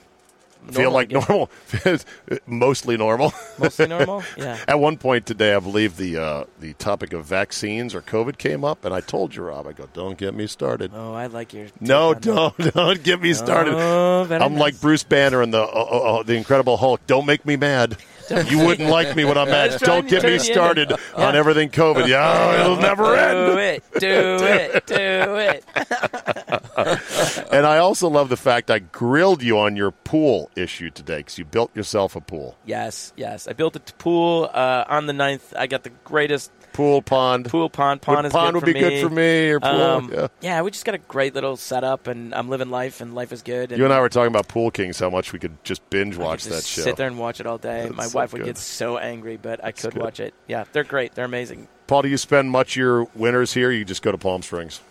feel 0.72 0.92
like 0.92 1.10
again. 1.10 1.24
normal, 1.28 1.50
mostly 2.48 2.98
normal. 2.98 3.34
Mostly 3.58 3.88
normal. 3.88 4.24
Yeah. 4.38 4.58
At 4.68 4.80
one 4.80 4.98
point 4.98 5.26
today, 5.26 5.54
I 5.54 5.60
believe 5.60 5.98
the 5.98 6.18
uh, 6.18 6.44
the 6.60 6.74
topic 6.74 7.14
of 7.14 7.26
vaccines 7.26 7.94
or 7.96 8.02
COVID 8.02 8.38
came 8.38 8.64
up, 8.64 8.86
and 8.86 8.94
I 8.94 9.02
told 9.02 9.36
you, 9.36 9.44
Rob, 9.44 9.68
I 9.68 9.74
go, 9.74 9.88
"Don't 9.94 10.18
get 10.18 10.34
me 10.34 10.48
started." 10.48 10.92
Oh, 10.94 11.14
I 11.14 11.28
like 11.28 11.54
your. 11.54 11.68
no, 11.80 12.14
don't, 12.14 12.56
don't 12.74 13.04
get 13.04 13.22
me 13.22 13.34
started. 13.34 13.74
Oh, 13.76 14.28
I'm 14.30 14.54
nice. 14.54 14.60
like 14.60 14.82
Bruce 14.82 15.04
Banner 15.04 15.42
in 15.42 15.52
the 15.52 15.62
uh, 15.62 15.66
uh, 15.66 16.20
uh, 16.20 16.24
the 16.24 16.36
Incredible 16.36 16.78
Hulk. 16.78 17.06
Don't 17.08 17.26
make 17.26 17.46
me 17.46 17.56
mad. 17.56 17.98
You 18.32 18.66
wouldn't 18.66 18.90
like 18.90 19.16
me 19.16 19.26
when 19.26 19.38
I'm 19.38 19.48
mad. 19.50 19.80
Don't 19.80 20.08
get 20.08 20.24
me 20.24 20.38
started 20.40 20.92
on 20.92 21.00
Yeah. 21.18 21.34
everything 21.34 21.70
COVID. 21.70 22.08
Yeah, 22.08 22.62
it'll 22.62 22.76
never 22.82 23.04
Do 23.16 23.58
end. 23.58 23.60
it. 23.60 23.84
Do 24.00 24.08
it. 24.42 24.86
Do 24.88 24.96
it. 25.36 25.66
And 27.52 27.66
I 27.66 27.78
also 27.80 28.08
love 28.10 28.30
the 28.30 28.38
fact 28.38 28.72
I 28.72 28.80
grilled 28.80 29.44
you 29.44 29.58
on 29.60 29.76
your 29.76 29.92
pool 29.92 30.50
issue 30.56 30.90
today 30.90 31.18
because 31.18 31.38
you 31.38 31.46
built 31.46 31.76
yourself 31.76 32.16
a 32.16 32.22
pool, 32.22 32.56
Yes. 32.66 33.12
Yes. 33.18 33.48
I 33.48 33.54
built 33.54 33.76
a 33.76 33.80
t- 33.80 33.94
pool 33.98 34.50
uh, 34.54 34.86
on 34.88 35.06
the 35.08 35.14
9th. 35.14 35.56
I 35.58 35.68
got 35.68 35.84
the 35.84 35.90
greatest 36.04 36.52
pool 36.74 37.02
pond. 37.02 37.46
pool 37.50 37.70
pond. 37.70 38.02
Pond 38.02 38.18
Would- 38.18 38.26
is 38.28 38.32
pond 38.32 38.48
good 38.48 38.54
would 38.56 38.60
for 38.62 38.66
be 38.68 38.74
me. 38.74 38.80
good 38.80 39.02
for 39.02 39.10
me. 39.10 39.50
Or 39.50 39.60
pool, 39.60 39.70
Um, 39.70 40.30
yeah. 40.42 40.62
we 40.62 40.72
just 40.72 40.86
got 40.86 40.96
a 40.96 41.00
great 41.00 41.34
little 41.36 41.58
setup, 41.58 42.08
and 42.08 42.34
I'm 42.34 42.50
living 42.50 42.70
life, 42.70 43.02
and 43.02 43.14
life 43.16 43.32
is 43.34 43.42
good. 43.42 43.72
You 43.72 43.84
and 43.84 43.94
I 43.94 44.00
were 44.00 44.10
talking 44.10 44.28
about 44.28 44.48
Pool 44.48 44.72
Kings, 44.72 45.00
how 45.00 45.10
much 45.10 45.34
we 45.34 45.40
could 45.40 45.62
just 45.64 45.88
binge 45.90 46.16
I 46.16 46.18
could 46.18 46.26
watch 46.26 46.44
just 46.44 46.50
that 46.56 46.64
show. 46.64 46.82
Sit 46.84 46.96
there 46.96 47.08
and 47.08 47.18
watch 47.20 47.40
it 47.40 47.48
all 47.48 47.58
day. 47.58 47.90
That's 47.94 48.14
My 48.14 48.19
wife 48.24 48.34
would 48.34 48.40
good. 48.40 48.46
get 48.46 48.58
so 48.58 48.98
angry, 48.98 49.38
but 49.38 49.64
I 49.64 49.72
could 49.72 49.94
good. 49.94 50.02
watch 50.04 50.20
it. 50.20 50.34
Yeah, 50.48 50.66
they're 50.72 50.84
great. 50.84 51.16
They're 51.16 51.26
amazing. 51.26 51.68
Paul, 51.88 52.04
do 52.04 52.08
you 52.10 52.18
spend 52.18 52.52
much 52.52 52.74
of 52.74 52.78
your 52.78 53.04
winters 53.16 53.54
here? 53.54 53.70
Or 53.70 53.72
you 53.72 53.84
just 53.86 54.02
go 54.02 54.12
to 54.12 54.18
Palm 54.18 54.42
Springs. 54.42 54.82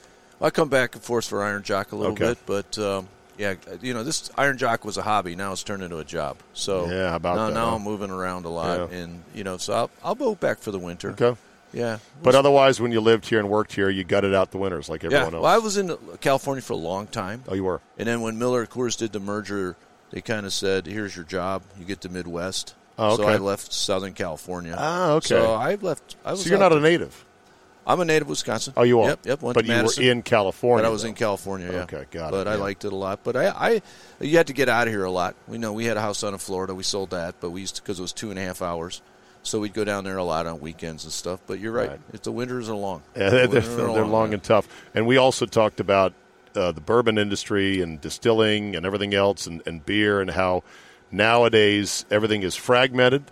I 0.41 0.51
come 0.51 0.69
back 0.69 0.95
and 0.95 1.03
forth 1.03 1.27
for 1.27 1.43
Iron 1.43 1.63
Jock 1.63 1.93
a 1.93 1.97
little 1.97 2.13
Okay. 2.13 2.29
bit, 2.29 2.39
but 2.47 2.79
um, 2.79 3.09
yeah, 3.37 3.55
you 3.83 3.93
know, 3.95 4.05
this 4.05 4.31
Iron 4.37 4.57
Jock 4.59 4.85
was 4.85 4.97
a 4.97 5.03
hobby. 5.03 5.35
Now 5.37 5.53
it's 5.53 5.63
turned 5.63 5.83
into 5.83 5.99
a 5.99 6.05
job. 6.05 6.37
So 6.55 6.87
Yeah, 6.89 7.15
about 7.15 7.37
now, 7.37 7.47
that, 7.49 7.55
now 7.55 7.71
huh? 7.71 7.77
I'm 7.77 7.83
moving 7.83 8.11
around 8.11 8.45
a 8.45 8.49
lot, 8.49 8.91
Yeah. 8.91 8.99
and 8.99 9.23
you 9.35 9.45
know, 9.45 9.57
so 9.59 9.73
I'll, 9.75 9.91
I'll 10.05 10.15
go 10.15 10.35
back 10.35 10.59
for 10.59 10.71
the 10.71 10.79
winter. 10.79 11.11
Okay. 11.11 11.37
Yeah, 11.71 11.99
But 12.23 12.35
otherwise, 12.35 12.81
when 12.81 12.93
you 12.93 13.01
lived 13.03 13.27
here 13.27 13.39
and 13.41 13.51
worked 13.51 13.75
here, 13.75 13.91
you 13.91 14.03
gutted 14.03 14.35
out 14.35 14.53
the 14.53 14.57
winters 14.59 14.89
like 14.89 15.03
yeah. 15.03 15.09
everyone 15.09 15.35
else. 15.35 15.43
Well, 15.43 15.53
I 15.55 15.59
was 15.59 15.77
in 15.77 15.95
California 16.23 16.63
for 16.63 16.73
a 16.73 16.77
long 16.77 17.07
time, 17.09 17.45
oh, 17.47 17.55
you 17.55 17.63
were. 17.63 17.83
and 17.99 18.09
then 18.09 18.23
when 18.23 18.39
Miller 18.39 18.65
Coors 18.67 18.97
did 18.97 19.13
the 19.13 19.21
merger, 19.21 19.77
they 20.11 20.23
kind 20.23 20.47
of 20.47 20.55
said, 20.55 20.87
"Here's 20.87 21.15
your 21.15 21.27
job. 21.27 21.63
You 21.79 21.85
get 21.85 22.01
the 22.01 22.09
Midwest." 22.09 22.75
Oh, 22.99 23.17
So. 23.17 23.25
I 23.25 23.37
left 23.37 23.73
Southern 23.73 24.13
California. 24.13 24.75
Ah, 24.77 25.13
okay. 25.13 25.29
So 25.29 25.53
I 25.53 25.77
left. 25.77 26.17
I 26.25 26.33
was 26.33 26.43
So 26.43 26.51
you're 26.51 26.59
not 26.59 26.73
a 26.73 26.81
native. 26.81 27.25
I'm 27.87 28.01
a 28.01 28.05
native 28.05 28.27
of 28.27 28.31
Wisconsin. 28.31 28.75
Oh, 28.77 28.83
you 28.83 29.01
are. 29.01 29.09
Yep, 29.09 29.27
yep. 29.27 29.43
Went 29.43 29.55
but 29.55 29.65
you 29.65 29.71
Madison. 29.71 30.05
were 30.05 30.11
in 30.11 30.23
California. 30.23 30.83
But 30.83 30.89
I 30.89 30.93
was 30.93 31.03
though. 31.03 31.09
in 31.09 31.15
California, 31.15 31.73
yeah. 31.73 31.83
Okay, 31.85 32.05
got 32.11 32.29
it, 32.29 32.31
But 32.33 32.47
I 32.47 32.57
liked 32.57 32.85
it 32.85 32.93
a 32.93 32.97
lot. 32.97 33.21
But 33.25 33.35
I, 33.35 33.49
I, 33.49 33.83
you 34.21 34.37
had 34.37 34.49
to 34.49 34.53
get 34.53 34.69
out 34.69 34.89
of 34.89 34.93
here 34.93 35.05
a 35.05 35.11
lot. 35.11 35.37
We 35.47 35.57
know 35.57 35.73
we 35.73 35.87
had 35.87 35.97
a 35.97 36.03
house 36.03 36.21
down 36.21 36.35
in 36.35 36.39
Florida. 36.39 36.75
We 36.75 36.83
sold 36.83 37.11
that, 37.11 37.37
but 37.41 37.49
we 37.49 37.63
used 37.63 37.77
to 37.77 37.83
because 37.83 37.99
it 37.99 38.03
was 38.03 38.13
two 38.13 38.29
and 38.29 38.39
a 38.39 38.43
half 38.43 38.61
hours. 38.61 39.01
So 39.43 39.61
we'd 39.61 39.73
go 39.73 39.85
down 39.85 40.05
there 40.05 40.19
a 40.19 40.25
lot 40.25 40.47
on 40.47 40.61
weekends 40.61 41.05
and 41.05 41.13
stuff. 41.13 41.41
But 41.47 41.61
you're 41.61 41.73
right. 41.73 41.89
Right. 41.89 42.01
If 42.13 42.23
the 42.23 42.33
winters 42.33 42.69
are 42.69 42.77
long. 42.77 43.03
Yeah, 43.17 43.31
they're, 43.31 43.49
winters 43.49 43.69
they're, 43.75 43.89
are 43.89 43.95
they're 43.95 44.05
long 44.05 44.29
yeah. 44.29 44.35
and 44.35 44.43
tough. 44.43 44.69
And 44.95 45.07
we 45.07 45.17
also 45.17 45.47
talked 45.47 45.81
about 45.81 46.13
uh, 46.55 46.73
the 46.73 46.83
bourbon 46.83 47.17
industry 47.17 47.81
and 47.81 47.99
distilling 48.03 48.77
and 48.77 48.85
everything 48.85 49.15
else 49.15 49.47
and, 49.47 49.63
and 49.67 49.85
beer 49.87 50.21
and 50.21 50.31
how 50.31 50.63
nowadays 51.11 52.05
everything 52.11 52.43
is 52.43 52.55
fragmented 52.55 53.25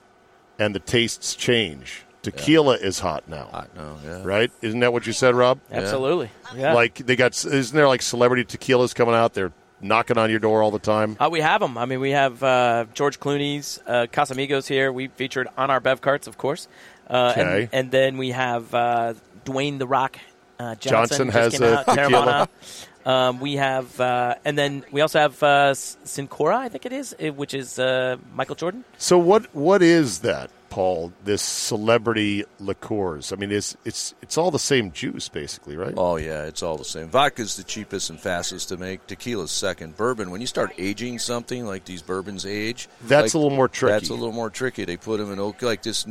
and 0.59 0.75
the 0.75 0.81
tastes 0.81 1.35
change. 1.35 2.03
Tequila 2.23 2.75
is 2.75 2.99
hot 2.99 3.29
now, 3.29 3.45
Hot 3.53 3.71
now, 3.77 3.99
yeah. 4.05 4.23
right? 4.25 4.51
Isn't 4.61 4.81
that 4.81 4.93
what 4.93 5.07
you 5.07 5.13
said, 5.13 5.37
Rob? 5.37 5.61
Absolutely. 5.71 6.29
Yeah. 6.57 6.73
Like 6.73 6.95
they 6.95 7.15
got, 7.15 7.33
isn't 7.45 7.77
there 7.77 7.87
like 7.87 8.03
celebrity 8.03 8.45
tequilas 8.45 8.93
coming 8.95 9.15
out? 9.15 9.35
They're 9.35 9.53
knocking 9.81 10.19
on 10.19 10.29
your 10.31 10.41
door 10.41 10.61
all 10.61 10.73
the 10.73 10.81
time. 10.81 11.17
Uh, 11.21 11.29
we 11.31 11.41
have 11.41 11.61
them. 11.61 11.79
I 11.79 11.85
mean, 11.87 12.01
we 12.01 12.11
have 12.11 12.43
uh, 12.43 12.87
George 12.95 13.21
Clooney's 13.21 13.79
uh, 13.87 14.07
Casamigos 14.11 14.67
here. 14.67 14.91
We 14.93 15.07
featured 15.07 15.47
on 15.57 15.71
our 15.71 15.79
Bev 15.79 16.01
carts, 16.01 16.27
of 16.27 16.37
course. 16.37 16.67
Uh, 17.09 17.35
Okay. 17.37 17.61
and, 17.65 17.69
and 17.73 17.91
then 17.93 18.17
we 18.19 18.31
have 18.33 18.75
uh, 18.75 19.15
Dwayne 19.45 19.79
the 19.79 19.87
Rock 19.87 20.19
uh, 20.59 20.75
Johnson 20.77 21.31
Johnson, 21.31 21.31
just 21.31 21.37
has 21.37 21.53
came 21.53 21.63
a 21.63 21.75
out, 21.75 21.87
tequila. 21.87 22.49
Teremana. 22.61 22.87
Um, 23.07 23.39
we 23.39 23.55
have, 23.55 24.01
uh, 24.01 24.35
and 24.45 24.59
then 24.59 24.85
we 24.91 25.01
also 25.01 25.21
have 25.21 25.41
uh, 25.41 25.71
Cincoro, 25.75 26.57
I 26.57 26.69
think 26.69 26.87
it 26.87 26.93
is, 26.93 27.15
eh, 27.21 27.29
which 27.31 27.55
is 27.55 27.79
uh, 27.79 28.17
Michael 28.35 28.57
Jordan. 28.57 28.85
So 28.99 29.17
what 29.17 29.55
what 29.55 29.81
is 29.81 30.19
that, 30.21 30.51
Paul? 30.71 31.13
This 31.23 31.41
celebrity 31.41 32.45
liqueurs? 32.59 33.33
I 33.33 33.37
mean, 33.37 33.53
it's 33.53 33.77
it's 33.85 34.13
it's 34.23 34.37
all 34.37 34.51
the 34.51 34.59
same 34.59 34.91
juice, 34.91 35.29
basically, 35.29 35.77
right? 35.77 35.95
Oh 35.97 36.17
yeah, 36.17 36.47
it's 36.47 36.65
all 36.65 36.77
the 36.77 36.85
same. 36.85 37.09
Vodka's 37.09 37.57
the 37.57 37.63
cheapest 37.63 38.11
and 38.11 38.19
fastest 38.19 38.71
to 38.71 38.77
make. 38.77 39.07
Tequila's 39.07 39.53
second. 39.53 39.97
Bourbon. 39.97 40.33
When 40.33 40.41
you 40.41 40.49
start 40.49 40.73
aging 40.77 41.21
something 41.21 41.65
like 41.65 41.85
these 41.85 42.03
bourbons 42.03 42.45
age, 42.45 42.89
That's 43.03 43.35
like- 43.35 43.35
a 43.35 43.39
little 43.39 43.57
more 43.57 43.69
tricky. 43.69 43.93
That's 43.93 44.09
a 44.11 44.15
little 44.15 44.33
more 44.33 44.51
tricky. 44.51 44.85
They 44.85 44.97
put 44.97 45.19
them 45.19 45.31
in 45.33 45.39
oak 45.39 45.63
like 45.63 45.83
this 45.85 46.05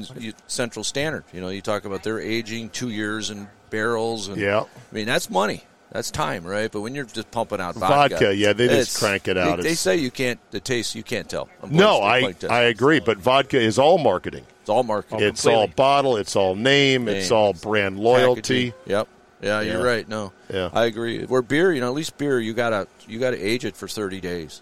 Central 0.48 0.86
Standard. 0.86 1.26
You 1.34 1.42
know, 1.42 1.50
you 1.50 1.62
talk 1.62 1.84
about 1.84 2.04
their 2.04 2.22
aging 2.22 2.70
two 2.70 2.90
years 2.90 3.32
in 3.32 3.50
barrels. 3.70 4.30
And, 4.30 4.38
Yeah. 4.38 4.62
I 4.62 4.96
mean 4.96 5.08
that's 5.08 5.30
money. 5.30 5.64
That's 5.96 6.12
time, 6.12 6.44
right? 6.44 6.70
But 6.70 6.82
when 6.82 6.94
you're 6.94 7.06
just 7.06 7.32
pumping 7.32 7.62
out 7.62 7.76
vodka, 7.76 8.16
Vodka, 8.16 8.36
yeah, 8.36 8.52
they 8.52 8.68
just 8.68 9.00
crank 9.00 9.30
it 9.30 9.38
out. 9.38 9.56
They, 9.58 9.62
It's- 9.62 9.80
say 9.80 9.96
you 9.96 10.12
can't. 10.12 10.40
The 10.52 10.60
taste 10.60 10.94
you 10.94 11.04
can't 11.04 11.30
tell. 11.30 11.48
I'm 11.64 11.72
No, 11.72 12.02
I. 12.02 12.36
I 12.50 12.64
agree, 12.64 13.00
but 13.00 13.18
vodka 13.18 13.58
is 13.58 13.80
all 13.80 13.98
marketing. 13.98 14.46
It's 14.60 14.70
all 14.70 14.84
marketing. 14.84 15.22
it's 15.22 15.46
all 15.46 15.68
bottle, 15.68 16.18
it's 16.18 16.36
all 16.36 16.54
name, 16.56 17.08
it's 17.08 17.32
all 17.32 17.54
brand 17.54 17.98
loyalty. 17.98 18.72
Packaging. 18.72 18.92
Yep. 18.92 19.08
Yeah, 19.42 19.62
Yeah. 19.62 19.72
you're 19.74 19.84
right. 19.86 20.10
No, 20.10 20.34
Yeah. 20.54 20.70
I 20.74 20.84
agree. 20.86 21.24
Where 21.24 21.42
beer, 21.42 21.72
you 21.72 21.80
know, 21.80 21.88
at 21.88 21.94
least 21.94 22.18
beer, 22.18 22.40
you 22.42 22.54
gotta 22.54 22.88
you 23.08 23.18
gotta 23.20 23.38
age 23.38 23.64
it 23.64 23.78
for 23.78 23.88
30 23.88 24.20
days. 24.20 24.62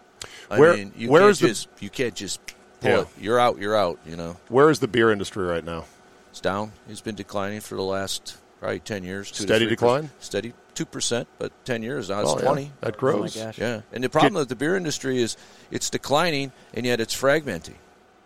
I 0.52 0.60
Where- 0.60 0.76
mean, 0.76 0.94
you 0.96 1.10
where 1.10 1.22
can't 1.22 1.32
is 1.32 1.40
the- 1.40 1.48
just 1.48 1.68
you 1.80 1.90
can't 1.90 2.14
just 2.14 2.40
pull 2.82 2.92
Yeah. 2.92 3.02
it. 3.02 3.08
You're 3.20 3.40
out. 3.40 3.58
You're 3.60 3.76
out. 3.76 3.98
You 4.06 4.18
know, 4.18 4.38
Where 4.50 4.70
is 4.70 4.80
the 4.80 4.88
beer 4.88 5.10
industry 5.12 5.46
right 5.46 5.64
now? 5.66 5.86
it's 6.30 6.42
down. 6.42 6.74
It's 6.90 7.02
been 7.02 7.16
declining 7.16 7.62
for 7.62 7.74
the 7.76 7.82
last 7.84 8.38
probably 8.60 8.80
10 8.80 9.04
years. 9.04 9.30
Steady 9.34 9.66
3%. 9.66 9.70
decline? 9.70 10.10
Steady 10.20 10.54
two 10.76 10.86
percent, 10.86 11.28
but 11.40 11.52
10 11.66 11.84
years 11.84 12.10
now 12.10 12.22
it's 12.22 12.32
Oh, 12.32 12.38
yeah. 12.38 12.45
20. 12.45 12.64
That 12.64 12.72
Oh 12.82 12.90
my 12.90 12.91
grows. 12.98 13.36
gosh. 13.36 13.58
Yeah, 13.58 13.82
and 13.91 14.04
the 14.04 14.10
problem 14.10 14.34
with 14.36 14.50
the 14.50 14.56
beer 14.56 14.76
industry 14.76 15.22
is 15.22 15.38
it's 15.72 15.90
declining, 15.90 16.52
and 16.74 16.86
yet 16.86 17.00
it's 17.00 17.16
fragmenting. 17.16 17.76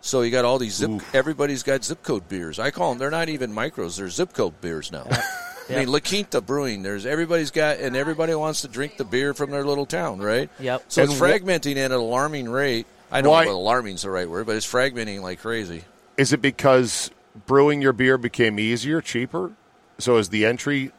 So 0.00 0.22
you 0.22 0.30
got 0.30 0.44
all 0.44 0.58
these 0.58 0.74
zip. 0.76 0.90
Everybody's 1.12 1.62
got 1.62 1.84
zip 1.84 2.02
code 2.02 2.28
beers. 2.28 2.58
I 2.58 2.70
call 2.70 2.90
them. 2.90 2.98
They're 2.98 3.10
not 3.10 3.28
even 3.28 3.52
micros. 3.52 3.96
They're 3.98 4.08
zip 4.10 4.32
code 4.32 4.60
beers 4.60 4.92
now. 4.92 5.06
I 5.70 5.74
mean, 5.80 5.88
La 5.88 5.98
Quinta 5.98 6.40
Brewing. 6.40 6.82
There's 6.82 7.04
everybody's 7.04 7.50
got, 7.50 7.78
and 7.78 7.94
everybody 7.96 8.34
wants 8.34 8.62
to 8.62 8.68
drink 8.68 8.96
the 8.96 9.04
beer 9.04 9.34
from 9.34 9.50
their 9.50 9.64
little 9.64 9.84
town, 9.86 10.18
right? 10.20 10.48
Yep. 10.60 10.84
So 10.88 11.02
And 11.02 11.10
it's 11.10 11.20
wh- 11.20 11.22
fragmenting 11.22 11.76
at 11.76 11.90
an 11.90 11.98
alarming 11.98 12.48
rate. 12.48 12.86
I 13.10 13.20
don't 13.20 13.32
Why- 13.32 13.44
know 13.44 13.50
if 13.50 13.56
alarming's 13.56 14.02
the 14.02 14.10
right 14.10 14.28
word, 14.30 14.46
but 14.46 14.56
it's 14.56 14.66
fragmenting 14.70 15.20
like 15.20 15.40
crazy. 15.40 15.84
Is 16.16 16.32
it 16.32 16.40
because 16.40 17.10
brewing 17.46 17.82
your 17.82 17.92
beer 17.92 18.16
became 18.18 18.58
easier, 18.58 19.00
cheaper? 19.02 19.52
So 19.98 20.16
is 20.16 20.28
the 20.30 20.46
entry 20.46 20.92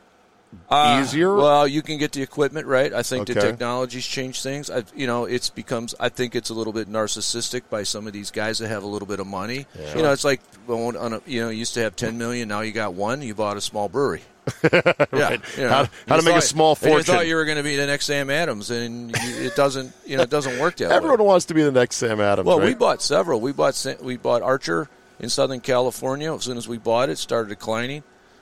Uh, 0.69 1.01
easier? 1.03 1.35
Well, 1.35 1.67
you 1.67 1.81
can 1.81 1.97
get 1.97 2.11
the 2.11 2.21
equipment 2.23 2.65
right. 2.67 2.91
I 2.93 3.03
think 3.03 3.27
the 3.27 3.33
Okay. 3.37 3.41
technology's 3.41 4.05
changed 4.05 4.41
things. 4.43 4.69
I, 4.69 4.83
you 4.95 5.05
know, 5.07 5.25
it's 5.25 5.49
becomes. 5.49 5.93
I 5.99 6.09
think 6.09 6.35
it's 6.35 6.49
a 6.49 6.53
little 6.55 6.73
bit 6.73 6.89
narcissistic 6.89 7.63
by 7.69 7.83
some 7.83 8.07
of 8.07 8.13
these 8.13 8.31
guys 8.31 8.57
that 8.59 8.67
have 8.67 8.83
a 8.83 8.87
little 8.87 9.07
bit 9.07 9.19
of 9.19 9.27
money. 9.27 9.65
You 9.95 10.01
know, 10.01 10.11
it's 10.11 10.23
like 10.23 10.41
on 10.67 11.13
a, 11.13 11.21
you 11.25 11.41
know, 11.41 11.49
used 11.49 11.73
to 11.75 11.81
have 11.81 11.95
ten 11.95 12.17
million. 12.17 12.47
Now 12.47 12.61
you 12.61 12.71
got 12.71 12.93
one. 12.95 13.21
You 13.21 13.35
bought 13.35 13.57
a 13.57 13.61
small 13.61 13.89
brewery. 13.89 14.21
Yeah, 15.13 15.37
you 15.57 15.63
know, 15.63 15.69
How- 15.69 15.87
how 16.07 16.15
to 16.17 16.23
make 16.23 16.35
a 16.35 16.41
small 16.41 16.71
and 16.73 16.81
You 16.83 16.89
fortune. 16.89 17.13
thought 17.15 17.27
you 17.27 17.35
were 17.35 17.45
going 17.45 17.57
to 17.57 17.63
be 17.63 17.75
the 17.75 17.85
next 17.85 18.05
Sam 18.05 18.29
Adams, 18.31 18.71
and 18.71 19.11
you, 19.11 19.45
it 19.45 19.55
doesn't. 19.55 19.93
You 20.05 20.17
know, 20.17 20.23
it 20.23 20.29
doesn't 20.31 20.57
work 20.59 20.77
that 20.77 20.89
way. 20.89 20.95
Everyone 20.95 21.23
wants 21.23 21.45
to 21.45 21.53
be 21.53 21.61
the 21.61 21.71
next 21.71 21.97
Sam 21.97 22.19
Adams. 22.19 22.47
Well, 22.47 22.59
right? 22.59 22.67
we 22.69 22.73
bought 22.73 23.01
several. 23.03 23.39
We 23.41 23.51
bought 23.51 23.85
we 24.01 24.17
bought 24.17 24.41
Archer 24.41 24.89
in 25.19 25.29
Southern 25.29 25.59
California. 25.59 26.33
As 26.33 26.43
soon 26.43 26.57
as 26.57 26.67
we 26.67 26.77
bought 26.79 27.09
it, 27.09 27.13
it 27.13 27.17
started 27.19 27.49
declining. 27.49 28.01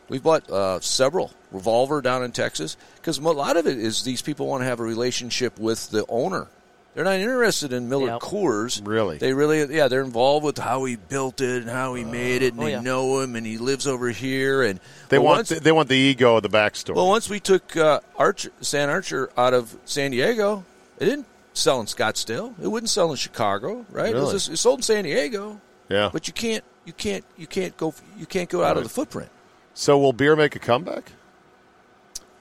We 0.09 0.19
bought 0.19 0.49
uh, 0.49 0.79
several 0.79 1.31
Revolver 1.51 2.01
down 2.01 2.23
in 2.23 2.31
Texas 2.31 2.77
because 2.95 3.17
a 3.17 3.21
lot 3.21 3.57
of 3.57 3.67
it 3.67 3.77
is 3.77 4.03
these 4.03 4.21
people 4.21 4.47
want 4.47 4.61
to 4.61 4.65
have 4.65 4.79
a 4.79 4.84
relationship 4.84 5.57
with 5.59 5.89
the 5.91 6.05
owner. 6.09 6.47
They're 6.93 7.03
not 7.03 7.15
interested 7.15 7.73
in 7.73 7.89
Miller 7.89 8.07
Yep. 8.07 8.21
Coors. 8.21 8.81
Really? 8.85 9.17
They 9.19 9.31
really, 9.34 9.63
yeah, 9.75 9.88
they're 9.88 10.01
involved 10.01 10.43
with 10.43 10.57
how 10.57 10.84
he 10.85 10.95
built 10.95 11.41
it 11.41 11.61
and 11.61 11.69
how 11.69 11.93
he 11.93 12.03
made 12.03 12.41
it, 12.41 12.53
and 12.53 12.61
Oh, 12.61 12.65
they 12.65 12.71
yeah. 12.71 12.79
know 12.81 13.19
him, 13.19 13.35
and 13.35 13.45
he 13.45 13.59
lives 13.59 13.85
over 13.85 14.09
here. 14.09 14.63
And 14.63 14.79
they 15.09 15.17
but 15.17 15.23
want 15.23 15.38
once- 15.39 15.49
the, 15.49 15.59
they 15.59 15.71
want 15.71 15.89
the 15.89 15.95
ego 15.95 16.38
of 16.38 16.43
the 16.43 16.49
backstory. 16.49 16.95
well, 16.95 17.07
once 17.07 17.29
we 17.29 17.39
took 17.39 17.77
uh, 17.77 17.99
Archer, 18.17 18.51
Saint 18.61 18.89
Archer 18.89 19.29
out 19.38 19.53
of 19.53 19.77
San 19.85 20.09
Diego, 20.11 20.65
it 20.97 21.05
didn't 21.05 21.27
sell 21.53 21.79
in 21.81 21.85
Scottsdale. 21.85 22.55
It 22.59 22.67
wouldn't 22.67 22.89
sell 22.89 23.11
in 23.11 23.17
Chicago, 23.17 23.85
right? 23.91 24.15
It, 24.15 24.19
was 24.19 24.31
just, 24.31 24.49
it 24.49 24.57
sold 24.57 24.79
in 24.79 24.84
San 24.84 25.03
Diego, 25.03 25.61
yeah. 25.89 26.09
but 26.11 26.27
you 26.27 26.34
can't, 26.34 26.63
you 26.85 26.93
can't, 26.93 27.23
you 27.38 27.45
can't 27.45 27.77
go, 27.77 27.93
you 28.17 28.25
can't 28.25 28.49
go 28.49 28.63
out 28.63 28.75
of 28.75 28.81
the 28.84 28.89
footprint. 28.89 29.29
So 29.77 29.99
will 29.99 30.11
beer 30.11 30.35
make 30.35 30.55
a 30.55 30.59
comeback? 30.59 31.11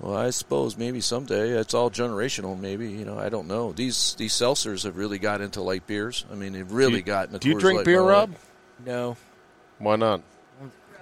Well, 0.00 0.16
I 0.16 0.30
suppose 0.30 0.78
maybe 0.78 1.02
someday 1.02 1.50
it's 1.50 1.74
all 1.74 1.90
generational. 1.90 2.58
Maybe 2.58 2.90
you 2.90 3.04
know, 3.04 3.18
I 3.18 3.28
don't 3.28 3.46
know. 3.46 3.72
These 3.72 4.14
these 4.14 4.32
seltzers 4.32 4.84
have 4.84 4.96
really 4.96 5.18
got 5.18 5.42
into 5.42 5.60
light 5.60 5.86
beers. 5.86 6.24
I 6.32 6.34
mean, 6.34 6.54
they've 6.54 6.72
really 6.72 6.92
do 6.92 6.96
you, 6.96 7.02
gotten. 7.02 7.32
the 7.34 7.38
Do 7.38 7.50
you 7.50 7.60
drink 7.60 7.76
Light 7.78 7.84
beer, 7.84 7.96
Miller 8.00 8.10
Rob? 8.10 8.34
No. 8.86 9.16
Why 9.78 9.96
not? 9.96 10.22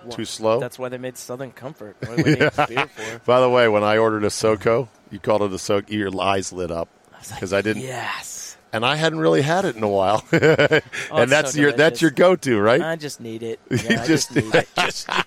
Well, 0.03 0.11
Too 0.11 0.25
slow. 0.25 0.59
That's 0.59 0.77
why 0.77 0.89
they 0.89 0.99
made 0.99 1.17
Southern 1.17 1.53
Comfort. 1.53 1.97
What 2.01 2.17
do 2.17 2.25
beer 2.27 2.51
for? 2.51 3.21
By 3.25 3.41
the 3.41 3.49
way, 3.49 3.69
when 3.69 3.85
I 3.85 3.99
ordered 3.99 4.25
a 4.25 4.29
SoCo, 4.29 4.89
you 5.13 5.21
called 5.21 5.43
it 5.43 5.53
a 5.53 5.57
SoCo. 5.57 5.89
Your 5.91 6.21
eyes 6.21 6.53
lit 6.53 6.73
up 6.73 6.89
was 7.25 7.31
like, 7.31 7.41
because 7.41 7.53
I 7.53 7.63
didn't, 7.63 7.83
Yes. 7.83 8.34
And 8.75 8.85
I 8.85 8.97
hadn't 8.97 9.21
really 9.21 9.43
had 9.43 9.65
it 9.65 9.77
in 9.77 9.85
a 9.85 9.89
while. 9.89 10.25
and 10.33 11.31
that's 11.31 11.53
so 11.55 11.61
your 11.61 11.73
that's 11.73 12.03
your 12.03 12.11
go-to, 12.11 12.61
right? 12.61 12.83
I 12.83 12.97
just 12.97 13.21
need 13.21 13.43
it. 13.43 13.61
Yeah, 13.71 14.03
I 14.03 14.07
just- 14.07 14.35
just 14.35 14.35
need 14.35 14.55
it. 14.55 14.69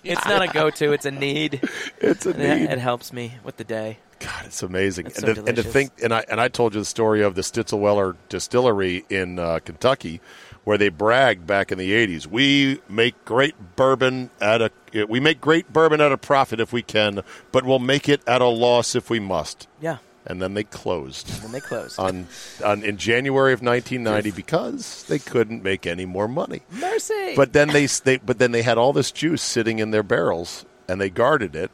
it's 0.03 0.25
not 0.25 0.41
a 0.41 0.47
go-to. 0.47 0.91
It's 0.91 1.05
a 1.05 1.11
need. 1.11 1.61
it's 1.99 2.25
a 2.25 2.31
And 2.31 2.41
it, 2.41 2.59
need. 2.59 2.69
it 2.71 2.79
helps 2.79 3.13
me 3.13 3.35
with 3.43 3.57
the 3.57 3.63
day. 3.63 3.99
God, 4.19 4.45
it's 4.45 4.63
amazing. 4.63 5.05
It's 5.07 5.17
and, 5.19 5.27
so 5.27 5.33
to, 5.43 5.47
and 5.47 5.55
to 5.55 5.63
think, 5.63 5.91
and 6.03 6.13
I 6.13 6.25
and 6.27 6.41
I 6.41 6.47
told 6.47 6.73
you 6.73 6.81
the 6.81 6.85
story 6.85 7.21
of 7.23 7.35
the 7.35 7.41
Stitzelweller 7.41 8.15
Distillery 8.29 9.05
in 9.09 9.37
uh, 9.37 9.59
Kentucky, 9.63 10.21
where 10.63 10.77
they 10.77 10.89
bragged 10.89 11.45
back 11.45 11.71
in 11.71 11.77
the 11.77 11.91
'80s. 11.91 12.25
We 12.25 12.81
make 12.89 13.23
great 13.25 13.75
bourbon 13.75 14.31
at 14.41 14.61
a 14.61 14.71
we 15.07 15.19
make 15.19 15.39
great 15.39 15.71
bourbon 15.71 16.01
at 16.01 16.11
a 16.11 16.17
profit 16.17 16.59
if 16.59 16.73
we 16.73 16.81
can, 16.81 17.21
but 17.51 17.63
we'll 17.63 17.77
make 17.79 18.09
it 18.09 18.21
at 18.27 18.41
a 18.41 18.47
loss 18.47 18.95
if 18.95 19.09
we 19.09 19.19
must. 19.19 19.67
Yeah. 19.79 19.97
And 20.29 20.41
then 20.41 20.53
they 20.55 20.65
closed 20.65 21.31
And 21.43 21.53
they 21.53 21.61
close. 21.61 21.97
on, 21.97 22.27
on 22.63 22.83
in 22.83 22.97
January 22.97 23.53
of 23.53 23.61
1990 23.61 24.31
because 24.31 25.03
they 25.03 25.19
couldn't 25.19 25.63
make 25.63 25.87
any 25.87 26.05
more 26.05 26.27
money. 26.27 26.61
Mercy. 26.69 27.33
But 27.35 27.53
then 27.53 27.69
they, 27.69 27.85
they 27.85 28.17
but 28.17 28.37
then 28.37 28.51
they 28.51 28.61
had 28.61 28.77
all 28.77 28.91
this 28.93 29.11
juice 29.11 29.41
sitting 29.41 29.79
in 29.79 29.91
their 29.91 30.03
barrels 30.03 30.65
and 30.89 30.99
they 30.99 31.09
guarded 31.09 31.55
it 31.55 31.71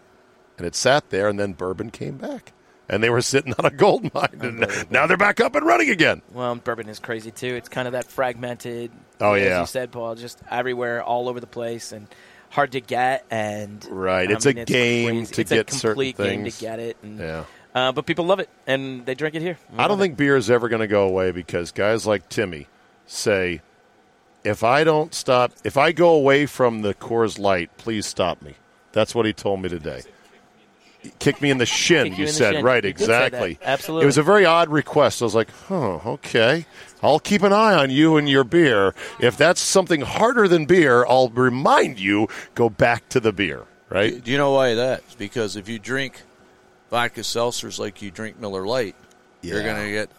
and 0.60 0.68
it 0.68 0.76
sat 0.76 1.10
there 1.10 1.28
and 1.28 1.40
then 1.40 1.54
bourbon 1.54 1.90
came 1.90 2.18
back. 2.18 2.54
And 2.90 3.02
they 3.02 3.10
were 3.10 3.22
sitting 3.22 3.54
on 3.58 3.66
a 3.66 3.72
gold 3.72 4.14
mine 4.14 4.38
and 4.42 4.92
now 4.92 5.08
they're 5.08 5.18
back 5.18 5.40
up 5.40 5.56
and 5.56 5.66
running 5.66 5.90
again. 5.90 6.22
well, 6.32 6.54
bourbon 6.56 6.90
is 6.90 7.00
crazy 7.00 7.32
too. 7.32 7.56
It's 7.56 7.70
kind 7.70 7.88
of 7.88 7.94
that 7.94 8.06
fragmented. 8.06 8.92
Oh, 9.20 9.34
as 9.34 9.44
yeah. 9.44 9.62
you 9.62 9.66
said, 9.66 9.92
Paul, 9.92 10.14
just 10.16 10.42
everywhere, 10.52 11.02
all 11.02 11.28
over 11.30 11.40
the 11.40 11.48
place, 11.48 11.92
and 11.94 12.08
hard 12.50 12.74
to 12.74 12.82
get. 12.82 13.26
And 13.32 13.84
Right. 13.90 14.30
It's 14.30 14.46
a 14.46 14.54
mean, 14.54 14.66
game 14.66 15.10
crazy. 15.26 15.34
to 15.36 15.42
it's 15.42 15.50
get 15.50 15.72
a 15.72 15.74
certain 15.74 15.94
complete 15.94 16.18
game 16.18 16.44
things. 16.44 16.58
to 16.60 16.62
get 16.62 16.80
it. 16.80 16.98
And, 17.02 17.20
Yeah. 17.20 17.46
Uh, 17.76 17.92
but 17.92 18.06
people 18.06 18.26
love 18.26 18.40
it, 18.40 18.50
and 18.68 19.06
they 19.06 19.16
drink 19.16 19.36
it 19.36 19.42
here. 19.42 19.58
I 19.78 19.88
don't 19.88 19.98
think 19.98 20.16
beer 20.16 20.36
is 20.36 20.50
ever 20.52 20.70
going 20.70 20.82
to 20.82 20.88
go 20.88 21.08
away 21.08 21.32
because 21.32 21.72
guys 21.72 22.06
like 22.06 22.30
Timmy 22.30 22.68
say, 23.08 23.62
if 24.44 24.64
I 24.64 24.84
don't 24.84 25.14
stop, 25.14 25.54
if 25.64 25.76
I 25.78 25.92
go 25.92 26.12
away 26.14 26.46
from 26.46 26.82
the 26.84 26.94
Coors 26.94 27.40
Light, 27.40 27.76
please 27.78 28.06
stop 28.06 28.42
me. 28.42 28.56
That's 28.92 29.16
what 29.16 29.26
he 29.26 29.34
told 29.34 29.62
me 29.62 29.70
today. 29.70 30.04
Kick 31.20 31.42
me 31.42 31.50
in 31.50 31.58
the 31.58 31.66
shin, 31.66 32.14
you, 32.14 32.20
you 32.20 32.28
said. 32.28 32.56
shin. 32.56 32.64
Right, 32.64 32.84
You 32.84 32.94
did 32.94 33.00
say 33.00 33.08
that. 33.08 33.26
exactly. 33.26 33.60
Absolutely. 33.62 34.04
It 34.04 34.06
was 34.06 34.18
a 34.18 34.24
very 34.24 34.46
odd 34.46 34.70
request. 34.70 35.22
I 35.22 35.26
was 35.26 35.36
like, 35.36 35.50
huh, 35.68 35.96
okay. 36.12 36.66
I'll 37.02 37.20
keep 37.20 37.42
an 37.44 37.52
eye 37.52 37.74
on 37.74 37.90
you 37.90 38.16
and 38.16 38.30
your 38.30 38.46
beer. 38.46 38.94
If 39.20 39.36
that's 39.36 39.60
something 39.60 40.02
harder 40.02 40.48
than 40.48 40.66
beer, 40.66 41.06
I'll 41.06 41.28
remind 41.30 42.00
you, 42.00 42.28
go 42.56 42.70
back 42.70 43.10
to 43.10 43.20
the 43.20 43.34
beer, 43.34 43.66
right? 43.90 44.24
Do 44.24 44.32
you 44.32 44.38
know 44.38 44.54
why 44.54 44.76
that? 44.76 45.00
It's 45.08 45.16
because 45.16 45.58
if 45.58 45.68
you 45.68 45.78
drink 45.78 46.22
vodka 46.94 47.22
seltzers 47.22 47.80
like 47.80 48.04
you 48.04 48.12
drink 48.12 48.40
Miller 48.40 48.68
Lite, 48.68 48.96
you're 49.42 49.64
going 49.64 49.84
to 49.84 49.92
get 49.92 50.10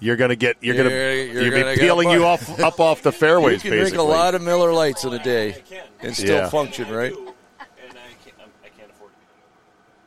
You're 0.00 0.16
gonna 0.16 0.34
get 0.34 0.56
you're 0.60 0.74
gonna 0.76 0.90
You're- 0.90 1.32
you're 1.44 1.50
gonna 1.52 1.74
be 1.74 1.78
peeling 1.80 2.10
you 2.10 2.24
off 2.24 2.58
up 2.58 2.80
off 2.80 3.02
the 3.02 3.12
fairways. 3.22 3.62
you 3.62 3.70
can 3.70 3.78
drink 3.78 3.84
basically. 3.94 4.04
a 4.04 4.08
lot 4.08 4.34
of 4.34 4.42
Miller 4.42 4.72
Lites 4.72 5.04
in 5.04 5.12
a 5.14 5.22
day 5.22 5.62
and 6.00 6.16
still 6.16 6.34
Yeah. 6.38 6.48
function, 6.48 6.90
right? 6.92 7.14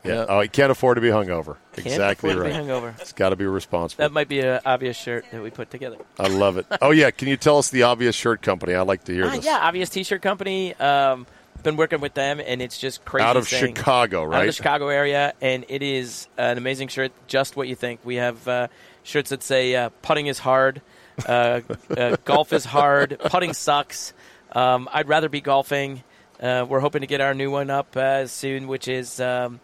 Yeah. 0.04 0.26
Oh, 0.30 0.40
you 0.42 0.50
can't 0.50 0.72
afford 0.72 0.96
to 0.96 1.02
be 1.02 1.10
hungover. 1.10 1.58
Can't 1.74 1.88
exactly 1.88 2.32
afford 2.32 2.44
right. 2.46 2.54
to 2.54 2.60
be 2.64 2.66
hungover. 2.70 3.00
It's 3.02 3.12
got 3.14 3.30
to 3.30 3.36
be 3.36 3.46
responsible. 3.46 4.02
That 4.02 4.12
might 4.14 4.28
be 4.30 4.40
an 4.40 4.60
obvious 4.66 4.96
shirt 4.98 5.26
that 5.32 5.42
we 5.44 5.50
put 5.52 5.70
together. 5.72 5.98
I 6.18 6.28
love 6.28 6.58
it. 6.58 6.66
Oh 6.82 6.92
yeah, 6.92 7.12
can 7.12 7.28
you 7.28 7.36
tell 7.38 7.58
us 7.58 7.70
the 7.70 7.84
obvious 7.84 8.16
shirt 8.16 8.42
company? 8.42 8.74
I'd 8.76 8.88
like 8.88 9.04
to 9.06 9.14
hear 9.14 9.26
Ah, 9.26 9.32
this. 9.36 9.46
yeah, 9.46 9.60
obvious 9.62 9.90
T-shirt 9.90 10.22
company. 10.22 10.74
Um, 10.76 11.28
been 11.64 11.76
working 11.78 12.02
with 12.02 12.14
them, 12.14 12.40
and 12.46 12.62
it's 12.62 12.78
just 12.78 13.04
crazy. 13.06 13.26
Out 13.26 13.38
of 13.38 13.48
saying- 13.48 13.76
Chicago, 13.76 14.26
Out 14.34 14.42
of 14.42 14.46
the 14.48 14.52
Chicago 14.52 14.88
area, 14.90 15.34
and 15.42 15.66
it 15.70 15.82
is 15.84 16.28
an 16.38 16.58
amazing 16.58 16.88
shirt. 16.88 17.12
Just 17.28 17.56
what 17.56 17.68
you 17.68 17.76
think. 17.76 18.00
We 18.04 18.16
have 18.16 18.48
uh, 18.48 18.68
shirts 19.04 19.30
that 19.32 19.44
say 19.44 19.76
uh, 19.76 19.90
"Putting 20.02 20.28
is 20.28 20.40
hard," 20.40 20.82
uh, 21.28 21.62
uh, 21.96 22.16
"Golf 22.26 22.54
is 22.54 22.66
hard," 22.66 23.20
"Putting 23.26 23.54
sucks." 23.54 24.14
Um, 24.52 24.90
I'd 24.92 25.08
rather 25.08 25.30
be 25.30 25.42
golfing. 25.42 26.04
Uh, 26.42 26.66
we're 26.68 26.80
hoping 26.80 27.02
to 27.02 27.08
get 27.08 27.22
our 27.22 27.34
new 27.34 27.52
one 27.52 27.70
up 27.70 27.96
uh, 27.98 28.26
soon, 28.28 28.68
which 28.68 28.88
is 28.88 29.20
um, 29.20 29.60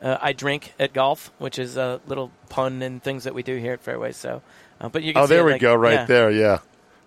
uh, 0.00 0.16
"I 0.20 0.32
drink 0.32 0.72
at 0.78 0.92
golf," 0.92 1.32
which 1.38 1.58
is 1.58 1.76
a 1.76 2.00
little 2.06 2.30
pun 2.48 2.82
and 2.82 3.02
things 3.02 3.24
that 3.24 3.34
we 3.34 3.42
do 3.42 3.56
here 3.56 3.72
at 3.74 3.80
Fairway. 3.80 4.12
So, 4.12 4.40
but 4.92 5.02
you 5.02 5.12
can 5.12 5.22
Oh, 5.22 5.26
there 5.26 5.40
it, 5.40 5.44
we 5.44 5.52
like- 5.52 5.60
go, 5.60 5.74
right 5.74 5.92
yeah, 5.94 6.04
there. 6.06 6.30
Yeah, 6.30 6.58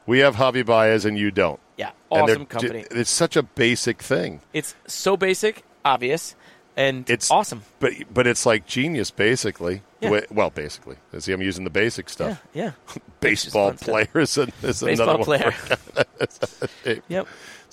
we 0.08 0.20
have 0.20 0.36
Javy 0.38 0.66
Baez 0.66 1.06
and 1.06 1.18
you 1.18 1.30
don't. 1.30 1.60
Yeah, 1.78 1.92
And 2.12 2.22
awesome 2.24 2.46
company. 2.48 2.86
It's 2.90 3.12
such 3.12 3.36
a 3.36 3.44
basic 3.44 4.02
thing, 4.02 4.42
It's 4.54 4.74
so 4.88 5.16
basic, 5.16 5.64
obvious, 5.86 6.36
and 6.76 7.08
It's- 7.10 7.30
awesome. 7.30 7.62
but 7.80 7.94
but 8.12 8.26
it's 8.26 8.46
like 8.46 8.66
genius, 8.66 9.12
basically. 9.12 9.84
Yeah. 10.02 10.22
Well, 10.32 10.50
basically, 10.52 10.98
see, 11.20 11.32
I'm 11.34 11.42
using 11.42 11.64
the 11.64 11.70
basic 11.72 12.10
stuff. 12.10 12.42
yeah. 12.54 12.72
Baseball 13.20 13.74
players 13.74 14.36
player 14.36 14.48
is, 14.64 14.82
Baseball 14.84 15.10
another 15.10 15.24
player. 15.24 15.54
It's 16.20 17.02
yep. 17.08 17.28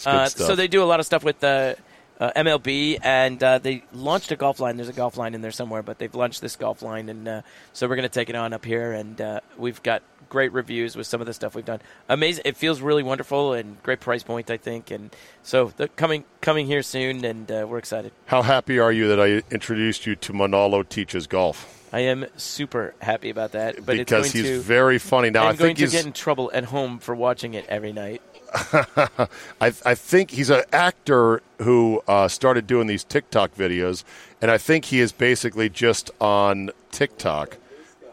Uh, 0.05 0.27
so 0.27 0.55
they 0.57 0.69
do 0.69 0.83
a 0.83 0.85
lot 0.85 1.01
of 1.01 1.07
stuff 1.07 1.23
with 1.25 1.43
uh, 1.45 1.75
uh, 2.21 2.31
MLB, 2.37 2.99
and 3.03 3.43
uh, 3.43 3.59
they 3.59 3.85
launched 3.93 4.33
a 4.33 4.37
golf 4.37 4.59
line. 4.61 4.77
There's 4.77 4.89
a 4.89 4.93
golf 4.95 5.17
line 5.17 5.35
in 5.35 5.41
there 5.41 5.51
somewhere, 5.51 5.83
but 5.83 5.99
they've 5.99 6.15
launched 6.15 6.41
this 6.41 6.57
golf 6.57 6.83
line, 6.83 7.09
and 7.09 7.29
uh, 7.29 7.43
so 7.73 7.87
we're 7.89 7.97
going 7.97 8.09
to 8.09 8.13
take 8.21 8.29
it 8.31 8.37
on 8.37 8.53
up 8.53 8.65
here. 8.65 8.93
And 8.93 9.21
uh, 9.21 9.41
we've 9.59 9.83
got 9.83 10.03
great 10.35 10.53
reviews 10.53 10.97
with 10.97 11.07
some 11.07 11.21
of 11.21 11.29
the 11.29 11.33
stuff 11.33 11.55
we've 11.55 11.65
done. 11.65 11.81
Amazing! 12.09 12.43
It 12.45 12.57
feels 12.57 12.81
really 12.81 13.05
wonderful 13.05 13.53
and 13.53 13.81
great 13.85 14.01
price 14.01 14.25
point, 14.25 14.51
I 14.51 14.57
think. 14.57 14.91
And 14.91 15.15
so 15.45 15.73
the 15.77 15.87
coming 15.87 16.25
coming 16.41 16.67
here 16.67 16.83
soon, 16.83 17.25
and 17.25 17.49
uh, 17.53 17.67
we're 17.69 17.79
excited. 17.79 18.11
How 18.27 18.43
happy 18.43 18.81
are 18.81 18.91
you 18.91 19.07
that 19.07 19.21
I 19.21 19.45
introduced 19.55 20.07
you 20.07 20.17
to 20.17 20.33
Manolo 20.33 20.83
teaches 20.83 21.29
golf? 21.29 21.89
I 21.93 22.01
am 22.01 22.27
super 22.37 22.97
happy 23.01 23.31
about 23.31 23.53
that. 23.53 23.77
But 23.77 23.97
because 23.97 24.27
it's 24.27 24.35
going 24.35 24.45
he's 24.45 24.57
to, 24.57 24.61
very 24.61 24.99
funny. 24.99 25.31
Now 25.31 25.43
I'm 25.43 25.55
I 25.55 25.57
going 25.57 25.77
think 25.77 25.79
to 25.79 25.85
he's. 25.85 25.93
get 25.93 26.05
in 26.05 26.13
trouble 26.13 26.51
at 26.53 26.65
home 26.65 26.99
for 26.99 27.15
watching 27.15 27.55
it 27.55 27.65
every 27.69 27.93
night. 27.93 28.21
I, 28.73 29.29
I 29.61 29.95
think 29.95 30.33
he's 30.33 30.51
an 30.51 30.65
actor 30.73 31.43
who 31.59 32.03
uh, 32.09 32.27
started 32.27 32.67
doing 32.67 32.89
these 32.89 33.05
TikTok 33.05 33.55
videos, 33.55 34.03
and 34.43 34.51
I 34.51 34.59
think 34.59 34.87
he 34.87 34.99
is 34.99 35.13
basically 35.13 35.69
just 35.69 36.11
on 36.21 36.71
TikTok. 36.91 37.59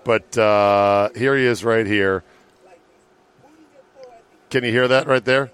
But 0.04 0.38
uh, 0.38 1.10
here 1.16 1.36
he 1.38 1.46
is 1.46 1.64
right 1.64 1.86
here. 1.86 2.24
Can 4.50 4.64
you 4.64 4.72
hear 4.72 4.88
that 4.88 5.08
right 5.08 5.24
there? 5.24 5.52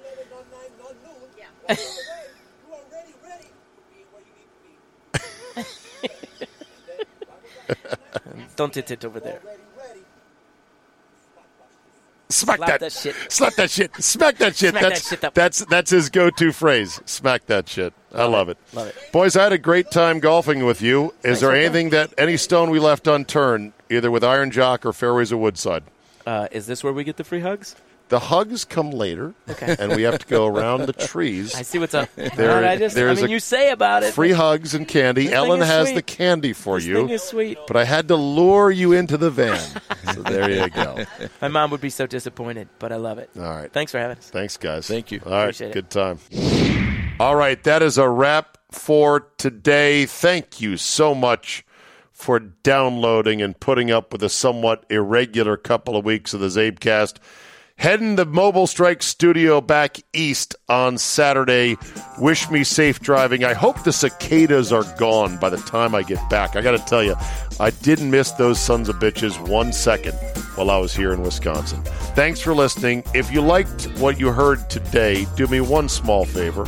Don't 8.55 8.73
hit 8.73 8.89
it 8.89 9.05
over 9.05 9.19
there. 9.19 9.41
Smack 12.29 12.57
Slap 12.57 12.69
that, 12.69 12.79
that 12.81 12.91
shit. 12.91 13.15
Slap 13.29 13.53
that 13.55 13.71
shit. 13.71 13.95
Smack 14.03 14.37
that 14.37 14.55
shit. 14.55 14.71
Smack 14.71 14.83
that 14.83 14.89
that's 14.89 15.09
shit 15.09 15.23
up. 15.23 15.33
that's 15.33 15.65
that's 15.65 15.91
his 15.91 16.09
go-to 16.09 16.51
phrase. 16.51 16.99
Smack 17.05 17.45
that 17.45 17.69
shit. 17.69 17.93
I 18.13 18.25
love 18.25 18.49
it. 18.49 18.57
Love 18.73 18.87
it. 18.87 18.95
Boys, 19.13 19.37
I 19.37 19.43
had 19.43 19.53
a 19.53 19.57
great 19.57 19.91
time 19.91 20.19
golfing 20.19 20.65
with 20.65 20.81
you. 20.81 21.13
Is 21.23 21.39
there 21.39 21.55
anything 21.55 21.91
that 21.91 22.13
any 22.17 22.35
stone 22.35 22.69
we 22.69 22.79
left 22.79 23.07
unturned, 23.07 23.73
either 23.89 24.11
with 24.11 24.23
Iron 24.23 24.51
Jock 24.51 24.85
or 24.85 24.91
Fairways 24.91 25.31
of 25.31 25.39
Woodside? 25.39 25.83
Uh, 26.25 26.47
is 26.51 26.65
this 26.65 26.83
where 26.83 26.91
we 26.91 27.05
get 27.05 27.15
the 27.15 27.23
free 27.23 27.39
hugs? 27.39 27.75
The 28.09 28.19
hugs 28.19 28.63
come 28.63 28.91
later, 28.91 29.33
and 29.61 29.93
we 29.95 30.03
have 30.03 30.19
to 30.19 30.25
go 30.27 30.45
around 30.45 30.85
the 30.85 30.93
trees. 30.93 31.53
I 31.55 31.63
see 31.63 31.77
what's 31.77 31.93
up. 31.93 32.09
There- 32.15 32.63
I 32.65 32.77
just, 32.77 32.95
I 32.95 33.01
there's 33.01 33.17
mean, 33.21 33.29
a 33.29 33.31
you 33.33 33.39
say 33.39 33.71
about 33.71 34.03
it. 34.03 34.13
Free 34.13 34.31
hugs 34.31 34.73
and 34.73 34.87
candy. 34.87 35.25
This 35.25 35.33
Ellen 35.33 35.59
has 35.61 35.87
sweet. 35.87 35.95
the 35.95 36.01
candy 36.01 36.53
for 36.53 36.77
this 36.77 36.85
you, 36.85 36.95
thing 36.95 37.09
is 37.09 37.23
sweet. 37.23 37.57
but 37.67 37.75
I 37.75 37.83
had 37.83 38.07
to 38.07 38.15
lure 38.15 38.71
you 38.71 38.93
into 38.93 39.17
the 39.17 39.29
van. 39.29 39.59
so 40.13 40.21
there 40.23 40.49
you 40.49 40.69
go. 40.69 41.03
My 41.41 41.49
mom 41.49 41.71
would 41.71 41.81
be 41.81 41.89
so 41.89 42.07
disappointed, 42.07 42.69
but 42.79 42.91
I 42.93 42.95
love 42.95 43.17
it. 43.17 43.29
All 43.37 43.43
right. 43.43 43.71
Thanks 43.71 43.91
for 43.91 43.99
having 43.99 44.17
us. 44.17 44.29
Thanks, 44.29 44.55
guys. 44.55 44.87
Thank 44.87 45.11
you. 45.11 45.21
All 45.25 45.31
right. 45.31 45.41
Appreciate 45.43 45.69
it. 45.69 45.73
Good 45.73 45.89
time. 45.89 46.19
All 47.19 47.35
right. 47.35 47.61
That 47.63 47.81
is 47.81 47.97
a 47.97 48.07
wrap 48.07 48.57
for 48.71 49.27
today. 49.37 50.05
Thank 50.05 50.61
you 50.61 50.77
so 50.77 51.13
much 51.13 51.65
for 52.11 52.39
downloading 52.39 53.41
and 53.41 53.59
putting 53.59 53.91
up 53.91 54.11
with 54.13 54.23
a 54.23 54.29
somewhat 54.29 54.85
irregular 54.89 55.57
couple 55.57 55.95
of 55.97 56.05
weeks 56.05 56.33
of 56.33 56.39
the 56.39 56.47
Zabecast. 56.47 57.17
Heading 57.77 58.15
the 58.15 58.25
Mobile 58.25 58.65
Strike 58.65 59.03
studio 59.03 59.61
back 59.61 59.97
east 60.11 60.55
on 60.67 60.97
Saturday. 60.97 61.77
Wish 62.17 62.49
me 62.49 62.63
safe 62.63 62.99
driving. 62.99 63.43
I 63.43 63.53
hope 63.53 63.83
the 63.83 63.93
cicadas 63.93 64.73
are 64.73 64.83
gone 64.97 65.37
by 65.37 65.51
the 65.51 65.57
time 65.57 65.93
I 65.93 66.01
get 66.01 66.27
back. 66.27 66.55
I 66.55 66.61
got 66.61 66.71
to 66.71 66.83
tell 66.83 67.03
you, 67.03 67.15
I 67.59 67.69
didn't 67.69 68.09
miss 68.09 68.31
those 68.31 68.59
sons 68.59 68.89
of 68.89 68.95
bitches 68.95 69.39
one 69.47 69.71
second 69.71 70.13
while 70.55 70.71
I 70.71 70.77
was 70.77 70.95
here 70.95 71.13
in 71.13 71.21
Wisconsin. 71.21 71.83
Thanks 72.15 72.41
for 72.41 72.55
listening. 72.55 73.03
If 73.13 73.31
you 73.31 73.41
liked 73.41 73.85
what 73.99 74.19
you 74.19 74.31
heard 74.31 74.71
today, 74.71 75.27
do 75.35 75.45
me 75.45 75.61
one 75.61 75.87
small 75.87 76.25
favor 76.25 76.65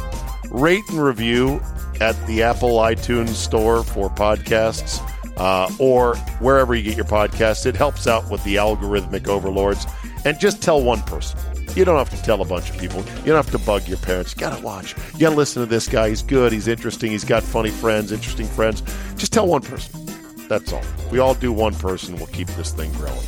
rate 0.51 0.83
and 0.89 1.03
review 1.03 1.59
at 2.01 2.15
the 2.27 2.43
Apple 2.43 2.77
iTunes 2.77 3.29
store 3.29 3.83
for 3.83 4.11
podcasts 4.11 5.01
uh, 5.37 5.71
or 5.79 6.15
wherever 6.39 6.75
you 6.75 6.83
get 6.83 6.95
your 6.95 7.05
podcasts. 7.05 7.65
It 7.65 7.75
helps 7.75 8.05
out 8.05 8.29
with 8.29 8.43
the 8.43 8.57
algorithmic 8.57 9.27
overlords. 9.27 9.87
And 10.25 10.39
just 10.39 10.61
tell 10.61 10.81
one 10.81 11.01
person. 11.03 11.39
You 11.75 11.85
don't 11.85 11.97
have 11.97 12.09
to 12.09 12.21
tell 12.23 12.41
a 12.41 12.45
bunch 12.45 12.69
of 12.69 12.77
people. 12.77 13.03
You 13.19 13.27
don't 13.27 13.35
have 13.35 13.51
to 13.51 13.59
bug 13.59 13.87
your 13.87 13.99
parents. 13.99 14.33
You 14.33 14.39
got 14.39 14.57
to 14.57 14.63
watch. 14.63 14.95
You 15.13 15.19
got 15.19 15.29
to 15.29 15.35
listen 15.35 15.61
to 15.61 15.67
this 15.67 15.87
guy. 15.87 16.09
He's 16.09 16.23
good. 16.23 16.51
He's 16.51 16.67
interesting. 16.67 17.11
He's 17.11 17.23
got 17.23 17.43
funny 17.43 17.69
friends, 17.69 18.11
interesting 18.11 18.47
friends. 18.47 18.81
Just 19.15 19.31
tell 19.31 19.47
one 19.47 19.61
person. 19.61 20.05
That's 20.47 20.73
all. 20.73 20.81
We 21.11 21.19
all 21.19 21.35
do 21.35 21.53
one 21.53 21.75
person. 21.75 22.15
We'll 22.15 22.27
keep 22.27 22.47
this 22.49 22.71
thing 22.71 22.91
growing. 22.93 23.19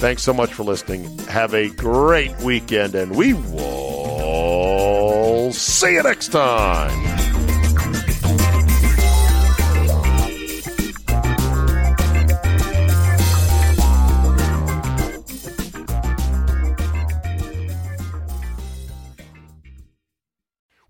Thanks 0.00 0.22
so 0.22 0.32
much 0.32 0.54
for 0.54 0.62
listening. 0.62 1.18
Have 1.28 1.52
a 1.52 1.68
great 1.68 2.34
weekend, 2.38 2.94
and 2.94 3.14
we 3.14 3.34
will 3.34 4.32
see 5.52 5.92
you 5.92 6.02
next 6.02 6.28
time. 6.32 7.29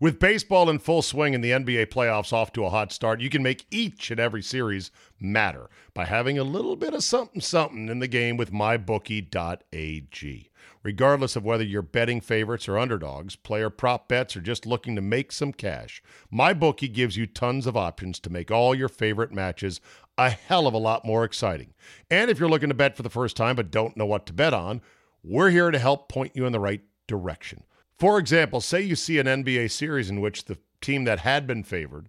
With 0.01 0.19
baseball 0.19 0.71
in 0.71 0.79
full 0.79 1.03
swing 1.03 1.35
and 1.35 1.45
the 1.45 1.51
NBA 1.51 1.89
playoffs 1.89 2.33
off 2.33 2.55
to 2.55 2.65
a 2.65 2.71
hot 2.71 2.91
start, 2.91 3.21
you 3.21 3.29
can 3.29 3.43
make 3.43 3.67
each 3.71 4.11
and 4.11 4.19
every 4.19 4.43
series 4.43 4.91
matter 5.21 5.69
by 5.93 6.07
having 6.07 6.39
a 6.39 6.43
little 6.43 6.75
bit 6.75 6.95
of 6.95 7.05
something 7.05 7.43
something 7.43 7.91
in 7.91 7.99
the 7.99 8.09
game 8.09 8.39
with 8.39 8.51
mybookie.ag. 8.51 10.51
Regardless 10.83 11.37
of 11.37 11.45
whether 11.45 11.63
you're 11.63 11.83
betting 11.83 12.23
favorites 12.23 12.67
or 12.67 12.79
underdogs, 12.79 13.37
player 13.37 13.69
prop 13.69 14.09
bets, 14.09 14.35
or 14.35 14.41
just 14.41 14.65
looking 14.65 14.97
to 14.97 15.03
make 15.03 15.33
some 15.33 15.53
cash, 15.53 16.03
MyBookie 16.33 16.95
gives 16.95 17.19
you 17.19 17.27
tons 17.27 17.67
of 17.67 17.77
options 17.77 18.19
to 18.21 18.31
make 18.31 18.51
all 18.51 18.75
your 18.75 18.89
favorite 18.89 19.33
matches 19.33 19.83
a 20.17 20.31
hell 20.31 20.67
of 20.67 20.73
a 20.73 20.79
lot 20.79 21.05
more 21.05 21.25
exciting. 21.25 21.75
And 22.11 22.31
if 22.31 22.41
you're 22.41 22.49
looking 22.49 22.71
to 22.71 22.75
bet 22.75 22.97
for 22.97 23.03
the 23.03 23.11
first 23.11 23.37
time 23.37 23.55
but 23.55 23.71
don't 23.71 23.99
know 23.99 24.07
what 24.07 24.25
to 24.27 24.33
bet 24.33 24.55
on, 24.55 24.81
we're 25.23 25.51
here 25.51 25.71
to 25.71 25.79
help 25.79 26.09
point 26.09 26.35
you 26.35 26.47
in 26.47 26.53
the 26.53 26.61
right 26.61 26.81
direction. 27.07 27.65
For 28.01 28.19
example, 28.19 28.63
say 28.63 28.81
you 28.81 28.97
see 28.97 29.19
an 29.19 29.27
NBA 29.27 29.71
series 29.71 30.09
in 30.09 30.23
which 30.23 30.47
the 30.47 30.57
team 30.81 31.05
that 31.05 31.19
had 31.19 31.47
been 31.47 31.63
favored 31.63 32.09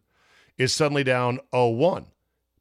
is 0.57 0.71
suddenly 0.71 1.03
down 1.03 1.41
0 1.53 1.67
1. 1.71 2.05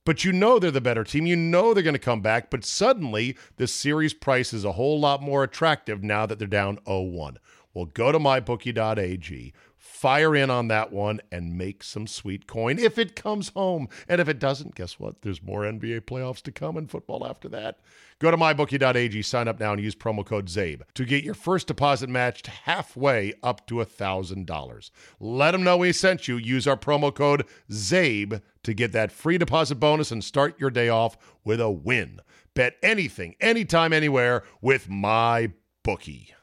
But 0.04 0.24
you 0.24 0.32
know 0.32 0.58
they're 0.58 0.72
the 0.72 0.80
better 0.80 1.04
team. 1.04 1.26
You 1.26 1.36
know 1.36 1.72
they're 1.72 1.84
going 1.84 1.94
to 1.94 2.00
come 2.00 2.22
back. 2.22 2.50
But 2.50 2.64
suddenly, 2.64 3.38
the 3.56 3.68
series 3.68 4.14
price 4.14 4.52
is 4.52 4.64
a 4.64 4.72
whole 4.72 4.98
lot 4.98 5.22
more 5.22 5.44
attractive 5.44 6.02
now 6.02 6.26
that 6.26 6.40
they're 6.40 6.48
down 6.48 6.80
0 6.88 7.02
1. 7.02 7.38
Well, 7.72 7.84
go 7.84 8.10
to 8.10 8.18
mybookie.ag, 8.18 9.52
fire 9.76 10.34
in 10.34 10.50
on 10.50 10.66
that 10.66 10.92
one, 10.92 11.20
and 11.30 11.56
make 11.56 11.84
some 11.84 12.08
sweet 12.08 12.48
coin 12.48 12.80
if 12.80 12.98
it 12.98 13.14
comes 13.14 13.50
home. 13.50 13.88
And 14.08 14.20
if 14.20 14.28
it 14.28 14.40
doesn't, 14.40 14.74
guess 14.74 14.98
what? 14.98 15.22
There's 15.22 15.40
more 15.40 15.60
NBA 15.60 16.00
playoffs 16.00 16.42
to 16.42 16.50
come 16.50 16.76
and 16.76 16.90
football 16.90 17.24
after 17.24 17.48
that. 17.50 17.78
Go 18.20 18.30
to 18.30 18.36
mybookie.ag, 18.36 19.22
sign 19.22 19.48
up 19.48 19.58
now, 19.58 19.72
and 19.72 19.82
use 19.82 19.94
promo 19.94 20.26
code 20.26 20.46
ZABE 20.46 20.82
to 20.92 21.06
get 21.06 21.24
your 21.24 21.32
first 21.32 21.66
deposit 21.66 22.10
matched 22.10 22.48
halfway 22.48 23.32
up 23.42 23.66
to 23.68 23.76
$1,000. 23.76 24.90
Let 25.18 25.52
them 25.52 25.62
know 25.62 25.78
we 25.78 25.92
sent 25.92 26.28
you. 26.28 26.36
Use 26.36 26.66
our 26.66 26.76
promo 26.76 27.14
code 27.14 27.46
ZABE 27.72 28.42
to 28.62 28.74
get 28.74 28.92
that 28.92 29.10
free 29.10 29.38
deposit 29.38 29.76
bonus 29.76 30.10
and 30.10 30.22
start 30.22 30.60
your 30.60 30.68
day 30.68 30.90
off 30.90 31.16
with 31.44 31.62
a 31.62 31.70
win. 31.70 32.20
Bet 32.52 32.74
anything, 32.82 33.36
anytime, 33.40 33.94
anywhere 33.94 34.44
with 34.60 34.90
my 34.90 35.52
bookie. 35.82 36.34